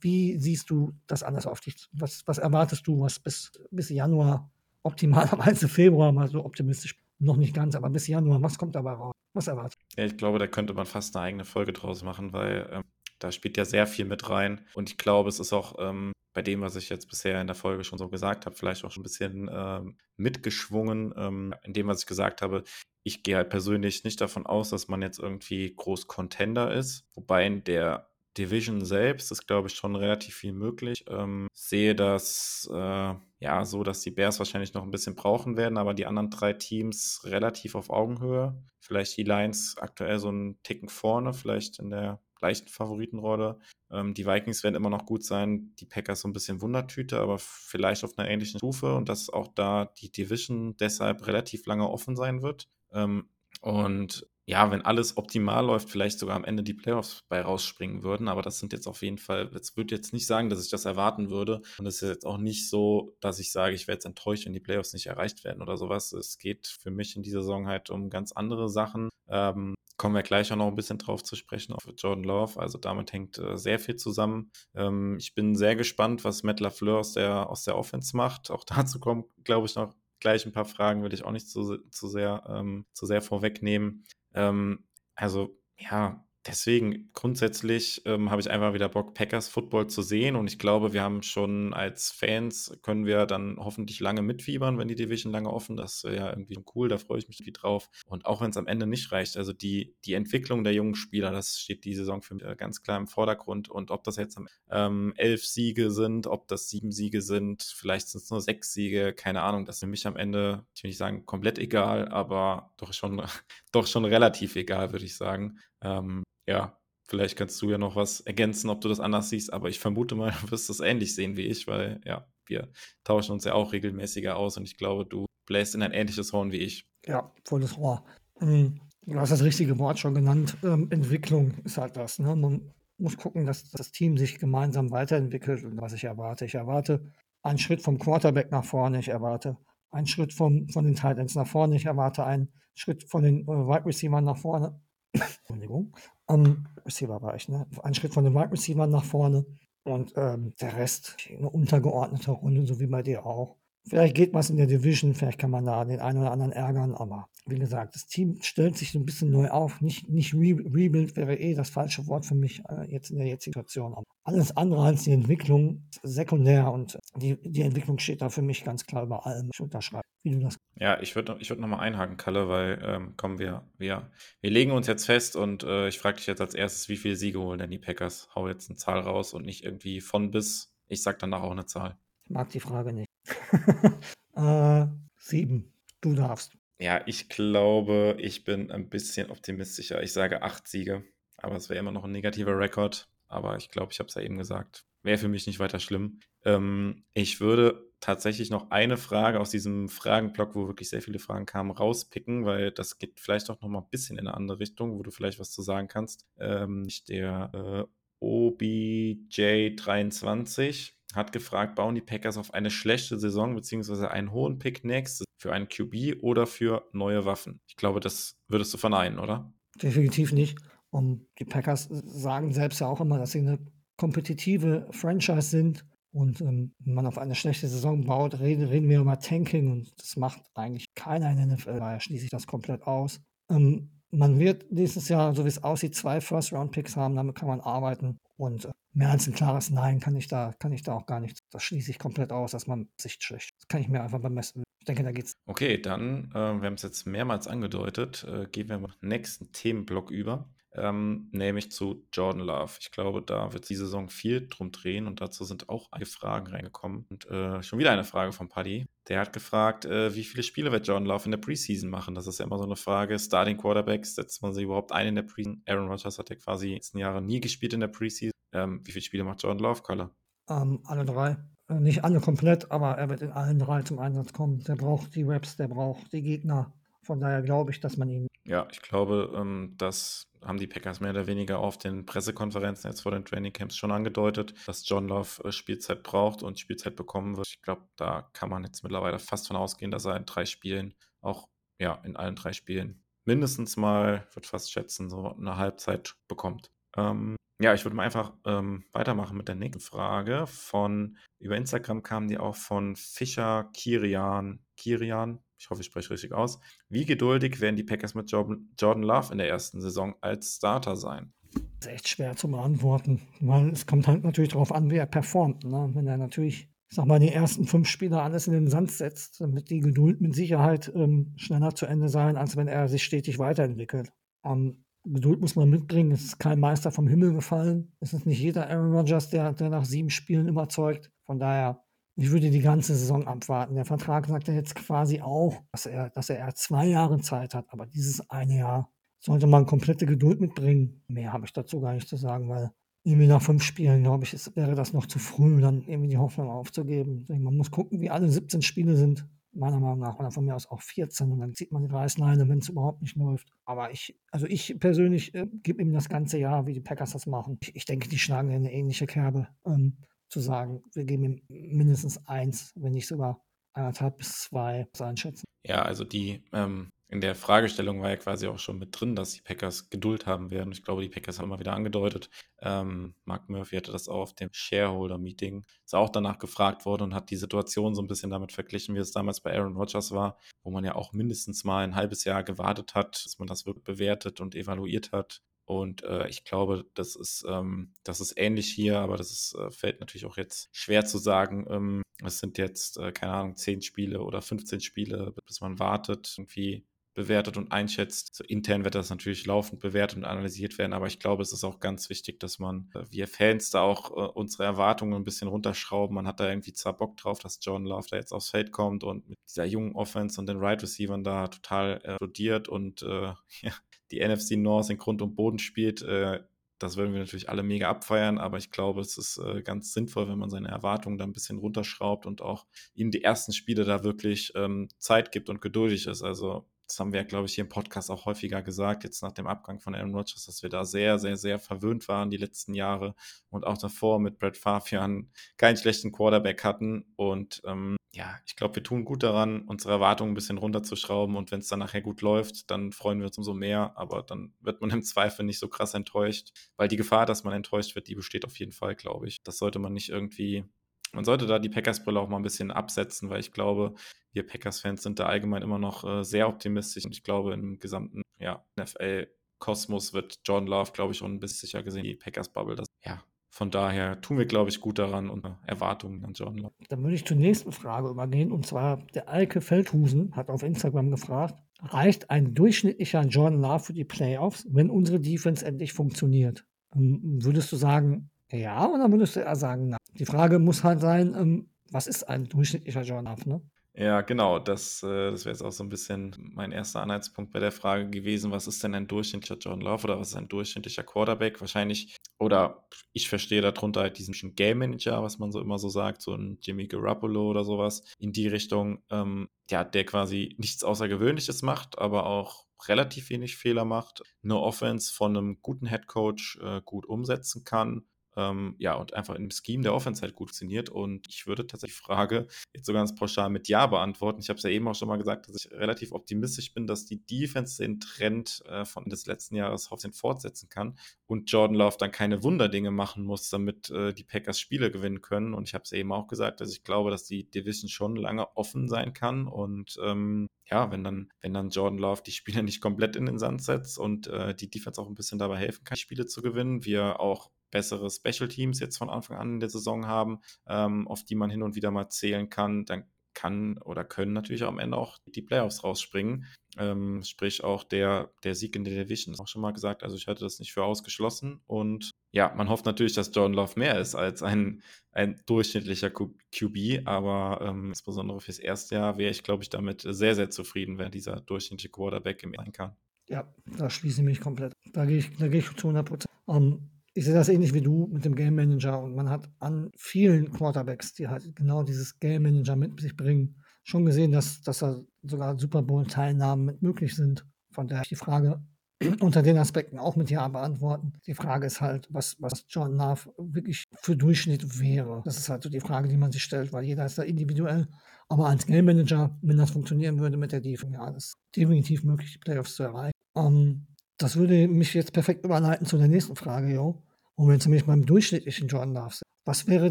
wie 0.00 0.38
siehst 0.38 0.70
du 0.70 0.92
das 1.06 1.22
anders 1.22 1.46
auf 1.46 1.60
dich? 1.60 1.74
Was, 1.92 2.22
was 2.26 2.38
erwartest 2.38 2.86
du, 2.86 3.00
was 3.00 3.18
bis, 3.18 3.52
bis 3.70 3.88
Januar, 3.88 4.50
optimalerweise 4.82 5.68
Februar, 5.68 6.12
mal 6.12 6.28
so 6.28 6.44
optimistisch, 6.44 6.96
noch 7.18 7.36
nicht 7.36 7.54
ganz, 7.54 7.74
aber 7.74 7.90
bis 7.90 8.06
Januar, 8.06 8.42
was 8.42 8.58
kommt 8.58 8.74
dabei 8.74 8.92
raus? 8.92 9.12
Was 9.34 9.46
erwartet? 9.46 9.78
Ja, 9.96 10.04
ich 10.04 10.16
glaube, 10.16 10.38
da 10.38 10.46
könnte 10.46 10.74
man 10.74 10.86
fast 10.86 11.16
eine 11.16 11.24
eigene 11.26 11.44
Folge 11.44 11.72
draus 11.72 12.02
machen, 12.02 12.32
weil 12.32 12.68
ähm, 12.70 12.82
da 13.18 13.32
spielt 13.32 13.56
ja 13.56 13.64
sehr 13.64 13.86
viel 13.86 14.04
mit 14.04 14.28
rein. 14.28 14.60
Und 14.74 14.90
ich 14.90 14.98
glaube, 14.98 15.28
es 15.28 15.40
ist 15.40 15.52
auch 15.52 15.76
ähm, 15.78 16.12
bei 16.32 16.42
dem, 16.42 16.60
was 16.60 16.76
ich 16.76 16.88
jetzt 16.88 17.08
bisher 17.08 17.40
in 17.40 17.46
der 17.46 17.56
Folge 17.56 17.84
schon 17.84 17.98
so 17.98 18.08
gesagt 18.08 18.46
habe, 18.46 18.56
vielleicht 18.56 18.84
auch 18.84 18.90
schon 18.90 19.00
ein 19.00 19.04
bisschen 19.04 19.50
ähm, 19.52 19.96
mitgeschwungen, 20.16 21.12
ähm, 21.16 21.54
in 21.64 21.72
dem, 21.72 21.86
was 21.86 22.00
ich 22.00 22.06
gesagt 22.06 22.42
habe 22.42 22.64
ich 23.04 23.22
gehe 23.22 23.36
halt 23.36 23.50
persönlich 23.50 24.04
nicht 24.04 24.20
davon 24.20 24.46
aus, 24.46 24.70
dass 24.70 24.88
man 24.88 25.02
jetzt 25.02 25.18
irgendwie 25.18 25.74
groß 25.74 26.06
Contender 26.06 26.72
ist. 26.72 27.04
Wobei 27.14 27.46
in 27.46 27.64
der 27.64 28.08
Division 28.38 28.84
selbst 28.84 29.30
ist, 29.30 29.46
glaube 29.46 29.68
ich, 29.68 29.74
schon 29.74 29.94
relativ 29.94 30.36
viel 30.36 30.52
möglich. 30.52 31.04
Ähm, 31.08 31.48
sehe 31.52 31.94
das 31.94 32.68
äh, 32.72 33.14
ja 33.40 33.64
so, 33.64 33.82
dass 33.82 34.00
die 34.00 34.10
Bears 34.10 34.38
wahrscheinlich 34.38 34.72
noch 34.72 34.84
ein 34.84 34.90
bisschen 34.90 35.16
brauchen 35.16 35.56
werden, 35.56 35.76
aber 35.76 35.94
die 35.94 36.06
anderen 36.06 36.30
drei 36.30 36.54
Teams 36.54 37.20
relativ 37.24 37.74
auf 37.74 37.90
Augenhöhe. 37.90 38.56
Vielleicht 38.80 39.16
die 39.16 39.24
Lions 39.24 39.76
aktuell 39.78 40.18
so 40.18 40.28
einen 40.28 40.62
Ticken 40.62 40.88
vorne, 40.88 41.34
vielleicht 41.34 41.78
in 41.78 41.90
der 41.90 42.20
leichten 42.42 42.68
Favoritenrolle. 42.68 43.58
Ähm, 43.90 44.14
die 44.14 44.26
Vikings 44.26 44.62
werden 44.62 44.74
immer 44.74 44.90
noch 44.90 45.06
gut 45.06 45.24
sein, 45.24 45.74
die 45.80 45.86
Packers 45.86 46.20
so 46.20 46.28
ein 46.28 46.32
bisschen 46.32 46.60
Wundertüte, 46.60 47.18
aber 47.20 47.38
vielleicht 47.38 48.04
auf 48.04 48.18
einer 48.18 48.28
ähnlichen 48.28 48.58
Stufe 48.58 48.94
und 48.94 49.08
dass 49.08 49.30
auch 49.30 49.48
da 49.54 49.86
die 50.00 50.10
Division 50.10 50.76
deshalb 50.76 51.26
relativ 51.26 51.66
lange 51.66 51.88
offen 51.88 52.16
sein 52.16 52.42
wird. 52.42 52.68
Ähm, 52.92 53.28
und 53.60 54.26
ja, 54.44 54.70
wenn 54.72 54.82
alles 54.82 55.16
optimal 55.16 55.64
läuft, 55.64 55.88
vielleicht 55.88 56.18
sogar 56.18 56.34
am 56.34 56.44
Ende 56.44 56.64
die 56.64 56.74
Playoffs 56.74 57.20
bei 57.28 57.40
rausspringen 57.40 58.02
würden. 58.02 58.28
Aber 58.28 58.42
das 58.42 58.58
sind 58.58 58.72
jetzt 58.72 58.88
auf 58.88 59.02
jeden 59.02 59.18
Fall, 59.18 59.50
jetzt 59.54 59.76
würde 59.76 59.94
jetzt 59.94 60.12
nicht 60.12 60.26
sagen, 60.26 60.50
dass 60.50 60.64
ich 60.64 60.70
das 60.70 60.84
erwarten 60.84 61.30
würde. 61.30 61.62
Und 61.78 61.86
es 61.86 62.02
ist 62.02 62.08
jetzt 62.08 62.26
auch 62.26 62.38
nicht 62.38 62.68
so, 62.68 63.16
dass 63.20 63.38
ich 63.38 63.52
sage, 63.52 63.74
ich 63.74 63.86
werde 63.86 63.98
jetzt 63.98 64.06
enttäuscht, 64.06 64.46
wenn 64.46 64.52
die 64.52 64.60
Playoffs 64.60 64.94
nicht 64.94 65.06
erreicht 65.06 65.44
werden 65.44 65.62
oder 65.62 65.76
sowas. 65.76 66.12
Es 66.12 66.38
geht 66.38 66.66
für 66.66 66.90
mich 66.90 67.14
in 67.14 67.22
dieser 67.22 67.42
Saison 67.42 67.68
halt 67.68 67.90
um 67.90 68.10
ganz 68.10 68.32
andere 68.32 68.68
Sachen. 68.68 69.10
Ähm, 69.28 69.74
kommen 69.96 70.14
wir 70.14 70.22
gleich 70.22 70.52
auch 70.52 70.56
noch 70.56 70.68
ein 70.68 70.74
bisschen 70.74 70.98
drauf 70.98 71.22
zu 71.22 71.36
sprechen 71.36 71.72
auf 71.72 71.86
Jordan 71.96 72.24
Love. 72.24 72.58
Also 72.58 72.78
damit 72.78 73.12
hängt 73.12 73.38
äh, 73.38 73.56
sehr 73.56 73.78
viel 73.78 73.96
zusammen. 73.96 74.50
Ähm, 74.74 75.16
ich 75.18 75.34
bin 75.34 75.54
sehr 75.54 75.76
gespannt, 75.76 76.24
was 76.24 76.42
Matt 76.42 76.60
LaFleur 76.60 76.98
aus 76.98 77.12
der, 77.12 77.48
aus 77.48 77.64
der 77.64 77.76
Offense 77.76 78.16
macht. 78.16 78.50
Auch 78.50 78.64
dazu 78.64 79.00
kommen, 79.00 79.24
glaube 79.44 79.66
ich, 79.66 79.74
noch 79.74 79.94
gleich 80.20 80.46
ein 80.46 80.52
paar 80.52 80.64
Fragen, 80.64 81.02
will 81.02 81.12
ich 81.12 81.24
auch 81.24 81.32
nicht 81.32 81.48
zu, 81.48 81.78
zu, 81.90 82.08
sehr, 82.08 82.44
ähm, 82.48 82.86
zu 82.92 83.06
sehr 83.06 83.22
vorwegnehmen. 83.22 84.04
Ähm, 84.34 84.84
also 85.14 85.58
ja, 85.76 86.24
deswegen 86.46 87.10
grundsätzlich 87.12 88.02
ähm, 88.04 88.30
habe 88.30 88.40
ich 88.40 88.50
einfach 88.50 88.74
wieder 88.74 88.88
Bock, 88.88 89.14
Packers 89.14 89.48
Football 89.48 89.86
zu 89.88 90.02
sehen. 90.02 90.36
Und 90.36 90.46
ich 90.46 90.58
glaube, 90.58 90.92
wir 90.92 91.02
haben 91.02 91.22
schon 91.22 91.72
als 91.72 92.10
Fans, 92.10 92.78
können 92.82 93.06
wir 93.06 93.26
dann 93.26 93.56
hoffentlich 93.58 94.00
lange 94.00 94.22
mitfiebern, 94.22 94.78
wenn 94.78 94.88
die 94.88 94.94
Division 94.94 95.32
lange 95.32 95.52
offen. 95.52 95.76
Das 95.76 96.04
wäre 96.04 96.16
ja 96.16 96.30
irgendwie 96.30 96.58
cool, 96.74 96.88
da 96.88 96.98
freue 96.98 97.18
ich 97.18 97.28
mich 97.28 97.40
irgendwie 97.40 97.52
drauf. 97.52 97.90
Und 98.06 98.26
auch 98.26 98.40
wenn 98.40 98.50
es 98.50 98.56
am 98.56 98.66
Ende 98.66 98.86
nicht 98.86 99.12
reicht, 99.12 99.36
also 99.36 99.52
die, 99.52 99.94
die 100.04 100.14
Entwicklung 100.14 100.64
der 100.64 100.74
jungen 100.74 100.94
Spieler, 100.94 101.30
das 101.30 101.58
steht 101.58 101.84
die 101.84 101.94
Saison 101.94 102.22
für 102.22 102.34
mich 102.34 102.44
äh, 102.44 102.56
ganz 102.56 102.82
klar 102.82 102.98
im 102.98 103.06
Vordergrund. 103.06 103.68
Und 103.68 103.90
ob 103.90 104.04
das 104.04 104.16
jetzt 104.16 104.38
ähm, 104.70 105.12
elf 105.16 105.46
Siege 105.46 105.90
sind, 105.90 106.26
ob 106.26 106.48
das 106.48 106.68
sieben 106.68 106.92
Siege 106.92 107.22
sind, 107.22 107.62
vielleicht 107.62 108.08
sind 108.08 108.22
es 108.22 108.30
nur 108.30 108.40
sechs 108.40 108.72
Siege, 108.72 109.12
keine 109.12 109.42
Ahnung, 109.42 109.64
das 109.64 109.76
ist 109.76 109.80
für 109.80 109.86
mich 109.86 110.06
am 110.06 110.16
Ende, 110.16 110.66
ich 110.74 110.82
will 110.82 110.88
nicht 110.88 110.98
sagen 110.98 111.26
komplett 111.26 111.58
egal, 111.58 112.08
aber 112.08 112.72
doch 112.78 112.92
schon, 112.92 113.22
doch 113.72 113.86
schon 113.86 114.04
relativ 114.04 114.56
egal, 114.56 114.92
würde 114.92 115.04
ich 115.04 115.16
sagen. 115.16 115.58
Ähm, 115.82 116.22
ja, 116.46 116.78
vielleicht 117.04 117.36
kannst 117.36 117.60
du 117.60 117.70
ja 117.70 117.78
noch 117.78 117.96
was 117.96 118.20
ergänzen, 118.20 118.70
ob 118.70 118.80
du 118.80 118.88
das 118.88 119.00
anders 119.00 119.28
siehst, 119.28 119.52
aber 119.52 119.68
ich 119.68 119.78
vermute 119.78 120.14
mal, 120.14 120.32
du 120.42 120.50
wirst 120.50 120.68
das 120.68 120.80
ähnlich 120.80 121.14
sehen 121.14 121.36
wie 121.36 121.46
ich, 121.46 121.66
weil 121.66 122.00
ja, 122.04 122.26
wir 122.46 122.68
tauschen 123.04 123.32
uns 123.32 123.44
ja 123.44 123.54
auch 123.54 123.72
regelmäßiger 123.72 124.36
aus 124.36 124.56
und 124.56 124.64
ich 124.64 124.76
glaube, 124.76 125.06
du 125.06 125.26
bläst 125.46 125.74
in 125.74 125.82
ein 125.82 125.92
ähnliches 125.92 126.32
Horn 126.32 126.52
wie 126.52 126.58
ich. 126.58 126.86
Ja, 127.06 127.32
volles 127.44 127.76
Rohr. 127.76 128.04
Hm, 128.38 128.80
du 129.06 129.20
hast 129.20 129.30
das 129.30 129.42
richtige 129.42 129.78
Wort 129.78 129.98
schon 129.98 130.14
genannt. 130.14 130.56
Ähm, 130.62 130.88
Entwicklung 130.90 131.54
ist 131.64 131.78
halt 131.78 131.96
das. 131.96 132.18
Ne? 132.18 132.34
Man 132.34 132.72
muss 132.96 133.16
gucken, 133.16 133.46
dass 133.46 133.70
das 133.70 133.90
Team 133.90 134.16
sich 134.16 134.38
gemeinsam 134.38 134.90
weiterentwickelt 134.90 135.64
und 135.64 135.80
was 135.80 135.92
ich 135.92 136.04
erwarte. 136.04 136.44
Ich 136.44 136.54
erwarte 136.54 137.12
einen 137.42 137.58
Schritt 137.58 137.82
vom 137.82 137.98
Quarterback 137.98 138.50
nach 138.52 138.64
vorne, 138.64 139.00
ich 139.00 139.08
erwarte 139.08 139.56
einen 139.90 140.06
Schritt 140.06 140.32
vom, 140.32 140.68
von 140.68 140.84
den 140.84 140.94
Titans 140.94 141.34
nach 141.34 141.46
vorne, 141.46 141.76
ich 141.76 141.86
erwarte 141.86 142.24
einen 142.24 142.52
Schritt 142.74 143.04
von 143.04 143.24
den 143.24 143.42
äh, 143.42 143.46
Wide 143.48 143.84
Receivers 143.84 144.22
nach 144.22 144.38
vorne. 144.38 144.80
Entschuldigung 145.12 145.92
am 146.32 146.66
Receiver-Bereich. 146.84 147.48
Ne? 147.48 147.66
Ein 147.82 147.94
Schritt 147.94 148.14
von 148.14 148.24
den 148.24 148.34
Wide 148.34 148.52
Receiver 148.52 148.86
nach 148.86 149.04
vorne 149.04 149.44
und 149.84 150.12
ähm, 150.16 150.54
der 150.60 150.76
Rest 150.76 151.16
eine 151.28 151.50
untergeordnete 151.50 152.30
Runde, 152.30 152.66
so 152.66 152.80
wie 152.80 152.86
bei 152.86 153.02
dir 153.02 153.26
auch. 153.26 153.56
Vielleicht 153.88 154.14
geht 154.14 154.32
was 154.32 154.48
in 154.48 154.56
der 154.56 154.68
Division, 154.68 155.12
vielleicht 155.12 155.38
kann 155.38 155.50
man 155.50 155.66
da 155.66 155.84
den 155.84 155.98
einen 155.98 156.18
oder 156.18 156.30
anderen 156.30 156.52
ärgern, 156.52 156.94
aber 156.94 157.26
wie 157.46 157.58
gesagt, 157.58 157.96
das 157.96 158.06
Team 158.06 158.38
stellt 158.40 158.76
sich 158.76 158.92
so 158.92 159.00
ein 159.00 159.04
bisschen 159.04 159.32
neu 159.32 159.50
auf. 159.50 159.80
Nicht, 159.80 160.08
nicht 160.08 160.34
Re 160.34 160.56
Rebuild 160.72 161.16
wäre 161.16 161.36
eh 161.36 161.54
das 161.54 161.70
falsche 161.70 162.06
Wort 162.06 162.24
für 162.24 162.36
mich 162.36 162.62
äh, 162.68 162.88
jetzt 162.88 163.10
in 163.10 163.18
der 163.18 163.26
jetzigen 163.26 163.54
Situation. 163.54 163.92
Aber 163.94 164.04
alles 164.22 164.56
andere 164.56 164.84
als 164.84 165.02
die 165.02 165.10
Entwicklung 165.10 165.88
sekundär 166.04 166.72
und 166.72 166.96
die, 167.16 167.36
die 167.42 167.62
Entwicklung 167.62 167.98
steht 167.98 168.22
da 168.22 168.28
für 168.28 168.42
mich 168.42 168.62
ganz 168.62 168.86
klar 168.86 169.02
über 169.02 169.26
allem. 169.26 169.50
Ich 169.52 169.60
unterschreibe, 169.60 170.04
wie 170.22 170.30
du 170.30 170.40
das. 170.40 170.56
Ja, 170.76 171.00
ich 171.00 171.14
würde 171.14 171.36
ich 171.40 171.50
würd 171.50 171.60
nochmal 171.60 171.80
einhaken, 171.80 172.16
Kalle, 172.16 172.48
weil 172.48 172.80
ähm, 172.84 173.16
kommen 173.16 173.38
wir, 173.38 173.66
wir, 173.78 174.10
wir 174.40 174.50
legen 174.50 174.72
uns 174.72 174.86
jetzt 174.86 175.06
fest 175.06 175.36
und 175.36 175.64
äh, 175.64 175.88
ich 175.88 175.98
frage 175.98 176.16
dich 176.16 176.26
jetzt 176.26 176.40
als 176.40 176.54
erstes, 176.54 176.88
wie 176.88 176.96
viele 176.96 177.16
Siege 177.16 177.40
holen 177.40 177.58
denn 177.58 177.70
die 177.70 177.78
Packers? 177.78 178.28
Hau 178.34 178.48
jetzt 178.48 178.70
eine 178.70 178.78
Zahl 178.78 179.00
raus 179.00 179.34
und 179.34 179.44
nicht 179.44 179.64
irgendwie 179.64 180.00
von 180.00 180.30
bis. 180.30 180.74
Ich 180.88 181.02
sag 181.02 181.18
danach 181.18 181.42
auch 181.42 181.50
eine 181.50 181.66
Zahl. 181.66 181.96
Ich 182.24 182.30
mag 182.30 182.50
die 182.50 182.60
Frage 182.60 182.92
nicht. 182.92 183.08
äh, 184.36 184.86
sieben. 185.16 185.72
Du 186.00 186.14
darfst. 186.14 186.56
Ja, 186.78 187.00
ich 187.06 187.28
glaube, 187.28 188.16
ich 188.18 188.44
bin 188.44 188.70
ein 188.70 188.88
bisschen 188.88 189.30
optimistischer. 189.30 190.02
Ich 190.02 190.12
sage 190.12 190.42
acht 190.42 190.66
Siege, 190.66 191.04
aber 191.36 191.56
es 191.56 191.68
wäre 191.68 191.78
immer 191.78 191.92
noch 191.92 192.04
ein 192.04 192.12
negativer 192.12 192.58
Rekord. 192.58 193.08
Aber 193.32 193.56
ich 193.56 193.70
glaube, 193.70 193.92
ich 193.92 193.98
habe 193.98 194.08
es 194.08 194.14
ja 194.14 194.22
eben 194.22 194.38
gesagt. 194.38 194.84
Wäre 195.02 195.18
für 195.18 195.28
mich 195.28 195.46
nicht 195.46 195.58
weiter 195.58 195.80
schlimm. 195.80 196.20
Ähm, 196.44 197.04
ich 197.12 197.40
würde 197.40 197.90
tatsächlich 198.00 198.50
noch 198.50 198.70
eine 198.70 198.96
Frage 198.96 199.40
aus 199.40 199.50
diesem 199.50 199.88
Fragenblock, 199.88 200.54
wo 200.54 200.68
wirklich 200.68 200.90
sehr 200.90 201.02
viele 201.02 201.18
Fragen 201.18 201.46
kamen, 201.46 201.70
rauspicken, 201.70 202.44
weil 202.44 202.70
das 202.70 202.98
geht 202.98 203.18
vielleicht 203.18 203.48
auch 203.50 203.60
noch 203.60 203.68
mal 203.68 203.80
ein 203.80 203.90
bisschen 203.90 204.18
in 204.18 204.26
eine 204.26 204.36
andere 204.36 204.60
Richtung, 204.60 204.98
wo 204.98 205.02
du 205.02 205.10
vielleicht 205.10 205.40
was 205.40 205.50
zu 205.50 205.62
sagen 205.62 205.88
kannst. 205.88 206.26
Ähm, 206.38 206.86
der 207.08 207.50
äh, 207.54 207.84
OBJ23 208.24 210.92
hat 211.14 211.32
gefragt, 211.32 211.74
bauen 211.74 211.94
die 211.94 212.00
Packers 212.00 212.38
auf 212.38 212.54
eine 212.54 212.70
schlechte 212.70 213.18
Saison 213.18 213.54
bzw. 213.54 214.06
einen 214.06 214.32
hohen 214.32 214.58
Pick 214.58 214.84
nächstes 214.84 215.26
für 215.36 215.52
einen 215.52 215.68
QB 215.68 216.22
oder 216.22 216.46
für 216.46 216.88
neue 216.92 217.24
Waffen? 217.24 217.60
Ich 217.66 217.76
glaube, 217.76 218.00
das 218.00 218.40
würdest 218.48 218.72
du 218.72 218.78
verneinen, 218.78 219.18
oder? 219.18 219.52
Definitiv 219.76 220.32
nicht. 220.32 220.58
Und 220.92 221.26
die 221.38 221.44
Packers 221.44 221.88
sagen 221.90 222.52
selbst 222.52 222.80
ja 222.80 222.86
auch 222.86 223.00
immer, 223.00 223.18
dass 223.18 223.32
sie 223.32 223.38
eine 223.38 223.58
kompetitive 223.96 224.86
Franchise 224.90 225.48
sind. 225.48 225.86
Und 226.12 226.42
ähm, 226.42 226.74
wenn 226.80 226.94
man 226.94 227.06
auf 227.06 227.16
eine 227.16 227.34
schlechte 227.34 227.66
Saison 227.66 228.04
baut, 228.04 228.38
reden, 228.38 228.64
reden 228.64 228.90
wir 228.90 229.00
über 229.00 229.18
Tanking 229.18 229.72
und 229.72 229.90
das 229.98 230.16
macht 230.16 230.42
eigentlich 230.54 230.94
keiner 230.94 231.30
in 231.30 231.38
der 231.38 231.46
NFL. 231.46 231.78
Daher 231.78 232.00
schließe 232.00 232.24
ich 232.24 232.30
das 232.30 232.46
komplett 232.46 232.82
aus. 232.82 233.20
Ähm, 233.50 234.02
man 234.10 234.38
wird 234.38 234.66
dieses 234.68 235.08
Jahr, 235.08 235.34
so 235.34 235.44
wie 235.44 235.48
es 235.48 235.64
aussieht, 235.64 235.94
zwei 235.94 236.20
First-Round-Picks 236.20 236.96
haben, 236.96 237.16
damit 237.16 237.36
kann 237.36 237.48
man 237.48 237.60
arbeiten. 237.60 238.18
Und 238.36 238.66
äh, 238.66 238.72
mehr 238.92 239.10
als 239.10 239.26
ein 239.26 239.32
klares 239.32 239.70
Nein 239.70 240.00
kann 240.00 240.14
ich 240.14 240.28
da, 240.28 240.52
kann 240.58 240.72
ich 240.72 240.82
da 240.82 240.92
auch 240.92 241.06
gar 241.06 241.20
nicht. 241.20 241.38
Das 241.50 241.62
schließe 241.62 241.90
ich 241.90 241.98
komplett 241.98 242.32
aus, 242.32 242.50
dass 242.50 242.66
man 242.66 242.88
sich 243.00 243.16
schlecht. 243.18 243.50
Das 243.58 243.68
kann 243.68 243.80
ich 243.80 243.88
mir 243.88 244.02
einfach 244.02 244.20
bemessen. 244.20 244.64
Ich 244.80 244.84
denke, 244.84 245.04
da 245.04 245.12
geht's. 245.12 245.32
Okay, 245.46 245.80
dann, 245.80 246.30
äh, 246.32 246.34
wir 246.34 246.66
haben 246.66 246.74
es 246.74 246.82
jetzt 246.82 247.06
mehrmals 247.06 247.48
angedeutet, 247.48 248.26
äh, 248.28 248.46
gehen 248.48 248.68
wir 248.68 248.78
zum 248.80 248.92
nächsten 249.00 249.52
Themenblock 249.52 250.10
über 250.10 250.50
ähm, 250.74 251.28
nämlich 251.32 251.70
zu 251.70 252.06
Jordan 252.12 252.40
Love. 252.40 252.72
Ich 252.80 252.90
glaube, 252.90 253.22
da 253.22 253.52
wird 253.52 253.68
die 253.68 253.74
Saison 253.74 254.08
viel 254.08 254.46
drum 254.48 254.72
drehen 254.72 255.06
und 255.06 255.20
dazu 255.20 255.44
sind 255.44 255.68
auch 255.68 255.88
einige 255.90 256.10
Fragen 256.10 256.46
reingekommen. 256.46 257.06
Und 257.10 257.28
äh, 257.30 257.62
schon 257.62 257.78
wieder 257.78 257.90
eine 257.90 258.04
Frage 258.04 258.32
von 258.32 258.48
Paddy. 258.48 258.86
Der 259.08 259.20
hat 259.20 259.32
gefragt, 259.32 259.84
äh, 259.84 260.14
wie 260.14 260.24
viele 260.24 260.42
Spiele 260.42 260.72
wird 260.72 260.86
Jordan 260.86 261.06
Love 261.06 261.24
in 261.26 261.32
der 261.32 261.38
Preseason 261.38 261.90
machen? 261.90 262.14
Das 262.14 262.26
ist 262.26 262.38
ja 262.38 262.46
immer 262.46 262.58
so 262.58 262.64
eine 262.64 262.76
Frage. 262.76 263.18
Starting 263.18 263.58
Quarterbacks, 263.58 264.14
setzt 264.14 264.42
man 264.42 264.54
sie 264.54 264.62
überhaupt 264.62 264.92
ein 264.92 265.08
in 265.08 265.14
der 265.16 265.22
Preseason? 265.22 265.62
Aaron 265.66 265.88
Rodgers 265.88 266.18
hat 266.18 266.30
ja 266.30 266.36
quasi 266.36 266.66
in 266.66 266.70
den 266.70 266.76
letzten 266.76 266.98
Jahren 266.98 267.26
nie 267.26 267.40
gespielt 267.40 267.74
in 267.74 267.80
der 267.80 267.88
Preseason. 267.88 268.32
Ähm, 268.52 268.80
wie 268.84 268.92
viele 268.92 269.02
Spiele 269.02 269.24
macht 269.24 269.42
Jordan 269.42 269.62
Love, 269.62 269.82
Kalle? 269.82 270.10
Ähm, 270.48 270.80
alle 270.84 271.04
drei. 271.04 271.36
Äh, 271.68 271.80
nicht 271.80 272.04
alle 272.04 272.20
komplett, 272.20 272.70
aber 272.70 272.92
er 272.92 273.08
wird 273.08 273.22
in 273.22 273.30
allen 273.30 273.58
drei 273.58 273.82
zum 273.82 273.98
Einsatz 273.98 274.32
kommen. 274.32 274.62
Der 274.64 274.76
braucht 274.76 275.14
die 275.14 275.22
Reps, 275.22 275.56
der 275.56 275.68
braucht 275.68 276.12
die 276.12 276.22
Gegner. 276.22 276.72
Von 277.02 277.20
daher 277.20 277.42
glaube 277.42 277.72
ich, 277.72 277.80
dass 277.80 277.96
man 277.96 278.08
ihn. 278.08 278.28
Ja, 278.44 278.66
ich 278.70 278.82
glaube, 278.82 279.32
ähm, 279.34 279.74
dass 279.78 280.22
haben 280.44 280.58
die 280.58 280.66
Packers 280.66 281.00
mehr 281.00 281.10
oder 281.10 281.26
weniger 281.26 281.58
auf 281.58 281.78
den 281.78 282.06
Pressekonferenzen 282.06 282.90
jetzt 282.90 283.02
vor 283.02 283.12
den 283.12 283.24
Trainingcamps 283.24 283.76
schon 283.76 283.92
angedeutet, 283.92 284.54
dass 284.66 284.88
John 284.88 285.08
Love 285.08 285.44
äh, 285.44 285.52
Spielzeit 285.52 286.02
braucht 286.02 286.42
und 286.42 286.58
Spielzeit 286.58 286.96
bekommen 286.96 287.36
wird. 287.36 287.48
Ich 287.48 287.62
glaube, 287.62 287.88
da 287.96 288.28
kann 288.32 288.50
man 288.50 288.64
jetzt 288.64 288.82
mittlerweile 288.82 289.18
fast 289.18 289.48
von 289.48 289.56
ausgehen, 289.56 289.90
dass 289.90 290.04
er 290.04 290.16
in 290.16 290.26
drei 290.26 290.44
Spielen, 290.44 290.94
auch 291.20 291.48
ja, 291.78 291.94
in 292.04 292.16
allen 292.16 292.36
drei 292.36 292.52
Spielen 292.52 293.02
mindestens 293.24 293.76
mal, 293.76 294.26
würde 294.34 294.48
fast 294.48 294.72
schätzen, 294.72 295.08
so 295.08 295.34
eine 295.36 295.56
Halbzeit 295.56 296.14
bekommt. 296.28 296.70
Ähm, 296.96 297.36
ja, 297.62 297.74
ich 297.74 297.84
würde 297.84 297.96
mal 297.96 298.04
einfach 298.04 298.32
ähm, 298.44 298.84
weitermachen 298.92 299.36
mit 299.36 299.48
der 299.48 299.54
nächsten 299.54 299.80
Frage. 299.80 300.46
Von 300.46 301.16
über 301.38 301.56
Instagram 301.56 302.02
kam 302.02 302.28
die 302.28 302.38
auch 302.38 302.56
von 302.56 302.96
Fischer 302.96 303.70
Kirian. 303.74 304.60
Kirian, 304.76 305.38
ich 305.58 305.70
hoffe, 305.70 305.80
ich 305.80 305.86
spreche 305.86 306.10
richtig 306.10 306.32
aus. 306.32 306.58
Wie 306.88 307.04
geduldig 307.04 307.60
werden 307.60 307.76
die 307.76 307.84
Packers 307.84 308.14
mit 308.14 308.30
Jordan 308.30 309.02
Love 309.02 309.32
in 309.32 309.38
der 309.38 309.48
ersten 309.48 309.80
Saison 309.80 310.14
als 310.20 310.56
Starter 310.56 310.96
sein? 310.96 311.32
Das 311.52 311.86
ist 311.86 311.92
echt 311.92 312.08
schwer 312.08 312.36
zu 312.36 312.48
beantworten, 312.48 313.20
weil 313.40 313.68
es 313.70 313.86
kommt 313.86 314.08
halt 314.08 314.24
natürlich 314.24 314.50
darauf 314.50 314.72
an, 314.72 314.90
wie 314.90 314.96
er 314.96 315.06
performt. 315.06 315.64
Ne? 315.64 315.90
Wenn 315.92 316.06
er 316.06 316.16
natürlich, 316.16 316.68
ich 316.88 316.96
sag 316.96 317.06
mal, 317.06 317.20
die 317.20 317.32
ersten 317.32 317.66
fünf 317.66 317.88
Spieler 317.88 318.22
alles 318.22 318.46
in 318.46 318.54
den 318.54 318.68
Sand 318.68 318.90
setzt, 318.90 319.40
dann 319.40 319.54
wird 319.54 319.70
die 319.70 319.80
Geduld 319.80 320.20
mit 320.20 320.34
Sicherheit 320.34 320.90
ähm, 320.94 321.34
schneller 321.36 321.74
zu 321.74 321.86
Ende 321.86 322.08
sein, 322.08 322.36
als 322.36 322.56
wenn 322.56 322.68
er 322.68 322.88
sich 322.88 323.04
stetig 323.04 323.38
weiterentwickelt. 323.38 324.10
Um, 324.44 324.81
Geduld 325.04 325.40
muss 325.40 325.56
man 325.56 325.68
mitbringen. 325.68 326.12
Es 326.12 326.24
ist 326.24 326.38
kein 326.38 326.60
Meister 326.60 326.92
vom 326.92 327.08
Himmel 327.08 327.32
gefallen. 327.32 327.92
Es 328.00 328.12
ist 328.12 328.26
nicht 328.26 328.40
jeder 328.40 328.68
Aaron 328.68 328.94
Rodgers, 328.94 329.30
der, 329.30 329.52
der 329.52 329.68
nach 329.68 329.84
sieben 329.84 330.10
Spielen 330.10 330.48
überzeugt. 330.48 331.10
Von 331.24 331.38
daher 331.38 331.82
ich 332.16 332.30
würde 332.30 332.50
die 332.50 332.60
ganze 332.60 332.94
Saison 332.94 333.26
abwarten. 333.26 333.74
Der 333.74 333.84
Vertrag 333.84 334.26
sagt 334.26 334.48
ja 334.48 334.54
jetzt 334.54 334.74
quasi 334.74 335.20
auch, 335.20 335.62
dass 335.72 335.86
er, 335.86 336.10
dass 336.10 336.28
er 336.28 336.54
zwei 336.54 336.86
Jahre 336.86 337.20
Zeit 337.20 337.54
hat, 337.54 337.66
aber 337.70 337.86
dieses 337.86 338.28
eine 338.28 338.58
Jahr 338.58 338.92
sollte 339.18 339.46
man 339.46 339.66
komplette 339.66 340.04
Geduld 340.04 340.40
mitbringen. 340.40 341.02
Mehr 341.08 341.32
habe 341.32 341.46
ich 341.46 341.52
dazu 341.52 341.80
gar 341.80 341.94
nicht 341.94 342.08
zu 342.08 342.16
sagen, 342.16 342.48
weil 342.48 342.70
irgendwie 343.04 343.28
nach 343.28 343.42
fünf 343.42 343.62
Spielen, 343.62 344.02
glaube 344.02 344.24
ich, 344.24 344.34
ist, 344.34 344.54
wäre 344.56 344.74
das 344.74 344.92
noch 344.92 345.06
zu 345.06 345.18
früh, 345.18 345.60
dann 345.60 345.82
irgendwie 345.86 346.10
die 346.10 346.18
Hoffnung 346.18 346.50
aufzugeben. 346.50 347.24
Man 347.28 347.56
muss 347.56 347.70
gucken, 347.70 348.00
wie 348.00 348.10
alle 348.10 348.28
17 348.28 348.62
Spiele 348.62 348.96
sind 348.96 349.26
meiner 349.52 349.80
Meinung 349.80 350.00
nach, 350.00 350.18
oder 350.18 350.30
von 350.30 350.44
mir 350.44 350.54
aus 350.54 350.66
auch 350.68 350.80
14 350.80 351.30
und 351.30 351.40
dann 351.40 351.54
zieht 351.54 351.72
man 351.72 351.82
die 351.82 351.92
Reißleine, 351.92 352.48
wenn 352.48 352.58
es 352.58 352.68
überhaupt 352.68 353.02
nicht 353.02 353.16
läuft. 353.16 353.52
Aber 353.64 353.90
ich, 353.90 354.18
also 354.30 354.46
ich 354.46 354.78
persönlich 354.78 355.34
äh, 355.34 355.46
gebe 355.62 355.82
ihm 355.82 355.92
das 355.92 356.08
ganze 356.08 356.38
Jahr, 356.38 356.66
wie 356.66 356.72
die 356.72 356.80
Packers 356.80 357.12
das 357.12 357.26
machen. 357.26 357.58
Ich, 357.60 357.76
ich 357.76 357.84
denke, 357.84 358.08
die 358.08 358.18
schlagen 358.18 358.50
in 358.50 358.56
eine 358.56 358.72
ähnliche 358.72 359.06
Kerbe, 359.06 359.48
ähm, 359.66 359.98
zu 360.28 360.40
sagen, 360.40 360.82
wir 360.94 361.04
geben 361.04 361.24
ihm 361.24 361.42
mindestens 361.48 362.26
eins, 362.26 362.72
wenn 362.74 362.92
nicht 362.92 363.06
sogar 363.06 363.44
anderthalb 363.74 364.18
bis 364.18 364.42
zwei 364.42 364.86
einschätzen. 364.98 365.44
Ja, 365.66 365.82
also 365.82 366.04
die 366.04 366.42
ähm, 366.52 366.88
in 367.12 367.20
der 367.20 367.34
Fragestellung 367.34 368.00
war 368.00 368.08
ja 368.08 368.16
quasi 368.16 368.46
auch 368.46 368.58
schon 368.58 368.78
mit 368.78 368.98
drin, 368.98 369.14
dass 369.14 369.34
die 369.34 369.42
Packers 369.42 369.90
Geduld 369.90 370.24
haben 370.24 370.50
werden. 370.50 370.72
Ich 370.72 370.82
glaube, 370.82 371.02
die 371.02 371.10
Packers 371.10 371.38
haben 371.38 371.44
immer 371.44 371.60
wieder 371.60 371.74
angedeutet. 371.74 372.30
Ähm, 372.62 373.14
Mark 373.26 373.50
Murphy 373.50 373.76
hatte 373.76 373.92
das 373.92 374.08
auch 374.08 374.20
auf 374.20 374.34
dem 374.34 374.48
Shareholder-Meeting. 374.50 375.62
Ist 375.84 375.94
auch 375.94 376.08
danach 376.08 376.38
gefragt 376.38 376.86
worden 376.86 377.02
und 377.02 377.14
hat 377.14 377.28
die 377.28 377.36
Situation 377.36 377.94
so 377.94 378.00
ein 378.00 378.08
bisschen 378.08 378.30
damit 378.30 378.52
verglichen, 378.52 378.94
wie 378.94 379.00
es 379.00 379.12
damals 379.12 379.42
bei 379.42 379.54
Aaron 379.54 379.76
Rodgers 379.76 380.12
war, 380.12 380.38
wo 380.62 380.70
man 380.70 380.86
ja 380.86 380.94
auch 380.94 381.12
mindestens 381.12 381.64
mal 381.64 381.84
ein 381.84 381.96
halbes 381.96 382.24
Jahr 382.24 382.44
gewartet 382.44 382.94
hat, 382.94 383.22
dass 383.26 383.38
man 383.38 383.46
das 383.46 383.66
wirklich 383.66 383.84
bewertet 383.84 384.40
und 384.40 384.54
evaluiert 384.54 385.12
hat. 385.12 385.42
Und 385.66 386.02
äh, 386.04 386.26
ich 386.28 386.44
glaube, 386.44 386.86
das 386.94 387.14
ist, 387.14 387.44
ähm, 387.46 387.92
das 388.04 388.20
ist 388.22 388.38
ähnlich 388.38 388.72
hier, 388.72 389.00
aber 389.00 389.18
das 389.18 389.30
ist, 389.30 389.54
äh, 389.54 389.70
fällt 389.70 390.00
natürlich 390.00 390.24
auch 390.24 390.38
jetzt 390.38 390.70
schwer 390.72 391.04
zu 391.04 391.18
sagen. 391.18 391.66
Ähm, 391.68 392.02
es 392.24 392.38
sind 392.38 392.56
jetzt, 392.56 392.96
äh, 392.96 393.12
keine 393.12 393.32
Ahnung, 393.34 393.56
10 393.56 393.82
Spiele 393.82 394.22
oder 394.22 394.40
15 394.40 394.80
Spiele, 394.80 395.34
bis 395.46 395.60
man 395.60 395.78
wartet, 395.78 396.34
irgendwie 396.38 396.86
bewertet 397.14 397.56
und 397.56 397.72
einschätzt. 397.72 398.34
So 398.34 398.44
intern 398.44 398.84
wird 398.84 398.94
das 398.94 399.10
natürlich 399.10 399.46
laufend 399.46 399.80
bewertet 399.80 400.18
und 400.18 400.24
analysiert 400.24 400.78
werden, 400.78 400.92
aber 400.92 401.06
ich 401.06 401.18
glaube, 401.18 401.42
es 401.42 401.52
ist 401.52 401.64
auch 401.64 401.80
ganz 401.80 402.08
wichtig, 402.10 402.40
dass 402.40 402.58
man, 402.58 402.90
äh, 402.94 403.04
wir 403.10 403.28
Fans, 403.28 403.70
da 403.70 403.82
auch 403.82 404.10
äh, 404.10 404.30
unsere 404.32 404.64
Erwartungen 404.64 405.14
ein 405.14 405.24
bisschen 405.24 405.48
runterschrauben. 405.48 406.14
Man 406.14 406.26
hat 406.26 406.40
da 406.40 406.48
irgendwie 406.48 406.72
zwar 406.72 406.96
Bock 406.96 407.16
drauf, 407.16 407.38
dass 407.38 407.58
John 407.60 407.84
Love 407.84 408.06
da 408.10 408.16
jetzt 408.16 408.32
aufs 408.32 408.50
Feld 408.50 408.72
kommt 408.72 409.04
und 409.04 409.28
mit 409.28 409.38
dieser 409.48 409.64
jungen 409.64 409.94
Offense 409.94 410.40
und 410.40 410.48
den 410.48 410.58
Right 410.58 410.82
Receivern 410.82 411.24
da 411.24 411.48
total 411.48 412.16
studiert 412.16 412.68
und 412.68 413.02
äh, 413.02 413.32
ja, 413.62 413.72
die 414.10 414.20
NFC 414.20 414.52
North 414.52 414.90
in 414.90 414.98
Grund 414.98 415.22
und 415.22 415.34
Boden 415.34 415.58
spielt. 415.58 416.02
Äh, 416.02 416.40
das 416.78 416.96
würden 416.96 417.12
wir 417.12 417.20
natürlich 417.20 417.48
alle 417.48 417.62
mega 417.62 417.88
abfeiern, 417.88 418.38
aber 418.38 418.58
ich 418.58 418.72
glaube, 418.72 419.00
es 419.00 419.16
ist 419.16 419.38
äh, 419.38 419.62
ganz 419.62 419.92
sinnvoll, 419.92 420.28
wenn 420.28 420.38
man 420.38 420.50
seine 420.50 420.68
Erwartungen 420.68 421.16
da 421.16 421.24
ein 421.24 421.32
bisschen 421.32 421.58
runterschraubt 421.58 422.26
und 422.26 422.42
auch 422.42 422.66
ihm 422.94 423.12
die 423.12 423.22
ersten 423.22 423.52
Spiele 423.52 423.84
da 423.84 424.02
wirklich 424.02 424.52
ähm, 424.56 424.88
Zeit 424.98 425.30
gibt 425.30 425.48
und 425.48 425.60
geduldig 425.60 426.08
ist. 426.08 426.22
Also 426.22 426.66
das 426.92 427.00
haben 427.00 427.14
wir, 427.14 427.24
glaube 427.24 427.46
ich, 427.46 427.54
hier 427.54 427.64
im 427.64 427.70
Podcast 427.70 428.10
auch 428.10 428.26
häufiger 428.26 428.60
gesagt, 428.60 429.04
jetzt 429.04 429.22
nach 429.22 429.32
dem 429.32 429.46
Abgang 429.46 429.80
von 429.80 429.94
Aaron 429.94 430.14
Rodgers, 430.14 430.44
dass 430.44 430.62
wir 430.62 430.68
da 430.68 430.84
sehr, 430.84 431.18
sehr, 431.18 431.38
sehr 431.38 431.58
verwöhnt 431.58 432.06
waren 432.06 432.30
die 432.30 432.36
letzten 432.36 432.74
Jahre 432.74 433.14
und 433.48 433.66
auch 433.66 433.78
davor 433.78 434.20
mit 434.20 434.38
Brett 434.38 434.58
Favre 434.58 435.24
keinen 435.56 435.76
schlechten 435.78 436.12
Quarterback 436.12 436.64
hatten. 436.64 437.06
Und 437.16 437.62
ähm, 437.64 437.96
ja, 438.12 438.36
ich 438.46 438.56
glaube, 438.56 438.76
wir 438.76 438.82
tun 438.82 439.06
gut 439.06 439.22
daran, 439.22 439.62
unsere 439.62 439.94
Erwartungen 439.94 440.32
ein 440.32 440.34
bisschen 440.34 440.58
runterzuschrauben 440.58 441.36
und 441.36 441.50
wenn 441.50 441.60
es 441.60 441.68
dann 441.68 441.78
nachher 441.78 442.02
gut 442.02 442.20
läuft, 442.20 442.70
dann 442.70 442.92
freuen 442.92 443.20
wir 443.20 443.26
uns 443.26 443.38
umso 443.38 443.54
mehr, 443.54 443.96
aber 443.96 444.22
dann 444.22 444.52
wird 444.60 444.82
man 444.82 444.90
im 444.90 445.02
Zweifel 445.02 445.46
nicht 445.46 445.58
so 445.58 445.68
krass 445.68 445.94
enttäuscht, 445.94 446.52
weil 446.76 446.88
die 446.88 446.96
Gefahr, 446.96 447.24
dass 447.24 447.42
man 447.42 447.54
enttäuscht 447.54 447.94
wird, 447.94 448.08
die 448.08 448.14
besteht 448.14 448.44
auf 448.44 448.58
jeden 448.58 448.72
Fall, 448.72 448.96
glaube 448.96 449.28
ich. 449.28 449.42
Das 449.42 449.56
sollte 449.56 449.78
man 449.78 449.94
nicht 449.94 450.10
irgendwie 450.10 450.64
man 451.12 451.24
sollte 451.24 451.46
da 451.46 451.58
die 451.58 451.68
Packers-Brille 451.68 452.18
auch 452.18 452.28
mal 452.28 452.38
ein 452.38 452.42
bisschen 452.42 452.70
absetzen, 452.70 453.30
weil 453.30 453.40
ich 453.40 453.52
glaube, 453.52 453.94
wir 454.32 454.46
Packers-Fans 454.46 455.02
sind 455.02 455.18
da 455.18 455.26
allgemein 455.26 455.62
immer 455.62 455.78
noch 455.78 456.04
äh, 456.04 456.24
sehr 456.24 456.48
optimistisch 456.48 457.04
und 457.04 457.12
ich 457.12 457.22
glaube, 457.22 457.52
im 457.52 457.78
gesamten 457.78 458.22
ja, 458.38 458.64
NFL-Kosmos 458.80 460.14
wird 460.14 460.40
John 460.44 460.66
Love, 460.66 460.92
glaube 460.92 461.12
ich, 461.12 461.22
auch 461.22 461.26
ein 461.26 461.40
bisschen 461.40 461.66
sicher 461.66 461.82
gesehen, 461.82 462.04
die 462.04 462.16
Packers-Bubble. 462.16 462.82
Ja, 463.04 463.22
von 463.50 463.70
daher 463.70 464.18
tun 464.22 464.38
wir, 464.38 464.46
glaube 464.46 464.70
ich, 464.70 464.80
gut 464.80 464.98
daran 464.98 465.28
und 465.28 465.44
Erwartungen 465.66 466.24
an 466.24 466.32
John 466.32 466.56
Love. 466.56 466.72
Dann 466.88 467.02
würde 467.02 467.14
ich 467.14 467.26
zur 467.26 467.36
nächsten 467.36 467.70
Frage 467.70 468.08
übergehen 468.08 468.50
und 468.50 468.66
zwar 468.66 468.96
der 469.14 469.28
Alke 469.28 469.60
Feldhusen 469.60 470.34
hat 470.34 470.48
auf 470.48 470.62
Instagram 470.62 471.10
gefragt, 471.10 471.54
reicht 471.82 472.30
ein 472.30 472.54
durchschnittlicher 472.54 473.22
John 473.26 473.60
Love 473.60 473.80
für 473.80 473.92
die 473.92 474.04
Playoffs, 474.04 474.66
wenn 474.70 474.88
unsere 474.88 475.20
Defense 475.20 475.66
endlich 475.66 475.92
funktioniert? 475.92 476.64
Ähm, 476.94 477.20
würdest 477.42 477.70
du 477.72 477.76
sagen, 477.76 478.30
ja, 478.52 478.86
oder 478.86 479.10
würdest 479.10 479.36
du 479.36 479.40
eher 479.40 479.56
sagen, 479.56 479.88
nein? 479.88 479.98
Die 480.14 480.26
Frage 480.26 480.58
muss 480.58 480.84
halt 480.84 481.00
sein, 481.00 481.34
ähm, 481.36 481.70
was 481.90 482.06
ist 482.06 482.24
ein 482.24 482.48
durchschnittlicher 482.48 483.02
Love, 483.02 483.48
ne? 483.48 483.62
Ja, 483.94 484.22
genau. 484.22 484.58
Das, 484.58 485.02
äh, 485.02 485.30
das 485.30 485.44
wäre 485.44 485.52
jetzt 485.52 485.62
auch 485.62 485.70
so 485.72 485.84
ein 485.84 485.90
bisschen 485.90 486.34
mein 486.54 486.72
erster 486.72 487.02
Anhaltspunkt 487.02 487.52
bei 487.52 487.60
der 487.60 487.72
Frage 487.72 488.08
gewesen, 488.08 488.50
was 488.50 488.66
ist 488.66 488.82
denn 488.82 488.94
ein 488.94 489.06
durchschnittlicher 489.06 489.58
Jordan 489.58 489.82
Love 489.82 490.04
oder 490.04 490.18
was 490.18 490.30
ist 490.30 490.36
ein 490.36 490.48
durchschnittlicher 490.48 491.02
Quarterback? 491.02 491.60
Wahrscheinlich, 491.60 492.16
oder 492.38 492.88
ich 493.12 493.28
verstehe 493.28 493.60
darunter 493.60 494.00
halt 494.00 494.16
diesen 494.16 494.54
Game 494.54 494.78
Manager, 494.78 495.22
was 495.22 495.38
man 495.38 495.52
so 495.52 495.60
immer 495.60 495.78
so 495.78 495.90
sagt, 495.90 496.22
so 496.22 496.34
ein 496.34 496.56
Jimmy 496.62 496.86
Garoppolo 496.86 497.50
oder 497.50 497.64
sowas, 497.64 498.02
in 498.18 498.32
die 498.32 498.48
Richtung, 498.48 499.02
ähm, 499.10 499.50
ja, 499.70 499.84
der 499.84 500.06
quasi 500.06 500.54
nichts 500.56 500.84
Außergewöhnliches 500.84 501.60
macht, 501.60 501.98
aber 501.98 502.24
auch 502.24 502.64
relativ 502.88 503.28
wenig 503.28 503.56
Fehler 503.56 503.84
macht, 503.84 504.22
eine 504.42 504.58
Offense 504.58 505.12
von 505.12 505.36
einem 505.36 505.58
guten 505.60 505.86
Head 505.86 506.06
Coach 506.06 506.58
äh, 506.62 506.80
gut 506.82 507.04
umsetzen 507.04 507.62
kann 507.64 508.06
ähm, 508.36 508.74
ja, 508.78 508.94
und 508.94 509.14
einfach 509.14 509.34
im 509.34 509.50
Scheme 509.50 509.82
der 509.82 509.94
Offense 509.94 510.22
halt 510.22 510.34
gut 510.34 510.52
funktioniert. 510.52 510.90
Und 510.90 511.28
ich 511.28 511.46
würde 511.46 511.66
tatsächlich 511.66 511.98
die 511.98 512.04
Frage 512.04 512.46
jetzt 512.74 512.86
so 512.86 512.92
ganz 512.92 513.14
pauschal 513.14 513.50
mit 513.50 513.68
Ja 513.68 513.86
beantworten. 513.86 514.40
Ich 514.40 514.48
habe 514.48 514.58
es 514.58 514.62
ja 514.62 514.70
eben 514.70 514.86
auch 514.88 514.94
schon 514.94 515.08
mal 515.08 515.16
gesagt, 515.16 515.48
dass 515.48 515.56
ich 515.56 515.70
relativ 515.70 516.12
optimistisch 516.12 516.72
bin, 516.72 516.86
dass 516.86 517.04
die 517.04 517.24
Defense 517.24 517.82
den 517.82 518.00
Trend 518.00 518.62
äh, 518.66 518.84
von 518.84 519.04
des 519.08 519.26
letzten 519.26 519.56
Jahres 519.56 519.90
hoffentlich 519.90 520.20
fortsetzen 520.20 520.68
kann 520.68 520.98
und 521.26 521.50
Jordan 521.50 521.76
Love 521.76 521.96
dann 521.98 522.12
keine 522.12 522.42
Wunderdinge 522.42 522.90
machen 522.90 523.24
muss, 523.24 523.48
damit 523.50 523.90
äh, 523.90 524.12
die 524.12 524.24
Packers 524.24 524.60
Spiele 524.60 524.90
gewinnen 524.90 525.22
können. 525.22 525.54
Und 525.54 525.68
ich 525.68 525.74
habe 525.74 525.84
es 525.84 525.92
eben 525.92 526.12
auch 526.12 526.26
gesagt, 526.26 526.60
dass 526.60 526.72
ich 526.72 526.84
glaube, 526.84 527.10
dass 527.10 527.24
die 527.24 527.50
Division 527.50 527.88
schon 527.88 528.16
lange 528.16 528.56
offen 528.56 528.88
sein 528.88 529.12
kann 529.12 529.46
und 529.46 529.98
ähm, 530.02 530.48
ja, 530.70 530.90
wenn 530.90 531.04
dann, 531.04 531.30
wenn 531.40 531.52
dann 531.52 531.70
Jordan 531.70 531.98
Love 531.98 532.22
die 532.24 532.30
Spiele 532.30 532.62
nicht 532.62 532.80
komplett 532.80 533.16
in 533.16 533.26
den 533.26 533.38
Sand 533.38 533.62
setzt 533.62 533.98
und 533.98 534.26
äh, 534.28 534.54
die 534.54 534.70
Defense 534.70 535.00
auch 535.00 535.08
ein 535.08 535.14
bisschen 535.14 535.38
dabei 535.38 535.56
helfen 535.56 535.84
kann, 535.84 535.96
Spiele 535.96 536.26
zu 536.26 536.40
gewinnen, 536.40 536.84
wir 536.84 537.20
auch 537.20 537.50
bessere 537.72 538.08
Special 538.10 538.48
Teams 538.48 538.78
jetzt 538.78 538.98
von 538.98 539.10
Anfang 539.10 539.36
an 539.36 539.54
in 539.54 539.60
der 539.60 539.70
Saison 539.70 540.06
haben, 540.06 540.38
ähm, 540.68 541.08
auf 541.08 541.24
die 541.24 541.34
man 541.34 541.50
hin 541.50 541.64
und 541.64 541.74
wieder 541.74 541.90
mal 541.90 542.08
zählen 542.08 542.48
kann, 542.48 542.84
dann 542.84 543.04
kann 543.34 543.78
oder 543.78 544.04
können 544.04 544.32
natürlich 544.32 544.62
am 544.62 544.78
Ende 544.78 544.96
auch 544.96 545.18
die 545.26 545.42
Playoffs 545.42 545.82
rausspringen. 545.82 546.46
Ähm, 546.78 547.22
sprich 547.22 547.64
auch 547.64 547.84
der, 547.84 548.30
der 548.44 548.54
Sieg 548.54 548.76
in 548.76 548.84
der 548.84 549.04
Division. 549.04 549.32
Das 549.32 549.40
auch 549.40 549.48
schon 549.48 549.62
mal 549.62 549.72
gesagt, 549.72 550.02
also 550.02 550.16
ich 550.16 550.26
hatte 550.26 550.44
das 550.44 550.58
nicht 550.58 550.72
für 550.72 550.84
ausgeschlossen. 550.84 551.60
Und 551.66 552.10
ja, 552.30 552.52
man 552.54 552.68
hofft 552.68 552.86
natürlich, 552.86 553.14
dass 553.14 553.34
Jordan 553.34 553.54
Love 553.54 553.78
mehr 553.78 553.98
ist 553.98 554.14
als 554.14 554.42
ein, 554.42 554.82
ein 555.12 555.40
durchschnittlicher 555.46 556.10
QB, 556.10 557.06
aber 557.06 557.66
ähm, 557.66 557.88
insbesondere 557.88 558.40
fürs 558.40 558.58
erste 558.58 558.96
Jahr 558.96 559.18
wäre 559.18 559.30
ich, 559.30 559.42
glaube 559.42 559.62
ich, 559.62 559.70
damit 559.70 560.02
sehr, 560.02 560.34
sehr 560.34 560.50
zufrieden, 560.50 560.98
wer 560.98 561.10
dieser 561.10 561.40
durchschnittliche 561.40 561.90
Quarterback 561.90 562.42
im 562.42 562.54
sein 562.56 562.72
kann. 562.72 562.96
Ja, 563.28 563.52
da 563.78 563.88
schließe 563.88 564.20
ich 564.20 564.26
mich 564.26 564.40
komplett. 564.40 564.72
Da 564.92 565.04
gehe 565.04 565.18
ich, 565.18 565.36
da 565.36 565.46
ich 565.46 565.76
zu 565.76 565.88
100 565.88 566.06
Prozent. 566.06 566.30
Um, 566.44 566.90
ich 567.14 567.24
sehe 567.24 567.34
das 567.34 567.48
ähnlich 567.48 567.74
wie 567.74 567.82
du 567.82 568.08
mit 568.10 568.24
dem 568.24 568.34
Game 568.34 568.54
Manager 568.54 569.02
und 569.02 569.14
man 569.14 569.28
hat 569.28 569.48
an 569.58 569.90
vielen 569.96 570.50
Quarterbacks, 570.50 571.12
die 571.14 571.28
halt 571.28 571.54
genau 571.54 571.82
dieses 571.82 572.18
Game 572.18 572.42
Manager 572.42 572.76
mit 572.76 572.98
sich 573.00 573.16
bringen, 573.16 573.56
schon 573.82 574.06
gesehen, 574.06 574.32
dass, 574.32 574.62
dass 574.62 574.78
da 574.78 575.00
sogar 575.22 575.58
Super 575.58 575.82
Bowl-Teilnahmen 575.82 576.64
mit 576.64 576.82
möglich 576.82 577.14
sind. 577.14 577.46
Von 577.70 577.88
daher 577.88 578.04
die 578.08 578.16
Frage 578.16 578.62
unter 579.20 579.42
den 579.42 579.58
Aspekten 579.58 579.98
auch 579.98 580.16
mit 580.16 580.30
Ja 580.30 580.48
beantworten. 580.48 581.14
Die 581.26 581.34
Frage 581.34 581.66
ist 581.66 581.80
halt, 581.80 582.08
was, 582.10 582.36
was 582.38 582.64
John 582.68 582.96
Love 582.96 583.32
wirklich 583.36 583.86
für 584.00 584.16
Durchschnitt 584.16 584.80
wäre. 584.80 585.22
Das 585.24 585.36
ist 585.36 585.48
halt 585.48 585.62
so 585.62 585.68
die 585.68 585.80
Frage, 585.80 586.08
die 586.08 586.16
man 586.16 586.32
sich 586.32 586.42
stellt, 586.42 586.72
weil 586.72 586.84
jeder 586.84 587.04
ist 587.04 587.18
da 587.18 587.22
individuell. 587.22 587.88
Aber 588.28 588.48
als 588.48 588.66
Game 588.66 588.86
Manager, 588.86 589.36
wenn 589.42 589.58
das 589.58 589.72
funktionieren 589.72 590.18
würde 590.18 590.36
mit 590.36 590.52
der 590.52 590.60
Defense, 590.60 590.94
ja, 590.94 591.08
ist 591.10 591.36
definitiv 591.54 592.04
möglich, 592.04 592.32
die 592.32 592.38
Playoffs 592.38 592.76
zu 592.76 592.84
erreichen. 592.84 593.12
Ähm, 593.34 593.86
das 594.22 594.36
würde 594.36 594.68
mich 594.68 594.94
jetzt 594.94 595.12
perfekt 595.12 595.44
überleiten 595.44 595.86
zu 595.86 595.98
der 595.98 596.08
nächsten 596.08 596.36
Frage, 596.36 596.72
jo. 596.72 597.02
Wo 597.36 597.48
wir 597.48 597.56
nämlich 597.56 597.86
beim 597.86 598.04
durchschnittlichen 598.04 598.68
Jordan 598.68 598.94
Love 598.94 599.14
sind. 599.14 599.22
Was 599.44 599.66
wäre 599.66 599.90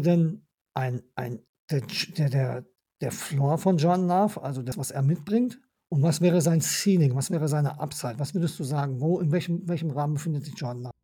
denn 0.00 0.46
ein, 0.74 1.02
ein, 1.16 1.40
der, 1.70 1.82
der, 2.30 2.64
der 3.00 3.12
Floor 3.12 3.58
von 3.58 3.78
Jordan 3.78 4.06
Love, 4.06 4.42
also 4.42 4.62
das, 4.62 4.78
was 4.78 4.90
er 4.90 5.02
mitbringt? 5.02 5.60
Und 5.88 6.02
was 6.02 6.20
wäre 6.22 6.40
sein 6.40 6.60
Ceiling? 6.62 7.14
Was 7.14 7.30
wäre 7.30 7.48
seine 7.48 7.78
Upside? 7.78 8.18
Was 8.18 8.32
würdest 8.34 8.58
du 8.58 8.64
sagen? 8.64 9.00
Wo, 9.00 9.20
in 9.20 9.30
welchem, 9.30 9.68
welchem 9.68 9.90
Rahmen 9.90 10.14
befindet 10.14 10.44
sich 10.44 10.54
Jordan 10.56 10.84
Love? 10.84 10.94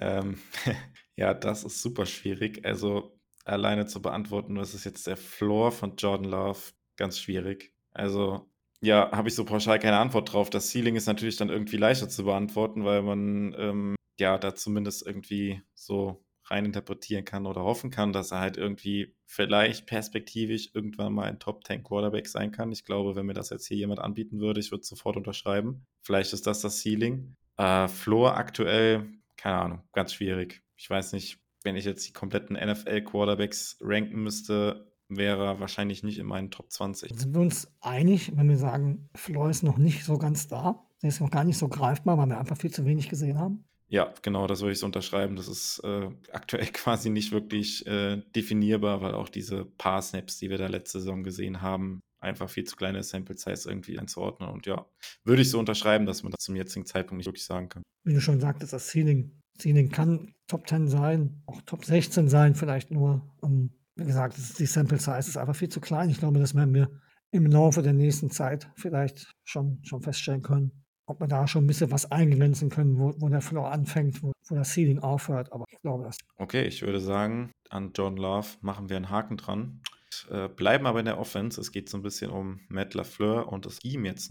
Ähm, 0.00 0.38
ja, 1.16 1.32
das 1.32 1.64
ist 1.64 1.80
super 1.80 2.04
schwierig. 2.04 2.64
Also 2.66 3.18
alleine 3.44 3.86
zu 3.86 4.02
beantworten, 4.02 4.56
was 4.56 4.74
ist 4.74 4.84
jetzt 4.84 5.06
der 5.06 5.16
Floor 5.16 5.72
von 5.72 5.96
Jordan 5.96 6.30
Love, 6.30 6.60
ganz 6.96 7.18
schwierig. 7.18 7.72
Also 7.92 8.47
ja, 8.80 9.10
habe 9.12 9.28
ich 9.28 9.34
so 9.34 9.44
pauschal 9.44 9.78
keine 9.78 9.98
Antwort 9.98 10.32
drauf. 10.32 10.50
Das 10.50 10.70
Ceiling 10.70 10.96
ist 10.96 11.06
natürlich 11.06 11.36
dann 11.36 11.48
irgendwie 11.48 11.76
leichter 11.76 12.08
zu 12.08 12.24
beantworten, 12.24 12.84
weil 12.84 13.02
man 13.02 13.54
ähm, 13.58 13.96
ja 14.18 14.38
da 14.38 14.54
zumindest 14.54 15.06
irgendwie 15.06 15.62
so 15.74 16.24
rein 16.50 16.64
interpretieren 16.64 17.24
kann 17.24 17.46
oder 17.46 17.62
hoffen 17.62 17.90
kann, 17.90 18.12
dass 18.12 18.30
er 18.30 18.40
halt 18.40 18.56
irgendwie 18.56 19.14
vielleicht 19.26 19.86
perspektivisch 19.86 20.70
irgendwann 20.74 21.12
mal 21.12 21.28
ein 21.28 21.38
Top 21.38 21.66
10 21.66 21.82
Quarterback 21.82 22.26
sein 22.26 22.52
kann. 22.52 22.72
Ich 22.72 22.84
glaube, 22.84 23.16
wenn 23.16 23.26
mir 23.26 23.34
das 23.34 23.50
jetzt 23.50 23.66
hier 23.66 23.76
jemand 23.76 24.00
anbieten 24.00 24.40
würde, 24.40 24.60
ich 24.60 24.70
würde 24.70 24.84
sofort 24.84 25.16
unterschreiben. 25.16 25.86
Vielleicht 26.02 26.32
ist 26.32 26.46
das 26.46 26.60
das 26.60 26.82
Ceiling. 26.82 27.34
Äh, 27.56 27.88
Floor 27.88 28.36
aktuell, 28.36 29.08
keine 29.36 29.56
Ahnung, 29.56 29.82
ganz 29.92 30.14
schwierig. 30.14 30.62
Ich 30.76 30.88
weiß 30.88 31.12
nicht, 31.12 31.38
wenn 31.64 31.76
ich 31.76 31.84
jetzt 31.84 32.06
die 32.08 32.12
kompletten 32.12 32.56
NFL-Quarterbacks 32.56 33.78
ranken 33.80 34.22
müsste, 34.22 34.87
wäre 35.08 35.44
er 35.44 35.60
wahrscheinlich 35.60 36.02
nicht 36.02 36.18
in 36.18 36.26
meinen 36.26 36.50
Top 36.50 36.70
20. 36.70 37.18
Sind 37.18 37.34
wir 37.34 37.40
uns 37.40 37.68
einig, 37.80 38.36
wenn 38.36 38.48
wir 38.48 38.58
sagen, 38.58 39.08
Floor 39.14 39.50
ist 39.50 39.62
noch 39.62 39.78
nicht 39.78 40.04
so 40.04 40.18
ganz 40.18 40.48
da? 40.48 40.86
Der 41.02 41.08
ist 41.08 41.20
noch 41.20 41.30
gar 41.30 41.44
nicht 41.44 41.58
so 41.58 41.68
greifbar, 41.68 42.18
weil 42.18 42.26
wir 42.26 42.38
einfach 42.38 42.56
viel 42.56 42.72
zu 42.72 42.84
wenig 42.84 43.08
gesehen 43.08 43.38
haben? 43.38 43.64
Ja, 43.90 44.12
genau, 44.20 44.46
das 44.46 44.60
würde 44.60 44.72
ich 44.72 44.78
so 44.78 44.86
unterschreiben. 44.86 45.36
Das 45.36 45.48
ist 45.48 45.80
äh, 45.82 46.10
aktuell 46.32 46.66
quasi 46.66 47.10
nicht 47.10 47.32
wirklich 47.32 47.86
äh, 47.86 48.22
definierbar, 48.34 49.00
weil 49.00 49.14
auch 49.14 49.28
diese 49.28 49.64
paar 49.64 50.02
Snaps, 50.02 50.38
die 50.38 50.50
wir 50.50 50.58
da 50.58 50.66
letzte 50.66 51.00
Saison 51.00 51.24
gesehen 51.24 51.62
haben, 51.62 52.00
einfach 52.20 52.50
viel 52.50 52.64
zu 52.64 52.76
kleine 52.76 53.02
Sample 53.02 53.36
Size 53.36 53.68
irgendwie 53.68 53.98
einzuordnen. 53.98 54.50
Und 54.50 54.66
ja, 54.66 54.86
würde 55.24 55.42
ich 55.42 55.50
so 55.50 55.58
unterschreiben, 55.58 56.04
dass 56.04 56.22
man 56.22 56.32
das 56.32 56.44
zum 56.44 56.56
jetzigen 56.56 56.84
Zeitpunkt 56.84 57.18
nicht 57.18 57.26
wirklich 57.26 57.44
sagen 57.44 57.68
kann. 57.68 57.82
Wie 58.04 58.14
du 58.14 58.20
schon 58.20 58.40
sagtest, 58.40 58.72
das 58.72 58.88
Ceiling, 58.88 59.40
Ceiling 59.58 59.90
kann 59.90 60.34
Top 60.48 60.68
10 60.68 60.88
sein, 60.88 61.42
auch 61.46 61.62
Top 61.62 61.84
16 61.84 62.28
sein, 62.28 62.54
vielleicht 62.54 62.90
nur. 62.90 63.22
Um, 63.40 63.50
ähm, 63.50 63.70
wie 63.98 64.04
gesagt, 64.04 64.36
die 64.58 64.66
Sample 64.66 64.98
Size 64.98 65.18
ist 65.18 65.36
einfach 65.36 65.56
viel 65.56 65.68
zu 65.68 65.80
klein. 65.80 66.10
Ich 66.10 66.18
glaube, 66.18 66.38
das 66.38 66.54
werden 66.54 66.74
wir 66.74 66.90
im 67.30 67.46
Laufe 67.46 67.82
der 67.82 67.92
nächsten 67.92 68.30
Zeit 68.30 68.70
vielleicht 68.76 69.30
schon, 69.44 69.80
schon 69.84 70.02
feststellen 70.02 70.42
können 70.42 70.72
ob 71.08 71.20
wir 71.20 71.26
da 71.26 71.46
schon 71.46 71.64
ein 71.64 71.66
bisschen 71.66 71.90
was 71.90 72.10
eingrenzen 72.10 72.68
können, 72.68 72.98
wo, 72.98 73.14
wo 73.18 73.28
der 73.28 73.40
Floor 73.40 73.70
anfängt, 73.70 74.22
wo, 74.22 74.32
wo 74.48 74.54
das 74.54 74.74
Ceiling 74.74 74.98
aufhört. 74.98 75.52
Aber 75.52 75.64
ich 75.70 75.80
glaube 75.80 76.04
das. 76.04 76.18
Okay, 76.36 76.64
ich 76.64 76.82
würde 76.82 77.00
sagen, 77.00 77.50
an 77.70 77.92
John 77.94 78.16
Love 78.16 78.48
machen 78.60 78.88
wir 78.88 78.96
einen 78.96 79.10
Haken 79.10 79.38
dran. 79.38 79.80
Äh, 80.30 80.48
bleiben 80.48 80.86
aber 80.86 81.00
in 81.00 81.06
der 81.06 81.18
Offense. 81.18 81.60
Es 81.60 81.72
geht 81.72 81.88
so 81.88 81.96
ein 81.96 82.02
bisschen 82.02 82.30
um 82.30 82.60
Matt 82.68 82.94
LaFleur 82.94 83.50
und 83.50 83.64
das 83.64 83.78
ihm 83.82 84.04
jetzt. 84.04 84.30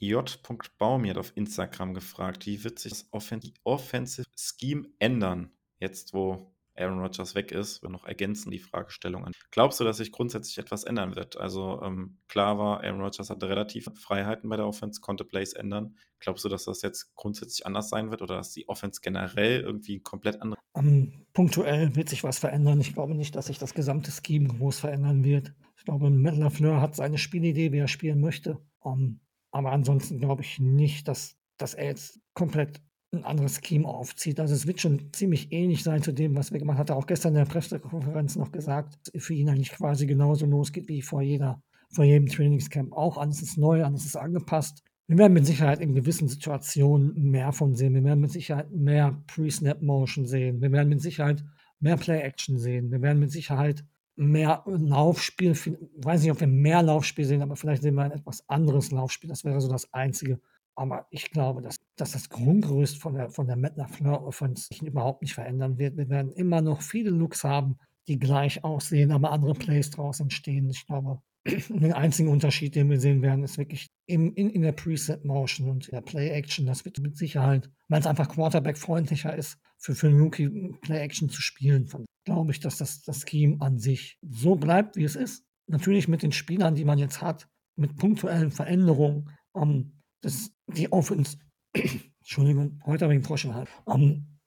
J. 0.00 0.40
Baum 0.78 1.06
hat 1.06 1.18
auf 1.18 1.32
Instagram 1.36 1.94
gefragt, 1.94 2.46
wie 2.46 2.64
wird 2.64 2.78
sich 2.78 2.92
das 2.92 3.06
Offen 3.10 3.40
Offensive 3.62 4.26
Scheme 4.36 4.88
ändern, 4.98 5.50
jetzt 5.78 6.14
wo 6.14 6.53
Aaron 6.76 7.00
Rodgers 7.00 7.34
weg 7.34 7.52
ist, 7.52 7.82
wir 7.82 7.90
noch 7.90 8.04
ergänzen 8.04 8.50
die 8.50 8.58
Fragestellung 8.58 9.24
an. 9.24 9.32
Glaubst 9.50 9.78
du, 9.80 9.84
dass 9.84 9.98
sich 9.98 10.12
grundsätzlich 10.12 10.58
etwas 10.58 10.84
ändern 10.84 11.14
wird? 11.16 11.36
Also 11.36 11.80
ähm, 11.82 12.18
klar 12.28 12.58
war, 12.58 12.82
Aaron 12.82 13.00
Rodgers 13.00 13.30
hatte 13.30 13.48
relativ 13.48 13.88
Freiheiten 13.94 14.48
bei 14.48 14.56
der 14.56 14.66
Offense, 14.66 15.00
konnte 15.00 15.24
Plays 15.24 15.52
ändern. 15.52 15.96
Glaubst 16.20 16.44
du, 16.44 16.48
dass 16.48 16.64
das 16.64 16.82
jetzt 16.82 17.14
grundsätzlich 17.14 17.66
anders 17.66 17.88
sein 17.88 18.10
wird 18.10 18.22
oder 18.22 18.36
dass 18.36 18.50
die 18.50 18.68
Offense 18.68 19.00
generell 19.02 19.60
irgendwie 19.60 20.00
komplett 20.00 20.40
anders? 20.42 20.58
Um, 20.72 21.26
punktuell 21.32 21.94
wird 21.94 22.08
sich 22.08 22.24
was 22.24 22.38
verändern. 22.38 22.80
Ich 22.80 22.94
glaube 22.94 23.14
nicht, 23.14 23.36
dass 23.36 23.46
sich 23.46 23.58
das 23.58 23.74
gesamte 23.74 24.10
Scheme 24.10 24.48
groß 24.48 24.80
verändern 24.80 25.22
wird. 25.22 25.54
Ich 25.76 25.84
glaube, 25.84 26.10
Matt 26.10 26.36
LaFleur 26.36 26.80
hat 26.80 26.96
seine 26.96 27.18
Spielidee, 27.18 27.72
wie 27.72 27.78
er 27.78 27.88
spielen 27.88 28.20
möchte. 28.20 28.58
Um, 28.80 29.20
aber 29.52 29.70
ansonsten 29.70 30.18
glaube 30.18 30.42
ich 30.42 30.58
nicht, 30.58 31.06
dass, 31.06 31.36
dass 31.58 31.74
er 31.74 31.86
jetzt 31.86 32.20
komplett 32.32 32.82
ein 33.14 33.24
anderes 33.24 33.60
Scheme 33.64 33.86
aufzieht. 33.86 34.40
Also 34.40 34.54
es 34.54 34.66
wird 34.66 34.80
schon 34.80 35.12
ziemlich 35.12 35.52
ähnlich 35.52 35.82
sein 35.82 36.02
zu 36.02 36.12
dem, 36.12 36.36
was 36.36 36.52
wir 36.52 36.58
gemacht 36.58 36.78
haben. 36.78 36.82
Hat 36.82 36.90
er 36.90 36.96
auch 36.96 37.06
gestern 37.06 37.30
in 37.34 37.38
der 37.38 37.44
Pressekonferenz 37.44 38.36
noch 38.36 38.52
gesagt, 38.52 39.10
für 39.16 39.34
ihn 39.34 39.48
eigentlich 39.48 39.72
quasi 39.72 40.06
genauso 40.06 40.46
losgeht 40.46 40.88
wie 40.88 41.02
vor 41.02 41.22
jeder, 41.22 41.62
vor 41.90 42.04
jedem 42.04 42.28
Trainingscamp 42.28 42.92
auch. 42.92 43.18
Alles 43.18 43.42
ist 43.42 43.58
neu, 43.58 43.84
alles 43.84 44.04
ist 44.04 44.16
angepasst. 44.16 44.82
Wir 45.06 45.18
werden 45.18 45.34
mit 45.34 45.46
Sicherheit 45.46 45.80
in 45.80 45.94
gewissen 45.94 46.28
Situationen 46.28 47.30
mehr 47.30 47.52
von 47.52 47.74
sehen. 47.74 47.94
Wir 47.94 48.04
werden 48.04 48.20
mit 48.20 48.32
Sicherheit 48.32 48.70
mehr 48.70 49.22
Pre-Snap-Motion 49.26 50.26
sehen. 50.26 50.62
Wir 50.62 50.72
werden 50.72 50.88
mit 50.88 51.02
Sicherheit 51.02 51.44
mehr 51.80 51.96
Play-Action 51.96 52.58
sehen. 52.58 52.90
Wir 52.90 53.02
werden 53.02 53.18
mit 53.18 53.30
Sicherheit 53.30 53.84
mehr 54.16 54.62
Laufspiel, 54.66 55.52
ich 55.52 55.72
weiß 55.96 56.22
nicht, 56.22 56.30
ob 56.30 56.40
wir 56.40 56.46
mehr 56.46 56.82
Laufspiel 56.82 57.24
sehen, 57.24 57.42
aber 57.42 57.56
vielleicht 57.56 57.82
sehen 57.82 57.94
wir 57.94 58.02
ein 58.02 58.12
etwas 58.12 58.48
anderes 58.48 58.90
Laufspiel. 58.90 59.28
Das 59.28 59.44
wäre 59.44 59.60
so 59.60 59.68
das 59.68 59.92
Einzige, 59.92 60.40
aber 60.74 61.06
ich 61.10 61.30
glaube, 61.30 61.62
dass, 61.62 61.76
dass 61.96 62.12
das 62.12 62.28
Grundgerüst 62.28 63.00
von 63.00 63.14
der, 63.14 63.30
von 63.30 63.46
der 63.46 63.56
Matt 63.56 63.76
LaFleur 63.76 64.24
Offense 64.24 64.68
überhaupt 64.82 65.22
nicht 65.22 65.34
verändern 65.34 65.78
wird. 65.78 65.96
Wir 65.96 66.08
werden 66.08 66.32
immer 66.32 66.60
noch 66.60 66.82
viele 66.82 67.10
Looks 67.10 67.44
haben, 67.44 67.78
die 68.08 68.18
gleich 68.18 68.64
aussehen, 68.64 69.12
aber 69.12 69.30
andere 69.30 69.54
Plays 69.54 69.90
draus 69.90 70.20
entstehen. 70.20 70.68
Ich 70.70 70.86
glaube, 70.86 71.22
den 71.46 71.92
einzigen 71.92 72.28
Unterschied, 72.28 72.74
den 72.74 72.90
wir 72.90 73.00
sehen 73.00 73.22
werden, 73.22 73.44
ist 73.44 73.58
wirklich 73.58 73.88
im, 74.06 74.34
in, 74.34 74.50
in 74.50 74.62
der 74.62 74.72
Preset-Motion 74.72 75.70
und 75.70 75.88
in 75.88 75.94
der 75.94 76.02
Play-Action. 76.02 76.66
Das 76.66 76.84
wird 76.84 76.98
mit 77.00 77.16
Sicherheit, 77.16 77.70
weil 77.88 78.00
es 78.00 78.06
einfach 78.06 78.28
Quarterback-freundlicher 78.28 79.34
ist, 79.36 79.58
für, 79.78 79.94
für 79.94 80.08
einen 80.08 80.20
Rookie 80.20 80.48
Play-Action 80.82 81.28
zu 81.28 81.42
spielen. 81.42 81.86
Von, 81.86 82.04
glaube 82.24 82.52
ich, 82.52 82.60
dass 82.60 82.76
das, 82.78 83.02
das 83.02 83.24
Scheme 83.28 83.56
an 83.60 83.78
sich 83.78 84.18
so 84.22 84.56
bleibt, 84.56 84.96
wie 84.96 85.04
es 85.04 85.16
ist. 85.16 85.44
Natürlich 85.66 86.08
mit 86.08 86.22
den 86.22 86.32
Spielern, 86.32 86.74
die 86.74 86.84
man 86.84 86.98
jetzt 86.98 87.22
hat, 87.22 87.48
mit 87.76 87.96
punktuellen 87.96 88.50
Veränderungen. 88.50 89.30
Um, 89.52 89.70
ähm, 89.70 89.90
das, 90.22 90.50
die 90.68 90.90
Offense, 90.90 91.36
Entschuldigung, 91.74 92.80
heute 92.86 93.04
habe 93.04 93.14
ich 93.14 93.18
einen 93.18 93.24
Frosch 93.24 93.44
im 93.44 93.54
Hals. 93.54 93.70
Um, 93.84 94.38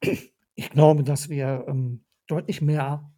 ich 0.56 0.70
glaube, 0.72 1.04
dass 1.04 1.30
wir 1.30 1.66
um, 1.68 2.04
deutlich 2.28 2.62
mehr 2.62 3.12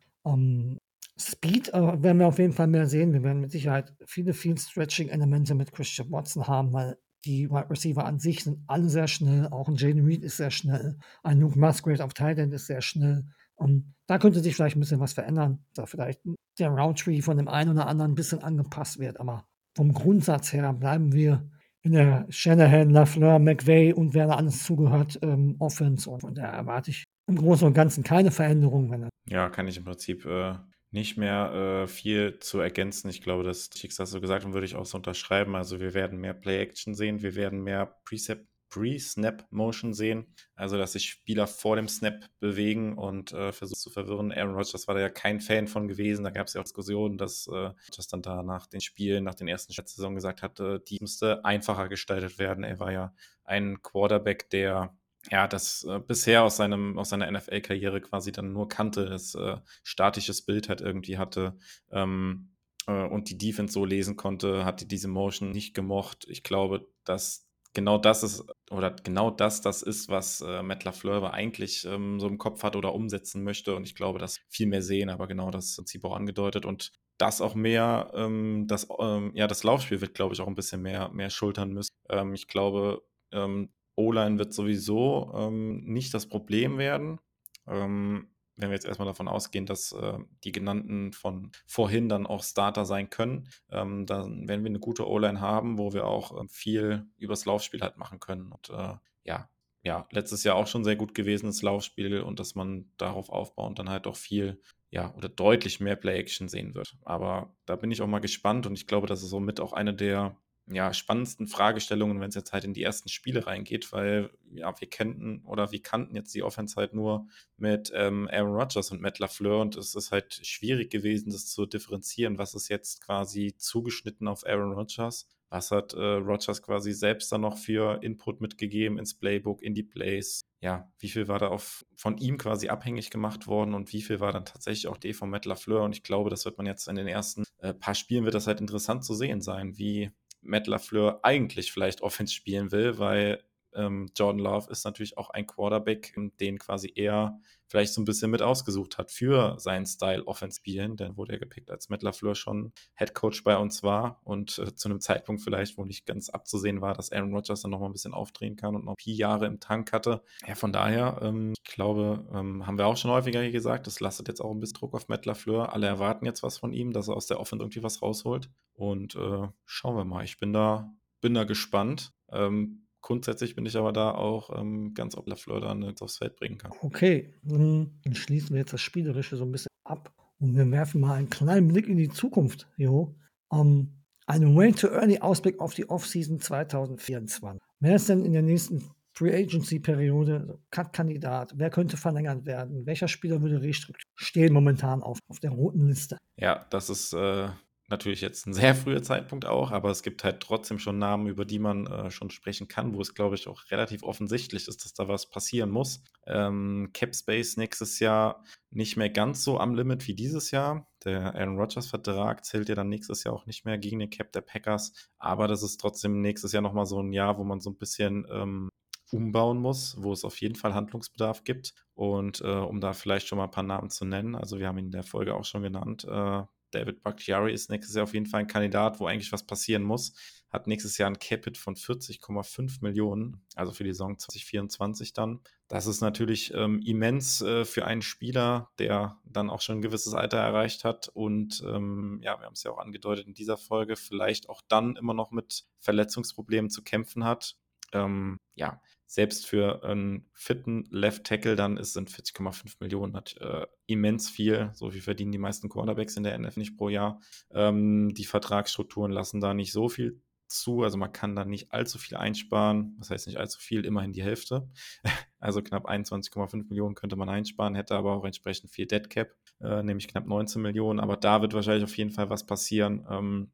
Speed 1.19 1.73
äh, 1.73 2.03
werden 2.03 2.19
wir 2.19 2.27
auf 2.27 2.39
jeden 2.39 2.53
Fall 2.53 2.67
mehr 2.67 2.87
sehen. 2.87 3.13
Wir 3.13 3.23
werden 3.23 3.41
mit 3.41 3.51
Sicherheit 3.51 3.93
viele, 4.05 4.33
viele 4.33 4.57
Stretching-Elemente 4.57 5.53
mit 5.53 5.71
Christian 5.71 6.11
Watson 6.11 6.47
haben, 6.47 6.73
weil 6.73 6.97
die 7.25 7.49
Wide 7.49 7.69
Receiver 7.69 8.05
an 8.05 8.19
sich 8.19 8.43
sind 8.43 8.59
alle 8.67 8.87
sehr 8.87 9.07
schnell. 9.07 9.47
Auch 9.47 9.67
ein 9.67 9.75
Jaden 9.75 10.05
Reed 10.05 10.23
ist 10.23 10.37
sehr 10.37 10.51
schnell. 10.51 10.97
Ein 11.23 11.41
Luke 11.41 11.59
Musgrave 11.59 12.03
auf 12.03 12.13
Tight 12.13 12.37
End 12.37 12.53
ist 12.53 12.67
sehr 12.67 12.81
schnell. 12.81 13.25
Um, 13.55 13.93
da 14.07 14.17
könnte 14.17 14.39
sich 14.39 14.55
vielleicht 14.55 14.77
ein 14.77 14.79
bisschen 14.79 15.01
was 15.01 15.11
verändern, 15.11 15.65
da 15.73 15.85
vielleicht 15.85 16.21
der 16.57 16.69
Roundtree 16.69 17.21
von 17.21 17.35
dem 17.35 17.49
einen 17.49 17.71
oder 17.71 17.87
anderen 17.87 18.11
ein 18.11 18.15
bisschen 18.15 18.41
angepasst 18.41 18.99
wird. 18.99 19.19
Aber 19.19 19.45
vom 19.75 19.91
Grundsatz 19.91 20.53
her 20.53 20.71
bleiben 20.71 21.11
wir 21.11 21.51
in 21.81 21.93
der 21.93 22.25
Shanahan, 22.29 22.89
Lafleur, 22.89 23.39
McVay 23.39 23.93
und 23.93 24.13
wer 24.13 24.27
da 24.27 24.35
alles 24.35 24.63
zugehört, 24.63 25.19
ähm, 25.21 25.55
Offense. 25.59 26.09
Und 26.09 26.37
daher 26.37 26.51
erwarte 26.51 26.91
ich 26.91 27.03
im 27.27 27.37
Großen 27.37 27.67
und 27.67 27.73
Ganzen 27.73 28.03
keine 28.03 28.31
Veränderung. 28.31 28.91
Wenn 28.91 29.09
ja, 29.25 29.49
kann 29.49 29.67
ich 29.67 29.77
im 29.77 29.85
Prinzip 29.85 30.25
äh, 30.25 30.55
nicht 30.91 31.17
mehr 31.17 31.83
äh, 31.83 31.87
viel 31.87 32.39
zu 32.39 32.59
ergänzen. 32.59 33.09
Ich 33.09 33.21
glaube, 33.21 33.43
das 33.43 33.69
Schicksal 33.75 34.05
so 34.07 34.19
gesagt 34.19 34.45
und 34.45 34.53
würde 34.53 34.65
ich 34.65 34.75
auch 34.75 34.85
so 34.85 34.97
unterschreiben. 34.97 35.55
Also 35.55 35.79
wir 35.79 35.93
werden 35.93 36.19
mehr 36.19 36.33
Play-Action 36.33 36.95
sehen, 36.95 37.21
wir 37.21 37.35
werden 37.35 37.63
mehr 37.63 37.97
Precept 38.05 38.47
Pre-Snap-Motion 38.69 39.93
sehen, 39.93 40.33
also 40.55 40.77
dass 40.77 40.93
sich 40.93 41.09
Spieler 41.09 41.47
vor 41.47 41.75
dem 41.75 41.87
Snap 41.87 42.25
bewegen 42.39 42.97
und 42.97 43.31
äh, 43.33 43.51
versuchen 43.51 43.79
zu 43.79 43.89
verwirren. 43.89 44.31
Aaron 44.31 44.55
Rodgers 44.55 44.87
war 44.87 44.95
da 44.95 45.01
ja 45.01 45.09
kein 45.09 45.41
Fan 45.41 45.67
von 45.67 45.87
gewesen. 45.87 46.23
Da 46.23 46.29
gab 46.29 46.47
es 46.47 46.53
ja 46.53 46.61
auch 46.61 46.65
Diskussionen, 46.65 47.17
dass 47.17 47.47
äh, 47.47 47.51
Rodgers 47.51 48.07
dann 48.07 48.21
da 48.21 48.43
nach 48.43 48.67
den 48.67 48.81
Spielen, 48.81 49.23
nach 49.23 49.35
den 49.35 49.47
ersten 49.47 49.73
Saison 49.73 50.15
gesagt 50.15 50.41
hatte, 50.41 50.81
die 50.87 50.99
müsste 51.01 51.43
einfacher 51.45 51.89
gestaltet 51.89 52.39
werden. 52.39 52.63
Er 52.63 52.79
war 52.79 52.91
ja 52.91 53.13
ein 53.43 53.81
Quarterback, 53.81 54.49
der 54.49 54.95
ja, 55.29 55.47
das 55.47 55.83
äh, 55.83 55.99
bisher 55.99 56.43
aus, 56.43 56.57
seinem, 56.57 56.97
aus 56.97 57.09
seiner 57.09 57.29
NFL-Karriere 57.29 58.01
quasi 58.01 58.31
dann 58.31 58.53
nur 58.53 58.69
kannte, 58.69 59.05
das 59.05 59.35
äh, 59.35 59.57
statisches 59.83 60.43
Bild 60.43 60.69
halt 60.69 60.81
irgendwie 60.81 61.17
hatte 61.17 61.57
ähm, 61.91 62.51
äh, 62.87 63.05
und 63.05 63.29
die 63.29 63.37
Defense 63.37 63.73
so 63.73 63.85
lesen 63.85 64.15
konnte, 64.15 64.65
hatte 64.65 64.85
diese 64.85 65.07
Motion 65.07 65.51
nicht 65.51 65.73
gemocht. 65.73 66.25
Ich 66.29 66.43
glaube, 66.43 66.87
dass 67.03 67.47
genau 67.73 67.97
das 67.97 68.23
ist, 68.23 68.45
oder 68.69 68.91
genau 68.91 69.31
das 69.31 69.61
das 69.61 69.81
ist, 69.81 70.09
was 70.09 70.41
äh, 70.41 70.61
Matt 70.61 70.83
LaFleur 70.83 71.33
eigentlich 71.33 71.85
ähm, 71.85 72.19
so 72.19 72.27
im 72.27 72.37
Kopf 72.37 72.63
hat 72.63 72.75
oder 72.75 72.93
umsetzen 72.93 73.43
möchte. 73.43 73.75
Und 73.75 73.83
ich 73.83 73.95
glaube, 73.95 74.19
das 74.19 74.39
viel 74.47 74.67
mehr 74.67 74.81
sehen, 74.81 75.09
aber 75.09 75.27
genau 75.27 75.51
das 75.51 75.75
Prinzip 75.75 76.05
auch 76.05 76.15
angedeutet. 76.15 76.65
Und 76.65 76.91
das 77.17 77.41
auch 77.41 77.55
mehr, 77.55 78.11
ähm, 78.15 78.65
das, 78.67 78.87
ähm, 78.99 79.31
ja, 79.33 79.47
das 79.47 79.63
Laufspiel 79.63 80.01
wird, 80.01 80.13
glaube 80.13 80.33
ich, 80.33 80.41
auch 80.41 80.47
ein 80.47 80.55
bisschen 80.55 80.81
mehr, 80.81 81.09
mehr 81.09 81.29
schultern 81.29 81.71
müssen. 81.73 81.93
Ähm, 82.09 82.33
ich 82.33 82.47
glaube, 82.47 83.01
ähm, 83.31 83.69
O-Line 83.95 84.39
wird 84.39 84.53
sowieso 84.53 85.31
ähm, 85.35 85.83
nicht 85.85 86.13
das 86.13 86.27
Problem 86.27 86.77
werden. 86.77 87.19
Ähm, 87.67 88.29
wenn 88.59 88.69
wir 88.69 88.75
jetzt 88.75 88.85
erstmal 88.85 89.07
davon 89.07 89.27
ausgehen, 89.27 89.65
dass 89.65 89.91
äh, 89.91 90.19
die 90.43 90.51
genannten 90.51 91.13
von 91.13 91.51
vorhin 91.65 92.09
dann 92.09 92.27
auch 92.27 92.43
Starter 92.43 92.85
sein 92.85 93.09
können, 93.09 93.47
ähm, 93.71 94.05
dann 94.05 94.47
werden 94.47 94.63
wir 94.63 94.69
eine 94.69 94.79
gute 94.79 95.07
O-Line 95.07 95.41
haben, 95.41 95.77
wo 95.77 95.93
wir 95.93 96.05
auch 96.05 96.39
äh, 96.39 96.47
viel 96.49 97.05
übers 97.17 97.45
Laufspiel 97.45 97.81
halt 97.81 97.97
machen 97.97 98.19
können. 98.19 98.51
Und 98.51 98.69
äh, 98.69 98.95
ja, 99.23 99.49
ja, 99.83 100.07
letztes 100.11 100.43
Jahr 100.43 100.55
auch 100.55 100.67
schon 100.67 100.83
sehr 100.83 100.95
gut 100.95 101.15
gewesen, 101.15 101.47
das 101.47 101.61
Laufspiel, 101.61 102.21
und 102.21 102.39
dass 102.39 102.55
man 102.55 102.91
darauf 102.97 103.29
aufbaut 103.29 103.69
und 103.69 103.79
dann 103.79 103.89
halt 103.89 104.07
auch 104.07 104.17
viel, 104.17 104.61
ja, 104.89 105.13
oder 105.15 105.29
deutlich 105.29 105.79
mehr 105.79 105.95
Play-Action 105.95 106.49
sehen 106.49 106.75
wird. 106.75 106.97
Aber 107.03 107.55
da 107.65 107.75
bin 107.75 107.91
ich 107.91 108.01
auch 108.01 108.07
mal 108.07 108.19
gespannt 108.19 108.67
und 108.67 108.73
ich 108.73 108.87
glaube, 108.87 109.07
das 109.07 109.23
ist 109.23 109.29
somit 109.29 109.59
auch 109.59 109.73
eine 109.73 109.93
der 109.93 110.35
ja, 110.71 110.93
spannendsten 110.93 111.47
Fragestellungen, 111.47 112.21
wenn 112.21 112.29
es 112.29 112.35
jetzt 112.35 112.53
halt 112.53 112.63
in 112.63 112.73
die 112.73 112.83
ersten 112.83 113.09
Spiele 113.09 113.47
reingeht, 113.47 113.91
weil 113.91 114.29
ja, 114.51 114.79
wir 114.79 114.89
kennten 114.89 115.41
oder 115.45 115.71
wir 115.71 115.81
kannten 115.81 116.15
jetzt 116.15 116.33
die 116.35 116.43
Offense 116.43 116.75
halt 116.75 116.93
nur 116.93 117.27
mit 117.57 117.91
ähm, 117.95 118.29
Aaron 118.31 118.53
Rodgers 118.55 118.91
und 118.91 119.01
Matt 119.01 119.19
LaFleur 119.19 119.61
und 119.61 119.75
es 119.75 119.95
ist 119.95 120.11
halt 120.11 120.39
schwierig 120.43 120.91
gewesen, 120.91 121.31
das 121.31 121.47
zu 121.47 121.65
differenzieren, 121.65 122.37
was 122.37 122.53
ist 122.53 122.69
jetzt 122.69 123.03
quasi 123.03 123.55
zugeschnitten 123.57 124.27
auf 124.27 124.45
Aaron 124.45 124.73
Rodgers, 124.73 125.27
was 125.49 125.71
hat 125.71 125.93
äh, 125.93 125.99
Rodgers 125.99 126.61
quasi 126.61 126.93
selbst 126.93 127.31
dann 127.31 127.41
noch 127.41 127.57
für 127.57 128.03
Input 128.03 128.39
mitgegeben 128.39 128.99
ins 128.99 129.15
Playbook, 129.15 129.63
in 129.63 129.73
die 129.73 129.83
Plays, 129.83 130.41
ja, 130.61 130.91
wie 130.99 131.09
viel 131.09 131.27
war 131.27 131.39
da 131.39 131.47
auf, 131.47 131.85
von 131.95 132.17
ihm 132.17 132.37
quasi 132.37 132.69
abhängig 132.69 133.09
gemacht 133.09 133.47
worden 133.47 133.73
und 133.73 133.91
wie 133.91 134.01
viel 134.01 134.19
war 134.19 134.31
dann 134.31 134.45
tatsächlich 134.45 134.87
auch 134.87 134.97
die 134.97 135.13
von 135.13 135.29
Matt 135.29 135.45
LaFleur? 135.45 135.83
Und 135.83 135.95
ich 135.95 136.03
glaube, 136.03 136.29
das 136.29 136.45
wird 136.45 136.57
man 136.57 136.67
jetzt 136.67 136.87
in 136.87 136.95
den 136.95 137.07
ersten 137.07 137.43
äh, 137.59 137.73
paar 137.73 137.95
Spielen 137.95 138.25
wird 138.25 138.35
das 138.35 138.47
halt 138.47 138.61
interessant 138.61 139.03
zu 139.03 139.13
sehen 139.13 139.41
sein, 139.41 139.77
wie 139.77 140.11
Matt 140.41 140.67
LaFleur 140.67 141.19
eigentlich 141.23 141.71
vielleicht 141.71 142.01
Offense 142.01 142.33
spielen 142.33 142.71
will, 142.71 142.97
weil 142.97 143.43
ähm, 143.73 144.09
Jordan 144.15 144.39
Love 144.39 144.71
ist 144.71 144.85
natürlich 144.85 145.17
auch 145.17 145.29
ein 145.29 145.47
Quarterback, 145.47 146.15
den 146.39 146.57
quasi 146.59 146.91
er 146.95 147.39
vielleicht 147.69 147.93
so 147.93 148.01
ein 148.01 148.05
bisschen 148.05 148.31
mit 148.31 148.41
ausgesucht 148.41 148.97
hat 148.97 149.11
für 149.11 149.57
seinen 149.59 149.85
Style 149.85 150.25
Offense 150.25 150.57
spielen, 150.57 150.97
denn 150.97 151.17
wurde 151.17 151.33
er 151.33 151.39
gepickt, 151.39 151.69
als 151.69 151.89
Matt 151.89 152.01
LaFleur 152.01 152.33
schon 152.33 152.73
Head 152.95 153.13
Coach 153.13 153.43
bei 153.43 153.55
uns 153.57 153.83
war 153.83 154.19
und 154.23 154.57
äh, 154.57 154.75
zu 154.75 154.89
einem 154.89 154.99
Zeitpunkt 154.99 155.43
vielleicht, 155.43 155.77
wo 155.77 155.85
nicht 155.85 156.05
ganz 156.05 156.29
abzusehen 156.29 156.81
war, 156.81 156.95
dass 156.95 157.11
Aaron 157.11 157.33
Rodgers 157.33 157.61
dann 157.61 157.71
nochmal 157.71 157.89
ein 157.89 157.93
bisschen 157.93 158.13
aufdrehen 158.13 158.55
kann 158.55 158.75
und 158.75 158.85
noch 158.85 158.95
vier 158.99 159.13
Jahre 159.13 159.45
im 159.45 159.59
Tank 159.59 159.93
hatte. 159.93 160.23
Ja, 160.47 160.55
von 160.55 160.73
daher, 160.73 161.19
ähm, 161.21 161.53
ich 161.63 161.71
glaube, 161.71 162.27
ähm, 162.33 162.65
haben 162.65 162.77
wir 162.77 162.87
auch 162.87 162.97
schon 162.97 163.11
häufiger 163.11 163.41
hier 163.41 163.51
gesagt, 163.51 163.85
das 163.85 163.99
lastet 163.99 164.27
jetzt 164.27 164.41
auch 164.41 164.51
ein 164.51 164.59
bisschen 164.59 164.79
Druck 164.79 164.95
auf 164.95 165.07
Matt 165.07 165.25
LaFleur. 165.25 165.71
Alle 165.71 165.87
erwarten 165.87 166.25
jetzt 166.25 166.41
was 166.41 166.57
von 166.57 166.73
ihm, 166.73 166.91
dass 166.91 167.07
er 167.07 167.15
aus 167.15 167.27
der 167.27 167.39
Offense 167.39 167.63
irgendwie 167.63 167.83
was 167.83 168.01
rausholt 168.01 168.49
und 168.73 169.15
äh, 169.15 169.47
schauen 169.65 169.95
wir 169.95 170.05
mal. 170.05 170.23
Ich 170.23 170.39
bin 170.39 170.53
da, 170.53 170.91
bin 171.21 171.35
da 171.35 171.43
gespannt. 171.43 172.13
Ähm, 172.31 172.87
Grundsätzlich 173.01 173.55
bin 173.55 173.65
ich 173.65 173.77
aber 173.77 173.93
da 173.93 174.11
auch 174.11 174.57
ähm, 174.59 174.93
ganz 174.93 175.15
ob 175.15 175.27
LaFleur 175.27 175.61
da 175.61 175.73
nichts 175.73 176.01
aufs 176.01 176.17
Feld 176.17 176.35
bringen 176.35 176.57
kann. 176.57 176.71
Okay, 176.81 177.33
dann 177.43 177.91
schließen 178.11 178.51
wir 178.51 178.59
jetzt 178.59 178.73
das 178.73 178.81
Spielerische 178.81 179.37
so 179.37 179.45
ein 179.45 179.51
bisschen 179.51 179.71
ab 179.85 180.13
und 180.39 180.55
wir 180.55 180.69
werfen 180.71 181.01
mal 181.01 181.15
einen 181.15 181.29
kleinen 181.29 181.67
Blick 181.69 181.87
in 181.87 181.97
die 181.97 182.09
Zukunft, 182.09 182.67
Jo. 182.77 183.15
Um, 183.49 183.59
ähm, 183.59 183.99
einen 184.27 184.55
Way-to-Early-Ausblick 184.55 185.59
auf 185.59 185.73
die 185.73 185.89
Offseason 185.89 186.39
2024. 186.39 187.59
Wer 187.79 187.95
ist 187.95 188.09
denn 188.09 188.23
in 188.23 188.33
der 188.33 188.43
nächsten 188.43 188.91
Free 189.11 189.35
Agency-Periode 189.35 190.59
Cut-Kandidat? 190.69 191.53
Wer 191.55 191.71
könnte 191.71 191.97
verlängert 191.97 192.45
werden? 192.45 192.85
Welcher 192.85 193.07
Spieler 193.07 193.41
würde 193.41 193.61
restrukturiert? 193.61 194.05
Stehen 194.15 194.53
momentan 194.53 195.01
auf, 195.01 195.17
auf 195.27 195.39
der 195.39 195.49
roten 195.49 195.87
Liste. 195.87 196.17
Ja, 196.37 196.63
das 196.69 196.91
ist 196.91 197.13
äh, 197.13 197.49
natürlich 197.89 198.21
jetzt 198.21 198.47
ein 198.47 198.53
sehr 198.53 198.75
früher 198.75 199.01
Zeitpunkt 199.01 199.45
auch, 199.45 199.71
aber 199.71 199.89
es 199.89 200.03
gibt 200.03 200.23
halt 200.23 200.39
trotzdem 200.39 200.79
schon 200.79 200.97
Namen, 200.97 201.27
über 201.27 201.45
die 201.45 201.59
man 201.59 201.87
äh, 201.87 202.11
schon 202.11 202.29
sprechen 202.29 202.67
kann, 202.67 202.93
wo 202.93 203.01
es, 203.01 203.13
glaube 203.13 203.35
ich, 203.35 203.47
auch 203.47 203.63
relativ 203.71 204.03
offensichtlich 204.03 204.67
ist, 204.67 204.83
dass 204.83 204.93
da 204.93 205.07
was 205.07 205.29
passieren 205.29 205.69
muss. 205.69 206.03
Ähm, 206.25 206.89
Cap 206.93 207.15
Space 207.15 207.57
nächstes 207.57 207.99
Jahr 207.99 208.43
nicht 208.69 208.97
mehr 208.97 209.09
ganz 209.09 209.43
so 209.43 209.59
am 209.59 209.75
Limit 209.75 210.07
wie 210.07 210.15
dieses 210.15 210.51
Jahr. 210.51 210.87
Der 211.03 211.35
Aaron 211.35 211.57
Rodgers-Vertrag 211.57 212.45
zählt 212.45 212.69
ja 212.69 212.75
dann 212.75 212.89
nächstes 212.89 213.23
Jahr 213.23 213.33
auch 213.33 213.45
nicht 213.45 213.65
mehr 213.65 213.77
gegen 213.77 213.99
den 213.99 214.09
Cap 214.09 214.31
der 214.31 214.41
Packers, 214.41 214.93
aber 215.17 215.47
das 215.47 215.63
ist 215.63 215.77
trotzdem 215.77 216.21
nächstes 216.21 216.51
Jahr 216.51 216.61
nochmal 216.61 216.85
so 216.85 217.01
ein 217.01 217.13
Jahr, 217.13 217.37
wo 217.37 217.43
man 217.43 217.59
so 217.59 217.69
ein 217.69 217.77
bisschen 217.77 218.27
ähm, 218.31 218.69
umbauen 219.11 219.57
muss, 219.57 219.95
wo 219.99 220.13
es 220.13 220.23
auf 220.23 220.39
jeden 220.41 220.55
Fall 220.55 220.73
Handlungsbedarf 220.73 221.43
gibt. 221.43 221.73
Und 221.93 222.41
äh, 222.41 222.47
um 222.47 222.79
da 222.79 222.93
vielleicht 222.93 223.27
schon 223.27 223.37
mal 223.37 223.45
ein 223.45 223.51
paar 223.51 223.63
Namen 223.63 223.89
zu 223.89 224.05
nennen, 224.05 224.35
also 224.35 224.59
wir 224.59 224.67
haben 224.67 224.77
ihn 224.77 224.85
in 224.85 224.91
der 224.91 225.03
Folge 225.03 225.35
auch 225.35 225.45
schon 225.45 225.63
genannt, 225.63 226.05
äh, 226.09 226.43
David 226.71 227.03
Bakhtiari 227.03 227.53
ist 227.53 227.69
nächstes 227.69 227.95
Jahr 227.95 228.03
auf 228.03 228.13
jeden 228.13 228.25
Fall 228.25 228.41
ein 228.41 228.47
Kandidat, 228.47 228.99
wo 228.99 229.07
eigentlich 229.07 229.31
was 229.31 229.43
passieren 229.43 229.83
muss. 229.83 230.13
Hat 230.49 230.67
nächstes 230.67 230.97
Jahr 230.97 231.09
ein 231.09 231.19
Capit 231.19 231.57
von 231.57 231.75
40,5 231.75 232.81
Millionen, 232.81 233.41
also 233.55 233.71
für 233.71 233.83
die 233.83 233.91
Saison 233.91 234.17
2024 234.17 235.13
dann. 235.13 235.41
Das 235.67 235.85
ist 235.85 236.01
natürlich 236.01 236.51
ähm, 236.55 236.81
immens 236.83 237.41
äh, 237.41 237.65
für 237.65 237.85
einen 237.85 238.01
Spieler, 238.01 238.71
der 238.79 239.19
dann 239.25 239.51
auch 239.51 239.61
schon 239.61 239.77
ein 239.77 239.81
gewisses 239.83 240.15
Alter 240.15 240.37
erreicht 240.37 240.83
hat 240.83 241.07
und 241.09 241.63
ähm, 241.67 242.19
ja, 242.23 242.39
wir 242.39 242.45
haben 242.45 242.53
es 242.53 242.63
ja 242.63 242.71
auch 242.71 242.79
angedeutet 242.79 243.27
in 243.27 243.35
dieser 243.35 243.57
Folge, 243.57 243.95
vielleicht 243.95 244.49
auch 244.49 244.61
dann 244.67 244.95
immer 244.95 245.13
noch 245.13 245.29
mit 245.29 245.65
Verletzungsproblemen 245.79 246.71
zu 246.71 246.83
kämpfen 246.83 247.23
hat. 247.23 247.55
Ähm, 247.93 248.37
ja, 248.55 248.81
selbst 249.05 249.47
für 249.47 249.83
einen 249.83 250.29
fitten 250.33 250.87
Left 250.91 251.23
Tackle 251.23 251.55
dann 251.55 251.77
ist, 251.77 251.93
sind 251.93 252.11
40,5 252.11 252.75
Millionen 252.79 253.15
äh, 253.15 253.65
immens 253.87 254.29
viel. 254.29 254.69
So 254.73 254.91
viel 254.91 255.01
verdienen 255.01 255.31
die 255.31 255.39
meisten 255.39 255.67
Quarterbacks 255.67 256.15
in 256.15 256.23
der 256.23 256.35
NF 256.35 256.57
nicht 256.57 256.77
pro 256.77 256.89
Jahr. 256.89 257.19
Ähm, 257.51 258.13
die 258.13 258.25
Vertragsstrukturen 258.25 259.11
lassen 259.11 259.41
da 259.41 259.55
nicht 259.55 259.71
so 259.71 259.89
viel 259.89 260.21
zu. 260.49 260.83
Also 260.83 260.97
man 260.97 261.11
kann 261.11 261.35
da 261.35 261.45
nicht 261.45 261.71
allzu 261.71 261.97
viel 261.97 262.17
einsparen. 262.17 262.97
Das 262.99 263.09
heißt 263.09 263.27
nicht 263.27 263.37
allzu 263.37 263.59
viel, 263.59 263.85
immerhin 263.85 264.13
die 264.13 264.23
Hälfte. 264.23 264.69
Also 265.41 265.61
knapp 265.61 265.87
21,5 265.87 266.67
Millionen 266.67 266.95
könnte 266.95 267.15
man 267.15 267.29
einsparen, 267.29 267.73
hätte 267.73 267.95
aber 267.95 268.13
auch 268.13 268.25
entsprechend 268.25 268.71
viel 268.71 268.87
Dead 268.87 269.09
Cap, 269.09 269.37
äh, 269.61 269.81
nämlich 269.83 270.09
knapp 270.09 270.27
19 270.27 270.61
Millionen. 270.61 270.99
Aber 270.99 271.15
da 271.15 271.41
wird 271.41 271.53
wahrscheinlich 271.53 271.85
auf 271.85 271.97
jeden 271.97 272.11
Fall 272.11 272.29
was 272.29 272.45
passieren. 272.45 273.07
Ähm, 273.09 273.49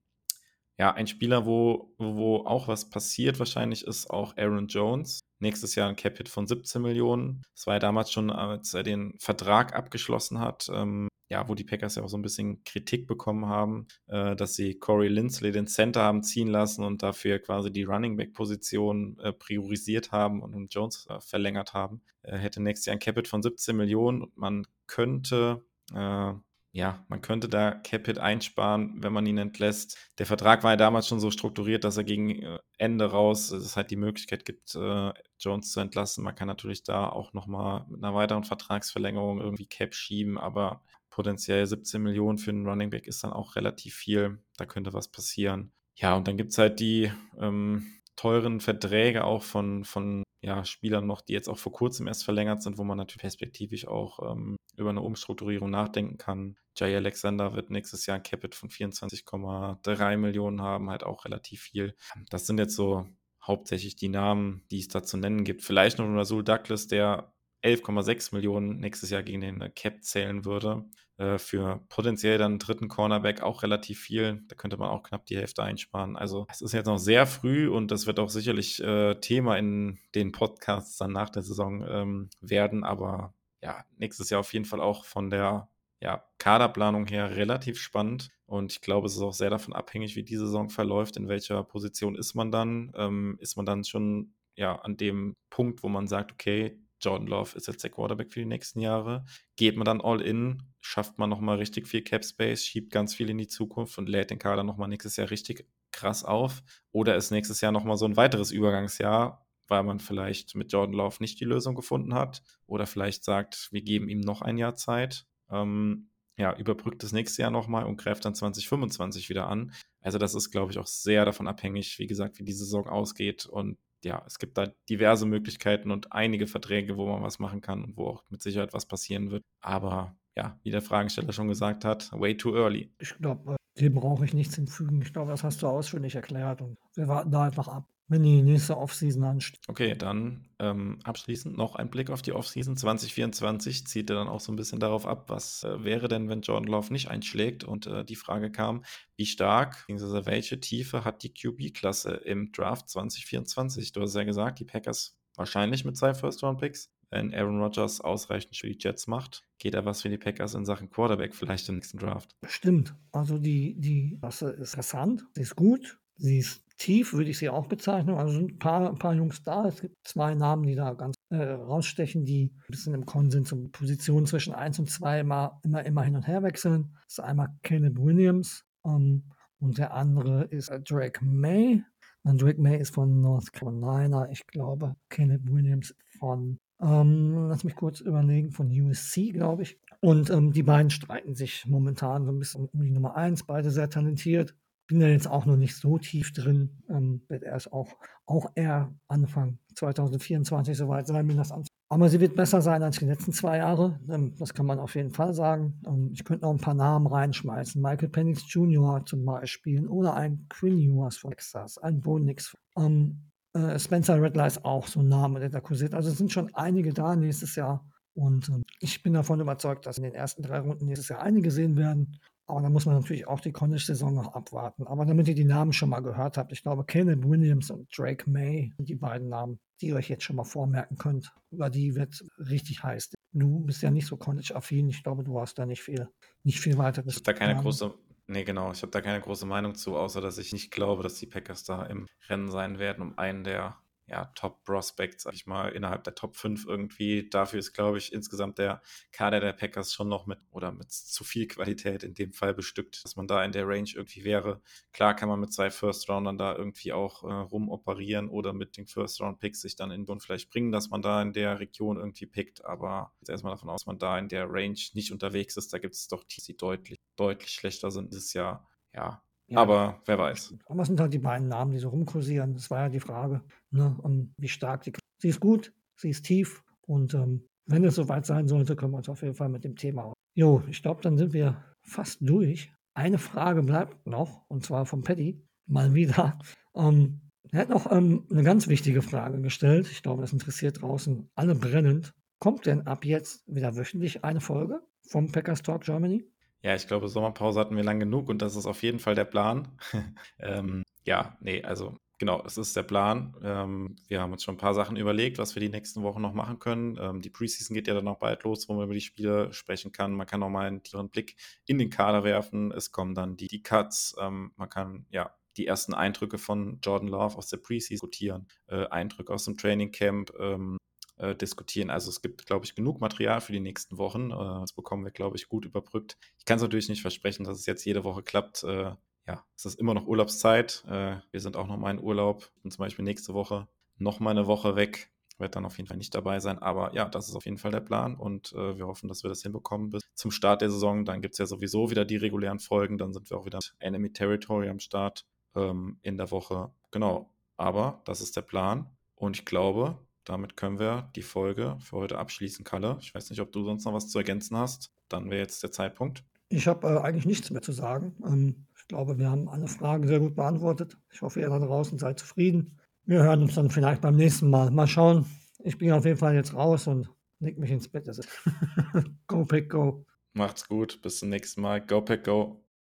ja, 0.77 0.93
ein 0.93 1.07
Spieler, 1.07 1.45
wo, 1.45 1.93
wo 1.97 2.37
auch 2.45 2.67
was 2.67 2.89
passiert 2.89 3.39
wahrscheinlich, 3.39 3.85
ist 3.85 4.09
auch 4.09 4.35
Aaron 4.37 4.67
Jones. 4.67 5.21
Nächstes 5.39 5.75
Jahr 5.75 5.89
ein 5.89 5.95
Cap-Hit 5.95 6.29
von 6.29 6.47
17 6.47 6.81
Millionen. 6.81 7.43
Das 7.53 7.67
war 7.67 7.75
ja 7.75 7.79
damals 7.79 8.11
schon, 8.11 8.29
als 8.29 8.73
er 8.73 8.83
den 8.83 9.15
Vertrag 9.19 9.75
abgeschlossen 9.75 10.39
hat, 10.39 10.69
ähm, 10.73 11.07
ja, 11.29 11.47
wo 11.47 11.55
die 11.55 11.63
Packers 11.63 11.95
ja 11.95 12.03
auch 12.03 12.09
so 12.09 12.17
ein 12.17 12.21
bisschen 12.21 12.63
Kritik 12.63 13.07
bekommen 13.07 13.47
haben, 13.47 13.87
äh, 14.07 14.35
dass 14.35 14.55
sie 14.55 14.77
Corey 14.77 15.07
Lindsley 15.07 15.51
den 15.51 15.67
Center 15.67 16.01
haben 16.03 16.23
ziehen 16.23 16.47
lassen 16.47 16.83
und 16.83 17.03
dafür 17.03 17.39
quasi 17.39 17.71
die 17.71 17.83
Running 17.83 18.15
Back-Position 18.15 19.17
äh, 19.19 19.33
priorisiert 19.33 20.11
haben 20.11 20.41
und 20.41 20.73
Jones 20.73 21.07
äh, 21.09 21.19
verlängert 21.19 21.73
haben. 21.73 22.01
Er 22.21 22.37
hätte 22.37 22.61
nächstes 22.61 22.85
Jahr 22.85 22.95
ein 22.95 22.99
Capit 22.99 23.27
von 23.27 23.41
17 23.41 23.75
Millionen 23.75 24.21
und 24.21 24.37
man 24.37 24.67
könnte 24.87 25.65
äh, 25.93 26.33
ja, 26.75 27.05
man 27.07 27.21
könnte 27.21 27.47
da 27.47 27.71
Capit 27.71 28.19
einsparen, 28.19 29.01
wenn 29.01 29.13
man 29.13 29.25
ihn 29.25 29.37
entlässt. 29.37 29.97
Der 30.17 30.25
Vertrag 30.25 30.61
war 30.61 30.71
ja 30.71 30.75
damals 30.75 31.07
schon 31.07 31.21
so 31.21 31.31
strukturiert, 31.31 31.85
dass 31.85 31.95
er 31.95 32.03
gegen 32.03 32.41
äh, 32.41 32.59
Ende 32.77 33.05
raus 33.05 33.51
es 33.51 33.77
halt 33.77 33.91
die 33.91 33.95
Möglichkeit 33.95 34.43
gibt, 34.43 34.75
äh, 34.75 35.13
Jones 35.39 35.71
zu 35.71 35.79
entlassen. 35.79 36.25
Man 36.25 36.35
kann 36.35 36.49
natürlich 36.49 36.83
da 36.83 37.07
auch 37.07 37.31
nochmal 37.31 37.85
mit 37.87 38.03
einer 38.03 38.13
weiteren 38.13 38.43
Vertragsverlängerung 38.43 39.39
irgendwie 39.39 39.67
Cap 39.67 39.95
schieben, 39.95 40.37
aber 40.37 40.83
potenziell 41.09 41.65
17 41.65 42.01
Millionen 42.03 42.39
für 42.39 42.51
einen 42.51 42.67
Running 42.67 42.89
Back 42.89 43.07
ist 43.07 43.23
dann 43.23 43.31
auch 43.31 43.55
relativ 43.55 43.95
viel. 43.95 44.43
Da 44.57 44.65
könnte 44.65 44.91
was 44.91 45.09
passieren. 45.09 45.71
Ja, 45.95 46.17
und 46.17 46.27
dann 46.27 46.35
gibt 46.35 46.51
es 46.51 46.57
halt 46.57 46.81
die 46.81 47.09
ähm, 47.39 47.87
teuren 48.15 48.59
Verträge 48.59 49.23
auch 49.23 49.43
von, 49.43 49.83
von 49.83 50.23
ja, 50.41 50.63
Spielern 50.63 51.07
noch, 51.07 51.21
die 51.21 51.33
jetzt 51.33 51.49
auch 51.49 51.57
vor 51.57 51.71
kurzem 51.71 52.07
erst 52.07 52.23
verlängert 52.23 52.61
sind, 52.61 52.77
wo 52.77 52.83
man 52.83 52.97
natürlich 52.97 53.21
perspektivisch 53.21 53.87
auch 53.87 54.31
ähm, 54.31 54.57
über 54.77 54.89
eine 54.89 55.01
Umstrukturierung 55.01 55.69
nachdenken 55.71 56.17
kann. 56.17 56.57
Jay 56.77 56.95
Alexander 56.95 57.55
wird 57.55 57.69
nächstes 57.69 58.05
Jahr 58.05 58.17
ein 58.17 58.23
Capit 58.23 58.53
von 58.53 58.69
24,3 58.69 60.17
Millionen 60.17 60.61
haben, 60.61 60.89
halt 60.89 61.03
auch 61.03 61.25
relativ 61.25 61.61
viel. 61.61 61.95
Das 62.29 62.45
sind 62.45 62.59
jetzt 62.59 62.75
so 62.75 63.07
hauptsächlich 63.41 63.95
die 63.95 64.09
Namen, 64.09 64.65
die 64.71 64.79
es 64.79 64.87
da 64.87 65.03
zu 65.03 65.17
nennen 65.17 65.43
gibt. 65.43 65.63
Vielleicht 65.63 65.97
noch 65.97 66.07
Rasul 66.07 66.43
Douglas, 66.43 66.87
der 66.87 67.33
11,6 67.63 68.35
Millionen 68.35 68.77
nächstes 68.77 69.09
Jahr 69.09 69.23
gegen 69.23 69.41
den 69.41 69.73
Cap 69.73 70.03
zählen 70.03 70.45
würde. 70.45 70.85
Äh, 71.17 71.37
für 71.37 71.79
potenziell 71.87 72.37
dann 72.37 72.53
einen 72.53 72.59
dritten 72.59 72.89
Cornerback 72.89 73.41
auch 73.41 73.63
relativ 73.63 74.01
viel. 74.01 74.43
Da 74.49 74.55
könnte 74.55 74.77
man 74.77 74.89
auch 74.89 75.03
knapp 75.03 75.25
die 75.25 75.37
Hälfte 75.37 75.63
einsparen. 75.63 76.17
Also 76.17 76.45
es 76.49 76.61
ist 76.61 76.73
jetzt 76.73 76.87
noch 76.87 76.97
sehr 76.97 77.25
früh 77.25 77.69
und 77.69 77.91
das 77.91 78.05
wird 78.05 78.19
auch 78.19 78.29
sicherlich 78.29 78.83
äh, 78.83 79.15
Thema 79.15 79.57
in 79.57 79.99
den 80.13 80.33
Podcasts 80.33 80.97
dann 80.97 81.13
nach 81.13 81.29
der 81.29 81.43
Saison 81.43 81.85
ähm, 81.87 82.29
werden. 82.41 82.83
Aber 82.83 83.33
ja, 83.61 83.85
nächstes 83.97 84.29
Jahr 84.29 84.41
auf 84.41 84.51
jeden 84.53 84.65
Fall 84.65 84.81
auch 84.81 85.05
von 85.05 85.29
der 85.29 85.69
ja, 86.01 86.25
Kaderplanung 86.37 87.07
her 87.07 87.35
relativ 87.35 87.79
spannend. 87.79 88.29
Und 88.45 88.73
ich 88.73 88.81
glaube, 88.81 89.07
es 89.07 89.15
ist 89.15 89.21
auch 89.21 89.33
sehr 89.33 89.49
davon 89.49 89.73
abhängig, 89.73 90.17
wie 90.17 90.23
die 90.23 90.35
Saison 90.35 90.69
verläuft, 90.69 91.15
in 91.15 91.29
welcher 91.29 91.63
Position 91.63 92.15
ist 92.15 92.35
man 92.35 92.51
dann. 92.51 92.91
Ähm, 92.95 93.37
ist 93.39 93.55
man 93.55 93.65
dann 93.65 93.85
schon 93.85 94.33
ja, 94.57 94.75
an 94.75 94.97
dem 94.97 95.33
Punkt, 95.49 95.81
wo 95.81 95.87
man 95.87 96.07
sagt, 96.07 96.33
okay, 96.33 96.77
Jordan 97.05 97.27
Love 97.27 97.55
ist 97.55 97.67
jetzt 97.67 97.83
der 97.83 97.91
Quarterback 97.91 98.33
für 98.33 98.39
die 98.39 98.45
nächsten 98.45 98.79
Jahre. 98.79 99.25
Geht 99.55 99.77
man 99.77 99.85
dann 99.85 100.01
all 100.01 100.21
in, 100.21 100.63
schafft 100.81 101.17
man 101.17 101.29
nochmal 101.29 101.57
richtig 101.57 101.87
viel 101.87 102.01
Cap 102.01 102.25
Space, 102.25 102.63
schiebt 102.63 102.91
ganz 102.91 103.13
viel 103.13 103.29
in 103.29 103.37
die 103.37 103.47
Zukunft 103.47 103.97
und 103.97 104.09
lädt 104.09 104.31
den 104.31 104.39
Kader 104.39 104.63
nochmal 104.63 104.89
nächstes 104.89 105.15
Jahr 105.15 105.29
richtig 105.29 105.67
krass 105.91 106.23
auf. 106.23 106.63
Oder 106.91 107.15
ist 107.15 107.31
nächstes 107.31 107.61
Jahr 107.61 107.71
nochmal 107.71 107.97
so 107.97 108.05
ein 108.05 108.17
weiteres 108.17 108.51
Übergangsjahr, 108.51 109.47
weil 109.67 109.83
man 109.83 109.99
vielleicht 109.99 110.55
mit 110.55 110.71
Jordan 110.71 110.95
Love 110.95 111.17
nicht 111.19 111.39
die 111.39 111.45
Lösung 111.45 111.75
gefunden 111.75 112.13
hat. 112.13 112.41
Oder 112.65 112.87
vielleicht 112.87 113.23
sagt, 113.23 113.69
wir 113.71 113.81
geben 113.81 114.09
ihm 114.09 114.19
noch 114.19 114.41
ein 114.41 114.57
Jahr 114.57 114.75
Zeit. 114.75 115.25
Ähm, 115.49 116.09
ja, 116.37 116.57
überbrückt 116.57 117.01
das 117.01 117.13
nächste 117.13 117.43
Jahr 117.43 117.51
nochmal 117.51 117.85
und 117.85 117.97
greift 117.97 118.25
dann 118.25 118.35
2025 118.35 119.29
wieder 119.29 119.47
an. 119.47 119.71
Also 120.01 120.17
das 120.17 120.35
ist, 120.35 120.51
glaube 120.51 120.71
ich, 120.71 120.79
auch 120.79 120.87
sehr 120.87 121.23
davon 121.23 121.47
abhängig, 121.47 121.97
wie 121.97 122.07
gesagt, 122.07 122.39
wie 122.39 122.43
die 122.43 122.53
Saison 122.53 122.87
ausgeht 122.87 123.45
und 123.45 123.77
ja, 124.05 124.23
es 124.25 124.39
gibt 124.39 124.57
da 124.57 124.67
diverse 124.87 125.25
Möglichkeiten 125.25 125.91
und 125.91 126.13
einige 126.13 126.47
Verträge, 126.47 126.95
wo 126.95 127.07
man 127.07 127.23
was 127.23 127.39
machen 127.39 127.59
kann 127.59 127.83
und 127.83 127.97
wo 127.97 128.07
auch 128.07 128.23
mit 128.29 128.41
Sicherheit 128.41 128.73
was 128.73 128.85
passieren 128.85 129.31
wird. 129.31 129.43
Aber 129.61 130.15
ja, 130.37 130.59
wie 130.63 130.71
der 130.71 130.81
Fragesteller 130.81 131.33
schon 131.33 131.47
gesagt 131.47 131.83
hat, 131.83 132.11
way 132.13 132.37
too 132.37 132.55
early. 132.55 132.93
Ich 132.99 133.17
glaube, 133.17 133.53
äh, 133.53 133.79
dem 133.81 133.95
brauche 133.95 134.23
ich 134.23 134.33
nichts 134.33 134.55
hinzufügen. 134.55 135.01
Ich 135.01 135.11
glaube, 135.11 135.31
das 135.31 135.43
hast 135.43 135.61
du 135.61 135.67
ausführlich 135.67 136.15
erklärt 136.15 136.61
und 136.61 136.77
wir 136.93 137.07
warten 137.07 137.31
da 137.31 137.43
einfach 137.43 137.67
ab 137.67 137.89
wenn 138.07 138.23
die 138.23 138.41
nächste 138.41 138.77
Offseason 138.77 139.23
ansteht. 139.23 139.59
Okay, 139.67 139.95
dann 139.95 140.47
ähm, 140.59 140.99
abschließend 141.03 141.57
noch 141.57 141.75
ein 141.75 141.89
Blick 141.89 142.09
auf 142.09 142.21
die 142.21 142.33
Offseason 142.33 142.77
2024. 142.77 143.87
Zieht 143.87 144.09
er 144.09 144.17
dann 144.17 144.27
auch 144.27 144.39
so 144.39 144.51
ein 144.51 144.55
bisschen 144.55 144.79
darauf 144.79 145.07
ab, 145.07 145.25
was 145.27 145.63
äh, 145.63 145.83
wäre 145.83 146.07
denn, 146.07 146.29
wenn 146.29 146.41
Jordan 146.41 146.69
Love 146.69 146.93
nicht 146.93 147.09
einschlägt? 147.09 147.63
Und 147.63 147.87
äh, 147.87 148.05
die 148.05 148.15
Frage 148.15 148.51
kam, 148.51 148.83
wie 149.15 149.25
stark, 149.25 149.85
beziehungsweise 149.87 150.25
welche 150.25 150.59
Tiefe 150.59 151.03
hat 151.03 151.23
die 151.23 151.33
QB-Klasse 151.33 152.11
im 152.11 152.51
Draft 152.51 152.89
2024? 152.89 153.91
Du 153.91 154.01
hast 154.01 154.15
ja 154.15 154.23
gesagt, 154.23 154.59
die 154.59 154.65
Packers 154.65 155.17
wahrscheinlich 155.35 155.83
mit 155.83 155.97
zwei 155.97 156.13
First-Round-Picks. 156.13 156.91
Wenn 157.11 157.33
Aaron 157.33 157.61
Rodgers 157.61 158.01
ausreichend 158.01 158.57
für 158.57 158.67
die 158.67 158.77
Jets 158.79 159.07
macht, 159.07 159.43
geht 159.57 159.73
da 159.73 159.85
was 159.85 160.01
für 160.01 160.09
die 160.09 160.17
Packers 160.17 160.53
in 160.53 160.65
Sachen 160.65 160.89
Quarterback 160.89 161.35
vielleicht 161.35 161.69
im 161.69 161.75
nächsten 161.75 161.97
Draft. 161.97 162.35
Stimmt. 162.45 162.95
Also 163.11 163.37
die, 163.37 163.79
die 163.79 164.17
Klasse 164.19 164.49
ist 164.51 164.73
interessant, 164.73 165.25
sie 165.33 165.41
ist 165.41 165.55
gut, 165.55 165.99
sie 166.17 166.39
ist 166.39 166.64
tief 166.77 167.13
würde 167.13 167.29
ich 167.29 167.37
sie 167.37 167.49
auch 167.49 167.67
bezeichnen. 167.67 168.15
Also 168.15 168.33
sind 168.33 168.53
ein 168.53 168.59
paar, 168.59 168.89
ein 168.89 168.97
paar 168.97 169.13
Jungs 169.13 169.43
da. 169.43 169.67
Es 169.67 169.81
gibt 169.81 169.95
zwei 170.03 170.35
Namen, 170.35 170.63
die 170.63 170.75
da 170.75 170.93
ganz 170.93 171.15
äh, 171.29 171.43
rausstechen, 171.43 172.25
die 172.25 172.53
ein 172.53 172.63
bisschen 172.69 172.93
im 172.93 173.05
Konsens 173.05 173.51
um 173.51 173.71
Positionen 173.71 174.25
zwischen 174.25 174.53
1 174.53 174.79
und 174.79 174.89
2 174.89 175.21
immer, 175.21 175.59
immer, 175.63 175.85
immer 175.85 176.03
hin 176.03 176.15
und 176.15 176.27
her 176.27 176.43
wechseln. 176.43 176.93
Das 177.05 177.13
ist 177.13 177.19
einmal 177.19 177.49
Caleb 177.63 177.97
Williams 177.99 178.65
ähm, 178.85 179.23
und 179.59 179.77
der 179.77 179.93
andere 179.93 180.43
ist 180.45 180.69
äh, 180.69 180.81
Drake 180.81 181.23
May. 181.23 181.83
Und 182.23 182.41
Drake 182.41 182.61
May 182.61 182.79
ist 182.79 182.93
von 182.93 183.21
North 183.21 183.53
Carolina. 183.53 184.29
Ich 184.31 184.45
glaube, 184.47 184.95
Caleb 185.09 185.41
Williams 185.47 185.95
von, 186.17 186.57
ähm, 186.81 187.47
lass 187.49 187.63
mich 187.63 187.75
kurz 187.75 188.01
überlegen, 188.01 188.51
von 188.51 188.67
USC, 188.69 189.31
glaube 189.31 189.61
ich. 189.61 189.79
Und 190.01 190.29
ähm, 190.29 190.51
die 190.51 190.63
beiden 190.63 190.89
streiten 190.89 191.35
sich 191.35 191.65
momentan 191.67 192.25
so 192.25 192.31
ein 192.31 192.39
bisschen 192.39 192.67
um 192.67 192.81
die 192.81 192.91
Nummer 192.91 193.15
1. 193.15 193.43
Beide 193.43 193.69
sehr 193.69 193.89
talentiert 193.89 194.55
bin 194.87 194.99
da 194.99 195.07
jetzt 195.07 195.27
auch 195.27 195.45
noch 195.45 195.57
nicht 195.57 195.75
so 195.75 195.97
tief 195.97 196.33
drin. 196.33 196.81
Ähm, 196.89 197.21
wird 197.27 197.43
erst 197.43 197.71
auch, 197.71 197.93
auch 198.25 198.51
eher 198.55 198.93
Anfang 199.07 199.59
2024 199.75 200.77
soweit 200.77 201.07
sein, 201.07 201.25
mir 201.25 201.35
das 201.35 201.51
anzusehen. 201.51 201.69
Aber 201.89 202.09
sie 202.09 202.19
wird 202.19 202.35
besser 202.35 202.61
sein 202.61 202.81
als 202.81 202.97
die 202.97 203.05
letzten 203.05 203.31
zwei 203.31 203.57
Jahre. 203.57 203.99
Ähm, 204.09 204.35
das 204.37 204.53
kann 204.53 204.65
man 204.65 204.79
auf 204.79 204.95
jeden 204.95 205.11
Fall 205.11 205.33
sagen. 205.33 205.81
Ähm, 205.85 206.11
ich 206.13 206.23
könnte 206.23 206.45
noch 206.45 206.51
ein 206.51 206.59
paar 206.59 206.73
Namen 206.73 207.07
reinschmeißen. 207.07 207.81
Michael 207.81 208.09
Penix 208.09 208.43
Jr. 208.51 209.05
zum 209.05 209.25
Beispiel 209.25 209.87
oder 209.87 210.15
ein 210.15 210.45
Quinn 210.49 210.79
Ewers 210.79 211.17
von 211.17 211.31
Texas, 211.31 211.77
ein 211.77 212.01
Bo 212.01 212.17
Nix. 212.17 212.55
Ähm, 212.77 213.31
äh, 213.53 213.79
Spencer 213.79 214.21
Redler 214.21 214.47
ist 214.47 214.65
auch 214.65 214.87
so 214.87 214.99
ein 214.99 215.07
Name, 215.07 215.39
der 215.39 215.49
da 215.49 215.61
kursiert. 215.61 215.93
Also 215.93 216.09
es 216.09 216.17
sind 216.17 216.31
schon 216.31 216.53
einige 216.55 216.93
da 216.93 217.15
nächstes 217.15 217.55
Jahr. 217.55 217.87
Und 218.15 218.49
ähm, 218.49 218.63
ich 218.79 219.03
bin 219.03 219.13
davon 219.13 219.39
überzeugt, 219.39 219.85
dass 219.85 219.97
in 219.97 220.03
den 220.03 220.15
ersten 220.15 220.41
drei 220.41 220.59
Runden 220.59 220.85
nächstes 220.85 221.09
Jahr 221.09 221.21
einige 221.21 221.51
sehen 221.51 221.75
werden. 221.75 222.19
Aber 222.47 222.61
da 222.61 222.69
muss 222.69 222.85
man 222.85 222.95
natürlich 222.95 223.27
auch 223.27 223.39
die 223.39 223.51
College-Saison 223.51 224.13
noch 224.13 224.33
abwarten. 224.35 224.85
Aber 224.85 225.05
damit 225.05 225.27
ihr 225.27 225.35
die 225.35 225.45
Namen 225.45 225.73
schon 225.73 225.89
mal 225.89 226.01
gehört 226.01 226.37
habt, 226.37 226.51
ich 226.51 226.61
glaube, 226.61 226.85
Caleb 226.85 227.25
Williams 227.25 227.71
und 227.71 227.87
Drake 227.97 228.29
May 228.29 228.71
sind 228.77 228.87
die 228.87 228.95
beiden 228.95 229.29
Namen, 229.29 229.59
die 229.81 229.87
ihr 229.87 229.95
euch 229.95 230.09
jetzt 230.09 230.23
schon 230.23 230.35
mal 230.35 230.43
vormerken 230.43 230.97
könnt. 230.97 231.33
Über 231.49 231.69
die 231.69 231.95
wird 231.95 232.23
richtig 232.37 232.83
heiß. 232.83 233.13
Du 233.33 233.61
bist 233.61 233.81
ja 233.81 233.89
nicht 233.89 234.05
so 234.05 234.15
college-affin. 234.15 234.89
Ich 234.89 235.03
glaube, 235.03 235.23
du 235.23 235.39
hast 235.39 235.57
da 235.57 235.65
nicht 235.65 235.81
viel, 235.81 236.07
nicht 236.43 236.59
viel 236.59 236.77
weiteres. 236.77 237.13
Ich 237.13 237.15
habe 237.15 237.23
da 237.23 237.33
keine 237.33 237.59
große, 237.59 237.93
nee, 238.27 238.43
genau. 238.43 238.71
Ich 238.71 238.81
habe 238.83 238.91
da 238.91 239.01
keine 239.01 239.21
große 239.21 239.47
Meinung 239.47 239.73
zu, 239.73 239.97
außer 239.97 240.21
dass 240.21 240.37
ich 240.37 240.53
nicht 240.53 240.71
glaube, 240.71 241.01
dass 241.01 241.15
die 241.15 241.27
Packers 241.27 241.63
da 241.63 241.83
im 241.83 242.05
Rennen 242.29 242.51
sein 242.51 242.77
werden, 242.77 243.01
um 243.01 243.17
einen 243.17 243.43
der 243.43 243.75
ja, 244.07 244.25
Top-Prospect, 244.35 245.19
sag 245.19 245.33
ich 245.33 245.47
mal, 245.47 245.69
innerhalb 245.69 246.03
der 246.03 246.13
Top 246.13 246.35
5 246.35 246.65
irgendwie. 246.67 247.27
Dafür 247.29 247.59
ist, 247.59 247.73
glaube 247.73 247.97
ich, 247.97 248.13
insgesamt 248.13 248.59
der 248.59 248.81
Kader 249.11 249.39
der 249.39 249.53
Packers 249.53 249.93
schon 249.93 250.07
noch 250.09 250.27
mit 250.27 250.39
oder 250.51 250.71
mit 250.71 250.91
zu 250.91 251.23
viel 251.23 251.47
Qualität 251.47 252.03
in 252.03 252.13
dem 252.13 252.31
Fall 252.31 252.53
bestückt, 252.53 253.03
dass 253.03 253.15
man 253.15 253.27
da 253.27 253.43
in 253.43 253.51
der 253.51 253.67
Range 253.67 253.89
irgendwie 253.93 254.23
wäre. 254.23 254.61
Klar 254.93 255.15
kann 255.15 255.27
man 255.27 255.39
mit 255.39 255.53
zwei 255.53 255.71
First-Roundern 255.71 256.37
da 256.37 256.55
irgendwie 256.55 256.93
auch 256.93 257.23
äh, 257.23 257.33
rumoperieren 257.33 258.29
oder 258.29 258.53
mit 258.53 258.77
den 258.77 258.85
First-Round-Picks 258.85 259.61
sich 259.61 259.75
dann 259.75 259.89
in 259.91 260.05
und 260.05 260.21
vielleicht 260.21 260.51
bringen, 260.51 260.71
dass 260.71 260.89
man 260.89 261.01
da 261.01 261.21
in 261.21 261.33
der 261.33 261.59
Region 261.59 261.97
irgendwie 261.97 262.27
pickt. 262.27 262.63
Aber 262.63 263.13
jetzt 263.21 263.29
erstmal 263.29 263.53
davon 263.53 263.69
aus, 263.69 263.81
dass 263.81 263.87
man 263.87 263.97
da 263.97 264.19
in 264.19 264.29
der 264.29 264.45
Range 264.47 264.79
nicht 264.93 265.11
unterwegs 265.11 265.57
ist. 265.57 265.73
Da 265.73 265.79
gibt 265.79 265.95
es 265.95 266.07
doch 266.07 266.23
Teams, 266.25 266.45
die 266.45 266.57
deutlich, 266.57 266.99
deutlich 267.15 267.51
schlechter 267.51 267.89
sind 267.89 268.13
dieses 268.13 268.33
Jahr. 268.33 268.69
Ja, 268.93 269.24
ja, 269.47 269.59
aber 269.59 270.01
wer 270.05 270.17
weiß. 270.17 270.55
Aber 270.67 270.81
es 270.81 270.87
sind 270.87 270.99
halt 270.99 271.13
die 271.13 271.19
beiden 271.19 271.47
Namen, 271.47 271.71
die 271.71 271.79
so 271.79 271.89
rumkursieren. 271.89 272.53
Das 272.53 272.71
war 272.71 272.81
ja 272.81 272.89
die 272.89 272.99
Frage, 272.99 273.43
ne? 273.71 273.95
Und 274.01 274.33
wie 274.37 274.47
stark 274.47 274.83
die. 274.83 274.93
Sie 275.21 275.29
ist 275.29 275.39
gut, 275.39 275.73
sie 275.95 276.09
ist 276.09 276.25
tief 276.25 276.63
und 276.81 277.13
ähm, 277.13 277.47
wenn 277.67 277.83
es 277.83 277.95
soweit 277.95 278.25
sein 278.25 278.47
sollte, 278.47 278.75
können 278.75 278.91
wir 278.91 278.97
uns 278.97 279.09
auf 279.09 279.21
jeden 279.21 279.35
Fall 279.35 279.49
mit 279.49 279.63
dem 279.63 279.75
Thema. 279.75 280.13
Jo, 280.35 280.63
ich 280.69 280.81
glaube, 280.81 281.01
dann 281.01 281.17
sind 281.17 281.33
wir 281.33 281.63
fast 281.81 282.19
durch. 282.21 282.71
Eine 282.93 283.17
Frage 283.17 283.63
bleibt 283.63 284.05
noch, 284.05 284.45
und 284.47 284.63
zwar 284.63 284.85
von 284.85 285.03
Paddy, 285.03 285.41
mal 285.67 285.93
wieder. 285.93 286.39
Ähm, 286.75 287.21
er 287.51 287.61
hat 287.61 287.69
noch 287.69 287.91
ähm, 287.91 288.27
eine 288.29 288.43
ganz 288.43 288.67
wichtige 288.67 289.01
Frage 289.01 289.41
gestellt. 289.41 289.89
Ich 289.91 290.03
glaube, 290.03 290.21
das 290.21 290.33
interessiert 290.33 290.81
draußen 290.81 291.29
alle 291.35 291.55
brennend. 291.55 292.13
Kommt 292.39 292.65
denn 292.65 292.85
ab 292.85 293.05
jetzt 293.05 293.47
wieder 293.47 293.75
wöchentlich 293.75 294.23
eine 294.23 294.41
Folge 294.41 294.81
vom 295.07 295.31
Packers 295.31 295.61
Talk 295.61 295.83
Germany? 295.83 296.25
Ja, 296.65 296.73
ich 296.73 296.87
glaube, 296.87 297.09
Sommerpause 297.09 297.59
hatten 297.59 297.75
wir 297.75 297.83
lang 297.83 297.99
genug 297.99 298.27
und 298.27 298.41
das 298.41 298.55
ist 298.55 298.65
auf 298.65 298.81
jeden 298.81 298.97
Fall 298.97 299.13
der 299.13 299.25
Plan. 299.25 299.67
ähm, 300.39 300.83
ja, 301.05 301.37
nee, 301.39 301.61
also 301.61 301.95
genau, 302.17 302.41
es 302.43 302.57
ist 302.57 302.75
der 302.75 302.81
Plan. 302.81 303.35
Ähm, 303.43 303.97
wir 304.07 304.19
haben 304.19 304.31
uns 304.31 304.43
schon 304.43 304.55
ein 304.55 304.57
paar 304.57 304.73
Sachen 304.73 304.97
überlegt, 304.97 305.37
was 305.37 305.53
wir 305.53 305.59
die 305.59 305.69
nächsten 305.69 306.01
Wochen 306.01 306.23
noch 306.23 306.33
machen 306.33 306.57
können. 306.57 306.97
Ähm, 306.99 307.21
die 307.21 307.29
Preseason 307.29 307.75
geht 307.75 307.87
ja 307.87 307.93
dann 307.93 308.07
auch 308.07 308.17
bald 308.17 308.41
los, 308.45 308.67
wo 308.67 308.73
man 308.73 308.85
über 308.85 308.95
die 308.95 309.01
Spiele 309.01 309.53
sprechen 309.53 309.91
kann. 309.91 310.13
Man 310.13 310.25
kann 310.25 310.41
auch 310.41 310.49
mal 310.49 310.65
einen 310.65 310.81
tieferen 310.81 311.11
Blick 311.11 311.35
in 311.67 311.77
den 311.77 311.91
Kader 311.91 312.23
werfen. 312.23 312.71
Es 312.71 312.91
kommen 312.91 313.13
dann 313.13 313.37
die, 313.37 313.45
die 313.45 313.61
Cuts. 313.61 314.15
Ähm, 314.19 314.51
man 314.55 314.67
kann 314.67 315.05
ja 315.11 315.35
die 315.57 315.67
ersten 315.67 315.93
Eindrücke 315.93 316.39
von 316.39 316.79
Jordan 316.81 317.09
Love 317.09 317.37
aus 317.37 317.47
der 317.47 317.57
Preseason 317.57 317.93
diskutieren, 317.93 318.47
äh, 318.65 318.87
Eindrücke 318.87 319.31
aus 319.31 319.45
dem 319.45 319.55
Training 319.55 319.91
Camp. 319.91 320.31
Ähm, 320.39 320.77
äh, 321.17 321.35
diskutieren. 321.35 321.89
Also 321.89 322.09
es 322.09 322.21
gibt, 322.21 322.45
glaube 322.45 322.65
ich, 322.65 322.75
genug 322.75 322.99
Material 322.99 323.41
für 323.41 323.51
die 323.51 323.59
nächsten 323.59 323.97
Wochen. 323.97 324.31
Äh, 324.31 324.35
das 324.35 324.73
bekommen 324.73 325.03
wir, 325.03 325.11
glaube 325.11 325.37
ich, 325.37 325.47
gut 325.47 325.65
überbrückt. 325.65 326.17
Ich 326.37 326.45
kann 326.45 326.57
es 326.57 326.61
natürlich 326.61 326.89
nicht 326.89 327.01
versprechen, 327.01 327.45
dass 327.45 327.57
es 327.59 327.65
jetzt 327.65 327.85
jede 327.85 328.03
Woche 328.03 328.23
klappt. 328.23 328.63
Äh, 328.63 328.95
ja, 329.27 329.43
es 329.55 329.65
ist 329.65 329.79
immer 329.79 329.93
noch 329.93 330.07
Urlaubszeit. 330.07 330.83
Äh, 330.87 331.17
wir 331.31 331.39
sind 331.39 331.57
auch 331.57 331.67
noch 331.67 331.77
mal 331.77 331.91
in 331.91 332.01
Urlaub. 332.01 332.51
Und 332.63 332.71
zum 332.71 332.83
Beispiel 332.83 333.05
nächste 333.05 333.33
Woche 333.33 333.67
noch 333.97 334.19
mal 334.19 334.31
eine 334.31 334.47
Woche 334.47 334.75
weg. 334.75 335.09
Wird 335.37 335.55
dann 335.55 335.65
auf 335.65 335.77
jeden 335.77 335.87
Fall 335.87 335.97
nicht 335.97 336.15
dabei 336.15 336.39
sein. 336.39 336.59
Aber 336.59 336.93
ja, 336.93 337.05
das 337.05 337.27
ist 337.27 337.35
auf 337.35 337.45
jeden 337.45 337.57
Fall 337.57 337.71
der 337.71 337.81
Plan. 337.81 338.15
Und 338.15 338.53
äh, 338.53 338.77
wir 338.77 338.87
hoffen, 338.87 339.07
dass 339.07 339.23
wir 339.23 339.29
das 339.29 339.41
hinbekommen 339.41 339.89
bis 339.89 340.03
zum 340.13 340.31
Start 340.31 340.61
der 340.61 340.69
Saison. 340.69 341.05
Dann 341.05 341.21
gibt 341.21 341.33
es 341.33 341.39
ja 341.39 341.45
sowieso 341.45 341.89
wieder 341.89 342.05
die 342.05 342.17
regulären 342.17 342.59
Folgen. 342.59 342.97
Dann 342.97 343.13
sind 343.13 343.29
wir 343.29 343.37
auch 343.37 343.45
wieder 343.45 343.59
Enemy 343.79 344.13
Territory 344.13 344.69
am 344.69 344.79
Start 344.79 345.25
ähm, 345.55 345.97
in 346.03 346.17
der 346.17 346.31
Woche. 346.31 346.71
Genau. 346.91 347.29
Aber 347.57 348.01
das 348.05 348.21
ist 348.21 348.35
der 348.37 348.41
Plan. 348.41 348.89
Und 349.15 349.37
ich 349.37 349.45
glaube, 349.45 349.97
damit 350.25 350.57
können 350.57 350.79
wir 350.79 351.09
die 351.15 351.21
Folge 351.21 351.77
für 351.79 351.97
heute 351.97 352.17
abschließen, 352.17 352.65
Kalle. 352.65 352.97
Ich 352.99 353.13
weiß 353.15 353.29
nicht, 353.29 353.39
ob 353.39 353.51
du 353.51 353.63
sonst 353.63 353.85
noch 353.85 353.93
was 353.93 354.09
zu 354.09 354.17
ergänzen 354.17 354.57
hast. 354.57 354.91
Dann 355.07 355.29
wäre 355.29 355.41
jetzt 355.41 355.63
der 355.63 355.71
Zeitpunkt. 355.71 356.23
Ich 356.49 356.67
habe 356.67 356.87
äh, 356.87 356.99
eigentlich 356.99 357.25
nichts 357.25 357.49
mehr 357.51 357.61
zu 357.61 357.71
sagen. 357.71 358.15
Ähm, 358.25 358.65
ich 358.77 358.87
glaube, 358.87 359.17
wir 359.17 359.29
haben 359.29 359.47
alle 359.47 359.67
Fragen 359.67 360.07
sehr 360.07 360.19
gut 360.19 360.35
beantwortet. 360.35 360.97
Ich 361.11 361.21
hoffe, 361.21 361.39
ihr 361.39 361.49
da 361.49 361.59
draußen 361.59 361.97
seid 361.97 362.19
zufrieden. 362.19 362.77
Wir 363.05 363.23
hören 363.23 363.43
uns 363.43 363.55
dann 363.55 363.69
vielleicht 363.69 364.01
beim 364.01 364.15
nächsten 364.15 364.49
Mal. 364.49 364.71
Mal 364.71 364.87
schauen. 364.87 365.25
Ich 365.63 365.77
bin 365.77 365.91
auf 365.91 366.05
jeden 366.05 366.17
Fall 366.17 366.35
jetzt 366.35 366.53
raus 366.53 366.87
und 366.87 367.09
leg 367.39 367.57
mich 367.57 367.71
ins 367.71 367.87
Bett. 367.87 368.07
go, 369.27 369.45
Pick, 369.45 369.69
go. 369.69 370.05
Macht's 370.33 370.67
gut. 370.67 371.01
Bis 371.01 371.19
zum 371.19 371.29
nächsten 371.29 371.61
Mal. 371.61 371.81
Go, 371.81 372.01
Pick, 372.01 372.23
go. 372.23 372.64